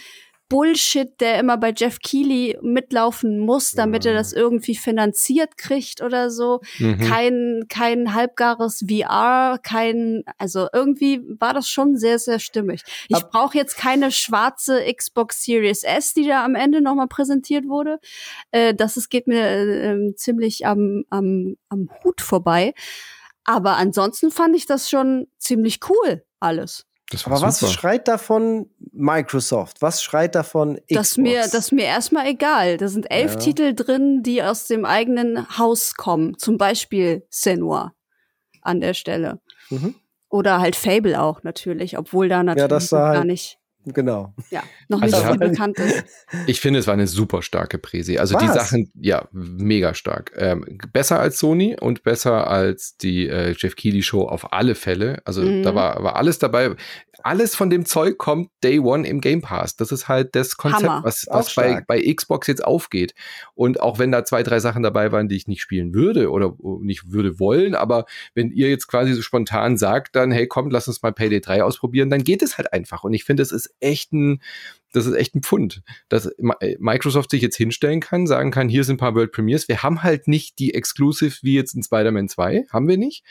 Bullshit, 0.51 1.09
der 1.21 1.39
immer 1.39 1.55
bei 1.55 1.73
Jeff 1.73 1.99
Keighley 1.99 2.59
mitlaufen 2.61 3.39
muss, 3.39 3.71
damit 3.71 4.05
er 4.05 4.13
das 4.13 4.33
irgendwie 4.33 4.75
finanziert 4.75 5.55
kriegt 5.55 6.01
oder 6.01 6.29
so. 6.29 6.59
Mhm. 6.77 6.97
Kein, 6.99 7.63
kein 7.69 8.13
halbgares 8.13 8.83
VR, 8.85 9.59
kein, 9.63 10.25
also 10.37 10.67
irgendwie 10.73 11.21
war 11.39 11.53
das 11.53 11.69
schon 11.69 11.95
sehr, 11.95 12.19
sehr 12.19 12.39
stimmig. 12.39 12.83
Ich 13.07 13.23
brauche 13.31 13.57
jetzt 13.57 13.77
keine 13.77 14.11
schwarze 14.11 14.83
Xbox 14.93 15.41
Series 15.41 15.83
S, 15.83 16.13
die 16.13 16.27
da 16.27 16.43
am 16.43 16.55
Ende 16.55 16.81
nochmal 16.81 17.07
präsentiert 17.07 17.69
wurde. 17.69 17.99
Äh, 18.51 18.73
das 18.73 18.97
ist, 18.97 19.07
geht 19.07 19.27
mir 19.27 19.47
äh, 19.47 20.15
ziemlich 20.15 20.65
am, 20.65 21.05
am, 21.09 21.55
am 21.69 21.89
Hut 22.03 22.19
vorbei. 22.19 22.73
Aber 23.45 23.77
ansonsten 23.77 24.31
fand 24.31 24.57
ich 24.57 24.65
das 24.65 24.89
schon 24.89 25.27
ziemlich 25.37 25.79
cool, 25.89 26.25
alles. 26.41 26.85
Aber 27.25 27.37
super. 27.37 27.47
was 27.47 27.73
schreit 27.73 28.07
davon 28.07 28.69
Microsoft? 28.91 29.81
Was 29.81 30.03
schreit 30.03 30.35
davon 30.35 30.75
Xbox? 30.75 30.87
Das 30.89 31.11
ist 31.11 31.17
mir, 31.17 31.47
das 31.51 31.71
mir 31.71 31.85
erstmal 31.85 32.27
egal. 32.27 32.77
Da 32.77 32.87
sind 32.87 33.09
elf 33.11 33.33
ja. 33.33 33.39
Titel 33.39 33.73
drin, 33.73 34.23
die 34.23 34.43
aus 34.43 34.65
dem 34.67 34.85
eigenen 34.85 35.57
Haus 35.57 35.95
kommen. 35.95 36.37
Zum 36.37 36.57
Beispiel 36.57 37.25
Senua 37.29 37.93
an 38.61 38.81
der 38.81 38.93
Stelle. 38.93 39.39
Mhm. 39.69 39.95
Oder 40.29 40.59
halt 40.59 40.75
Fable 40.75 41.21
auch 41.21 41.43
natürlich, 41.43 41.97
obwohl 41.97 42.29
da 42.29 42.43
natürlich 42.43 42.91
ja, 42.91 42.97
gar 42.97 43.15
halt 43.17 43.25
nicht 43.25 43.60
Genau. 43.85 44.33
Ja, 44.51 44.63
noch 44.89 45.01
nicht 45.01 45.13
also, 45.13 45.33
so 45.33 45.39
bekannt 45.39 45.79
ist. 45.79 46.03
Ich 46.47 46.61
finde, 46.61 46.79
es 46.79 46.87
war 46.87 46.93
eine 46.93 47.07
super 47.07 47.41
starke 47.41 47.77
Präsi. 47.77 48.17
Also 48.17 48.35
Was? 48.35 48.43
die 48.43 48.47
Sachen, 48.47 48.91
ja, 48.95 49.27
mega 49.31 49.93
stark. 49.93 50.31
Ähm, 50.35 50.77
besser 50.93 51.19
als 51.19 51.39
Sony 51.39 51.75
und 51.79 52.03
besser 52.03 52.47
als 52.47 52.97
die 52.97 53.27
äh, 53.27 53.55
Jeff 53.57 53.75
Keighley 53.75 54.03
Show 54.03 54.23
auf 54.23 54.53
alle 54.53 54.75
Fälle. 54.75 55.21
Also 55.25 55.41
mhm. 55.41 55.63
da 55.63 55.75
war, 55.75 56.03
war 56.03 56.15
alles 56.15 56.39
dabei 56.39 56.75
alles 57.23 57.55
von 57.55 57.69
dem 57.69 57.85
Zeug 57.85 58.17
kommt 58.17 58.49
Day 58.63 58.79
One 58.79 59.07
im 59.07 59.21
Game 59.21 59.41
Pass. 59.41 59.75
Das 59.75 59.91
ist 59.91 60.07
halt 60.07 60.35
das 60.35 60.57
Konzept, 60.57 60.83
Hammer. 60.83 61.03
was, 61.03 61.27
was 61.29 61.53
bei, 61.55 61.83
bei 61.87 62.01
Xbox 62.01 62.47
jetzt 62.47 62.63
aufgeht. 62.63 63.13
Und 63.53 63.79
auch 63.79 63.99
wenn 63.99 64.11
da 64.11 64.23
zwei, 64.23 64.43
drei 64.43 64.59
Sachen 64.59 64.83
dabei 64.83 65.11
waren, 65.11 65.27
die 65.27 65.35
ich 65.35 65.47
nicht 65.47 65.61
spielen 65.61 65.93
würde 65.93 66.29
oder 66.29 66.55
nicht 66.81 67.11
würde 67.11 67.39
wollen, 67.39 67.75
aber 67.75 68.05
wenn 68.33 68.51
ihr 68.51 68.69
jetzt 68.69 68.87
quasi 68.87 69.13
so 69.13 69.21
spontan 69.21 69.77
sagt, 69.77 70.15
dann, 70.15 70.31
hey, 70.31 70.47
kommt, 70.47 70.73
lass 70.73 70.87
uns 70.87 71.01
mal 71.01 71.13
Payday 71.13 71.41
3 71.41 71.63
ausprobieren, 71.63 72.09
dann 72.09 72.23
geht 72.23 72.41
es 72.41 72.57
halt 72.57 72.73
einfach. 72.73 73.03
Und 73.03 73.13
ich 73.13 73.23
finde, 73.23 73.43
es 73.43 73.51
ist 73.51 73.73
echt 73.79 74.13
ein, 74.13 74.41
das 74.91 75.05
ist 75.05 75.13
echt 75.13 75.35
ein 75.35 75.41
Pfund, 75.41 75.81
dass 76.09 76.27
äh, 76.27 76.75
Microsoft 76.79 77.31
sich 77.31 77.41
jetzt 77.41 77.55
hinstellen 77.55 77.99
kann, 77.99 78.27
sagen 78.27 78.51
kann, 78.51 78.69
hier 78.69 78.83
sind 78.83 78.95
ein 78.95 78.97
paar 78.99 79.15
World 79.15 79.31
Premiers. 79.31 79.67
Wir 79.67 79.83
haben 79.83 80.03
halt 80.03 80.27
nicht 80.27 80.59
die 80.59 80.73
Exclusive 80.73 81.37
wie 81.41 81.55
jetzt 81.55 81.73
in 81.73 81.83
Spider-Man 81.83 82.27
2, 82.27 82.65
haben 82.71 82.87
wir 82.87 82.97
nicht. 82.97 83.23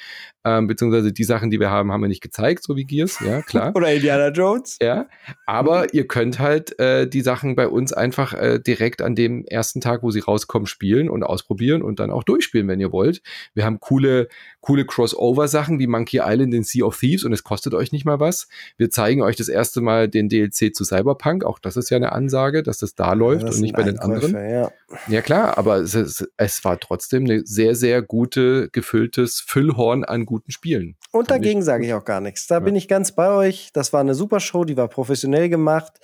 Ähm, 0.44 0.66
beziehungsweise 0.66 1.12
die 1.12 1.24
Sachen, 1.24 1.50
die 1.50 1.60
wir 1.60 1.70
haben, 1.70 1.92
haben 1.92 2.00
wir 2.00 2.08
nicht 2.08 2.22
gezeigt, 2.22 2.62
so 2.62 2.76
wie 2.76 2.84
Gears, 2.84 3.20
ja, 3.20 3.42
klar. 3.46 3.72
Oder 3.74 3.92
Indiana 3.92 4.28
Jones. 4.28 4.78
Ja, 4.80 5.08
aber 5.46 5.82
mhm. 5.82 5.88
ihr 5.92 6.06
könnt 6.06 6.38
halt 6.38 6.78
äh, 6.78 7.08
die 7.08 7.20
Sachen 7.20 7.56
bei 7.56 7.68
uns 7.68 7.92
einfach 7.92 8.32
äh, 8.32 8.58
direkt 8.58 9.02
an 9.02 9.14
dem 9.14 9.44
ersten 9.44 9.80
Tag, 9.80 10.02
wo 10.02 10.10
sie 10.10 10.20
rauskommen, 10.20 10.66
spielen 10.66 11.10
und 11.10 11.22
ausprobieren 11.22 11.82
und 11.82 12.00
dann 12.00 12.10
auch 12.10 12.24
durchspielen, 12.24 12.68
wenn 12.68 12.80
ihr 12.80 12.92
wollt. 12.92 13.22
Wir 13.54 13.64
haben 13.64 13.80
coole, 13.80 14.28
coole 14.60 14.84
Crossover-Sachen 14.84 15.78
wie 15.78 15.86
Monkey 15.86 16.20
Island 16.22 16.54
in 16.54 16.64
Sea 16.64 16.84
of 16.84 16.98
Thieves 16.98 17.24
und 17.24 17.32
es 17.32 17.44
kostet 17.44 17.74
euch 17.74 17.92
nicht 17.92 18.04
mal 18.04 18.20
was. 18.20 18.48
Wir 18.76 18.90
zeigen 18.90 19.22
euch 19.22 19.36
das 19.36 19.48
erste 19.48 19.80
Mal 19.80 20.08
den 20.08 20.28
DLC 20.28 20.74
zu 20.74 20.84
Cyberpunk 20.84 21.44
auch 21.44 21.58
das 21.58 21.76
ist 21.76 21.90
ja 21.90 21.96
eine 21.96 22.12
Ansage, 22.12 22.62
dass 22.62 22.78
das 22.78 22.94
da 22.94 23.12
läuft 23.12 23.44
das 23.44 23.56
und 23.56 23.62
nicht 23.62 23.74
bei 23.74 23.82
den 23.82 23.98
anderen. 23.98 24.34
Ja. 24.34 24.70
ja, 25.08 25.22
klar, 25.22 25.58
aber 25.58 25.76
es, 25.76 25.94
ist, 25.94 26.28
es 26.36 26.64
war 26.64 26.78
trotzdem 26.78 27.24
ein 27.26 27.42
sehr, 27.44 27.74
sehr 27.74 28.02
gute, 28.02 28.68
gefülltes 28.70 29.40
Füllhorn 29.40 30.04
an 30.04 30.26
guten 30.26 30.50
Spielen. 30.50 30.96
Und 31.12 31.30
dagegen 31.30 31.62
sage 31.62 31.86
ich 31.86 31.94
auch 31.94 32.04
gar 32.04 32.20
nichts. 32.20 32.46
Da 32.46 32.56
ja. 32.56 32.60
bin 32.60 32.76
ich 32.76 32.88
ganz 32.88 33.12
bei 33.12 33.30
euch. 33.30 33.70
Das 33.72 33.92
war 33.92 34.00
eine 34.00 34.14
super 34.14 34.40
Show, 34.40 34.64
die 34.64 34.76
war 34.76 34.88
professionell 34.88 35.48
gemacht. 35.48 36.00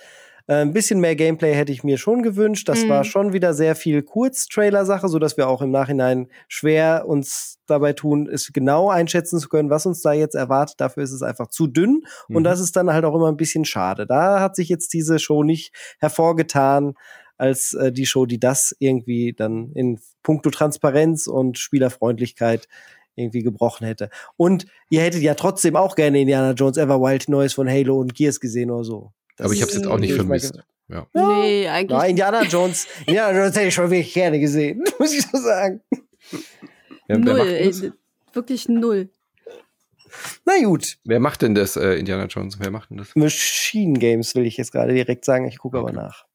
Äh, 0.47 0.55
ein 0.55 0.73
bisschen 0.73 0.99
mehr 0.99 1.15
Gameplay 1.15 1.53
hätte 1.53 1.71
ich 1.71 1.83
mir 1.83 1.97
schon 1.97 2.23
gewünscht. 2.23 2.67
Das 2.67 2.83
mhm. 2.83 2.89
war 2.89 3.03
schon 3.03 3.33
wieder 3.33 3.53
sehr 3.53 3.75
viel 3.75 4.01
Kurztrailer-Sache, 4.01 5.09
so 5.09 5.19
dass 5.19 5.37
wir 5.37 5.47
auch 5.47 5.61
im 5.61 5.71
Nachhinein 5.71 6.29
schwer 6.47 7.05
uns 7.07 7.59
dabei 7.67 7.93
tun, 7.93 8.29
es 8.31 8.51
genau 8.53 8.89
einschätzen 8.89 9.39
zu 9.39 9.49
können, 9.49 9.69
was 9.69 9.85
uns 9.85 10.01
da 10.01 10.13
jetzt 10.13 10.35
erwartet. 10.35 10.79
Dafür 10.79 11.03
ist 11.03 11.11
es 11.11 11.21
einfach 11.21 11.47
zu 11.47 11.67
dünn 11.67 12.03
mhm. 12.29 12.37
und 12.37 12.43
das 12.45 12.59
ist 12.59 12.75
dann 12.75 12.91
halt 12.91 13.05
auch 13.05 13.15
immer 13.15 13.29
ein 13.29 13.37
bisschen 13.37 13.65
schade. 13.65 14.07
Da 14.07 14.39
hat 14.39 14.55
sich 14.55 14.69
jetzt 14.69 14.93
diese 14.93 15.19
Show 15.19 15.43
nicht 15.43 15.73
hervorgetan 15.99 16.93
als 17.37 17.73
äh, 17.73 17.91
die 17.91 18.05
Show, 18.05 18.25
die 18.25 18.39
das 18.39 18.75
irgendwie 18.79 19.33
dann 19.33 19.71
in 19.73 19.99
puncto 20.23 20.49
Transparenz 20.49 21.27
und 21.27 21.59
Spielerfreundlichkeit 21.59 22.67
irgendwie 23.15 23.43
gebrochen 23.43 23.85
hätte. 23.85 24.09
Und 24.37 24.67
ihr 24.89 25.01
hättet 25.01 25.21
ja 25.23 25.33
trotzdem 25.33 25.75
auch 25.75 25.95
gerne 25.95 26.21
Indiana 26.21 26.51
Jones 26.51 26.77
Everwild 26.77 27.27
Neues 27.29 27.53
von 27.53 27.67
Halo 27.67 27.99
und 27.99 28.15
Gears 28.15 28.39
gesehen 28.39 28.71
oder 28.71 28.83
so. 28.83 29.11
Das 29.37 29.45
Aber 29.45 29.53
ich 29.53 29.61
habe 29.61 29.71
es 29.71 29.77
jetzt 29.77 29.87
auch 29.87 29.99
nicht 29.99 30.13
vermisst. 30.13 30.59
Ja. 30.89 31.05
Nee, 31.13 31.67
eigentlich. 31.67 31.97
Ja, 31.97 32.05
Indiana 32.05 32.43
Jones, 32.43 32.87
Indiana 33.05 33.37
Jones 33.37 33.55
hätte 33.55 33.67
ich 33.67 33.73
schon 33.73 33.89
wirklich 33.89 34.13
gerne 34.13 34.39
gesehen, 34.39 34.83
muss 34.99 35.13
ich 35.13 35.25
so 35.25 35.37
sagen. 35.37 35.81
Ja, 37.07 37.17
null, 37.17 37.39
ey, 37.39 37.91
wirklich 38.33 38.67
null. 38.69 39.09
Na 40.45 40.53
gut. 40.63 40.97
Wer 41.03 41.19
macht 41.19 41.41
denn 41.41 41.55
das, 41.55 41.75
äh, 41.75 41.95
Indiana 41.95 42.25
Jones? 42.25 42.59
Wer 42.59 42.71
macht 42.71 42.89
denn 42.89 42.97
das? 42.97 43.15
Machine 43.15 43.99
Games 43.99 44.33
will 44.35 44.45
ich 44.45 44.57
jetzt 44.57 44.71
gerade 44.71 44.93
direkt 44.93 45.25
sagen. 45.25 45.47
Ich 45.47 45.57
gucke 45.57 45.77
okay. 45.77 45.89
aber 45.89 46.01
nach. 46.01 46.25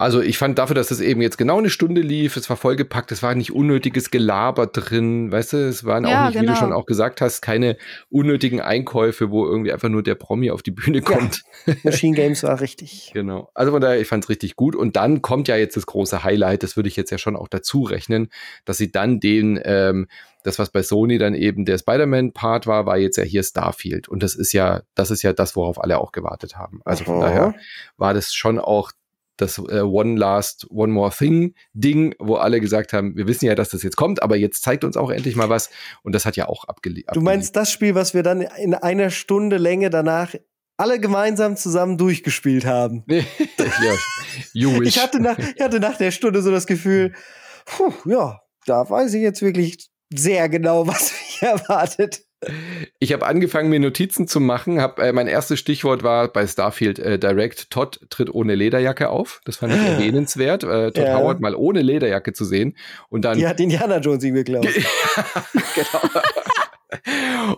Also 0.00 0.22
ich 0.22 0.38
fand 0.38 0.58
dafür, 0.58 0.74
dass 0.74 0.90
es 0.90 1.02
eben 1.02 1.20
jetzt 1.20 1.36
genau 1.36 1.58
eine 1.58 1.68
Stunde 1.68 2.00
lief, 2.00 2.38
es 2.38 2.48
war 2.48 2.56
vollgepackt, 2.56 3.12
es 3.12 3.22
war 3.22 3.34
nicht 3.34 3.52
unnötiges 3.52 4.10
Gelaber 4.10 4.66
drin, 4.66 5.30
weißt 5.30 5.52
du, 5.52 5.56
es 5.68 5.84
waren 5.84 6.06
ja, 6.06 6.22
auch 6.22 6.24
nicht, 6.28 6.32
genau. 6.32 6.42
wie 6.42 6.46
du 6.46 6.52
genau. 6.54 6.58
schon 6.58 6.72
auch 6.72 6.86
gesagt 6.86 7.20
hast, 7.20 7.42
keine 7.42 7.76
unnötigen 8.08 8.62
Einkäufe, 8.62 9.30
wo 9.30 9.44
irgendwie 9.44 9.74
einfach 9.74 9.90
nur 9.90 10.02
der 10.02 10.14
Promi 10.14 10.52
auf 10.52 10.62
die 10.62 10.70
Bühne 10.70 11.02
kommt. 11.02 11.42
Ja, 11.66 11.74
Machine 11.82 12.16
Games 12.16 12.42
war 12.44 12.62
richtig. 12.62 13.10
genau. 13.12 13.50
Also 13.52 13.72
von 13.72 13.82
daher, 13.82 14.00
ich 14.00 14.08
fand 14.08 14.24
es 14.24 14.30
richtig 14.30 14.56
gut. 14.56 14.74
Und 14.74 14.96
dann 14.96 15.20
kommt 15.20 15.48
ja 15.48 15.56
jetzt 15.56 15.76
das 15.76 15.84
große 15.84 16.24
Highlight, 16.24 16.62
das 16.62 16.76
würde 16.76 16.88
ich 16.88 16.96
jetzt 16.96 17.10
ja 17.10 17.18
schon 17.18 17.36
auch 17.36 17.48
dazu 17.48 17.82
rechnen, 17.82 18.30
dass 18.64 18.78
sie 18.78 18.90
dann 18.90 19.20
den, 19.20 19.60
ähm, 19.62 20.06
das, 20.44 20.58
was 20.58 20.70
bei 20.70 20.82
Sony 20.82 21.18
dann 21.18 21.34
eben 21.34 21.66
der 21.66 21.76
Spider-Man-Part 21.76 22.66
war, 22.66 22.86
war 22.86 22.96
jetzt 22.96 23.18
ja 23.18 23.24
hier 23.24 23.42
Starfield. 23.42 24.08
Und 24.08 24.22
das 24.22 24.34
ist 24.34 24.54
ja, 24.54 24.80
das 24.94 25.10
ist 25.10 25.20
ja 25.20 25.34
das, 25.34 25.56
worauf 25.56 25.78
alle 25.78 25.98
auch 25.98 26.12
gewartet 26.12 26.56
haben. 26.56 26.80
Also 26.86 27.04
von 27.04 27.16
Aha. 27.16 27.26
daher 27.26 27.54
war 27.98 28.14
das 28.14 28.32
schon 28.32 28.58
auch 28.58 28.92
das 29.40 29.58
äh, 29.58 29.80
One 29.80 30.18
Last, 30.18 30.66
One 30.70 30.92
More 30.92 31.10
Thing 31.10 31.54
Ding, 31.72 32.14
wo 32.18 32.36
alle 32.36 32.60
gesagt 32.60 32.92
haben, 32.92 33.16
wir 33.16 33.26
wissen 33.26 33.46
ja, 33.46 33.54
dass 33.54 33.70
das 33.70 33.82
jetzt 33.82 33.96
kommt, 33.96 34.22
aber 34.22 34.36
jetzt 34.36 34.62
zeigt 34.62 34.84
uns 34.84 34.96
auch 34.96 35.10
endlich 35.10 35.36
mal 35.36 35.48
was. 35.48 35.70
Und 36.02 36.14
das 36.14 36.26
hat 36.26 36.36
ja 36.36 36.48
auch 36.48 36.64
abgelehnt. 36.64 37.08
Du 37.12 37.20
meinst 37.20 37.56
das 37.56 37.70
Spiel, 37.70 37.94
was 37.94 38.14
wir 38.14 38.22
dann 38.22 38.40
in 38.40 38.74
einer 38.74 39.10
Stunde 39.10 39.56
Länge 39.56 39.90
danach 39.90 40.34
alle 40.76 40.98
gemeinsam 40.98 41.56
zusammen 41.56 41.98
durchgespielt 41.98 42.64
haben. 42.64 43.04
ja, 43.08 44.70
ich, 44.82 44.98
hatte 44.98 45.20
nach, 45.20 45.38
ich 45.38 45.60
hatte 45.60 45.78
nach 45.78 45.98
der 45.98 46.10
Stunde 46.10 46.40
so 46.40 46.50
das 46.50 46.66
Gefühl, 46.66 47.12
puh, 47.66 47.92
ja, 48.06 48.40
da 48.64 48.88
weiß 48.88 49.12
ich 49.14 49.22
jetzt 49.22 49.42
wirklich 49.42 49.90
sehr 50.12 50.48
genau, 50.48 50.86
was 50.86 51.12
mich 51.12 51.42
erwartet. 51.42 52.22
Ich 52.98 53.12
habe 53.12 53.26
angefangen, 53.26 53.68
mir 53.68 53.80
Notizen 53.80 54.26
zu 54.26 54.40
machen. 54.40 54.80
Hab, 54.80 54.98
äh, 54.98 55.12
mein 55.12 55.26
erstes 55.26 55.58
Stichwort 55.58 56.02
war 56.02 56.28
bei 56.28 56.46
Starfield 56.46 56.98
äh, 56.98 57.18
Direct, 57.18 57.70
Todd 57.70 58.00
tritt 58.08 58.32
ohne 58.32 58.54
Lederjacke 58.54 59.10
auf. 59.10 59.42
Das 59.44 59.56
fand 59.56 59.74
ich 59.74 59.80
erwähnenswert, 59.80 60.64
äh, 60.64 60.90
Todd 60.90 61.04
ja. 61.04 61.18
Howard 61.18 61.40
mal 61.40 61.54
ohne 61.54 61.82
Lederjacke 61.82 62.32
zu 62.32 62.44
sehen. 62.44 62.76
Und 63.08 63.24
dann, 63.24 63.36
Die 63.38 63.46
hat 63.46 63.60
Indiana 63.60 63.98
Jones 63.98 64.24
ihm 64.24 64.34
geklaut. 64.34 64.66
genau. 65.74 66.22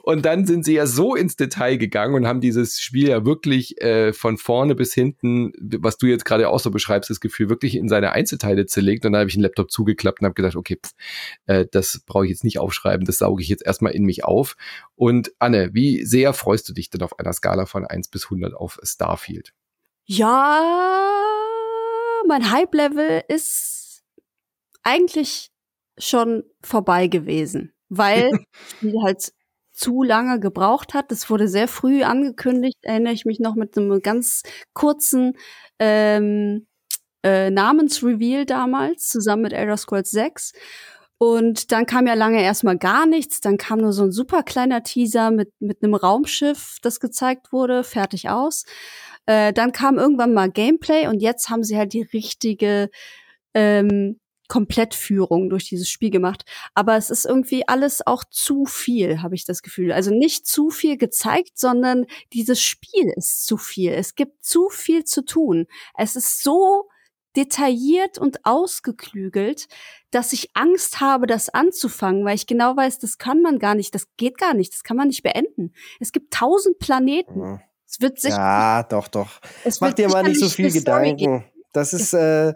Und 0.03 0.25
dann 0.25 0.47
sind 0.47 0.65
sie 0.65 0.75
ja 0.75 0.87
so 0.87 1.15
ins 1.15 1.37
Detail 1.37 1.77
gegangen 1.77 2.15
und 2.15 2.27
haben 2.27 2.41
dieses 2.41 2.81
Spiel 2.81 3.09
ja 3.09 3.25
wirklich 3.25 3.81
äh, 3.81 4.13
von 4.13 4.37
vorne 4.37 4.75
bis 4.75 4.95
hinten, 4.95 5.53
was 5.59 5.99
du 5.99 6.07
jetzt 6.07 6.25
gerade 6.25 6.49
auch 6.49 6.61
so 6.61 6.71
beschreibst, 6.71 7.11
das 7.11 7.21
Gefühl 7.21 7.49
wirklich 7.49 7.77
in 7.77 7.89
seine 7.89 8.13
Einzelteile 8.13 8.67
zerlegt. 8.67 9.05
Und 9.05 9.13
dann 9.13 9.21
habe 9.21 9.29
ich 9.29 9.35
den 9.35 9.43
Laptop 9.43 9.71
zugeklappt 9.71 10.21
und 10.21 10.27
habe 10.27 10.35
gedacht, 10.35 10.57
okay, 10.57 10.79
pff, 10.85 10.93
äh, 11.47 11.67
das 11.71 12.03
brauche 12.07 12.25
ich 12.25 12.31
jetzt 12.31 12.45
nicht 12.45 12.59
aufschreiben, 12.59 13.07
das 13.07 13.19
sauge 13.19 13.43
ich 13.43 13.49
jetzt 13.49 13.65
erstmal 13.65 13.93
in 13.93 14.05
mich 14.05 14.25
auf. 14.25 14.57
Und 14.95 15.33
Anne, 15.39 15.71
wie 15.73 16.05
sehr 16.05 16.33
freust 16.33 16.69
du 16.69 16.73
dich 16.73 16.91
denn 16.91 17.03
auf 17.03 17.19
einer 17.19 17.33
Skala 17.33 17.67
von 17.67 17.87
1 17.87 18.09
bis 18.09 18.25
100 18.25 18.55
auf 18.55 18.79
Starfield? 18.83 19.53
Ja, 20.05 20.61
mein 22.27 22.51
Hype-Level 22.51 23.25
ist 23.29 24.03
eigentlich 24.83 25.51
schon 25.99 26.45
vorbei 26.63 27.07
gewesen 27.07 27.73
weil 27.93 28.31
die 28.81 28.95
halt 29.03 29.33
zu 29.73 30.03
lange 30.03 30.41
gebraucht 30.41 30.95
hat. 30.95 31.11
Das 31.11 31.29
wurde 31.31 31.49
sehr 31.49 31.69
früh 31.69 32.03
angekündigt, 32.03 32.79
erinnere 32.83 33.15
ich 33.15 33.25
mich 33.25 33.41
noch 33.41 33.55
mit 33.55 33.77
einem 33.77 34.01
ganz 34.01 34.43
kurzen 34.75 35.35
ähm, 35.79 36.67
äh, 37.25 37.51
Namensreveal 37.51 38.47
damals, 38.47 39.09
zusammen 39.09 39.43
mit 39.43 39.53
Elder 39.53 39.77
Scrolls 39.77 40.11
6. 40.11 40.53
Und 41.19 41.71
dann 41.71 41.87
kam 41.87 42.09
ja 42.09 42.15
lange 42.15 42.43
erstmal 42.43 42.77
gar 42.77 43.07
nichts. 43.07 43.41
Dann 43.41 43.57
kam 43.57 43.79
nur 43.79 43.93
so 43.93 44.03
ein 44.03 44.13
super 44.13 44.43
kleiner 44.43 44.83
Teaser 44.83 45.31
mit, 45.31 45.53
mit 45.61 45.83
einem 45.83 45.95
Raumschiff, 45.95 46.79
das 46.83 46.99
gezeigt 46.99 47.53
wurde, 47.53 47.85
fertig 47.85 48.29
aus. 48.29 48.65
Äh, 49.27 49.53
dann 49.53 49.71
kam 49.73 49.99
irgendwann 49.99 50.35
mal 50.35 50.51
Gameplay 50.51 51.07
und 51.07 51.21
jetzt 51.21 51.49
haben 51.49 51.63
sie 51.63 51.79
halt 51.79 51.93
die 51.93 52.03
richtige 52.03 52.91
ähm, 53.55 54.19
Komplettführung 54.49 55.49
durch 55.49 55.69
dieses 55.69 55.89
Spiel 55.89 56.11
gemacht. 56.11 56.45
Aber 56.75 56.97
es 56.97 57.11
ist 57.11 57.25
irgendwie 57.25 57.67
alles 57.67 58.07
auch 58.07 58.25
zu 58.25 58.65
viel, 58.65 59.23
habe 59.23 59.35
ich 59.35 59.45
das 59.45 59.63
Gefühl. 59.63 59.93
Also 59.93 60.11
nicht 60.11 60.47
zu 60.47 60.71
viel 60.71 60.97
gezeigt, 60.97 61.59
sondern 61.59 62.07
dieses 62.33 62.61
Spiel 62.61 63.13
ist 63.17 63.47
zu 63.47 63.57
viel. 63.57 63.93
Es 63.93 64.15
gibt 64.15 64.45
zu 64.45 64.69
viel 64.69 65.05
zu 65.05 65.25
tun. 65.25 65.67
Es 65.97 66.17
ist 66.17 66.43
so 66.43 66.89
detailliert 67.37 68.19
und 68.19 68.45
ausgeklügelt, 68.45 69.69
dass 70.11 70.33
ich 70.33 70.51
Angst 70.55 71.01
habe, 71.01 71.27
das 71.27 71.49
anzufangen, 71.49 72.25
weil 72.25 72.35
ich 72.35 72.47
genau 72.47 72.77
weiß, 72.77 72.99
das 72.99 73.19
kann 73.19 73.41
man 73.41 73.59
gar 73.59 73.75
nicht, 73.75 73.95
das 73.95 74.07
geht 74.17 74.37
gar 74.39 74.55
nicht, 74.55 74.75
das 74.75 74.85
kann 74.85 74.97
man 74.97 75.09
nicht 75.09 75.23
beenden. 75.23 75.73
Es 75.99 76.13
gibt 76.13 76.33
tausend 76.35 76.79
Planeten. 76.79 77.63
Es 77.89 78.01
wird 78.01 78.21
sich 78.21 78.33
ja, 78.33 78.83
doch, 78.83 79.09
doch. 79.09 79.41
Es 79.65 79.81
Mach 79.81 79.93
dir 79.93 80.09
mal 80.09 80.23
nicht 80.23 80.41
so 80.41 80.49
viel 80.49 80.71
Gedanken. 80.71 81.45
Das 81.73 81.93
ist 81.93 82.13
äh, 82.13 82.55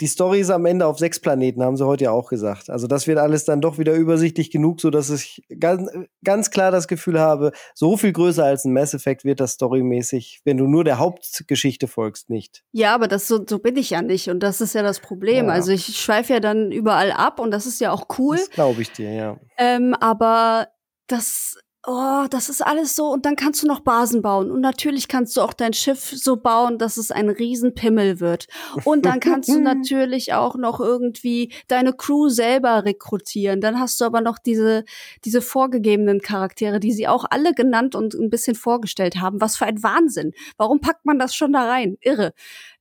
die 0.00 0.06
Story 0.06 0.40
ist 0.40 0.50
am 0.50 0.64
Ende 0.64 0.86
auf 0.86 0.98
sechs 0.98 1.20
Planeten, 1.20 1.62
haben 1.62 1.76
sie 1.76 1.86
heute 1.86 2.04
ja 2.04 2.10
auch 2.10 2.30
gesagt. 2.30 2.70
Also 2.70 2.86
das 2.86 3.06
wird 3.06 3.18
alles 3.18 3.44
dann 3.44 3.60
doch 3.60 3.78
wieder 3.78 3.94
übersichtlich 3.94 4.50
genug, 4.50 4.80
so 4.80 4.90
dass 4.90 5.10
ich 5.10 5.42
ganz, 5.58 5.90
ganz 6.24 6.50
klar 6.50 6.70
das 6.70 6.88
Gefühl 6.88 7.20
habe, 7.20 7.52
so 7.74 7.96
viel 7.96 8.12
größer 8.12 8.44
als 8.44 8.64
ein 8.64 8.72
Mass 8.72 8.94
Effect 8.94 9.24
wird 9.24 9.40
das 9.40 9.52
storymäßig, 9.52 10.40
wenn 10.44 10.56
du 10.56 10.66
nur 10.66 10.84
der 10.84 10.98
Hauptgeschichte 10.98 11.86
folgst, 11.86 12.30
nicht. 12.30 12.62
Ja, 12.72 12.94
aber 12.94 13.08
das 13.08 13.28
so, 13.28 13.44
so 13.46 13.58
bin 13.58 13.76
ich 13.76 13.90
ja 13.90 14.02
nicht 14.02 14.28
und 14.28 14.40
das 14.40 14.60
ist 14.60 14.74
ja 14.74 14.82
das 14.82 15.00
Problem. 15.00 15.46
Ja. 15.46 15.52
Also 15.52 15.72
ich 15.72 15.98
schweife 15.98 16.32
ja 16.32 16.40
dann 16.40 16.72
überall 16.72 17.12
ab 17.12 17.38
und 17.38 17.50
das 17.50 17.66
ist 17.66 17.80
ja 17.80 17.92
auch 17.92 18.06
cool. 18.18 18.36
Das 18.36 18.50
glaube 18.50 18.82
ich 18.82 18.92
dir, 18.92 19.12
ja. 19.12 19.38
Ähm, 19.58 19.94
aber 20.00 20.68
das 21.08 21.58
oh, 21.86 22.26
das 22.28 22.48
ist 22.48 22.60
alles 22.60 22.94
so 22.94 23.06
und 23.06 23.24
dann 23.24 23.36
kannst 23.36 23.62
du 23.62 23.66
noch 23.66 23.80
Basen 23.80 24.20
bauen 24.20 24.50
und 24.50 24.60
natürlich 24.60 25.08
kannst 25.08 25.36
du 25.36 25.40
auch 25.40 25.54
dein 25.54 25.72
Schiff 25.72 26.12
so 26.14 26.36
bauen, 26.36 26.78
dass 26.78 26.96
es 26.96 27.10
ein 27.10 27.30
Riesenpimmel 27.30 28.20
wird 28.20 28.48
und 28.84 29.06
dann 29.06 29.20
kannst 29.20 29.48
du 29.48 29.60
natürlich 29.60 30.34
auch 30.34 30.56
noch 30.56 30.80
irgendwie 30.80 31.52
deine 31.68 31.92
Crew 31.94 32.28
selber 32.28 32.84
rekrutieren. 32.84 33.60
Dann 33.60 33.80
hast 33.80 34.00
du 34.00 34.04
aber 34.04 34.20
noch 34.20 34.38
diese 34.38 34.84
diese 35.24 35.40
vorgegebenen 35.40 36.20
Charaktere, 36.20 36.80
die 36.80 36.92
sie 36.92 37.08
auch 37.08 37.24
alle 37.30 37.54
genannt 37.54 37.94
und 37.94 38.14
ein 38.14 38.30
bisschen 38.30 38.56
vorgestellt 38.56 39.16
haben. 39.16 39.40
Was 39.40 39.56
für 39.56 39.66
ein 39.66 39.82
Wahnsinn! 39.82 40.32
Warum 40.58 40.80
packt 40.80 41.06
man 41.06 41.18
das 41.18 41.34
schon 41.34 41.52
da 41.52 41.66
rein? 41.66 41.96
Irre. 42.00 42.34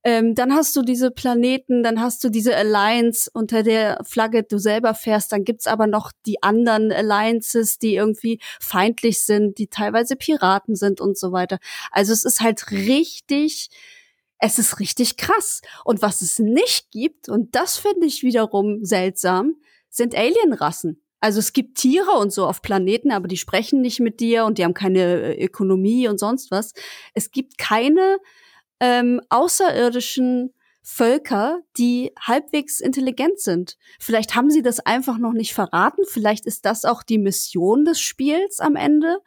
Ähm, 0.03 0.33
dann 0.33 0.53
hast 0.53 0.75
du 0.75 0.81
diese 0.81 1.11
Planeten, 1.11 1.83
dann 1.83 1.99
hast 1.99 2.23
du 2.23 2.29
diese 2.29 2.55
Alliance, 2.55 3.29
unter 3.33 3.63
der 3.63 3.99
Flagge 4.05 4.43
du 4.43 4.57
selber 4.57 4.93
fährst. 4.93 5.31
Dann 5.31 5.43
gibt's 5.43 5.67
aber 5.67 5.87
noch 5.87 6.11
die 6.25 6.41
anderen 6.41 6.91
Alliances, 6.91 7.79
die 7.79 7.95
irgendwie 7.95 8.39
feindlich 8.61 9.21
sind, 9.21 9.57
die 9.57 9.67
teilweise 9.67 10.15
Piraten 10.15 10.75
sind 10.75 11.01
und 11.01 11.17
so 11.17 11.33
weiter. 11.33 11.59
Also 11.91 12.13
es 12.13 12.23
ist 12.23 12.39
halt 12.39 12.71
richtig, 12.71 13.69
es 14.37 14.57
ist 14.57 14.79
richtig 14.79 15.17
krass. 15.17 15.61
Und 15.83 16.01
was 16.01 16.21
es 16.21 16.39
nicht 16.39 16.91
gibt, 16.91 17.27
und 17.27 17.55
das 17.55 17.77
finde 17.77 18.07
ich 18.07 18.23
wiederum 18.23 18.85
seltsam, 18.85 19.55
sind 19.89 20.15
Alienrassen. 20.15 21.01
Also 21.21 21.39
es 21.39 21.51
gibt 21.51 21.77
Tiere 21.77 22.11
und 22.11 22.31
so 22.31 22.45
auf 22.45 22.61
Planeten, 22.61 23.11
aber 23.11 23.27
die 23.27 23.37
sprechen 23.37 23.81
nicht 23.81 23.99
mit 23.99 24.21
dir 24.21 24.45
und 24.45 24.57
die 24.57 24.63
haben 24.63 24.73
keine 24.73 25.35
äh, 25.35 25.43
Ökonomie 25.43 26.07
und 26.07 26.17
sonst 26.17 26.51
was. 26.51 26.73
Es 27.13 27.31
gibt 27.31 27.57
keine 27.57 28.19
ähm, 28.79 29.21
außerirdischen 29.29 30.53
Völker, 30.81 31.61
die 31.77 32.11
halbwegs 32.19 32.79
intelligent 32.79 33.39
sind. 33.39 33.77
Vielleicht 33.99 34.35
haben 34.35 34.49
sie 34.49 34.61
das 34.61 34.79
einfach 34.79 35.17
noch 35.17 35.33
nicht 35.33 35.53
verraten. 35.53 36.03
Vielleicht 36.07 36.45
ist 36.45 36.65
das 36.65 36.85
auch 36.85 37.03
die 37.03 37.19
Mission 37.19 37.85
des 37.85 37.99
Spiels 37.99 38.59
am 38.59 38.75
Ende. 38.75 39.19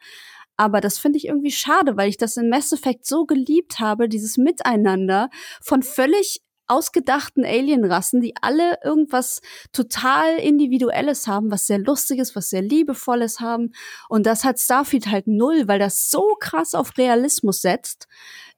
Aber 0.57 0.81
das 0.81 0.99
finde 0.99 1.17
ich 1.17 1.27
irgendwie 1.27 1.51
schade, 1.51 1.95
weil 1.95 2.09
ich 2.09 2.17
das 2.17 2.37
in 2.37 2.49
Mass 2.49 2.73
Effect 2.73 3.05
so 3.05 3.25
geliebt 3.25 3.79
habe, 3.79 4.09
dieses 4.09 4.37
Miteinander 4.37 5.29
von 5.61 5.83
völlig 5.83 6.41
ausgedachten 6.67 7.43
Alienrassen, 7.43 8.21
die 8.21 8.35
alle 8.41 8.79
irgendwas 8.83 9.41
total 9.73 10.37
Individuelles 10.37 11.27
haben, 11.27 11.51
was 11.51 11.67
sehr 11.67 11.79
Lustiges, 11.79 12.35
was 12.35 12.49
sehr 12.49 12.61
Liebevolles 12.61 13.39
haben. 13.39 13.73
Und 14.09 14.25
das 14.25 14.43
hat 14.43 14.59
Starfield 14.59 15.07
halt 15.07 15.27
null, 15.27 15.67
weil 15.67 15.79
das 15.79 16.09
so 16.09 16.35
krass 16.39 16.73
auf 16.73 16.97
Realismus 16.97 17.61
setzt, 17.61 18.07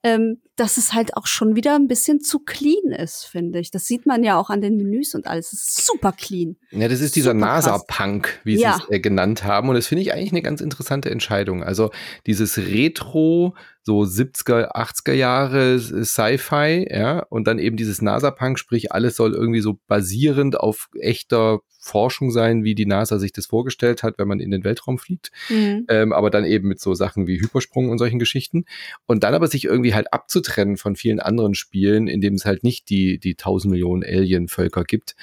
ähm, 0.06 0.38
dass 0.56 0.78
es 0.78 0.94
halt 0.94 1.18
auch 1.18 1.26
schon 1.26 1.56
wieder 1.56 1.76
ein 1.76 1.88
bisschen 1.88 2.22
zu 2.22 2.38
clean 2.38 2.92
ist, 2.92 3.24
finde 3.24 3.58
ich. 3.58 3.72
Das 3.72 3.88
sieht 3.88 4.06
man 4.06 4.24
ja 4.24 4.38
auch 4.38 4.52
an 4.52 4.62
den 4.62 4.78
Menüs 4.78 5.16
und 5.16 5.26
alles. 5.26 5.52
Es 5.52 5.68
ist 5.68 5.88
super 5.88 6.12
clean. 6.12 6.58
Ja, 6.70 6.88
das 6.88 7.02
ist 7.02 7.16
dieser 7.16 7.34
NASA-Punk, 7.34 8.40
wie 8.44 8.60
ja. 8.60 8.74
sie 8.74 8.84
es 8.84 8.90
äh, 8.92 9.00
genannt 9.00 9.46
haben. 9.46 9.68
Und 9.68 9.74
das 9.74 9.88
finde 9.88 10.04
ich 10.04 10.14
eigentlich 10.14 10.32
eine 10.32 10.44
ganz 10.44 10.62
interessante 10.62 11.10
Entscheidung. 11.10 11.64
Also 11.64 11.90
dieses 12.28 12.60
Retro, 12.60 13.56
so 13.86 14.02
70er, 14.02 14.76
80er 14.76 15.14
Jahre 15.14 15.80
Sci-Fi, 15.80 16.88
ja, 16.90 17.20
und 17.30 17.48
dann 17.48 17.60
eben 17.60 17.78
dieses 17.78 18.02
NASA-Punk, 18.02 18.58
sprich, 18.58 18.92
alles 18.92 19.16
soll 19.16 19.34
irgendwie 19.34 19.62
so 19.62 19.80
basierend 19.88 20.60
auf 20.60 20.90
echter 21.00 21.60
Forschung 21.80 22.32
sein, 22.32 22.64
wie 22.64 22.74
die 22.74 22.88
NASA 22.88 23.20
sich 23.20 23.32
das 23.32 23.46
vorgestellt 23.46 24.02
hat, 24.02 24.16
wenn 24.18 24.28
man 24.28 24.40
in 24.40 24.50
den 24.50 24.64
Weltraum 24.64 24.98
fliegt. 24.98 25.30
Mhm. 25.50 25.86
Ähm, 25.88 26.14
aber 26.14 26.32
dann 26.32 26.44
eben 26.44 26.68
mit 26.68 26.80
so 26.80 26.96
Sachen 26.96 27.28
wie 27.28 27.40
Hypersprung 27.40 27.90
und 27.90 28.00
solchen 28.00 28.18
Geschichten. 28.18 28.66
Und 29.06 29.24
dann 29.24 29.36
aber 29.36 29.48
sich 29.48 29.66
irgendwie 29.66 29.94
halt 29.94 30.12
abzutrennen 30.12 30.78
von 30.78 30.96
vielen 30.96 31.20
anderen 31.20 31.54
Spielen, 31.54 32.08
in 32.08 32.22
dem 32.22 32.34
es 32.34 32.46
halt 32.46 32.64
nicht 32.64 32.90
die, 32.90 33.20
die 33.20 33.36
tausend 33.36 33.70
Millionen 33.70 34.04
Alien-Völker 34.04 34.84
gibt, 34.84 35.16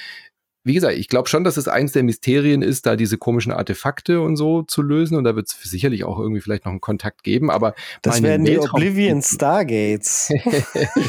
wie 0.64 0.74
gesagt, 0.74 0.96
ich 0.96 1.08
glaube 1.08 1.28
schon, 1.28 1.44
dass 1.44 1.56
es 1.56 1.66
eins 1.66 1.92
der 1.92 2.04
Mysterien 2.04 2.62
ist, 2.62 2.86
da 2.86 2.96
diese 2.96 3.18
komischen 3.18 3.52
Artefakte 3.52 4.20
und 4.20 4.36
so 4.36 4.62
zu 4.62 4.82
lösen. 4.82 5.16
Und 5.16 5.24
da 5.24 5.34
wird 5.34 5.48
es 5.48 5.70
sicherlich 5.70 6.04
auch 6.04 6.18
irgendwie 6.18 6.40
vielleicht 6.40 6.64
noch 6.64 6.72
einen 6.72 6.80
Kontakt 6.80 7.24
geben. 7.24 7.50
Aber 7.50 7.74
das 8.02 8.22
werden 8.22 8.44
die 8.44 8.58
Oblivion 8.58 9.22
Stargates. 9.22 10.30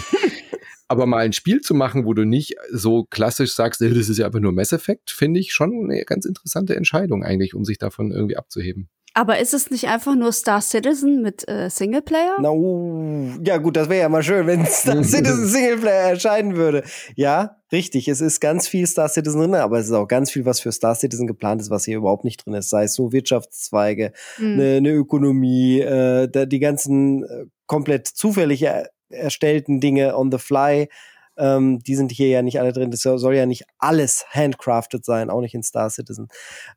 aber 0.87 1.05
mal 1.05 1.19
ein 1.19 1.33
Spiel 1.33 1.61
zu 1.61 1.73
machen, 1.73 2.05
wo 2.05 2.13
du 2.13 2.25
nicht 2.25 2.55
so 2.71 3.05
klassisch 3.05 3.53
sagst, 3.53 3.81
das 3.81 4.09
ist 4.09 4.17
ja 4.17 4.25
einfach 4.25 4.39
nur 4.39 4.51
Mass 4.51 4.73
Effect, 4.73 5.11
finde 5.11 5.39
ich 5.39 5.53
schon 5.53 5.89
eine 5.89 6.03
ganz 6.05 6.25
interessante 6.25 6.75
Entscheidung 6.75 7.23
eigentlich, 7.23 7.53
um 7.53 7.63
sich 7.65 7.77
davon 7.77 8.11
irgendwie 8.11 8.37
abzuheben. 8.37 8.89
Aber 9.15 9.37
ist 9.37 9.53
es 9.53 9.69
nicht 9.69 9.87
einfach 9.87 10.15
nur 10.15 10.31
Star 10.31 10.59
Citizen 10.61 11.21
mit 11.21 11.47
äh, 11.47 11.69
Singleplayer? 11.69 12.41
No, 12.41 13.29
ja 13.43 13.57
gut, 13.57 13.77
das 13.77 13.87
wäre 13.87 14.01
ja 14.01 14.09
mal 14.09 14.23
schön, 14.23 14.47
wenn 14.47 14.65
Star 14.65 15.03
Citizen 15.03 15.47
Singleplayer 15.47 16.09
erscheinen 16.11 16.55
würde. 16.55 16.83
Ja, 17.15 17.57
richtig, 17.71 18.07
es 18.07 18.21
ist 18.21 18.39
ganz 18.39 18.67
viel 18.67 18.87
Star 18.87 19.07
Citizen 19.07 19.39
drin, 19.39 19.55
aber 19.55 19.77
es 19.77 19.85
ist 19.85 19.91
auch 19.91 20.07
ganz 20.07 20.31
viel, 20.31 20.45
was 20.45 20.59
für 20.61 20.71
Star 20.71 20.95
Citizen 20.95 21.27
geplant 21.27 21.61
ist, 21.61 21.69
was 21.69 21.85
hier 21.85 21.97
überhaupt 21.97 22.23
nicht 22.23 22.43
drin 22.43 22.55
ist. 22.55 22.69
Sei 22.69 22.85
es 22.85 22.95
so 22.95 23.11
Wirtschaftszweige, 23.11 24.13
eine 24.39 24.77
mhm. 24.77 24.83
ne 24.83 24.89
Ökonomie, 24.89 25.79
äh, 25.79 26.47
die 26.47 26.59
ganzen 26.59 27.23
äh, 27.23 27.45
komplett 27.67 28.07
zufällig 28.07 28.63
er 28.63 28.89
erstellten 29.09 29.79
Dinge 29.79 30.17
on 30.17 30.31
the 30.31 30.39
fly 30.39 30.87
ähm, 31.37 31.79
die 31.79 31.95
sind 31.95 32.11
hier 32.11 32.27
ja 32.27 32.41
nicht 32.41 32.59
alle 32.59 32.73
drin. 32.73 32.91
Das 32.91 33.01
soll 33.01 33.35
ja 33.35 33.45
nicht 33.45 33.63
alles 33.79 34.25
handcrafted 34.29 35.03
sein, 35.03 35.29
auch 35.29 35.41
nicht 35.41 35.55
in 35.55 35.63
Star 35.63 35.89
Citizen. 35.89 36.27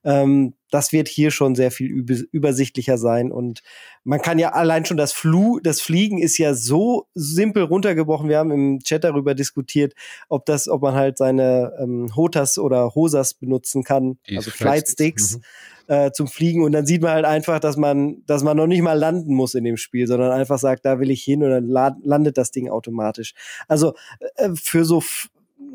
Ähm, 0.05 0.55
das 0.71 0.93
wird 0.93 1.09
hier 1.09 1.31
schon 1.31 1.55
sehr 1.55 1.71
viel 1.71 1.89
übersichtlicher 2.33 2.99
sein 2.99 3.33
und 3.33 3.63
man 4.05 4.21
kann 4.21 4.39
ja 4.39 4.51
allein 4.53 4.85
schon 4.85 4.97
das 4.97 5.13
Flu, 5.13 5.59
das 5.61 5.81
Fliegen 5.81 6.19
ist 6.19 6.39
ja 6.39 6.55
so 6.55 7.07
simpel 7.15 7.65
runtergebrochen. 7.65 8.29
Wir 8.29 8.39
haben 8.39 8.51
im 8.51 8.79
Chat 8.81 9.05
darüber 9.05 9.35
diskutiert, 9.35 9.95
ob 10.29 10.47
das, 10.47 10.69
ob 10.69 10.83
man 10.83 10.95
halt 10.95 11.19
seine 11.19 11.73
ähm, 11.81 12.15
Hotas 12.15 12.59
oder 12.59 12.95
Hosas 12.95 13.35
benutzen 13.35 13.83
kann, 13.83 14.19
Die 14.29 14.37
also 14.37 14.51
Flightsticks. 14.51 15.37
Mhm 15.37 15.43
äh, 15.89 16.11
zum 16.11 16.27
Fliegen 16.27 16.65
und 16.65 16.73
dann 16.73 16.87
sieht 16.87 17.03
man 17.03 17.13
halt 17.13 17.25
einfach, 17.25 17.61
dass 17.61 17.77
man, 17.77 18.23
dass 18.27 18.43
man 18.43 18.57
noch 18.57 18.67
nicht 18.67 18.83
mal 18.83 18.99
landen 18.99 19.35
muss 19.35 19.55
in 19.55 19.65
dem 19.65 19.77
Spiel, 19.77 20.07
sondern 20.07 20.33
einfach 20.33 20.59
sagt, 20.59 20.85
da 20.85 20.99
will 20.99 21.11
ich 21.11 21.23
hin 21.23 21.43
und 21.43 21.51
dann 21.51 22.01
landet 22.03 22.39
das 22.39 22.51
Ding 22.51 22.69
automatisch. 22.69 23.35
Also 23.69 23.95
äh, 24.37 24.51
für 24.55 24.85
so 24.85 25.03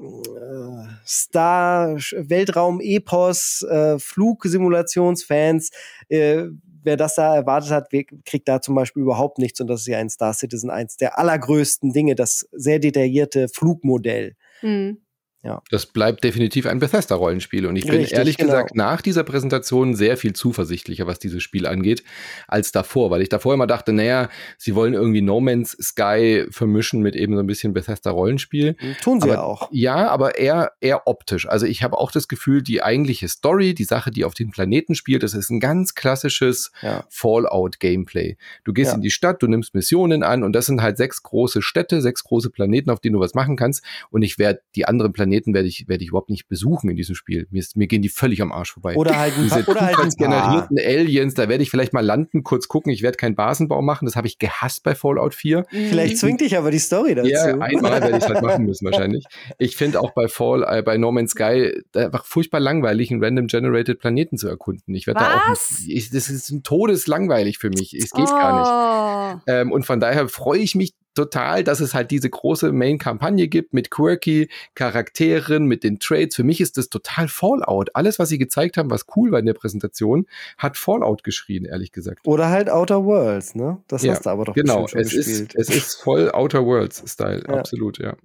äh, 0.02 0.88
Star, 1.06 1.96
Weltraum-Epos, 1.96 3.64
äh, 3.70 4.00
Flugsimulationsfans, 4.00 5.72
äh, 6.10 6.46
wer 6.84 6.98
das 6.98 7.16
da 7.16 7.36
erwartet 7.36 7.72
hat, 7.72 7.90
kriegt 8.26 8.48
da 8.48 8.62
zum 8.62 8.76
Beispiel 8.76 9.04
überhaupt 9.04 9.38
nichts. 9.38 9.62
Und 9.62 9.68
das 9.68 9.82
ist 9.82 9.88
ja 9.88 10.00
ein 10.00 10.10
Star 10.10 10.34
Citizen 10.34 10.70
eins 10.70 10.98
der 10.98 11.20
allergrößten 11.20 11.94
Dinge, 11.94 12.16
das 12.16 12.48
sehr 12.52 12.80
detaillierte 12.80 13.48
Flugmodell. 13.48 14.36
Mhm. 14.62 14.98
Ja. 15.44 15.64
Das 15.72 15.88
bleibt 15.88 16.24
definitiv 16.24 16.68
ein 16.68 16.78
Bethesda-Rollenspiel. 16.78 17.66
Und 17.66 17.76
ich 17.76 17.86
bin 17.86 17.96
Richtig, 17.96 18.18
ehrlich 18.18 18.38
genau. 18.38 18.52
gesagt 18.52 18.76
nach 18.76 19.02
dieser 19.02 19.24
Präsentation 19.24 19.96
sehr 19.96 20.16
viel 20.16 20.34
zuversichtlicher, 20.34 21.08
was 21.08 21.18
dieses 21.18 21.42
Spiel 21.42 21.66
angeht, 21.66 22.04
als 22.48 22.72
davor, 22.72 23.10
weil 23.10 23.24
ich 23.24 23.30
davor 23.30 23.56
immer 23.56 23.66
dachte, 23.66 23.92
naja, 23.92 24.30
sie 24.60 24.76
wollen 24.76 24.94
irgendwie 24.94 25.22
No 25.22 25.40
Man's 25.40 25.76
Sky 25.82 26.46
vermischen 26.52 27.02
mit 27.02 27.16
eben 27.16 27.34
so 27.34 27.40
ein 27.40 27.48
bisschen 27.48 27.74
Bethesda-Rollenspiel. 27.74 28.76
Hm, 28.78 28.96
tun 29.02 29.20
sie 29.20 29.32
aber, 29.32 29.34
ja 29.34 29.42
auch. 29.42 29.70
Ja, 29.72 30.08
aber 30.10 30.38
eher, 30.38 30.74
eher 30.80 31.08
optisch. 31.08 31.50
Also 31.50 31.66
ich 31.66 31.82
habe 31.82 31.98
auch 31.98 32.12
das 32.12 32.28
Gefühl, 32.28 32.62
die 32.62 32.84
eigentliche 32.84 33.28
Story, 33.28 33.74
die 33.74 33.84
Sache, 33.84 34.12
die 34.12 34.26
auf 34.26 34.36
den 34.36 34.52
Planeten 34.52 34.94
spielt, 34.94 35.24
das 35.24 35.34
ist 35.34 35.50
ein 35.50 35.60
ganz 35.60 35.96
klassisches 35.96 36.72
ja. 36.84 37.04
Fallout-Gameplay. 37.10 38.38
Du 38.64 38.74
gehst 38.74 38.92
ja. 38.92 38.96
in 38.96 39.02
die 39.02 39.10
Stadt, 39.10 39.42
du 39.42 39.48
nimmst 39.48 39.74
Missionen 39.74 40.22
an 40.22 40.44
und 40.44 40.54
das 40.54 40.68
sind 40.68 40.84
halt 40.84 40.98
sechs 40.98 41.24
große 41.24 41.64
Städte, 41.64 42.00
sechs 42.02 42.24
große 42.24 42.52
Planeten, 42.52 42.92
auf 42.92 43.00
denen 43.00 43.14
du 43.14 43.20
was 43.20 43.34
machen 43.34 43.56
kannst. 43.56 43.84
Und 44.12 44.22
ich 44.22 44.38
werde 44.38 44.62
die 44.76 44.86
anderen 44.86 45.14
Planeten 45.14 45.31
Planeten 45.32 45.54
werde 45.54 45.68
ich, 45.68 45.88
werde 45.88 46.04
ich 46.04 46.10
überhaupt 46.10 46.30
nicht 46.30 46.50
besuchen 46.50 46.90
in 46.90 46.98
diesem 46.98 47.16
Spiel. 47.16 47.48
Mir, 47.52 47.60
ist, 47.60 47.78
mir 47.78 47.88
gehen 47.88 48.02
die 48.02 48.10
völlig 48.10 48.42
am 48.42 48.52
Arsch 48.52 48.74
vorbei. 48.74 48.96
Oder 48.96 49.18
halt 49.18 49.34
Diese 49.38 49.64
oder 49.66 49.82
halt 49.82 49.98
ein 49.98 50.10
generierten 50.10 50.78
Aliens, 50.78 51.34
da 51.36 51.48
werde 51.48 51.64
ich 51.64 51.70
vielleicht 51.70 51.94
mal 51.94 52.06
landen, 52.06 52.44
kurz 52.44 52.68
gucken. 52.68 52.92
Ich 52.92 53.02
werde 53.02 53.18
keinen 53.18 53.36
Basenbau 53.36 53.82
machen. 53.82 54.06
Das 54.06 54.16
habe 54.18 54.28
ich 54.28 54.40
gehasst 54.40 54.84
bei 54.84 54.94
Fallout 54.94 55.34
4. 55.34 55.66
Vielleicht 55.70 56.18
zwingt 56.18 56.42
dich 56.42 56.58
aber 56.58 56.70
die 56.72 56.80
Story 56.80 57.16
dazu. 57.16 57.30
Ja, 57.30 57.58
einmal 57.60 58.02
werde 58.02 58.18
ich 58.18 58.24
es 58.24 58.30
halt 58.30 58.42
machen 58.42 58.66
müssen 58.66 58.86
wahrscheinlich. 58.86 59.24
Ich 59.58 59.78
finde 59.78 60.02
auch 60.02 60.12
bei 60.12 60.28
Fall, 60.28 60.66
äh, 60.68 60.82
bei 60.82 60.98
No 60.98 61.12
Man's 61.12 61.32
Sky 61.32 61.82
einfach 61.96 62.26
furchtbar 62.26 62.60
langweilig, 62.60 63.12
einen 63.12 63.24
random 63.24 63.48
generated 63.48 64.00
Planeten 64.00 64.38
zu 64.38 64.48
erkunden. 64.48 64.94
Ich 64.96 65.08
werde 65.08 65.22
da 65.22 65.52
auch, 65.52 65.56
ich, 65.88 66.10
das 66.10 66.30
ist 66.30 66.50
ein 66.50 66.64
todeslangweilig 66.64 67.58
für 67.58 67.70
mich. 67.70 67.94
Es 67.94 68.12
geht 68.12 68.28
oh. 68.28 68.36
gar 68.36 69.36
nicht. 69.36 69.44
Ähm, 69.48 69.72
und 69.72 69.86
von 69.86 70.00
daher 70.00 70.28
freue 70.28 70.60
ich 70.60 70.76
mich 70.76 70.94
total, 71.14 71.64
dass 71.64 71.80
es 71.80 71.94
halt 71.94 72.12
diese 72.12 72.30
große 72.30 72.72
Main-Kampagne 72.72 73.48
gibt 73.48 73.74
mit 73.74 73.92
quirky 73.92 74.50
Charakteren, 74.76 75.66
mit 75.66 75.84
den 75.84 76.00
Trades. 76.00 76.36
Für 76.36 76.44
mich 76.44 76.62
ist 76.62 76.78
das 76.78 76.90
total 76.90 77.28
Fallout. 77.28 77.90
Alles, 77.96 78.20
was 78.20 78.30
sie 78.30 78.38
gezeigt 78.38 78.78
haben, 78.78 78.90
was 78.90 79.06
cool 79.16 79.32
war 79.32 79.40
in 79.40 79.46
der 79.46 79.54
Präsentation, 79.54 80.26
hat 80.58 80.78
Fallout 80.78 81.24
geschrien, 81.24 81.66
ehrlich 81.66 81.92
gesagt. 81.92 82.26
Oder 82.26 82.50
halt 82.50 82.70
Outer 82.70 83.06
Worlds, 83.06 83.56
ne? 83.56 83.82
Das 83.88 84.04
ja, 84.04 84.14
hast 84.14 84.26
du 84.26 84.30
aber 84.30 84.46
doch 84.46 84.56
genau. 84.56 84.88
schon 84.88 85.02
es 85.02 85.12
gespielt. 85.12 85.54
Ist, 85.56 85.70
es 85.70 85.76
ist 85.76 85.96
voll 85.96 86.32
Outer 86.32 86.66
Worlds-Style, 86.66 87.44
ja. 87.48 87.54
absolut, 87.56 88.00
ja. 88.00 88.16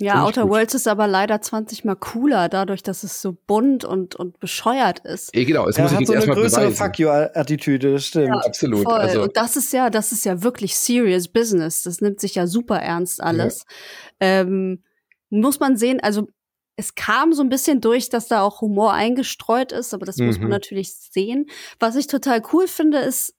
Ja, 0.00 0.24
Outer 0.24 0.42
gut. 0.42 0.52
Worlds 0.52 0.74
ist 0.74 0.88
aber 0.88 1.06
leider 1.06 1.40
20 1.40 1.84
mal 1.84 1.94
cooler, 1.94 2.48
dadurch, 2.48 2.82
dass 2.82 3.02
es 3.02 3.20
so 3.20 3.36
bunt 3.46 3.84
und, 3.84 4.16
und 4.16 4.40
bescheuert 4.40 5.00
ist. 5.00 5.34
Ja, 5.36 5.44
genau, 5.44 5.68
es 5.68 5.76
ja, 5.76 5.84
muss 5.84 5.94
hat 5.94 6.06
so 6.06 6.12
eine 6.14 6.26
größere 6.26 6.70
Fuck 6.70 6.98
you-Attitüde, 6.98 7.98
stimmt. 7.98 8.28
Ja, 8.28 8.34
absolut. 8.36 8.84
Voll. 8.84 8.94
Also, 8.94 9.22
und 9.22 9.36
das 9.36 9.56
ist 9.56 9.72
ja, 9.72 9.90
das 9.90 10.12
ist 10.12 10.24
ja 10.24 10.42
wirklich 10.42 10.76
serious 10.76 11.28
business. 11.28 11.82
Das 11.82 12.00
nimmt 12.00 12.18
sich 12.18 12.34
ja 12.34 12.46
super 12.46 12.78
ernst 12.78 13.22
alles. 13.22 13.66
Ja. 14.20 14.40
Ähm, 14.40 14.82
muss 15.28 15.60
man 15.60 15.76
sehen, 15.76 16.00
also 16.00 16.28
es 16.76 16.94
kam 16.94 17.34
so 17.34 17.42
ein 17.42 17.50
bisschen 17.50 17.82
durch, 17.82 18.08
dass 18.08 18.26
da 18.26 18.40
auch 18.40 18.62
Humor 18.62 18.94
eingestreut 18.94 19.70
ist, 19.70 19.92
aber 19.92 20.06
das 20.06 20.16
mhm. 20.16 20.26
muss 20.26 20.38
man 20.38 20.46
mhm. 20.46 20.52
natürlich 20.52 20.94
sehen. 20.94 21.46
Was 21.78 21.94
ich 21.94 22.06
total 22.06 22.42
cool 22.52 22.66
finde, 22.66 22.98
ist, 22.98 23.34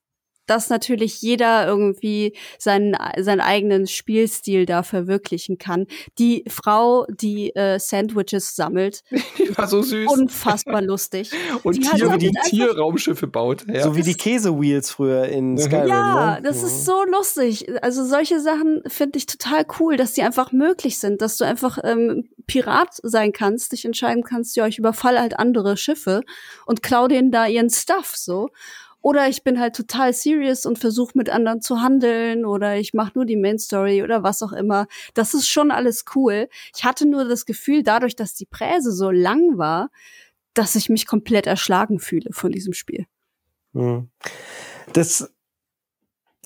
dass 0.52 0.69
natürlich 0.69 1.22
jeder 1.22 1.65
irgendwie 1.65 2.36
seinen, 2.60 2.98
seinen 3.18 3.40
eigenen 3.40 3.88
Spielstil 3.88 4.65
da 4.65 4.84
verwirklichen 4.84 5.57
kann. 5.57 5.88
Die 6.19 6.44
Frau, 6.49 7.06
die 7.10 7.56
äh, 7.56 7.80
Sandwiches 7.80 8.53
sammelt, 8.57 9.02
die 9.38 9.57
war 9.57 9.68
so 9.68 9.82
süß. 9.82 10.11
Unfassbar 10.11 10.82
lustig. 10.82 11.32
Und 11.64 11.78
die 11.78 11.80
Tier, 11.80 12.18
die 12.18 12.32
Tierraumschiffe 12.49 13.28
baut. 13.28 13.64
Ja. 13.65 13.84
So 13.84 13.95
wie 13.95 14.02
die 14.02 14.14
Käsewheels 14.14 14.91
früher 14.91 15.30
in 15.30 15.53
mhm. 15.53 15.57
Skyrim. 15.57 15.88
Ja, 15.88 16.36
ne? 16.36 16.41
das 16.41 16.64
ist 16.64 16.84
so 16.84 17.06
lustig. 17.06 17.68
Also 17.82 18.03
solche 18.03 18.41
Sachen 18.41 18.82
finde 18.88 19.19
ich 19.19 19.28
total 19.28 19.65
cool, 19.80 19.95
dass 19.95 20.11
die 20.11 20.23
einfach 20.23 20.52
möglich 20.52 20.99
sind, 20.99 21.22
dass 21.22 21.38
du 21.38 21.45
einfach 21.45 21.78
ähm, 21.86 22.28
Pirat 22.45 22.99
sein 23.03 23.32
kannst, 23.32 23.72
dich 23.72 23.86
entscheiden 23.86 24.23
kannst, 24.23 24.57
ja, 24.57 24.68
ich 24.68 24.80
überfalle 24.80 25.22
halt 25.22 25.40
andere 25.40 25.78
Schiffe 25.78 26.23
und 26.65 26.84
klau 26.84 27.07
denen 27.07 27.32
da 27.32 27.48
ihren 27.48 27.69
Stuff 27.69 28.18
so. 28.18 28.49
Oder 29.02 29.28
ich 29.28 29.44
bin 29.44 29.60
halt 29.60 29.76
total 29.76 30.14
serious 30.14 30.65
und 30.65 30.78
versuche 30.78 31.18
mit 31.18 31.30
anderen 31.30 31.61
zu 31.61 31.82
handeln 31.82 32.45
oder 32.45 32.78
ich 32.78 32.94
mache 32.94 33.14
nur 33.15 33.26
die 33.26 33.36
Main 33.36 33.57
Story 33.57 34.03
oder 34.03 34.22
was 34.23 34.44
auch 34.44 34.52
immer. 34.52 34.88
Das 35.15 35.34
ist 35.34 35.48
schon 35.48 35.72
alles 35.72 36.06
cool. 36.15 36.48
Ich 36.76 36.84
hatte 36.84 37.07
nur 37.07 37.26
das 37.26 37.45
Gefühl, 37.45 37.82
dadurch, 37.84 38.15
dass 38.15 38.36
die 38.36 38.45
Präse 38.45 38.91
so 38.91 39.10
lang 39.10 39.57
war, 39.57 39.90
dass 40.53 40.76
ich 40.76 40.90
mich 40.90 41.07
komplett 41.07 41.48
erschlagen 41.48 41.99
fühle 41.99 42.32
von 42.32 42.52
diesem 42.52 42.73
Spiel. 42.73 43.06
Hm. 43.73 44.10
Das 44.94 45.34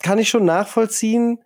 kann 0.02 0.18
ich 0.18 0.28
schon 0.28 0.44
nachvollziehen. 0.44 1.42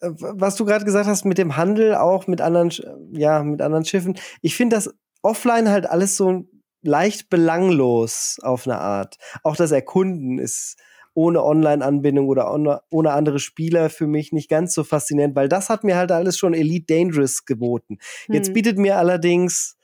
Was 0.00 0.56
du 0.56 0.64
gerade 0.64 0.84
gesagt 0.84 1.06
hast 1.06 1.24
mit 1.24 1.38
dem 1.38 1.56
Handel, 1.56 1.94
auch 1.96 2.26
mit 2.26 2.40
anderen, 2.40 2.70
ja, 3.12 3.42
mit 3.42 3.62
anderen 3.62 3.84
Schiffen. 3.84 4.18
Ich 4.42 4.54
finde 4.54 4.76
das 4.76 4.94
offline 5.22 5.70
halt 5.70 5.86
alles 5.86 6.16
so 6.16 6.44
leicht 6.82 7.30
belanglos 7.30 8.38
auf 8.42 8.66
eine 8.66 8.78
Art. 8.78 9.16
Auch 9.42 9.56
das 9.56 9.72
Erkunden 9.72 10.38
ist 10.38 10.76
ohne 11.14 11.44
Online-Anbindung 11.44 12.28
oder 12.28 12.50
ohne 12.90 13.12
andere 13.12 13.38
Spieler 13.38 13.90
für 13.90 14.06
mich 14.06 14.32
nicht 14.32 14.48
ganz 14.48 14.74
so 14.74 14.82
faszinierend, 14.82 15.36
weil 15.36 15.48
das 15.48 15.68
hat 15.68 15.84
mir 15.84 15.96
halt 15.96 16.10
alles 16.10 16.38
schon 16.38 16.54
Elite 16.54 16.86
Dangerous 16.94 17.44
geboten. 17.44 17.98
Hm. 18.26 18.34
Jetzt 18.34 18.54
bietet 18.54 18.78
mir 18.78 18.96
allerdings 18.96 19.76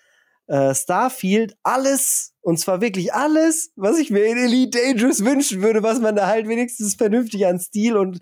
äh, 0.47 0.75
Starfield 0.75 1.57
alles, 1.63 2.35
und 2.41 2.59
zwar 2.59 2.81
wirklich 2.81 3.13
alles, 3.13 3.73
was 3.77 3.99
ich 3.99 4.11
mir 4.11 4.25
in 4.25 4.39
Elite 4.39 4.79
Dangerous 4.79 5.23
wünschen 5.25 5.61
würde, 5.61 5.83
was 5.83 6.01
man 6.01 6.17
da 6.17 6.27
halt 6.27 6.49
wenigstens 6.49 6.95
vernünftig 6.95 7.47
an 7.47 7.61
Stil 7.61 7.97
und 7.97 8.21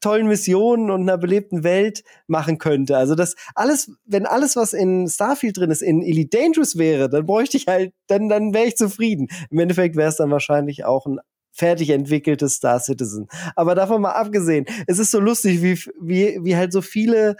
tollen 0.00 0.28
Missionen 0.28 0.90
und 0.90 1.02
einer 1.02 1.18
belebten 1.18 1.64
Welt 1.64 2.04
machen 2.26 2.58
könnte. 2.58 2.96
Also 2.96 3.14
das 3.14 3.34
alles, 3.54 3.90
wenn 4.04 4.26
alles, 4.26 4.56
was 4.56 4.72
in 4.72 5.08
Starfield 5.08 5.56
drin 5.56 5.70
ist, 5.70 5.82
in 5.82 6.02
Elite 6.02 6.38
Dangerous 6.38 6.78
wäre, 6.78 7.08
dann 7.08 7.26
bräuchte 7.26 7.56
ich 7.56 7.66
halt, 7.66 7.92
dann, 8.06 8.28
dann 8.28 8.54
wäre 8.54 8.66
ich 8.66 8.76
zufrieden. 8.76 9.28
Im 9.50 9.58
Endeffekt 9.58 9.96
wäre 9.96 10.08
es 10.08 10.16
dann 10.16 10.30
wahrscheinlich 10.30 10.84
auch 10.84 11.06
ein 11.06 11.18
fertig 11.52 11.90
entwickeltes 11.90 12.54
Star 12.54 12.78
Citizen. 12.78 13.26
Aber 13.56 13.74
davon 13.74 14.02
mal 14.02 14.12
abgesehen, 14.12 14.66
es 14.86 14.98
ist 14.98 15.10
so 15.10 15.18
lustig, 15.18 15.62
wie, 15.62 15.76
wie, 16.00 16.38
wie 16.42 16.56
halt 16.56 16.72
so 16.72 16.82
viele 16.82 17.36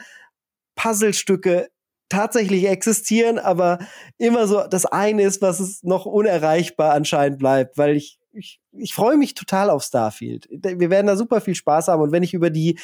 Puzzlestücke 0.74 1.68
tatsächlich 2.08 2.66
existieren, 2.66 3.38
aber 3.38 3.78
immer 4.16 4.46
so 4.46 4.66
das 4.66 4.86
eine 4.86 5.22
ist, 5.22 5.42
was 5.42 5.60
es 5.60 5.82
noch 5.82 6.06
unerreichbar 6.06 6.94
anscheinend 6.94 7.38
bleibt, 7.38 7.76
weil 7.76 7.96
ich 7.96 8.18
ich, 8.38 8.60
ich 8.72 8.94
freue 8.94 9.16
mich 9.16 9.34
total 9.34 9.68
auf 9.70 9.82
Starfield. 9.82 10.48
Wir 10.50 10.90
werden 10.90 11.08
da 11.08 11.16
super 11.16 11.40
viel 11.40 11.54
Spaß 11.54 11.88
haben 11.88 12.02
und 12.02 12.12
wenn 12.12 12.22
ich 12.22 12.34
über 12.34 12.50
die 12.50 12.78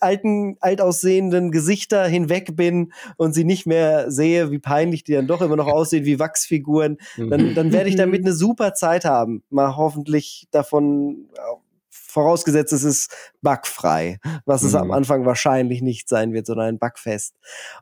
alten, 0.00 0.56
altaussehenden 0.60 1.52
Gesichter 1.52 2.06
hinweg 2.06 2.56
bin 2.56 2.92
und 3.16 3.32
sie 3.32 3.44
nicht 3.44 3.66
mehr 3.66 4.10
sehe, 4.10 4.50
wie 4.50 4.58
peinlich 4.58 5.04
die 5.04 5.12
dann 5.12 5.26
doch 5.26 5.40
immer 5.40 5.56
noch 5.56 5.68
aussehen 5.68 6.04
wie 6.04 6.18
Wachsfiguren, 6.18 6.98
dann, 7.16 7.54
dann 7.54 7.72
werde 7.72 7.88
ich 7.88 7.96
damit 7.96 8.20
eine 8.24 8.34
super 8.34 8.74
Zeit 8.74 9.04
haben. 9.04 9.42
Mal 9.50 9.76
hoffentlich 9.76 10.48
davon 10.50 11.28
vorausgesetzt 12.06 12.72
es 12.72 12.84
ist 12.84 13.14
bugfrei, 13.42 14.18
was 14.44 14.62
mhm. 14.62 14.68
es 14.68 14.74
am 14.74 14.86
mhm. 14.88 14.94
Anfang 14.94 15.26
wahrscheinlich 15.26 15.82
nicht 15.82 16.08
sein 16.08 16.32
wird, 16.32 16.46
sondern 16.46 16.66
ein 16.66 16.78
Bugfest. 16.78 17.34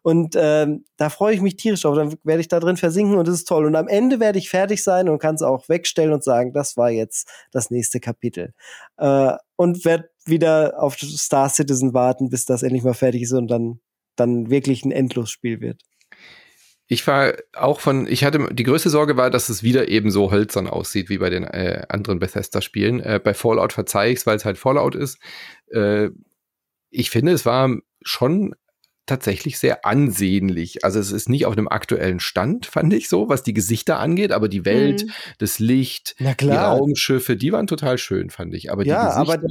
Und 0.02 0.34
ähm, 0.38 0.84
da 0.96 1.10
freue 1.10 1.34
ich 1.34 1.40
mich 1.40 1.56
tierisch 1.56 1.82
drauf. 1.82 1.96
Dann 1.96 2.14
werde 2.24 2.40
ich 2.40 2.48
da 2.48 2.60
drin 2.60 2.76
versinken 2.76 3.16
und 3.16 3.28
das 3.28 3.36
ist 3.36 3.48
toll. 3.48 3.66
Und 3.66 3.76
am 3.76 3.88
Ende 3.88 4.20
werde 4.20 4.38
ich 4.38 4.50
fertig 4.50 4.82
sein 4.82 5.08
und 5.08 5.18
kann 5.18 5.34
es 5.34 5.42
auch 5.42 5.68
wegstellen 5.68 6.12
und 6.12 6.24
sagen, 6.24 6.52
das 6.52 6.76
war 6.76 6.90
jetzt 6.90 7.28
das 7.52 7.70
nächste 7.70 8.00
Kapitel. 8.00 8.52
Äh, 8.96 9.32
und 9.56 9.84
werde 9.84 10.10
wieder 10.26 10.82
auf 10.82 10.96
Star 10.96 11.48
Citizen 11.48 11.94
warten, 11.94 12.30
bis 12.30 12.44
das 12.44 12.62
endlich 12.62 12.82
mal 12.82 12.94
fertig 12.94 13.22
ist 13.22 13.32
und 13.32 13.48
dann 13.48 13.80
dann 14.16 14.50
wirklich 14.50 14.84
ein 14.84 14.92
Endlosspiel 14.92 15.60
wird. 15.60 15.82
Ich 16.86 17.06
war 17.06 17.32
auch 17.54 17.80
von, 17.80 18.06
ich 18.06 18.24
hatte, 18.24 18.52
die 18.52 18.62
größte 18.62 18.90
Sorge 18.90 19.16
war, 19.16 19.30
dass 19.30 19.48
es 19.48 19.62
wieder 19.62 19.88
eben 19.88 20.10
so 20.10 20.30
hölzern 20.30 20.66
aussieht 20.66 21.08
wie 21.08 21.18
bei 21.18 21.30
den 21.30 21.44
äh, 21.44 21.86
anderen 21.88 22.18
Bethesda-Spielen. 22.18 23.00
Äh, 23.00 23.20
bei 23.22 23.32
Fallout 23.32 23.72
verzeihe 23.72 24.12
ich 24.12 24.18
es, 24.18 24.26
weil 24.26 24.36
es 24.36 24.44
halt 24.44 24.58
Fallout 24.58 24.94
ist. 24.94 25.18
Äh, 25.70 26.10
ich 26.90 27.10
finde, 27.10 27.32
es 27.32 27.46
war 27.46 27.70
schon 28.02 28.54
tatsächlich 29.06 29.58
sehr 29.58 29.84
ansehnlich. 29.84 30.84
Also 30.84 30.98
es 30.98 31.12
ist 31.12 31.28
nicht 31.28 31.46
auf 31.46 31.54
einem 31.54 31.68
aktuellen 31.68 32.20
Stand, 32.20 32.66
fand 32.66 32.92
ich 32.92 33.08
so, 33.08 33.28
was 33.28 33.42
die 33.42 33.54
Gesichter 33.54 33.98
angeht, 33.98 34.32
aber 34.32 34.48
die 34.48 34.64
Welt, 34.64 35.04
mhm. 35.04 35.10
das 35.38 35.58
Licht, 35.58 36.16
die 36.18 36.48
Raumschiffe, 36.48 37.36
die 37.36 37.52
waren 37.52 37.66
total 37.66 37.98
schön, 37.98 38.30
fand 38.30 38.54
ich. 38.54 38.72
Aber 38.72 38.84
ja, 38.84 39.02
die 39.02 39.20
Gesichter, 39.20 39.42
aber 39.42 39.48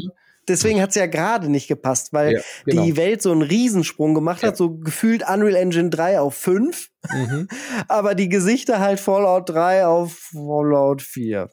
deswegen 0.48 0.82
hat 0.82 0.90
es 0.90 0.95
ja 0.95 1.06
gerade 1.06 1.49
nicht 1.49 1.68
gepasst, 1.68 2.14
weil 2.14 2.34
ja, 2.34 2.41
genau. 2.65 2.84
die 2.84 2.98
Welt 2.98 3.22
so 3.22 3.32
einen 3.32 3.41
Riesensprung 3.41 4.14
gemacht 4.14 4.44
hat, 4.44 4.57
so 4.57 4.78
gefühlt 4.78 5.24
Unreal 5.28 5.56
Engine 5.56 5.90
3 5.90 6.20
auf 6.20 6.36
5, 6.36 6.90
mhm. 7.11 7.48
aber 7.88 8.15
die 8.15 8.30
Gesichter 8.30 8.80
halt 8.80 8.99
Fallout 8.99 9.49
3 9.49 9.86
auf 9.86 10.32
Fallout 10.34 11.02
4. 11.02 11.49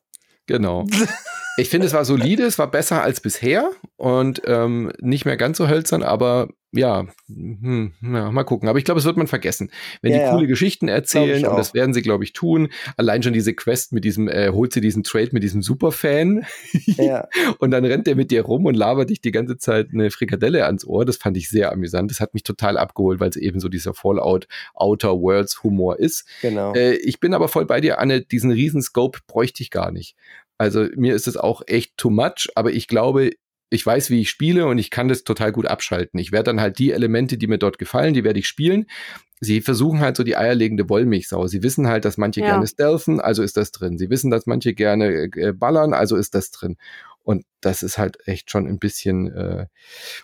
Genau. 0.46 0.84
Ich 1.60 1.68
finde, 1.68 1.86
es 1.86 1.92
war 1.92 2.04
solide, 2.04 2.44
es 2.44 2.58
war 2.58 2.70
besser 2.70 3.02
als 3.02 3.20
bisher 3.20 3.70
und 3.96 4.42
ähm, 4.46 4.92
nicht 5.00 5.24
mehr 5.24 5.36
ganz 5.36 5.58
so 5.58 5.68
hölzern, 5.68 6.02
aber 6.02 6.48
ja, 6.72 7.06
hm, 7.26 7.94
ja, 8.00 8.30
mal 8.30 8.44
gucken. 8.44 8.68
Aber 8.68 8.78
ich 8.78 8.84
glaube, 8.84 9.00
es 9.00 9.04
wird 9.04 9.16
man 9.16 9.26
vergessen. 9.26 9.72
Wenn 10.02 10.12
ja, 10.12 10.18
die 10.24 10.30
coole. 10.30 10.46
Geschichten 10.46 10.86
erzählen, 10.86 11.44
und 11.44 11.56
das 11.56 11.74
werden 11.74 11.92
sie, 11.92 12.02
glaube 12.02 12.22
ich, 12.22 12.32
tun. 12.32 12.68
Allein 12.96 13.24
schon 13.24 13.32
diese 13.32 13.54
Quest 13.54 13.92
mit 13.92 14.04
diesem, 14.04 14.28
äh, 14.28 14.50
holt 14.50 14.72
sie 14.72 14.80
diesen 14.80 15.02
Trade 15.02 15.30
mit 15.32 15.42
diesem 15.42 15.62
Superfan 15.62 16.44
ja. 16.84 17.26
und 17.58 17.72
dann 17.72 17.84
rennt 17.84 18.06
der 18.06 18.14
mit 18.14 18.30
dir 18.30 18.42
rum 18.42 18.66
und 18.66 18.76
labert 18.76 19.10
dich 19.10 19.20
die 19.20 19.32
ganze 19.32 19.58
Zeit 19.58 19.88
eine 19.92 20.12
Frikadelle 20.12 20.64
ans 20.64 20.84
Ohr. 20.84 21.04
Das 21.04 21.16
fand 21.16 21.36
ich 21.36 21.48
sehr 21.48 21.72
amüsant. 21.72 22.10
Das 22.10 22.20
hat 22.20 22.34
mich 22.34 22.44
total 22.44 22.78
abgeholt, 22.78 23.18
weil 23.18 23.30
es 23.30 23.36
eben 23.36 23.58
so 23.58 23.68
dieser 23.68 23.92
Fallout 23.92 24.46
Outer 24.74 25.20
Worlds 25.20 25.64
Humor 25.64 25.98
ist. 25.98 26.24
Genau. 26.40 26.72
Äh, 26.74 26.94
ich 26.94 27.18
bin 27.18 27.34
aber 27.34 27.48
voll 27.48 27.66
bei 27.66 27.80
dir, 27.80 27.98
Anne, 27.98 28.20
diesen 28.20 28.52
Riesenscope 28.52 29.18
bräuchte 29.26 29.64
ich 29.64 29.70
gar 29.70 29.90
nicht. 29.90 30.14
Also 30.60 30.88
mir 30.94 31.14
ist 31.14 31.26
es 31.26 31.38
auch 31.38 31.62
echt 31.66 31.96
too 31.96 32.10
much, 32.10 32.50
aber 32.54 32.70
ich 32.70 32.86
glaube, 32.86 33.30
ich 33.70 33.86
weiß, 33.86 34.10
wie 34.10 34.20
ich 34.20 34.28
spiele 34.28 34.66
und 34.66 34.76
ich 34.76 34.90
kann 34.90 35.08
das 35.08 35.24
total 35.24 35.52
gut 35.52 35.64
abschalten. 35.64 36.20
Ich 36.20 36.32
werde 36.32 36.50
dann 36.50 36.60
halt 36.60 36.78
die 36.78 36.90
Elemente, 36.90 37.38
die 37.38 37.46
mir 37.46 37.56
dort 37.56 37.78
gefallen, 37.78 38.12
die 38.12 38.24
werde 38.24 38.40
ich 38.40 38.46
spielen. 38.46 38.84
Sie 39.40 39.62
versuchen 39.62 40.00
halt 40.00 40.18
so 40.18 40.22
die 40.22 40.36
eierlegende 40.36 40.90
Wollmilchsau. 40.90 41.46
Sie 41.46 41.62
wissen 41.62 41.88
halt, 41.88 42.04
dass 42.04 42.18
manche 42.18 42.40
ja. 42.40 42.48
gerne 42.48 42.66
stealthen, 42.66 43.22
also 43.22 43.42
ist 43.42 43.56
das 43.56 43.72
drin. 43.72 43.96
Sie 43.96 44.10
wissen, 44.10 44.30
dass 44.30 44.44
manche 44.44 44.74
gerne 44.74 45.30
äh, 45.34 45.54
ballern, 45.54 45.94
also 45.94 46.16
ist 46.16 46.34
das 46.34 46.50
drin. 46.50 46.76
Und 47.22 47.44
das 47.60 47.82
ist 47.82 47.98
halt 47.98 48.18
echt 48.26 48.50
schon 48.50 48.66
ein 48.66 48.78
bisschen 48.78 49.30
äh, 49.32 49.66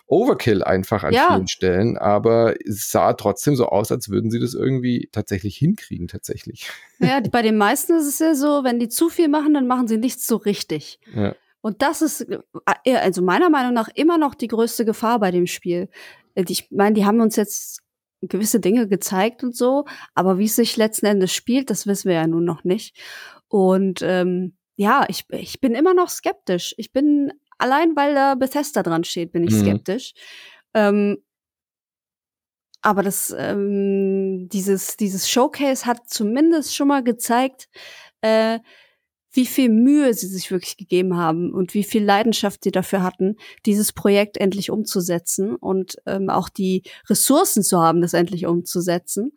Overkill 0.07 0.63
einfach 0.63 1.03
an 1.03 1.13
ja. 1.13 1.27
vielen 1.29 1.47
Stellen. 1.47 1.97
Aber 1.97 2.55
es 2.65 2.89
sah 2.89 3.13
trotzdem 3.13 3.55
so 3.55 3.67
aus, 3.67 3.91
als 3.91 4.09
würden 4.09 4.31
sie 4.31 4.39
das 4.39 4.53
irgendwie 4.53 5.09
tatsächlich 5.11 5.57
hinkriegen, 5.57 6.07
tatsächlich. 6.07 6.69
Ja, 6.99 7.19
bei 7.31 7.41
den 7.41 7.57
meisten 7.57 7.93
ist 7.93 8.07
es 8.07 8.19
ja 8.19 8.33
so, 8.33 8.63
wenn 8.63 8.79
die 8.79 8.89
zu 8.89 9.09
viel 9.09 9.27
machen, 9.27 9.53
dann 9.53 9.67
machen 9.67 9.87
sie 9.87 9.97
nichts 9.97 10.25
so 10.25 10.37
richtig. 10.37 10.99
Ja. 11.13 11.35
Und 11.61 11.81
das 11.81 12.01
ist 12.01 12.27
äh, 12.83 12.95
also 12.95 13.21
meiner 13.21 13.49
Meinung 13.49 13.73
nach 13.73 13.89
immer 13.93 14.17
noch 14.17 14.35
die 14.35 14.47
größte 14.47 14.85
Gefahr 14.85 15.19
bei 15.19 15.31
dem 15.31 15.47
Spiel. 15.47 15.89
Äh, 16.33 16.45
ich 16.47 16.69
meine, 16.71 16.93
die 16.93 17.05
haben 17.05 17.21
uns 17.21 17.35
jetzt 17.35 17.81
gewisse 18.21 18.59
Dinge 18.59 18.87
gezeigt 18.87 19.43
und 19.43 19.55
so, 19.55 19.85
aber 20.15 20.39
wie 20.39 20.45
es 20.45 20.55
sich 20.55 20.75
letzten 20.77 21.05
Endes 21.05 21.33
spielt, 21.33 21.69
das 21.69 21.85
wissen 21.85 22.09
wir 22.09 22.15
ja 22.15 22.27
nun 22.27 22.45
noch 22.45 22.63
nicht. 22.63 22.97
Und 23.47 24.01
ähm, 24.01 24.56
ja, 24.77 25.05
ich, 25.09 25.25
ich 25.31 25.59
bin 25.59 25.73
immer 25.73 25.93
noch 25.93 26.09
skeptisch. 26.09 26.73
Ich 26.77 26.93
bin, 26.93 27.33
allein 27.57 27.95
weil 27.95 28.13
da 28.13 28.35
Bethesda 28.35 28.83
dran 28.83 29.03
steht, 29.03 29.31
bin 29.31 29.43
ich 29.43 29.53
mhm. 29.55 29.61
skeptisch. 29.61 30.13
Ähm, 30.73 31.17
aber 32.81 33.01
das, 33.01 33.35
ähm, 33.37 34.47
dieses, 34.49 34.95
dieses 34.95 35.29
Showcase 35.29 35.85
hat 35.85 36.07
zumindest 36.07 36.75
schon 36.75 36.87
mal 36.87 37.03
gezeigt, 37.03 37.67
äh, 38.21 38.59
wie 39.31 39.47
viel 39.47 39.69
Mühe 39.69 40.13
sie 40.13 40.27
sich 40.27 40.51
wirklich 40.51 40.77
gegeben 40.77 41.17
haben 41.17 41.53
und 41.53 41.73
wie 41.73 41.83
viel 41.83 42.03
Leidenschaft 42.03 42.63
sie 42.63 42.71
dafür 42.71 43.03
hatten, 43.03 43.35
dieses 43.65 43.93
Projekt 43.93 44.37
endlich 44.37 44.69
umzusetzen 44.69 45.55
und 45.55 45.97
ähm, 46.05 46.29
auch 46.29 46.49
die 46.49 46.83
Ressourcen 47.09 47.63
zu 47.63 47.79
haben, 47.81 48.01
das 48.01 48.13
endlich 48.13 48.45
umzusetzen, 48.45 49.33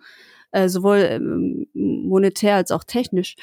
äh, 0.52 0.68
sowohl 0.68 0.98
ähm, 0.98 1.66
monetär 1.72 2.56
als 2.56 2.70
auch 2.70 2.84
technisch. 2.84 3.36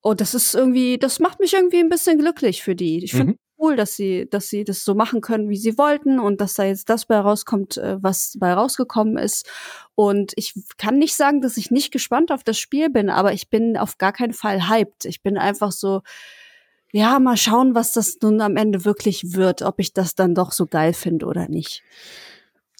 Und 0.00 0.20
das 0.20 0.34
ist 0.34 0.54
irgendwie, 0.54 0.98
das 0.98 1.18
macht 1.18 1.40
mich 1.40 1.54
irgendwie 1.54 1.80
ein 1.80 1.88
bisschen 1.88 2.18
glücklich 2.18 2.62
für 2.62 2.74
die. 2.74 3.04
Ich 3.04 3.12
finde, 3.12 3.32
mhm 3.32 3.38
cool, 3.58 3.76
dass 3.76 3.96
sie, 3.96 4.28
dass 4.30 4.48
sie 4.48 4.64
das 4.64 4.84
so 4.84 4.94
machen 4.94 5.20
können, 5.20 5.48
wie 5.48 5.56
sie 5.56 5.76
wollten 5.78 6.20
und 6.20 6.40
dass 6.40 6.54
da 6.54 6.64
jetzt 6.64 6.88
das 6.88 7.06
bei 7.06 7.18
rauskommt, 7.18 7.76
äh, 7.76 8.02
was 8.02 8.36
bei 8.38 8.52
rausgekommen 8.52 9.18
ist. 9.18 9.48
Und 9.94 10.32
ich 10.36 10.54
kann 10.76 10.98
nicht 10.98 11.14
sagen, 11.14 11.40
dass 11.40 11.56
ich 11.56 11.70
nicht 11.70 11.92
gespannt 11.92 12.30
auf 12.30 12.44
das 12.44 12.58
Spiel 12.58 12.90
bin, 12.90 13.10
aber 13.10 13.32
ich 13.32 13.50
bin 13.50 13.76
auf 13.76 13.98
gar 13.98 14.12
keinen 14.12 14.32
Fall 14.32 14.68
hyped. 14.68 15.04
Ich 15.04 15.22
bin 15.22 15.36
einfach 15.36 15.72
so, 15.72 16.02
ja, 16.92 17.18
mal 17.18 17.36
schauen, 17.36 17.74
was 17.74 17.92
das 17.92 18.18
nun 18.22 18.40
am 18.40 18.56
Ende 18.56 18.84
wirklich 18.84 19.34
wird, 19.34 19.62
ob 19.62 19.80
ich 19.80 19.92
das 19.92 20.14
dann 20.14 20.34
doch 20.34 20.52
so 20.52 20.66
geil 20.66 20.94
finde 20.94 21.26
oder 21.26 21.48
nicht 21.48 21.82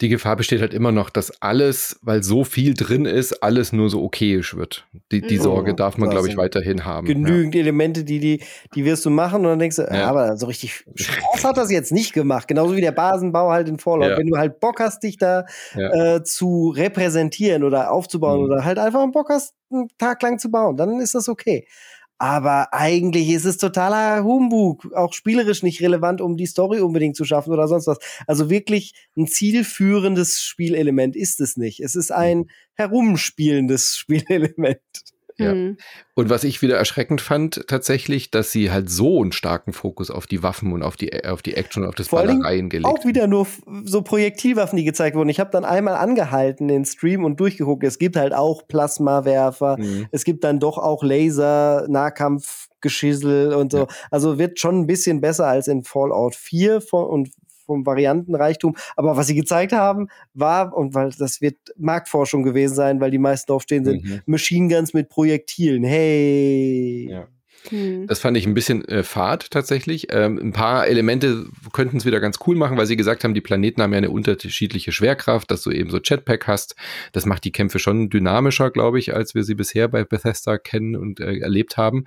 die 0.00 0.08
Gefahr 0.08 0.36
besteht 0.36 0.60
halt 0.60 0.74
immer 0.74 0.92
noch, 0.92 1.10
dass 1.10 1.42
alles, 1.42 1.98
weil 2.02 2.22
so 2.22 2.44
viel 2.44 2.74
drin 2.74 3.04
ist, 3.04 3.42
alles 3.42 3.72
nur 3.72 3.90
so 3.90 4.02
okayisch 4.02 4.56
wird. 4.56 4.86
Die, 5.10 5.20
die 5.20 5.38
mhm. 5.38 5.42
Sorge 5.42 5.74
darf 5.74 5.98
man, 5.98 6.08
glaube 6.08 6.28
ich, 6.28 6.36
weiterhin 6.36 6.84
haben. 6.84 7.06
Genügend 7.06 7.54
ja. 7.56 7.62
Elemente, 7.62 8.04
die, 8.04 8.20
die, 8.20 8.42
die 8.74 8.84
wirst 8.84 9.04
du 9.04 9.10
machen 9.10 9.44
und 9.44 9.50
dann 9.50 9.58
denkst 9.58 9.76
du, 9.76 9.82
ja. 9.82 10.06
aber 10.06 10.36
so 10.36 10.46
richtig 10.46 10.84
Spaß 10.94 11.44
hat 11.44 11.56
das 11.56 11.70
jetzt 11.70 11.90
nicht 11.90 12.12
gemacht. 12.12 12.46
Genauso 12.46 12.76
wie 12.76 12.80
der 12.80 12.92
Basenbau 12.92 13.50
halt 13.50 13.68
in 13.68 13.78
Fallout. 13.78 14.10
Ja. 14.10 14.18
Wenn 14.18 14.28
du 14.28 14.36
halt 14.36 14.60
Bock 14.60 14.78
hast, 14.78 15.02
dich 15.02 15.16
da 15.16 15.46
äh, 15.74 16.22
zu 16.22 16.72
repräsentieren 16.74 17.64
oder 17.64 17.90
aufzubauen 17.90 18.40
mhm. 18.40 18.46
oder 18.46 18.64
halt 18.64 18.78
einfach 18.78 19.02
einen 19.02 19.12
Bock 19.12 19.30
hast, 19.30 19.54
einen 19.70 19.88
Tag 19.98 20.22
lang 20.22 20.38
zu 20.38 20.50
bauen, 20.50 20.76
dann 20.76 21.00
ist 21.00 21.16
das 21.16 21.28
okay. 21.28 21.66
Aber 22.18 22.74
eigentlich 22.74 23.28
ist 23.28 23.44
es 23.44 23.58
totaler 23.58 24.24
Humbug, 24.24 24.92
auch 24.92 25.12
spielerisch 25.12 25.62
nicht 25.62 25.80
relevant, 25.80 26.20
um 26.20 26.36
die 26.36 26.46
Story 26.46 26.80
unbedingt 26.80 27.16
zu 27.16 27.24
schaffen 27.24 27.52
oder 27.52 27.68
sonst 27.68 27.86
was. 27.86 27.98
Also 28.26 28.50
wirklich 28.50 28.92
ein 29.16 29.28
zielführendes 29.28 30.40
Spielelement 30.40 31.14
ist 31.14 31.40
es 31.40 31.56
nicht. 31.56 31.80
Es 31.80 31.94
ist 31.94 32.10
ein 32.10 32.50
herumspielendes 32.74 33.96
Spielelement. 33.96 34.80
Ja. 35.40 35.54
Mhm. 35.54 35.76
Und 36.14 36.30
was 36.30 36.42
ich 36.42 36.62
wieder 36.62 36.76
erschreckend 36.76 37.20
fand, 37.20 37.64
tatsächlich, 37.68 38.30
dass 38.30 38.50
sie 38.50 38.72
halt 38.72 38.90
so 38.90 39.22
einen 39.22 39.30
starken 39.30 39.72
Fokus 39.72 40.10
auf 40.10 40.26
die 40.26 40.42
Waffen 40.42 40.72
und 40.72 40.82
auf 40.82 40.96
die, 40.96 41.24
auf 41.24 41.42
die 41.42 41.54
Action 41.54 41.84
und 41.84 41.88
auf 41.88 41.94
das 41.94 42.08
Vor 42.08 42.24
Ballereien 42.24 42.68
gelegt 42.68 42.86
Auch 42.86 43.04
wieder 43.04 43.28
nur 43.28 43.46
so 43.84 44.02
Projektilwaffen, 44.02 44.76
die 44.76 44.84
gezeigt 44.84 45.16
wurden. 45.16 45.28
Ich 45.28 45.38
habe 45.38 45.50
dann 45.50 45.64
einmal 45.64 45.94
angehalten 45.94 46.66
den 46.66 46.84
Stream 46.84 47.24
und 47.24 47.38
durchgeguckt. 47.38 47.84
Es 47.84 47.98
gibt 47.98 48.16
halt 48.16 48.34
auch 48.34 48.66
Plasmawerfer. 48.66 49.76
Mhm. 49.78 50.08
Es 50.10 50.24
gibt 50.24 50.42
dann 50.42 50.58
doch 50.58 50.76
auch 50.76 51.04
Laser, 51.04 51.86
Nahkampfgeschissel 51.88 53.54
und 53.54 53.70
so. 53.70 53.78
Ja. 53.78 53.86
Also 54.10 54.38
wird 54.38 54.58
schon 54.58 54.80
ein 54.80 54.86
bisschen 54.86 55.20
besser 55.20 55.46
als 55.46 55.68
in 55.68 55.84
Fallout 55.84 56.34
4 56.34 56.82
und 56.92 57.30
vom 57.68 57.86
Variantenreichtum. 57.86 58.74
Aber 58.96 59.16
was 59.16 59.28
sie 59.28 59.34
gezeigt 59.34 59.72
haben, 59.72 60.08
war, 60.34 60.74
und 60.74 60.94
weil 60.94 61.10
das 61.16 61.40
wird 61.40 61.56
Marktforschung 61.76 62.42
gewesen 62.42 62.74
sein, 62.74 63.00
weil 63.00 63.10
die 63.10 63.18
meisten 63.18 63.52
draufstehen 63.52 63.84
sind, 63.84 64.04
mhm. 64.04 64.22
Machine 64.26 64.74
Guns 64.74 64.94
mit 64.94 65.10
Projektilen. 65.10 65.84
Hey. 65.84 67.08
Ja. 67.10 67.28
Hm. 67.70 68.06
Das 68.06 68.20
fand 68.20 68.36
ich 68.36 68.46
ein 68.46 68.54
bisschen 68.54 68.86
äh, 68.86 69.02
fad 69.02 69.50
tatsächlich. 69.50 70.08
Ähm, 70.10 70.38
ein 70.38 70.52
paar 70.52 70.86
Elemente 70.86 71.46
könnten 71.72 71.98
es 71.98 72.04
wieder 72.04 72.20
ganz 72.20 72.38
cool 72.46 72.56
machen, 72.56 72.76
weil 72.76 72.86
sie 72.86 72.96
gesagt 72.96 73.24
haben, 73.24 73.34
die 73.34 73.40
Planeten 73.40 73.82
haben 73.82 73.92
ja 73.92 73.98
eine 73.98 74.10
unterschiedliche 74.10 74.92
Schwerkraft, 74.92 75.50
dass 75.50 75.62
du 75.62 75.70
eben 75.70 75.90
so 75.90 75.98
Jetpack 75.98 76.46
hast. 76.46 76.76
Das 77.12 77.26
macht 77.26 77.44
die 77.44 77.52
Kämpfe 77.52 77.78
schon 77.78 78.10
dynamischer, 78.10 78.70
glaube 78.70 78.98
ich, 78.98 79.14
als 79.14 79.34
wir 79.34 79.44
sie 79.44 79.54
bisher 79.54 79.88
bei 79.88 80.04
Bethesda 80.04 80.58
kennen 80.58 80.96
und 80.96 81.20
äh, 81.20 81.38
erlebt 81.38 81.76
haben. 81.76 82.04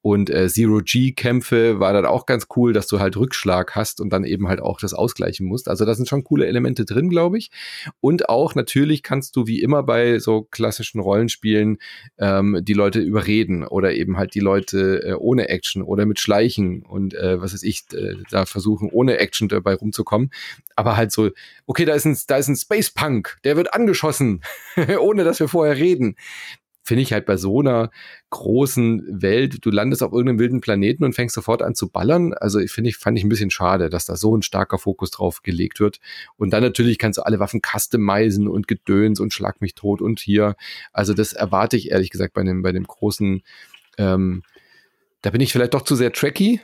Und 0.00 0.30
äh, 0.30 0.48
Zero-G-Kämpfe 0.48 1.78
war 1.78 1.92
dann 1.92 2.06
auch 2.06 2.26
ganz 2.26 2.48
cool, 2.56 2.72
dass 2.72 2.88
du 2.88 2.98
halt 2.98 3.16
Rückschlag 3.16 3.76
hast 3.76 4.00
und 4.00 4.10
dann 4.10 4.24
eben 4.24 4.48
halt 4.48 4.60
auch 4.60 4.80
das 4.80 4.94
ausgleichen 4.94 5.46
musst. 5.46 5.68
Also 5.68 5.84
da 5.84 5.94
sind 5.94 6.08
schon 6.08 6.24
coole 6.24 6.46
Elemente 6.46 6.84
drin, 6.84 7.08
glaube 7.08 7.38
ich. 7.38 7.50
Und 8.00 8.28
auch 8.28 8.54
natürlich 8.54 9.02
kannst 9.02 9.36
du 9.36 9.46
wie 9.46 9.62
immer 9.62 9.82
bei 9.82 10.18
so 10.18 10.42
klassischen 10.42 11.00
Rollenspielen 11.00 11.78
ähm, 12.18 12.58
die 12.62 12.72
Leute 12.72 13.00
überreden 13.00 13.64
oder 13.64 13.94
eben 13.94 14.16
halt 14.16 14.34
die 14.34 14.40
Leute 14.40 14.91
äh, 14.96 15.14
ohne 15.14 15.48
Action 15.48 15.82
oder 15.82 16.06
mit 16.06 16.20
Schleichen 16.20 16.82
und 16.82 17.14
äh, 17.14 17.40
was 17.40 17.52
weiß 17.52 17.62
ich, 17.62 17.84
da 18.30 18.46
versuchen, 18.46 18.90
ohne 18.90 19.18
Action 19.18 19.48
dabei 19.48 19.74
rumzukommen. 19.74 20.30
Aber 20.76 20.96
halt 20.96 21.12
so, 21.12 21.30
okay, 21.66 21.84
da 21.84 21.94
ist 21.94 22.06
ein, 22.06 22.16
da 22.26 22.36
ist 22.36 22.48
ein 22.48 22.56
Space 22.56 22.90
Punk, 22.90 23.38
der 23.44 23.56
wird 23.56 23.74
angeschossen, 23.74 24.42
ohne 25.00 25.24
dass 25.24 25.40
wir 25.40 25.48
vorher 25.48 25.76
reden 25.76 26.16
finde 26.84 27.02
ich 27.02 27.12
halt 27.12 27.26
bei 27.26 27.36
so 27.36 27.60
einer 27.60 27.90
großen 28.30 29.22
Welt, 29.22 29.64
du 29.64 29.70
landest 29.70 30.02
auf 30.02 30.12
irgendeinem 30.12 30.40
wilden 30.40 30.60
Planeten 30.60 31.04
und 31.04 31.14
fängst 31.14 31.34
sofort 31.34 31.62
an 31.62 31.74
zu 31.74 31.88
ballern. 31.88 32.34
Also 32.34 32.58
finde 32.66 32.90
ich, 32.90 32.96
fand 32.96 33.16
ich 33.16 33.24
ein 33.24 33.28
bisschen 33.28 33.50
schade, 33.50 33.88
dass 33.88 34.04
da 34.04 34.16
so 34.16 34.36
ein 34.36 34.42
starker 34.42 34.78
Fokus 34.78 35.10
drauf 35.10 35.42
gelegt 35.42 35.80
wird. 35.80 36.00
Und 36.36 36.52
dann 36.52 36.62
natürlich 36.62 36.98
kannst 36.98 37.18
du 37.18 37.22
alle 37.22 37.38
Waffen 37.38 37.60
customizen 37.64 38.48
und 38.48 38.66
gedöns 38.66 39.20
und 39.20 39.32
schlag 39.32 39.60
mich 39.60 39.74
tot 39.74 40.02
und 40.02 40.18
hier. 40.20 40.56
Also 40.92 41.14
das 41.14 41.32
erwarte 41.32 41.76
ich 41.76 41.90
ehrlich 41.90 42.10
gesagt 42.10 42.34
bei 42.34 42.42
dem, 42.42 42.62
bei 42.62 42.72
dem 42.72 42.84
großen 42.84 43.42
ähm, 43.98 44.42
da 45.22 45.30
bin 45.30 45.40
ich 45.40 45.52
vielleicht 45.52 45.74
doch 45.74 45.82
zu 45.82 45.94
sehr 45.94 46.12
tracky, 46.12 46.60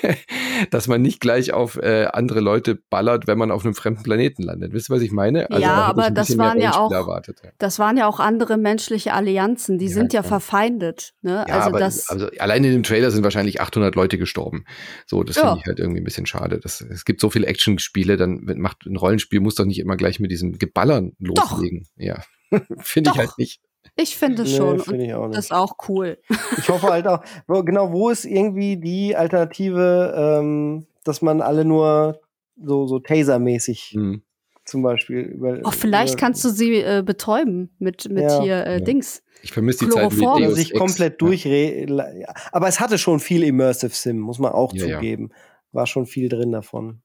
dass 0.70 0.88
man 0.88 1.02
nicht 1.02 1.20
gleich 1.20 1.52
auf 1.52 1.76
äh, 1.76 2.06
andere 2.06 2.40
Leute 2.40 2.74
ballert, 2.74 3.26
wenn 3.26 3.36
man 3.36 3.50
auf 3.50 3.64
einem 3.64 3.74
fremden 3.74 4.02
Planeten 4.02 4.42
landet. 4.42 4.72
Wisst 4.72 4.90
ihr, 4.90 4.96
was 4.96 5.02
ich 5.02 5.12
meine? 5.12 5.50
Also, 5.50 5.62
ja, 5.62 5.74
aber 5.74 6.10
das 6.10 6.36
waren 6.38 6.58
ja 6.58 6.74
auch, 6.74 6.90
erwartet, 6.90 7.40
ja. 7.44 7.50
das 7.58 7.78
waren 7.78 7.98
ja 7.98 8.06
auch 8.06 8.18
andere 8.18 8.56
menschliche 8.56 9.12
Allianzen, 9.12 9.78
die 9.78 9.86
ja, 9.86 9.92
sind 9.92 10.14
ja, 10.14 10.20
ja, 10.20 10.28
verfeindet. 10.28 11.12
Ne? 11.20 11.44
Ja, 11.46 11.54
also, 11.54 11.68
aber, 11.68 11.80
das 11.80 12.08
also 12.08 12.28
allein 12.38 12.64
in 12.64 12.72
dem 12.72 12.82
Trailer 12.82 13.10
sind 13.10 13.24
wahrscheinlich 13.24 13.60
800 13.60 13.94
Leute 13.94 14.16
gestorben. 14.16 14.64
So, 15.06 15.22
das 15.22 15.36
finde 15.36 15.58
ich 15.60 15.66
halt 15.66 15.78
irgendwie 15.78 16.00
ein 16.00 16.04
bisschen 16.04 16.26
schade. 16.26 16.60
Das, 16.60 16.80
es 16.80 17.04
gibt 17.04 17.20
so 17.20 17.28
viele 17.28 17.46
Action-Spiele, 17.46 18.16
dann 18.16 18.40
macht 18.56 18.86
ein 18.86 18.96
Rollenspiel 18.96 19.40
muss 19.40 19.54
doch 19.56 19.66
nicht 19.66 19.78
immer 19.78 19.96
gleich 19.96 20.18
mit 20.18 20.30
diesem 20.30 20.58
Geballern 20.58 21.12
loslegen. 21.18 21.86
Doch. 21.96 22.04
Ja, 22.04 22.22
finde 22.78 23.10
ich 23.12 23.18
halt 23.18 23.36
nicht. 23.36 23.60
Ich 23.96 24.16
finde 24.16 24.42
es 24.42 24.56
schon. 24.56 24.80
Find 24.80 25.02
ich 25.02 25.14
auch 25.14 25.30
das 25.30 25.46
ist 25.46 25.52
auch 25.52 25.74
cool. 25.88 26.18
Ich 26.58 26.68
hoffe 26.68 26.88
halt 26.88 27.06
auch, 27.06 27.22
genau, 27.46 27.92
wo 27.92 28.08
ist 28.08 28.24
irgendwie 28.24 28.76
die 28.76 29.14
Alternative, 29.14 30.14
ähm, 30.16 30.86
dass 31.04 31.22
man 31.22 31.40
alle 31.40 31.64
nur 31.64 32.20
so, 32.56 32.86
so 32.86 32.98
Taser-mäßig 32.98 33.94
mhm. 33.94 34.22
zum 34.64 34.82
Beispiel 34.82 35.20
über. 35.20 35.60
Oh, 35.64 35.70
vielleicht 35.70 36.14
über, 36.14 36.20
kannst 36.20 36.44
du 36.44 36.48
sie 36.48 36.76
äh, 36.76 37.02
betäuben 37.04 37.70
mit, 37.78 38.08
mit 38.08 38.24
ja. 38.24 38.42
hier 38.42 38.66
äh, 38.66 38.78
ja. 38.78 38.80
Dings. 38.80 39.22
Ich 39.42 39.52
vermisse 39.52 39.86
die 39.86 39.90
Zeit 39.90 40.12
mit 40.12 40.22
Deus 40.22 40.54
sich 40.54 40.72
komplett 40.72 41.20
durch. 41.20 41.44
Ja. 41.44 42.34
Aber 42.52 42.68
es 42.68 42.80
hatte 42.80 42.96
schon 42.96 43.20
viel 43.20 43.42
Immersive 43.42 43.94
Sim, 43.94 44.20
muss 44.20 44.38
man 44.38 44.52
auch 44.52 44.72
zugeben. 44.72 45.30
War 45.72 45.86
schon 45.86 46.06
viel 46.06 46.28
drin 46.28 46.52
davon. 46.52 47.02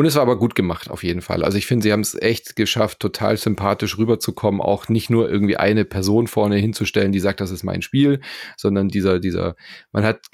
Und 0.00 0.06
es 0.06 0.14
war 0.14 0.22
aber 0.22 0.38
gut 0.38 0.54
gemacht, 0.54 0.88
auf 0.88 1.04
jeden 1.04 1.20
Fall. 1.20 1.44
Also 1.44 1.58
ich 1.58 1.66
finde, 1.66 1.82
sie 1.82 1.92
haben 1.92 2.00
es 2.00 2.14
echt 2.14 2.56
geschafft, 2.56 3.00
total 3.00 3.36
sympathisch 3.36 3.98
rüberzukommen, 3.98 4.62
auch 4.62 4.88
nicht 4.88 5.10
nur 5.10 5.28
irgendwie 5.30 5.58
eine 5.58 5.84
Person 5.84 6.26
vorne 6.26 6.56
hinzustellen, 6.56 7.12
die 7.12 7.20
sagt, 7.20 7.42
das 7.42 7.50
ist 7.50 7.64
mein 7.64 7.82
Spiel, 7.82 8.22
sondern 8.56 8.88
dieser, 8.88 9.20
dieser, 9.20 9.56
man 9.92 10.04
hat 10.04 10.24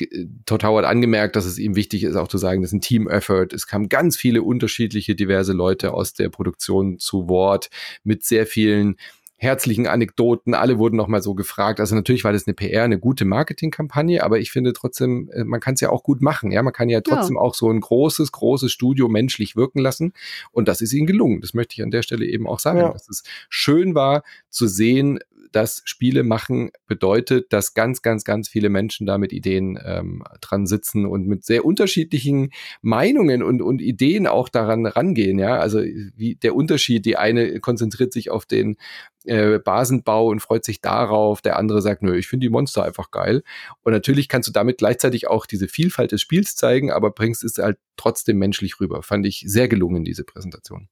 total 0.47 0.85
angemerkt, 0.85 1.35
dass 1.35 1.47
es 1.47 1.59
ihm 1.59 1.75
wichtig 1.75 2.05
ist, 2.05 2.15
auch 2.15 2.29
zu 2.29 2.39
sagen, 2.39 2.63
das 2.63 2.71
ist 2.71 2.75
ein 2.75 2.81
Team-Effort. 2.81 3.49
Es 3.53 3.67
kamen 3.67 3.89
ganz 3.89 4.17
viele 4.17 4.45
unterschiedliche, 4.45 5.17
diverse 5.17 5.53
Leute 5.53 5.95
aus 5.95 6.13
der 6.13 6.29
Produktion 6.29 7.01
zu 7.01 7.29
Wort 7.29 7.69
mit 8.05 8.25
sehr 8.25 8.47
vielen 8.47 8.95
herzlichen 9.39 9.87
Anekdoten, 9.87 10.55
alle 10.55 10.79
wurden 10.79 10.97
nochmal 10.97 11.23
so 11.23 11.35
gefragt. 11.35 11.79
Also 11.79 11.95
natürlich 11.95 12.25
war 12.25 12.33
das 12.33 12.47
eine 12.47 12.55
PR, 12.55 12.85
eine 12.85 12.99
gute 12.99 13.25
Marketingkampagne, 13.25 14.23
aber 14.23 14.39
ich 14.39 14.51
finde 14.51 14.73
trotzdem, 14.73 15.31
äh, 15.33 15.45
man 15.45 15.61
kann 15.61 15.75
es 15.75 15.81
ja 15.81 15.91
auch 15.91 16.03
gut 16.03 16.23
machen. 16.23 16.51
Ja, 16.51 16.63
man 16.63 16.73
kann 16.73 16.89
ja 16.89 17.03
trotzdem 17.03 17.37
ja. 17.37 17.43
auch 17.43 17.55
so 17.55 17.71
ein 17.71 17.81
großes, 17.81 18.33
großes 18.33 18.73
Studio 18.73 19.09
menschlich 19.09 19.55
wirken 19.55 19.81
lassen. 19.81 20.15
Und 20.53 20.69
das 20.69 20.81
ist 20.81 20.93
ihnen 20.93 21.07
gelungen. 21.07 21.43
Das 21.43 21.53
möchte 21.53 21.75
ich 21.75 21.83
an 21.83 21.91
der 21.91 22.03
Stelle 22.03 22.25
eben 22.25 22.47
auch 22.47 22.61
sagen, 22.61 22.79
ja. 22.79 22.93
dass 22.93 23.09
es 23.09 23.25
schön 23.49 23.95
war 23.95 24.23
zu 24.49 24.67
sehen, 24.67 25.19
dass 25.53 25.83
Spiele 25.85 26.23
machen 26.23 26.71
bedeutet, 26.87 27.53
dass 27.53 27.75
ganz, 27.75 28.03
ganz, 28.03 28.25
ganz 28.25 28.49
viele 28.49 28.69
Menschen 28.69 29.07
da 29.07 29.19
mit 29.19 29.33
Ideen 29.33 29.79
ähm, 29.85 30.23
dran 30.41 30.67
sitzen 30.67 31.07
und 31.07 31.27
mit 31.27 31.45
sehr 31.45 31.65
unterschiedlichen 31.65 32.51
Meinungen 32.83 33.43
und, 33.43 33.63
und 33.63 33.81
Ideen 33.81 34.27
auch 34.27 34.49
daran 34.49 34.87
rangehen. 34.87 35.39
Ja, 35.39 35.59
also 35.59 35.81
wie 35.81 36.37
der 36.37 36.55
Unterschied, 36.55 37.05
die 37.05 37.17
eine 37.17 37.61
konzentriert 37.61 38.13
sich 38.13 38.31
auf 38.31 38.47
den 38.47 38.77
äh, 39.25 39.59
Basenbau 39.59 40.29
und 40.29 40.41
freut 40.41 40.65
sich 40.65 40.81
darauf, 40.81 41.43
der 41.43 41.59
andere 41.59 41.83
sagt, 41.83 42.03
nö, 42.03 42.17
ich 42.17 42.29
finde 42.29 42.47
die 42.47 42.51
Monster 42.51 42.85
einfach 42.85 43.11
geil. 43.11 43.43
Und 43.83 43.93
natürlich 43.93 44.29
kannst 44.29 44.49
du 44.49 44.53
damit 44.53 44.79
gleichzeitig 44.79 45.29
auch 45.29 45.47
diese 45.47 45.69
Vielfalt 45.69 46.13
des 46.13 46.21
Spiels 46.21 46.57
zeigen, 46.57 46.91
aber 46.91 47.11
bringst 47.11 47.45
es 47.45 47.59
halt 47.59 47.79
trotzdem 47.97 48.39
menschlich 48.39 48.81
rüber. 48.81 49.03
Fand 49.03 49.27
ich 49.27 49.45
sehr 49.47 49.69
gelungen, 49.69 50.05
diese 50.05 50.25
Präsentation. 50.25 50.89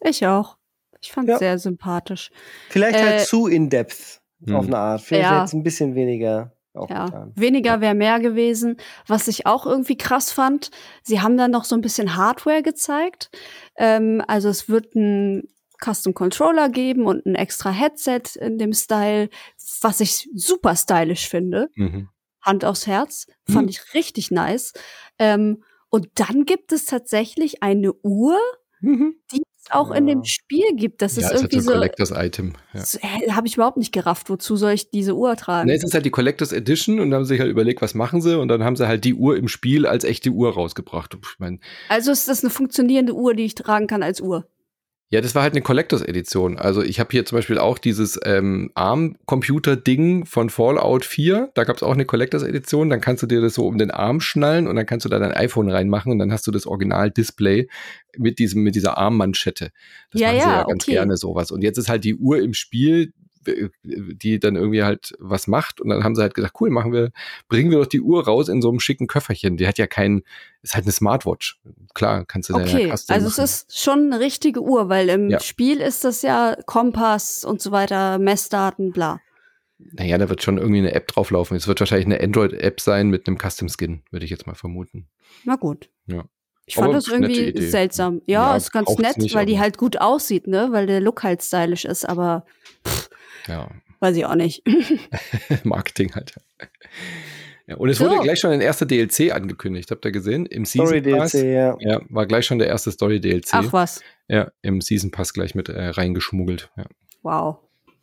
Ich 0.00 0.26
auch. 0.26 0.56
Ich 1.00 1.12
fand 1.12 1.28
es 1.28 1.34
ja. 1.34 1.38
sehr 1.38 1.58
sympathisch. 1.58 2.30
Vielleicht 2.68 2.96
halt 2.98 3.06
äh, 3.06 3.18
halt 3.18 3.26
zu 3.26 3.46
in-depth 3.46 4.20
hm. 4.44 4.54
auf 4.54 4.66
eine 4.66 4.78
Art. 4.78 5.00
Vielleicht 5.00 5.30
ja. 5.30 5.40
jetzt 5.40 5.52
ein 5.54 5.62
bisschen 5.62 5.94
weniger. 5.94 6.52
Ja, 6.88 7.28
weniger 7.34 7.80
wäre 7.80 7.94
mehr 7.94 8.20
gewesen. 8.20 8.76
Was 9.08 9.26
ich 9.26 9.46
auch 9.46 9.66
irgendwie 9.66 9.96
krass 9.96 10.30
fand, 10.30 10.70
sie 11.02 11.20
haben 11.20 11.36
dann 11.36 11.50
noch 11.50 11.64
so 11.64 11.74
ein 11.74 11.80
bisschen 11.80 12.16
Hardware 12.16 12.62
gezeigt. 12.62 13.30
Ähm, 13.76 14.22
also 14.28 14.48
es 14.48 14.68
wird 14.68 14.94
ein 14.94 15.48
Custom 15.82 16.14
Controller 16.14 16.68
geben 16.68 17.06
und 17.06 17.26
ein 17.26 17.34
extra 17.34 17.70
Headset 17.70 18.22
in 18.38 18.58
dem 18.58 18.72
Style, 18.72 19.28
was 19.80 20.00
ich 20.00 20.28
super 20.34 20.76
stylisch 20.76 21.28
finde. 21.28 21.68
Mhm. 21.74 22.08
Hand 22.42 22.64
aufs 22.64 22.86
Herz. 22.86 23.26
Fand 23.48 23.66
mhm. 23.66 23.70
ich 23.70 23.94
richtig 23.94 24.30
nice. 24.30 24.72
Ähm, 25.18 25.62
und 25.90 26.08
dann 26.14 26.44
gibt 26.44 26.72
es 26.72 26.84
tatsächlich 26.84 27.62
eine 27.62 27.92
Uhr, 28.02 28.38
mhm. 28.80 29.14
die 29.32 29.42
auch 29.70 29.90
in 29.90 30.06
dem 30.06 30.24
Spiel 30.24 30.74
gibt. 30.74 31.02
Das 31.02 31.16
ja, 31.16 31.22
ist 31.22 31.34
irgendwie 31.34 31.56
halt 31.56 31.64
so. 31.64 31.72
Collectors 31.72 32.10
Item. 32.10 32.54
Ja. 32.72 32.84
So, 32.84 32.98
Habe 33.30 33.46
ich 33.46 33.54
überhaupt 33.54 33.76
nicht 33.76 33.92
gerafft. 33.92 34.30
Wozu 34.30 34.56
soll 34.56 34.72
ich 34.72 34.90
diese 34.90 35.14
Uhr 35.14 35.36
tragen? 35.36 35.68
Nee, 35.68 35.74
es 35.74 35.84
ist 35.84 35.94
halt 35.94 36.04
die 36.04 36.10
Collectors 36.10 36.52
Edition 36.52 37.00
und 37.00 37.10
dann 37.10 37.18
haben 37.18 37.24
sie 37.24 37.34
sich 37.34 37.40
halt 37.40 37.50
überlegt, 37.50 37.82
was 37.82 37.94
machen 37.94 38.20
sie 38.20 38.38
und 38.38 38.48
dann 38.48 38.64
haben 38.64 38.76
sie 38.76 38.86
halt 38.86 39.04
die 39.04 39.14
Uhr 39.14 39.36
im 39.36 39.48
Spiel 39.48 39.86
als 39.86 40.04
echte 40.04 40.30
Uhr 40.30 40.52
rausgebracht. 40.52 41.16
Ich 41.20 41.38
mein, 41.38 41.60
also 41.88 42.10
ist 42.10 42.28
das 42.28 42.42
eine 42.42 42.50
funktionierende 42.50 43.14
Uhr, 43.14 43.34
die 43.34 43.44
ich 43.44 43.54
tragen 43.54 43.86
kann 43.86 44.02
als 44.02 44.20
Uhr? 44.20 44.46
Ja, 45.10 45.22
das 45.22 45.34
war 45.34 45.42
halt 45.42 45.54
eine 45.54 45.62
Collectors 45.62 46.02
Edition. 46.02 46.58
Also 46.58 46.82
ich 46.82 47.00
habe 47.00 47.08
hier 47.10 47.24
zum 47.24 47.36
Beispiel 47.38 47.56
auch 47.56 47.78
dieses 47.78 48.20
ähm, 48.24 48.70
ARM-Computer-Ding 48.74 50.26
von 50.26 50.50
Fallout 50.50 51.06
4. 51.06 51.50
Da 51.54 51.64
gab 51.64 51.76
es 51.76 51.82
auch 51.82 51.94
eine 51.94 52.04
Collectors 52.04 52.42
Edition. 52.42 52.90
Dann 52.90 53.00
kannst 53.00 53.22
du 53.22 53.26
dir 53.26 53.40
das 53.40 53.54
so 53.54 53.66
um 53.66 53.78
den 53.78 53.90
Arm 53.90 54.20
schnallen 54.20 54.66
und 54.66 54.76
dann 54.76 54.84
kannst 54.84 55.06
du 55.06 55.08
da 55.08 55.18
dein 55.18 55.32
iPhone 55.32 55.70
reinmachen 55.70 56.12
und 56.12 56.18
dann 56.18 56.30
hast 56.30 56.46
du 56.46 56.50
das 56.50 56.66
Original-Display 56.66 57.68
mit 58.18 58.38
diesem 58.38 58.62
mit 58.62 58.74
dieser 58.74 58.98
Armmanschette. 58.98 59.70
Das 60.12 60.20
ja, 60.20 60.28
machen 60.28 60.40
sie 60.40 60.46
ja, 60.46 60.56
ja 60.58 60.64
ganz 60.64 60.84
okay. 60.84 60.92
gerne 60.92 61.16
sowas. 61.16 61.50
Und 61.52 61.62
jetzt 61.62 61.78
ist 61.78 61.88
halt 61.88 62.04
die 62.04 62.14
Uhr 62.14 62.40
im 62.40 62.52
Spiel 62.52 63.14
die 63.82 64.38
dann 64.38 64.56
irgendwie 64.56 64.82
halt 64.82 65.14
was 65.18 65.46
macht 65.46 65.80
und 65.80 65.88
dann 65.88 66.04
haben 66.04 66.14
sie 66.14 66.22
halt 66.22 66.34
gesagt, 66.34 66.56
cool, 66.60 66.70
machen 66.70 66.92
wir, 66.92 67.10
bringen 67.48 67.70
wir 67.70 67.78
doch 67.78 67.86
die 67.86 68.00
Uhr 68.00 68.24
raus 68.24 68.48
in 68.48 68.62
so 68.62 68.68
einem 68.68 68.80
schicken 68.80 69.06
Köfferchen. 69.06 69.56
Die 69.56 69.66
hat 69.66 69.78
ja 69.78 69.86
kein, 69.86 70.22
ist 70.62 70.74
halt 70.74 70.84
eine 70.84 70.92
Smartwatch. 70.92 71.60
Klar, 71.94 72.24
kannst 72.26 72.50
du 72.50 72.54
okay. 72.54 72.88
Okay, 72.88 72.90
also 72.90 73.12
machen. 73.12 73.26
es 73.26 73.38
ist 73.38 73.78
schon 73.78 74.12
eine 74.12 74.20
richtige 74.20 74.60
Uhr, 74.60 74.88
weil 74.88 75.08
im 75.08 75.30
ja. 75.30 75.40
Spiel 75.40 75.80
ist 75.80 76.04
das 76.04 76.22
ja 76.22 76.56
Kompass 76.66 77.44
und 77.44 77.60
so 77.60 77.70
weiter, 77.70 78.18
Messdaten, 78.18 78.92
bla. 78.92 79.20
Naja, 79.78 80.18
da 80.18 80.28
wird 80.28 80.42
schon 80.42 80.58
irgendwie 80.58 80.78
eine 80.78 80.92
App 80.92 81.06
drauflaufen. 81.06 81.56
Es 81.56 81.68
wird 81.68 81.78
wahrscheinlich 81.78 82.06
eine 82.06 82.20
Android-App 82.20 82.80
sein 82.80 83.10
mit 83.10 83.26
einem 83.26 83.38
Custom-Skin, 83.38 84.02
würde 84.10 84.24
ich 84.24 84.30
jetzt 84.30 84.46
mal 84.46 84.54
vermuten. 84.54 85.08
Na 85.44 85.54
gut. 85.54 85.88
Ja. 86.06 86.24
Ich 86.68 86.74
fand 86.74 86.88
Aber 86.88 86.94
das 86.94 87.08
irgendwie 87.08 87.62
seltsam. 87.62 88.20
Ja, 88.26 88.50
ja, 88.50 88.56
ist 88.56 88.72
ganz 88.72 88.94
nett, 88.98 89.16
nicht, 89.16 89.34
weil 89.34 89.46
die 89.46 89.58
halt 89.58 89.78
gut 89.78 90.00
aussieht, 90.00 90.46
ne? 90.46 90.68
Weil 90.70 90.86
der 90.86 91.00
Look 91.00 91.22
halt 91.22 91.42
stylisch 91.42 91.86
ist, 91.86 92.06
aber 92.06 92.44
pff, 92.86 92.97
ja. 93.48 93.68
Weiß 94.00 94.16
ich 94.16 94.24
auch 94.24 94.34
nicht. 94.34 94.62
Marketing 95.64 96.14
halt. 96.14 96.34
Ja, 97.66 97.76
und 97.76 97.88
es 97.90 97.98
so. 97.98 98.08
wurde 98.08 98.22
gleich 98.22 98.38
schon 98.38 98.50
ein 98.50 98.60
erster 98.60 98.86
DLC 98.86 99.32
angekündigt. 99.32 99.90
Habt 99.90 100.04
ihr 100.04 100.12
gesehen? 100.12 100.46
Im 100.46 100.64
Season 100.64 100.86
Story 100.86 101.02
Pass. 101.02 101.32
DLC, 101.32 101.44
ja. 101.44 101.76
ja. 101.80 102.00
War 102.08 102.26
gleich 102.26 102.46
schon 102.46 102.58
der 102.58 102.68
erste 102.68 102.90
Story 102.90 103.20
DLC. 103.20 103.48
Ach 103.52 103.72
was. 103.72 104.00
Ja, 104.28 104.50
im 104.62 104.80
Season 104.80 105.10
Pass 105.10 105.34
gleich 105.34 105.54
mit 105.54 105.68
äh, 105.68 105.88
reingeschmuggelt. 105.88 106.70
Ja. 106.76 106.84
Wow. 107.22 107.58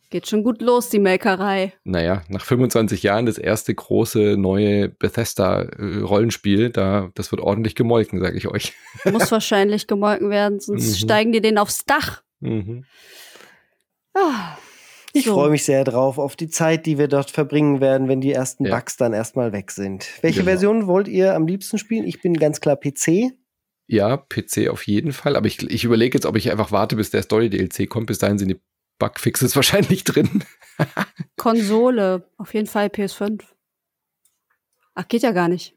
Geht 0.08 0.28
schon 0.28 0.44
gut 0.44 0.62
los, 0.62 0.88
die 0.88 1.00
Melkerei. 1.00 1.72
Naja, 1.82 2.22
nach 2.28 2.44
25 2.44 3.02
Jahren 3.02 3.26
das 3.26 3.38
erste 3.38 3.74
große 3.74 4.36
neue 4.36 4.88
Bethesda-Rollenspiel, 4.88 6.70
da, 6.70 7.10
das 7.16 7.32
wird 7.32 7.42
ordentlich 7.42 7.74
gemolken, 7.74 8.20
sage 8.20 8.36
ich 8.36 8.46
euch. 8.46 8.72
Muss 9.04 9.32
wahrscheinlich 9.32 9.88
gemolken 9.88 10.30
werden, 10.30 10.60
sonst 10.60 10.90
mhm. 10.90 10.94
steigen 10.94 11.32
die 11.32 11.40
den 11.40 11.58
aufs 11.58 11.84
Dach. 11.84 12.22
Mhm. 12.38 12.84
Ah. 14.14 14.56
Ich 15.16 15.24
so. 15.24 15.34
freue 15.34 15.50
mich 15.50 15.64
sehr 15.64 15.82
drauf, 15.84 16.18
auf 16.18 16.36
die 16.36 16.48
Zeit, 16.48 16.84
die 16.84 16.98
wir 16.98 17.08
dort 17.08 17.30
verbringen 17.30 17.80
werden, 17.80 18.06
wenn 18.08 18.20
die 18.20 18.32
ersten 18.32 18.66
ja. 18.66 18.76
Bugs 18.76 18.98
dann 18.98 19.14
erstmal 19.14 19.52
weg 19.52 19.70
sind. 19.70 20.06
Welche 20.20 20.40
genau. 20.40 20.50
Version 20.50 20.86
wollt 20.86 21.08
ihr 21.08 21.34
am 21.34 21.46
liebsten 21.46 21.78
spielen? 21.78 22.04
Ich 22.04 22.20
bin 22.20 22.34
ganz 22.34 22.60
klar 22.60 22.76
PC. 22.76 23.32
Ja, 23.86 24.18
PC 24.18 24.68
auf 24.68 24.86
jeden 24.86 25.12
Fall. 25.12 25.36
Aber 25.36 25.46
ich, 25.46 25.62
ich 25.62 25.84
überlege 25.84 26.18
jetzt, 26.18 26.26
ob 26.26 26.36
ich 26.36 26.50
einfach 26.50 26.72
warte, 26.72 26.96
bis 26.96 27.10
der 27.10 27.22
Story-DLC 27.22 27.88
kommt. 27.88 28.08
Bis 28.08 28.18
dahin 28.18 28.38
sind 28.38 28.48
die 28.48 28.60
Bugfixes 28.98 29.56
wahrscheinlich 29.56 30.04
drin. 30.04 30.44
Konsole, 31.36 32.28
auf 32.36 32.52
jeden 32.52 32.66
Fall 32.66 32.88
PS5. 32.88 33.42
Ach, 34.94 35.08
geht 35.08 35.22
ja 35.22 35.32
gar 35.32 35.48
nicht. 35.48 35.75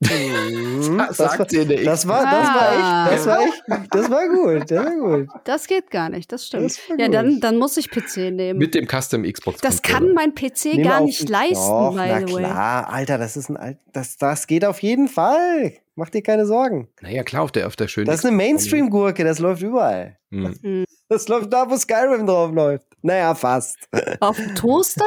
Mhm. 0.00 0.98
Das 1.08 1.16
sagt 1.16 1.50
sie 1.50 1.64
nicht. 1.64 1.86
Das 1.86 2.06
war, 2.06 2.22
das 2.24 2.48
war 2.48 2.72
echt, 2.72 3.12
das 3.12 3.26
war 3.26 3.40
echt, 3.42 3.94
das 3.94 4.10
war 4.10 4.28
gut, 4.28 4.70
das 4.70 4.84
war 4.84 4.94
gut. 4.96 5.28
Das 5.44 5.66
geht 5.66 5.90
gar 5.90 6.08
nicht, 6.08 6.30
das 6.32 6.46
stimmt. 6.46 6.64
Das 6.66 6.78
war 6.88 6.98
ja, 6.98 7.08
dann, 7.08 7.40
dann 7.40 7.56
muss 7.56 7.76
ich 7.76 7.90
PC 7.90 8.32
nehmen. 8.32 8.58
Mit 8.58 8.74
dem 8.74 8.86
Custom 8.86 9.22
Xbox. 9.24 9.60
das 9.60 9.82
kann 9.82 10.12
mein 10.14 10.34
PC 10.34 10.74
Nimm 10.74 10.82
gar 10.84 11.00
auf- 11.00 11.06
nicht 11.06 11.28
leisten, 11.28 11.54
Doch, 11.68 11.90
by 11.94 12.08
na 12.08 12.18
the 12.26 12.32
way. 12.34 12.42
klar, 12.44 12.88
Alter, 12.92 13.18
das 13.18 13.36
ist 13.36 13.48
ein, 13.48 13.56
Al- 13.56 13.78
das, 13.92 14.16
das 14.16 14.46
geht 14.46 14.64
auf 14.64 14.80
jeden 14.82 15.08
Fall. 15.08 15.72
Mach 15.96 16.10
dir 16.10 16.22
keine 16.22 16.46
Sorgen. 16.46 16.88
Naja, 17.00 17.24
klar, 17.24 17.42
auf 17.42 17.50
der, 17.52 17.66
auf 17.66 17.74
der 17.74 17.88
schönen. 17.88 18.06
Das 18.06 18.20
ist 18.20 18.24
eine 18.26 18.36
Mainstream-Gurke, 18.36 19.24
das 19.24 19.40
läuft 19.40 19.62
überall. 19.62 20.16
Hm. 20.30 20.84
Das 21.08 21.26
läuft 21.28 21.52
da, 21.52 21.68
wo 21.68 21.76
Skyrim 21.76 22.24
drauf 22.26 22.52
läuft. 22.52 22.86
Naja, 23.02 23.34
fast. 23.34 23.76
Auf 24.20 24.36
dem 24.36 24.54
Toaster? 24.54 25.04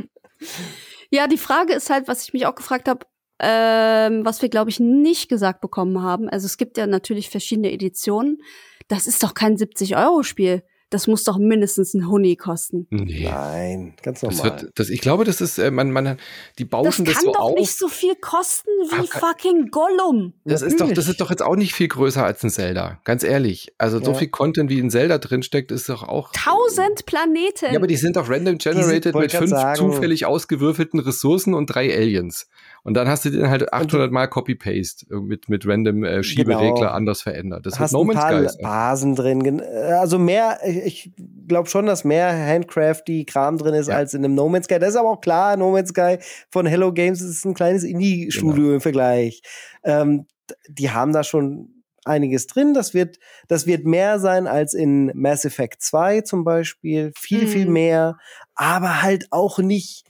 ja, 1.11 1.27
die 1.27 1.39
Frage 1.39 1.75
ist 1.75 1.91
halt, 1.91 2.09
was 2.09 2.23
ich 2.25 2.33
mich 2.33 2.47
auch 2.47 2.55
gefragt 2.55 2.89
habe, 2.89 3.07
ähm, 3.41 4.25
was 4.25 4.43
wir, 4.43 4.49
glaube 4.49 4.71
ich, 4.71 4.81
nicht 4.81 5.29
gesagt 5.29 5.61
bekommen 5.61 6.03
haben. 6.03 6.29
Also 6.29 6.47
es 6.47 6.57
gibt 6.57 6.77
ja 6.77 6.87
natürlich 6.87 7.31
verschiedene 7.31 7.73
Editionen. 7.73 8.43
Das 8.89 9.07
ist 9.07 9.23
doch 9.23 9.35
kein 9.35 9.57
70-Euro-Spiel. 9.57 10.63
Das 10.91 11.07
muss 11.07 11.23
doch 11.25 11.37
mindestens 11.37 11.93
ein 11.93 12.09
Huni 12.09 12.35
kosten. 12.37 12.87
Nee. 12.89 13.29
Nein, 13.31 13.93
ganz 14.03 14.21
Das 14.21 14.39
normal. 14.39 14.63
wird, 14.63 14.73
das, 14.79 14.89
ich 14.89 15.03
glaube, 15.03 15.25
das 15.25 15.43
ist, 15.43 15.59
äh, 15.59 15.71
man, 15.71 15.91
man, 15.91 16.17
die 16.59 16.65
Das 16.65 16.71
bauschen 16.71 17.05
das, 17.05 17.17
kann 17.17 17.25
so 17.27 17.33
doch 17.35 17.41
auf. 17.41 17.59
nicht 17.59 17.77
so 17.77 17.89
viel 17.89 18.15
kosten 18.15 18.71
wie 18.85 19.07
kann- 19.07 19.21
fucking 19.21 19.71
Gollum. 19.71 20.33
Das 20.47 20.63
ist 20.63 20.81
doch, 20.81 20.91
das 20.91 21.07
ist 21.07 21.21
doch 21.21 21.29
jetzt 21.29 21.43
auch 21.43 21.57
nicht 21.57 21.75
viel 21.75 21.89
größer 21.89 22.25
als 22.25 22.43
ein 22.43 22.49
Zelda. 22.49 23.03
Ganz 23.05 23.23
ehrlich. 23.23 23.75
Also 23.77 24.03
so 24.03 24.13
Ja. 24.13 24.17
viel 24.17 24.29
Content 24.29 24.71
wie 24.71 24.79
in 24.79 24.89
Zelda 24.89 25.19
drinsteckt, 25.19 25.73
ist 25.73 25.91
doch 25.91 26.05
auch. 26.05 26.33
Tausend 26.33 27.05
Planeten. 27.05 27.67
Ja, 27.71 27.77
aber 27.77 27.87
die 27.87 27.97
sind 27.97 28.17
doch 28.17 28.31
random 28.31 28.57
generated 28.57 29.13
wollte 29.13 29.27
mit 29.41 29.51
fünf 29.51 29.51
sagen. 29.51 29.77
zufällig 29.79 30.25
ausgewürfelten 30.25 31.01
Ressourcen 31.01 31.53
und 31.53 31.67
drei 31.67 31.95
Aliens. 31.95 32.49
Und 32.89 32.95
dann 32.95 33.07
hast 33.07 33.25
du 33.27 33.31
den 33.31 33.51
halt 33.51 33.71
800 33.73 34.11
Mal 34.11 34.27
Copy-Paste 34.29 35.07
äh, 35.11 35.17
mit, 35.21 35.49
mit 35.49 35.67
random 35.67 36.05
äh, 36.05 36.23
Schieberegler 36.23 36.73
Genau. 36.75 36.91
anders 36.91 37.21
verändert. 37.23 37.67
Das 37.67 37.79
hast 37.79 37.93
wird 37.93 37.93
No 37.93 38.01
ein 38.01 38.07
Man's 38.09 38.19
paar 38.19 38.33
Sky. 38.41 38.49
sein. 38.49 38.63
Basen 38.63 39.15
drin. 39.15 39.59
äh, 39.61 39.93
Also 39.93 40.19
mehr, 40.19 40.59
ich, 40.65 40.77
ich 40.87 41.13
glaube 41.47 41.69
schon, 41.69 41.85
dass 41.87 42.05
mehr 42.05 42.29
Handcrafty 42.35 43.25
Kram 43.27 43.59
drin 43.59 43.75
ist 43.75 43.89
Ja. 43.89 43.97
als 43.97 44.15
in 44.15 44.25
einem 44.25 44.35
No 44.35 44.49
Man's 44.49 44.65
Sky. 44.65 44.79
Das 44.79 44.91
ist 44.91 44.97
aber 44.97 45.11
auch 45.11 45.21
klar, 45.21 45.57
No 45.59 45.71
Man's 45.71 45.91
Sky 45.91 46.17
von 46.51 46.65
Hello 46.67 46.93
Games 46.93 47.21
ist 47.21 47.45
ein 47.45 47.55
kleines 47.55 47.85
Indie-Studio 47.85 48.55
Genau. 48.63 48.75
im 48.75 48.81
Vergleich. 48.81 49.43
Ähm, 49.85 50.27
die 50.69 50.91
haben 50.91 51.13
da 51.13 51.25
schon 51.25 51.83
einiges 52.07 52.47
drin. 52.47 52.73
Das 52.73 52.95
wird, 52.95 53.19
das 53.49 53.67
wird 53.67 53.85
mehr 53.85 54.19
sein 54.19 54.47
als 54.47 54.73
in 54.73 55.13
Mass 55.15 55.45
Effect 55.45 55.83
2 55.83 56.23
zum 56.23 56.43
Beispiel. 56.43 57.13
Viel, 57.19 57.43
Mhm. 57.43 57.49
viel 57.49 57.67
mehr. 57.69 58.17
Aber 58.55 59.03
halt 59.03 59.27
auch 59.31 59.59
nicht 59.59 60.05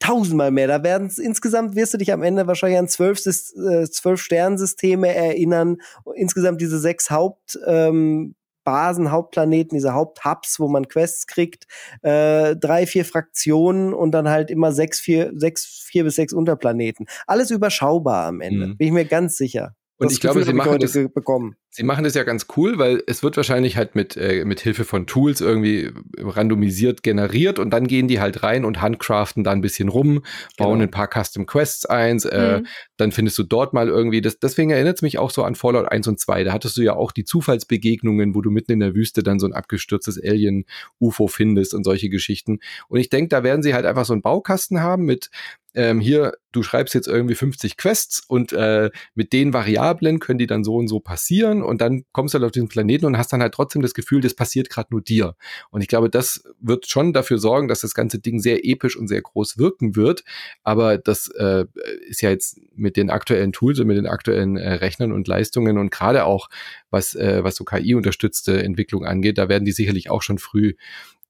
tausendmal 0.00 0.50
mehr. 0.50 0.66
Da 0.66 0.82
werden 0.82 1.06
es 1.06 1.18
insgesamt 1.18 1.76
wirst 1.76 1.94
du 1.94 1.98
dich 1.98 2.12
am 2.12 2.22
Ende 2.22 2.46
wahrscheinlich 2.46 2.78
an 2.78 2.88
zwölf, 2.88 3.24
äh, 3.24 3.88
zwölf 3.88 4.20
Sternsysteme 4.20 5.14
erinnern. 5.14 5.76
Insgesamt 6.16 6.60
diese 6.60 6.78
sechs 6.80 7.10
Haupt, 7.10 7.58
ähm, 7.66 8.34
Basen, 8.64 9.10
Hauptplaneten, 9.10 9.76
diese 9.76 9.94
Haupthubs, 9.94 10.60
wo 10.60 10.68
man 10.68 10.86
Quests 10.88 11.26
kriegt, 11.26 11.64
äh, 12.02 12.54
drei, 12.56 12.86
vier 12.86 13.04
Fraktionen 13.04 13.94
und 13.94 14.12
dann 14.12 14.28
halt 14.28 14.50
immer 14.50 14.72
sechs, 14.72 15.00
vier, 15.00 15.32
sechs, 15.34 15.64
vier 15.86 16.04
bis 16.04 16.16
sechs 16.16 16.32
Unterplaneten. 16.32 17.06
Alles 17.26 17.50
überschaubar 17.50 18.26
am 18.26 18.40
Ende, 18.40 18.66
Mhm. 18.68 18.76
bin 18.76 18.86
ich 18.88 18.92
mir 18.92 19.04
ganz 19.06 19.36
sicher. 19.36 19.74
Und 19.98 20.06
Das 20.06 20.12
ich 20.14 20.20
glaube, 20.20 20.40
Gefühl 20.40 20.44
sie 20.44 20.48
hab 20.50 20.54
ich 20.54 20.58
machen 20.70 20.70
heute 20.72 21.04
das- 21.04 21.12
bekommen. 21.14 21.56
Sie 21.72 21.84
machen 21.84 22.02
das 22.02 22.14
ja 22.14 22.24
ganz 22.24 22.46
cool, 22.56 22.78
weil 22.78 23.00
es 23.06 23.22
wird 23.22 23.36
wahrscheinlich 23.36 23.76
halt 23.76 23.94
mit, 23.94 24.16
äh, 24.16 24.44
mit 24.44 24.58
Hilfe 24.60 24.84
von 24.84 25.06
Tools 25.06 25.40
irgendwie 25.40 25.90
randomisiert 26.18 27.02
generiert 27.04 27.58
und 27.60 27.70
dann 27.70 27.86
gehen 27.86 28.08
die 28.08 28.18
halt 28.20 28.42
rein 28.42 28.64
und 28.64 28.80
handcraften 28.80 29.44
da 29.44 29.52
ein 29.52 29.60
bisschen 29.60 29.88
rum, 29.88 30.24
bauen 30.58 30.80
Genau. 30.80 30.82
ein 30.88 30.90
paar 30.90 31.08
Custom 31.08 31.46
Quests 31.46 31.86
eins, 31.86 32.24
äh, 32.24 32.58
Mhm. 32.58 32.66
dann 32.96 33.12
findest 33.12 33.38
du 33.38 33.44
dort 33.44 33.72
mal 33.72 33.86
irgendwie, 33.88 34.20
das, 34.20 34.40
deswegen 34.40 34.70
erinnert 34.70 34.96
es 34.96 35.02
mich 35.02 35.18
auch 35.18 35.30
so 35.30 35.44
an 35.44 35.54
Fallout 35.54 35.86
1 35.90 36.08
und 36.08 36.18
2. 36.18 36.42
Da 36.42 36.52
hattest 36.52 36.76
du 36.76 36.82
ja 36.82 36.94
auch 36.94 37.12
die 37.12 37.24
Zufallsbegegnungen, 37.24 38.34
wo 38.34 38.40
du 38.40 38.50
mitten 38.50 38.72
in 38.72 38.80
der 38.80 38.94
Wüste 38.96 39.22
dann 39.22 39.38
so 39.38 39.46
ein 39.46 39.52
abgestürztes 39.52 40.20
Alien-UFO 40.20 41.28
findest 41.28 41.74
und 41.74 41.84
solche 41.84 42.08
Geschichten. 42.08 42.58
Und 42.88 42.98
ich 42.98 43.10
denke, 43.10 43.28
da 43.28 43.42
werden 43.44 43.62
sie 43.62 43.74
halt 43.74 43.86
einfach 43.86 44.04
so 44.04 44.12
einen 44.12 44.22
Baukasten 44.22 44.80
haben 44.80 45.04
mit 45.04 45.30
ähm, 45.72 46.00
hier, 46.00 46.32
du 46.50 46.64
schreibst 46.64 46.94
jetzt 46.96 47.06
irgendwie 47.06 47.36
50 47.36 47.76
Quests 47.76 48.24
und 48.26 48.52
äh, 48.52 48.90
mit 49.14 49.32
den 49.32 49.52
Variablen 49.52 50.18
können 50.18 50.40
die 50.40 50.48
dann 50.48 50.64
so 50.64 50.74
und 50.74 50.88
so 50.88 50.98
passieren 50.98 51.59
und 51.62 51.80
dann 51.80 52.04
kommst 52.12 52.34
du 52.34 52.38
halt 52.38 52.46
auf 52.46 52.52
diesen 52.52 52.68
Planeten 52.68 53.06
und 53.06 53.16
hast 53.16 53.32
dann 53.32 53.42
halt 53.42 53.54
trotzdem 53.54 53.82
das 53.82 53.94
Gefühl, 53.94 54.20
das 54.20 54.34
passiert 54.34 54.70
gerade 54.70 54.88
nur 54.90 55.02
dir. 55.02 55.36
Und 55.70 55.80
ich 55.80 55.88
glaube, 55.88 56.10
das 56.10 56.44
wird 56.60 56.86
schon 56.86 57.12
dafür 57.12 57.38
sorgen, 57.38 57.68
dass 57.68 57.80
das 57.80 57.94
ganze 57.94 58.18
Ding 58.18 58.40
sehr 58.40 58.64
episch 58.64 58.96
und 58.96 59.08
sehr 59.08 59.22
groß 59.22 59.58
wirken 59.58 59.96
wird. 59.96 60.24
Aber 60.62 60.98
das 60.98 61.28
äh, 61.28 61.66
ist 62.08 62.22
ja 62.22 62.30
jetzt 62.30 62.60
mit 62.74 62.96
den 62.96 63.10
aktuellen 63.10 63.52
Tools 63.52 63.78
und 63.80 63.86
mit 63.86 63.96
den 63.96 64.06
aktuellen 64.06 64.56
äh, 64.56 64.74
Rechnern 64.74 65.12
und 65.12 65.28
Leistungen 65.28 65.78
und 65.78 65.90
gerade 65.90 66.24
auch 66.24 66.48
was, 66.90 67.14
äh, 67.14 67.44
was 67.44 67.56
so 67.56 67.64
KI-unterstützte 67.64 68.62
Entwicklung 68.62 69.04
angeht, 69.04 69.38
da 69.38 69.48
werden 69.48 69.64
die 69.64 69.72
sicherlich 69.72 70.10
auch 70.10 70.22
schon 70.22 70.38
früh 70.38 70.74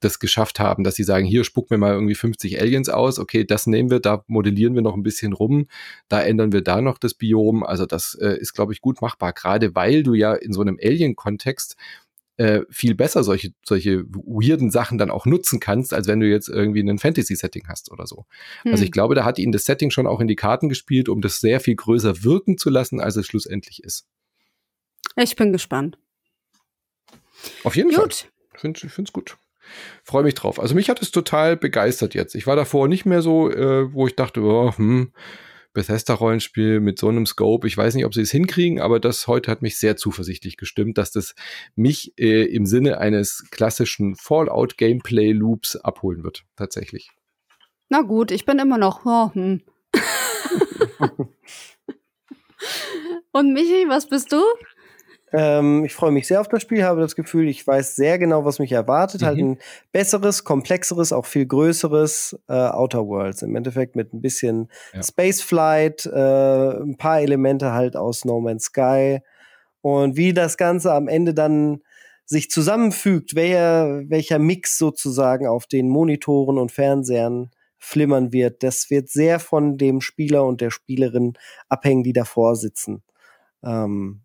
das 0.00 0.18
geschafft 0.18 0.58
haben, 0.58 0.84
dass 0.84 0.94
sie 0.94 1.04
sagen, 1.04 1.26
hier 1.26 1.44
spuck 1.44 1.70
mir 1.70 1.78
mal 1.78 1.92
irgendwie 1.92 2.14
50 2.14 2.60
Aliens 2.60 2.88
aus, 2.88 3.18
okay, 3.18 3.44
das 3.44 3.66
nehmen 3.66 3.90
wir, 3.90 4.00
da 4.00 4.24
modellieren 4.26 4.74
wir 4.74 4.82
noch 4.82 4.94
ein 4.94 5.02
bisschen 5.02 5.32
rum, 5.32 5.68
da 6.08 6.22
ändern 6.22 6.52
wir 6.52 6.62
da 6.62 6.80
noch 6.80 6.98
das 6.98 7.14
Biom. 7.14 7.62
Also 7.62 7.86
das 7.86 8.14
äh, 8.20 8.36
ist, 8.38 8.54
glaube 8.54 8.72
ich, 8.72 8.80
gut 8.80 9.02
machbar, 9.02 9.32
gerade 9.32 9.74
weil 9.74 10.02
du 10.02 10.14
ja 10.14 10.34
in 10.34 10.52
so 10.52 10.60
einem 10.60 10.78
Alien-Kontext 10.82 11.76
äh, 12.40 12.62
viel 12.70 12.94
besser 12.94 13.22
solche, 13.22 13.52
solche 13.66 14.04
weirden 14.06 14.70
Sachen 14.70 14.96
dann 14.96 15.10
auch 15.10 15.26
nutzen 15.26 15.60
kannst, 15.60 15.92
als 15.92 16.06
wenn 16.08 16.20
du 16.20 16.26
jetzt 16.26 16.48
irgendwie 16.48 16.80
ein 16.80 16.98
Fantasy-Setting 16.98 17.68
hast 17.68 17.92
oder 17.92 18.06
so. 18.06 18.24
Also 18.64 18.78
Hm. 18.78 18.84
ich 18.84 18.92
glaube, 18.92 19.14
da 19.14 19.26
hat 19.26 19.38
ihnen 19.38 19.52
das 19.52 19.66
Setting 19.66 19.90
schon 19.90 20.06
auch 20.06 20.20
in 20.20 20.26
die 20.26 20.36
Karten 20.36 20.70
gespielt, 20.70 21.10
um 21.10 21.20
das 21.20 21.40
sehr 21.40 21.60
viel 21.60 21.74
größer 21.76 22.24
wirken 22.24 22.56
zu 22.56 22.70
lassen, 22.70 22.98
als 22.98 23.16
es 23.16 23.26
schlussendlich 23.26 23.84
ist. 23.84 24.06
Ich 25.16 25.36
bin 25.36 25.52
gespannt. 25.52 25.98
Auf 27.64 27.76
jeden 27.76 27.92
Fall. 27.92 28.04
Gut. 28.04 28.30
Ich 28.54 28.60
finde 28.60 29.02
es 29.02 29.12
gut. 29.12 29.36
Freue 30.04 30.22
mich 30.22 30.34
drauf. 30.34 30.60
Also 30.60 30.74
mich 30.74 30.88
hat 30.88 31.02
es 31.02 31.10
total 31.10 31.56
begeistert 31.56 32.14
jetzt. 32.14 32.34
Ich 32.34 32.46
war 32.46 32.56
davor 32.56 32.88
nicht 32.88 33.06
mehr 33.06 33.22
so, 33.22 33.50
äh, 33.50 33.92
wo 33.92 34.06
ich 34.06 34.16
dachte, 34.16 34.42
oh, 34.42 34.72
hm, 34.76 35.12
Bethesda-Rollenspiel 35.72 36.80
mit 36.80 36.98
so 36.98 37.08
einem 37.08 37.26
Scope. 37.26 37.66
Ich 37.66 37.76
weiß 37.76 37.94
nicht, 37.94 38.04
ob 38.04 38.14
sie 38.14 38.22
es 38.22 38.30
hinkriegen, 38.30 38.80
aber 38.80 38.98
das 38.98 39.26
heute 39.26 39.50
hat 39.50 39.62
mich 39.62 39.78
sehr 39.78 39.96
zuversichtlich 39.96 40.56
gestimmt, 40.56 40.98
dass 40.98 41.12
das 41.12 41.34
mich 41.76 42.12
äh, 42.18 42.44
im 42.44 42.66
Sinne 42.66 42.98
eines 42.98 43.46
klassischen 43.50 44.16
Fallout-Gameplay-Loops 44.16 45.76
abholen 45.76 46.24
wird. 46.24 46.44
Tatsächlich. 46.56 47.10
Na 47.88 48.02
gut, 48.02 48.30
ich 48.30 48.44
bin 48.44 48.58
immer 48.58 48.78
noch. 48.78 49.04
Oh, 49.04 49.32
hm. 49.32 49.62
Und 53.32 53.52
Michi, 53.52 53.86
was 53.88 54.08
bist 54.08 54.32
du? 54.32 54.42
Ähm, 55.32 55.84
ich 55.84 55.94
freue 55.94 56.10
mich 56.10 56.26
sehr 56.26 56.40
auf 56.40 56.48
das 56.48 56.62
Spiel, 56.62 56.82
habe 56.82 57.00
das 57.00 57.14
Gefühl, 57.14 57.48
ich 57.48 57.64
weiß 57.66 57.94
sehr 57.96 58.18
genau, 58.18 58.44
was 58.44 58.58
mich 58.58 58.72
erwartet. 58.72 59.20
Mhm. 59.20 59.26
Halt 59.26 59.38
ein 59.38 59.58
besseres, 59.92 60.44
komplexeres, 60.44 61.12
auch 61.12 61.26
viel 61.26 61.46
größeres 61.46 62.38
äh, 62.48 62.52
Outer 62.52 63.06
Worlds. 63.06 63.42
Im 63.42 63.54
Endeffekt 63.54 63.96
mit 63.96 64.12
ein 64.12 64.20
bisschen 64.20 64.70
Ja. 64.92 65.02
Spaceflight, 65.02 66.06
äh, 66.06 66.80
ein 66.82 66.96
paar 66.96 67.20
Elemente 67.20 67.72
halt 67.72 67.96
aus 67.96 68.24
No 68.24 68.40
Man's 68.40 68.64
Sky. 68.64 69.20
Und 69.82 70.16
wie 70.16 70.32
das 70.34 70.56
Ganze 70.56 70.92
am 70.92 71.08
Ende 71.08 71.32
dann 71.32 71.80
sich 72.26 72.50
zusammenfügt, 72.50 73.34
welcher, 73.34 74.08
welcher 74.08 74.38
Mix 74.38 74.78
sozusagen 74.78 75.46
auf 75.46 75.66
den 75.66 75.88
Monitoren 75.88 76.58
und 76.58 76.70
Fernsehern 76.70 77.50
flimmern 77.78 78.32
wird, 78.32 78.62
das 78.62 78.90
wird 78.90 79.08
sehr 79.08 79.40
von 79.40 79.78
dem 79.78 80.00
Spieler 80.00 80.44
und 80.44 80.60
der 80.60 80.70
Spielerin 80.70 81.32
abhängen, 81.68 82.02
die 82.04 82.12
davor 82.12 82.54
sitzen. 82.54 83.02
Ähm, 83.64 84.20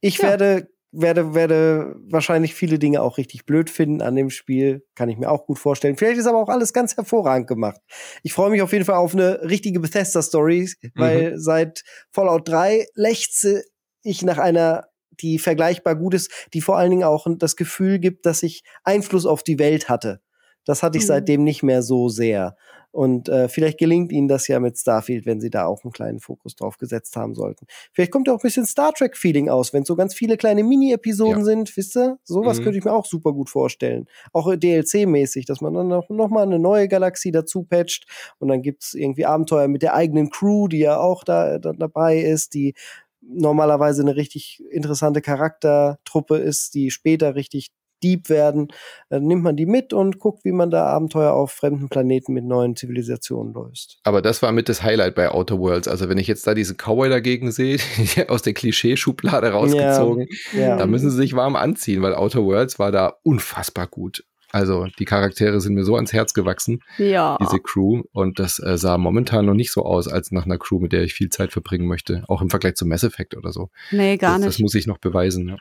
ich 0.00 0.18
Ja. 0.18 0.28
werde, 0.28 0.68
werde, 0.90 1.34
werde 1.34 1.96
wahrscheinlich 2.08 2.54
viele 2.54 2.78
Dinge 2.78 3.02
auch 3.02 3.18
richtig 3.18 3.44
blöd 3.44 3.68
finden 3.70 4.00
an 4.00 4.16
dem 4.16 4.30
Spiel. 4.30 4.86
Kann 4.94 5.08
ich 5.08 5.18
mir 5.18 5.30
auch 5.30 5.46
gut 5.46 5.58
vorstellen. 5.58 5.96
Vielleicht 5.96 6.18
ist 6.18 6.26
aber 6.26 6.38
auch 6.38 6.48
alles 6.48 6.72
ganz 6.72 6.96
hervorragend 6.96 7.46
gemacht. 7.46 7.80
Ich 8.22 8.32
freue 8.32 8.50
mich 8.50 8.62
auf 8.62 8.72
jeden 8.72 8.84
Fall 8.84 8.96
auf 8.96 9.14
eine 9.14 9.42
richtige 9.42 9.80
Bethesda-Story, 9.80 10.70
weil 10.94 11.38
seit 11.38 11.82
Fallout 12.10 12.48
3 12.48 12.86
lechze 12.94 13.64
ich 14.02 14.22
nach 14.22 14.38
einer, 14.38 14.86
die 15.20 15.38
vergleichbar 15.38 15.96
gut 15.96 16.14
ist, 16.14 16.30
die 16.54 16.60
vor 16.60 16.78
allen 16.78 16.90
Dingen 16.90 17.04
auch 17.04 17.26
das 17.38 17.56
Gefühl 17.56 17.98
gibt, 17.98 18.24
dass 18.24 18.42
ich 18.42 18.62
Einfluss 18.84 19.26
auf 19.26 19.42
die 19.42 19.58
Welt 19.58 19.88
hatte. 19.88 20.20
Das 20.68 20.82
hatte 20.82 20.98
ich 20.98 21.04
Mhm. 21.04 21.06
seitdem 21.06 21.44
nicht 21.44 21.62
mehr 21.62 21.82
so 21.82 22.08
sehr. 22.10 22.56
Und 22.90 23.28
äh, 23.28 23.48
vielleicht 23.48 23.78
gelingt 23.78 24.12
ihnen 24.12 24.28
das 24.28 24.48
ja 24.48 24.60
mit 24.60 24.78
Starfield, 24.78 25.24
wenn 25.26 25.40
sie 25.40 25.50
da 25.50 25.66
auch 25.66 25.82
einen 25.84 25.92
kleinen 25.92 26.20
Fokus 26.20 26.56
drauf 26.56 26.76
gesetzt 26.78 27.16
haben 27.16 27.34
sollten. 27.34 27.66
Vielleicht 27.92 28.12
kommt 28.12 28.26
ja 28.26 28.34
auch 28.34 28.38
ein 28.38 28.42
bisschen 28.42 28.66
Star 28.66 28.92
Trek-Feeling 28.92 29.48
aus, 29.48 29.72
wenn 29.72 29.84
so 29.84 29.96
ganz 29.96 30.14
viele 30.14 30.36
kleine 30.36 30.62
Mini-Episoden 30.64 31.40
Ja. 31.40 31.44
sind, 31.44 31.74
wisst 31.76 31.96
ihr? 31.96 32.18
Sowas 32.24 32.58
Mhm. 32.58 32.64
könnte 32.64 32.78
ich 32.78 32.84
mir 32.84 32.92
auch 32.92 33.06
super 33.06 33.32
gut 33.32 33.48
vorstellen. 33.50 34.06
Auch 34.32 34.46
DLC-mäßig, 34.54 35.46
dass 35.46 35.60
man 35.60 35.74
dann 35.74 35.88
noch, 35.88 36.08
noch 36.10 36.28
mal 36.30 36.42
eine 36.42 36.58
neue 36.58 36.88
Galaxie 36.88 37.30
dazu 37.32 37.62
patcht 37.62 38.06
und 38.38 38.48
dann 38.48 38.60
gibt's 38.62 38.92
irgendwie 38.94 39.24
Abenteuer 39.26 39.68
mit 39.68 39.82
der 39.82 39.94
eigenen 39.94 40.28
Crew, 40.30 40.68
die 40.68 40.78
ja 40.80 40.98
auch 40.98 41.24
da, 41.24 41.58
da 41.58 41.72
dabei 41.72 42.18
ist, 42.18 42.52
die 42.54 42.74
normalerweise 43.20 44.02
eine 44.02 44.16
richtig 44.16 44.62
interessante 44.70 45.20
Charaktertruppe 45.20 46.36
ist, 46.38 46.74
die 46.74 46.90
später 46.90 47.34
richtig 47.34 47.68
Dieb 48.02 48.28
werden, 48.28 48.68
dann 49.08 49.24
nimmt 49.24 49.42
man 49.42 49.56
die 49.56 49.66
mit 49.66 49.92
und 49.92 50.18
guckt, 50.18 50.44
wie 50.44 50.52
man 50.52 50.70
da 50.70 50.86
Abenteuer 50.86 51.32
auf 51.32 51.52
fremden 51.52 51.88
Planeten 51.88 52.32
mit 52.32 52.44
neuen 52.44 52.76
Zivilisationen 52.76 53.54
löst. 53.54 53.98
Aber 54.04 54.22
das 54.22 54.42
war 54.42 54.52
mit 54.52 54.68
das 54.68 54.82
Highlight 54.82 55.14
bei 55.14 55.30
Outer 55.30 55.58
Worlds. 55.58 55.88
Also 55.88 56.08
wenn 56.08 56.18
ich 56.18 56.26
jetzt 56.26 56.46
da 56.46 56.54
diesen 56.54 56.76
Cowboy 56.76 57.08
dagegen 57.08 57.50
sehe, 57.50 57.78
aus 58.28 58.42
der 58.42 58.54
Klischeeschublade 58.54 59.50
rausgezogen, 59.50 60.26
ja, 60.54 60.60
ja. 60.60 60.76
da 60.76 60.86
müssen 60.86 61.10
sie 61.10 61.16
sich 61.16 61.34
warm 61.34 61.56
anziehen, 61.56 62.02
weil 62.02 62.14
Outer 62.14 62.44
Worlds 62.44 62.78
war 62.78 62.92
da 62.92 63.14
unfassbar 63.22 63.86
gut. 63.86 64.24
Also 64.50 64.86
die 64.98 65.04
Charaktere 65.04 65.60
sind 65.60 65.74
mir 65.74 65.84
so 65.84 65.96
ans 65.96 66.12
Herz 66.12 66.32
gewachsen, 66.32 66.82
ja. 66.96 67.36
diese 67.40 67.60
Crew. 67.60 68.02
Und 68.12 68.38
das 68.38 68.58
äh, 68.58 68.78
sah 68.78 68.96
momentan 68.96 69.44
noch 69.44 69.54
nicht 69.54 69.70
so 69.70 69.84
aus, 69.84 70.08
als 70.08 70.30
nach 70.32 70.46
einer 70.46 70.56
Crew, 70.56 70.78
mit 70.78 70.92
der 70.92 71.02
ich 71.02 71.12
viel 71.12 71.28
Zeit 71.28 71.52
verbringen 71.52 71.86
möchte. 71.86 72.24
Auch 72.28 72.40
im 72.40 72.48
Vergleich 72.48 72.74
zu 72.74 72.86
Mass 72.86 73.04
Effect 73.04 73.36
oder 73.36 73.52
so. 73.52 73.68
Nee, 73.90 74.16
gar 74.16 74.32
das, 74.32 74.40
nicht. 74.40 74.48
Das 74.48 74.58
muss 74.60 74.74
ich 74.74 74.86
noch 74.86 74.98
beweisen. 74.98 75.48
Ja, 75.48 75.56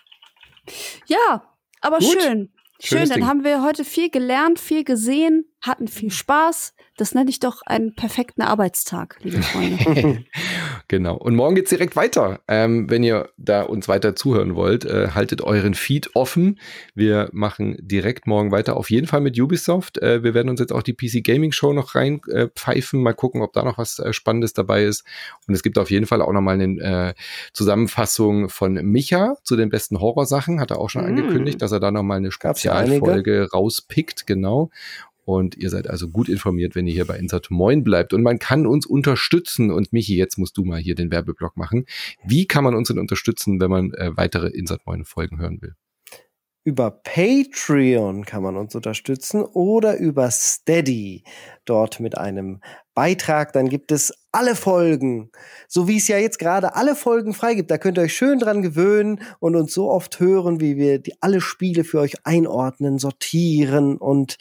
ja 1.07 1.43
aber 1.81 1.99
Gut. 1.99 2.11
schön. 2.21 2.51
Schön, 2.79 2.99
Schönes 2.99 3.09
dann 3.09 3.19
Ding. 3.21 3.27
haben 3.27 3.43
wir 3.43 3.63
heute 3.63 3.83
viel 3.83 4.11
gelernt, 4.11 4.59
viel 4.59 4.83
gesehen, 4.83 5.45
hatten 5.61 5.87
viel 5.87 6.11
Spaß. 6.11 6.75
Das 6.95 7.15
nenne 7.15 7.29
ich 7.29 7.39
doch 7.39 7.63
einen 7.65 7.95
perfekten 7.95 8.43
Arbeitstag, 8.43 9.17
liebe 9.23 9.41
Freunde. 9.41 10.23
genau. 10.87 11.15
Und 11.15 11.35
morgen 11.35 11.55
geht's 11.55 11.69
direkt 11.69 11.95
weiter. 11.95 12.39
Ähm, 12.47 12.89
wenn 12.89 13.03
ihr 13.03 13.29
da 13.37 13.63
uns 13.63 13.87
weiter 13.87 14.15
zuhören 14.15 14.55
wollt, 14.55 14.85
äh, 14.85 15.09
haltet 15.13 15.41
euren 15.41 15.73
Feed 15.73 16.15
offen. 16.15 16.59
Wir 16.95 17.29
machen 17.33 17.77
direkt 17.81 18.27
morgen 18.27 18.51
weiter. 18.51 18.77
Auf 18.77 18.89
jeden 18.89 19.07
Fall 19.07 19.21
mit 19.21 19.39
Ubisoft. 19.39 19.97
Äh, 20.01 20.23
wir 20.23 20.33
werden 20.33 20.49
uns 20.49 20.59
jetzt 20.59 20.71
auch 20.71 20.83
die 20.83 20.93
PC 20.93 21.23
Gaming 21.23 21.51
Show 21.51 21.73
noch 21.73 21.95
rein 21.95 22.21
äh, 22.29 22.47
pfeifen. 22.55 23.01
Mal 23.03 23.13
gucken, 23.13 23.41
ob 23.41 23.53
da 23.53 23.63
noch 23.63 23.77
was 23.77 23.99
äh, 23.99 24.13
Spannendes 24.13 24.53
dabei 24.53 24.83
ist. 24.83 25.03
Und 25.47 25.53
es 25.53 25.63
gibt 25.63 25.77
auf 25.77 25.91
jeden 25.91 26.05
Fall 26.05 26.21
auch 26.21 26.31
noch 26.31 26.41
mal 26.41 26.59
eine 26.59 26.81
äh, 26.81 27.13
Zusammenfassung 27.53 28.49
von 28.49 28.73
Micha 28.73 29.35
zu 29.43 29.55
den 29.55 29.69
besten 29.69 29.99
Horrorsachen. 29.99 30.59
Hat 30.59 30.71
er 30.71 30.79
auch 30.79 30.89
schon 30.89 31.03
Mm. 31.03 31.07
angekündigt, 31.07 31.61
dass 31.61 31.71
er 31.71 31.79
da 31.79 31.91
noch 31.91 32.03
mal 32.03 32.15
eine. 32.15 32.31
Spezialfolge 32.31 33.49
rauspickt. 33.51 34.27
Genau. 34.27 34.69
Und 35.27 35.57
ihr 35.57 35.69
seid 35.69 35.89
also 35.89 36.07
gut 36.07 36.29
informiert, 36.29 36.73
wenn 36.73 36.87
ihr 36.87 36.93
hier 36.93 37.05
bei 37.05 37.19
Insert 37.19 37.51
Moin 37.51 37.83
bleibt. 37.83 38.13
Und 38.13 38.23
man 38.23 38.39
kann 38.39 38.65
uns 38.65 38.85
unterstützen. 38.85 39.71
Und 39.71 39.91
Michi, 39.91 40.15
jetzt 40.15 40.37
musst 40.37 40.55
du 40.55 40.63
mal 40.63 40.79
hier 40.79 40.95
den 40.95 41.11
Werbeblock 41.11 41.57
machen. 41.57 41.85
Wie 42.23 42.47
kann 42.47 42.63
man 42.63 42.73
uns 42.73 42.87
denn 42.87 42.97
unterstützen, 42.97 43.59
wenn 43.59 43.69
man 43.69 43.93
äh, 43.95 44.15
weitere 44.15 44.47
Insert 44.47 44.87
Moin 44.87 45.03
Folgen 45.03 45.37
hören 45.37 45.61
will? 45.61 45.75
Über 46.63 46.91
Patreon 46.91 48.23
kann 48.23 48.41
man 48.41 48.55
uns 48.55 48.73
unterstützen 48.73 49.43
oder 49.43 49.97
über 49.97 50.31
Steady. 50.31 51.25
Dort 51.65 51.99
mit 51.99 52.17
einem 52.17 52.61
Beitrag. 52.93 53.51
Dann 53.51 53.67
gibt 53.67 53.91
es 53.91 54.13
alle 54.31 54.55
Folgen. 54.55 55.31
So 55.67 55.89
wie 55.89 55.97
es 55.97 56.07
ja 56.07 56.19
jetzt 56.19 56.39
gerade 56.39 56.75
alle 56.75 56.95
Folgen 56.95 57.33
freigibt. 57.33 57.69
Da 57.69 57.77
könnt 57.77 57.97
ihr 57.97 58.03
euch 58.03 58.15
schön 58.15 58.39
dran 58.39 58.61
gewöhnen 58.61 59.19
und 59.39 59.57
uns 59.57 59.73
so 59.73 59.91
oft 59.91 60.21
hören, 60.21 60.61
wie 60.61 60.77
wir 60.77 60.99
die, 60.99 61.15
alle 61.19 61.41
Spiele 61.41 61.83
für 61.83 61.99
euch 61.99 62.25
einordnen, 62.25 62.97
sortieren 62.97 63.97
und 63.97 64.37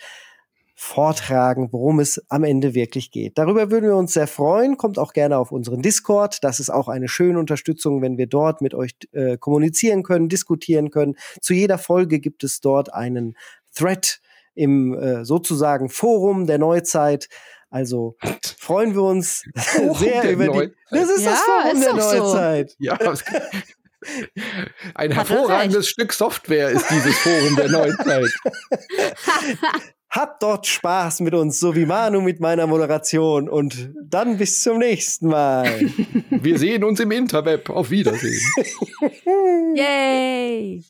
vortragen, 0.78 1.70
worum 1.72 2.00
es 2.00 2.22
am 2.28 2.44
Ende 2.44 2.74
wirklich 2.74 3.10
geht. 3.10 3.38
Darüber 3.38 3.70
würden 3.70 3.86
wir 3.86 3.96
uns 3.96 4.12
sehr 4.12 4.26
freuen. 4.26 4.76
Kommt 4.76 4.98
auch 4.98 5.14
gerne 5.14 5.38
auf 5.38 5.50
unseren 5.50 5.80
Discord. 5.80 6.44
Das 6.44 6.60
ist 6.60 6.68
auch 6.68 6.88
eine 6.88 7.08
schöne 7.08 7.38
Unterstützung, 7.38 8.02
wenn 8.02 8.18
wir 8.18 8.26
dort 8.26 8.60
mit 8.60 8.74
euch 8.74 8.94
äh, 9.12 9.38
kommunizieren 9.38 10.02
können, 10.02 10.28
diskutieren 10.28 10.90
können. 10.90 11.16
Zu 11.40 11.54
jeder 11.54 11.78
Folge 11.78 12.20
gibt 12.20 12.44
es 12.44 12.60
dort 12.60 12.92
einen 12.92 13.36
Thread 13.74 14.20
im 14.54 14.92
äh, 14.94 15.24
sozusagen 15.24 15.88
Forum 15.88 16.46
der 16.46 16.58
Neuzeit. 16.58 17.28
Also 17.70 18.16
freuen 18.58 18.94
wir 18.94 19.02
uns 19.02 19.44
sehr 19.98 20.22
der 20.22 20.32
über 20.32 20.44
die. 20.44 20.50
Neuzeit. 20.50 20.74
Das 20.90 21.08
ist 21.08 21.26
das 21.26 21.40
Ja, 21.46 21.62
Forum 21.62 21.76
ist 21.76 21.84
der 21.84 21.94
doch 21.94 22.10
so. 22.10 22.18
Neuzeit. 22.18 22.76
Ja, 22.78 22.98
ein 24.94 25.16
Hat 25.16 25.30
er 25.30 25.36
hervorragendes 25.36 25.88
Stück 25.88 26.12
Software 26.12 26.70
ist 26.70 26.88
dieses 26.90 27.18
Forum 27.18 27.56
der 27.56 27.68
Neuzeit. 27.68 28.30
Habt 30.08 30.42
dort 30.42 30.66
Spaß 30.66 31.20
mit 31.20 31.34
uns, 31.34 31.60
so 31.60 31.74
wie 31.74 31.84
Manu 31.84 32.22
mit 32.22 32.40
meiner 32.40 32.66
Moderation. 32.66 33.48
Und 33.48 33.90
dann 34.02 34.38
bis 34.38 34.62
zum 34.62 34.78
nächsten 34.78 35.28
Mal. 35.28 35.80
Wir 36.30 36.58
sehen 36.58 36.84
uns 36.84 37.00
im 37.00 37.10
Interweb. 37.10 37.68
Auf 37.68 37.90
Wiedersehen. 37.90 38.40
Yay! 39.74 40.82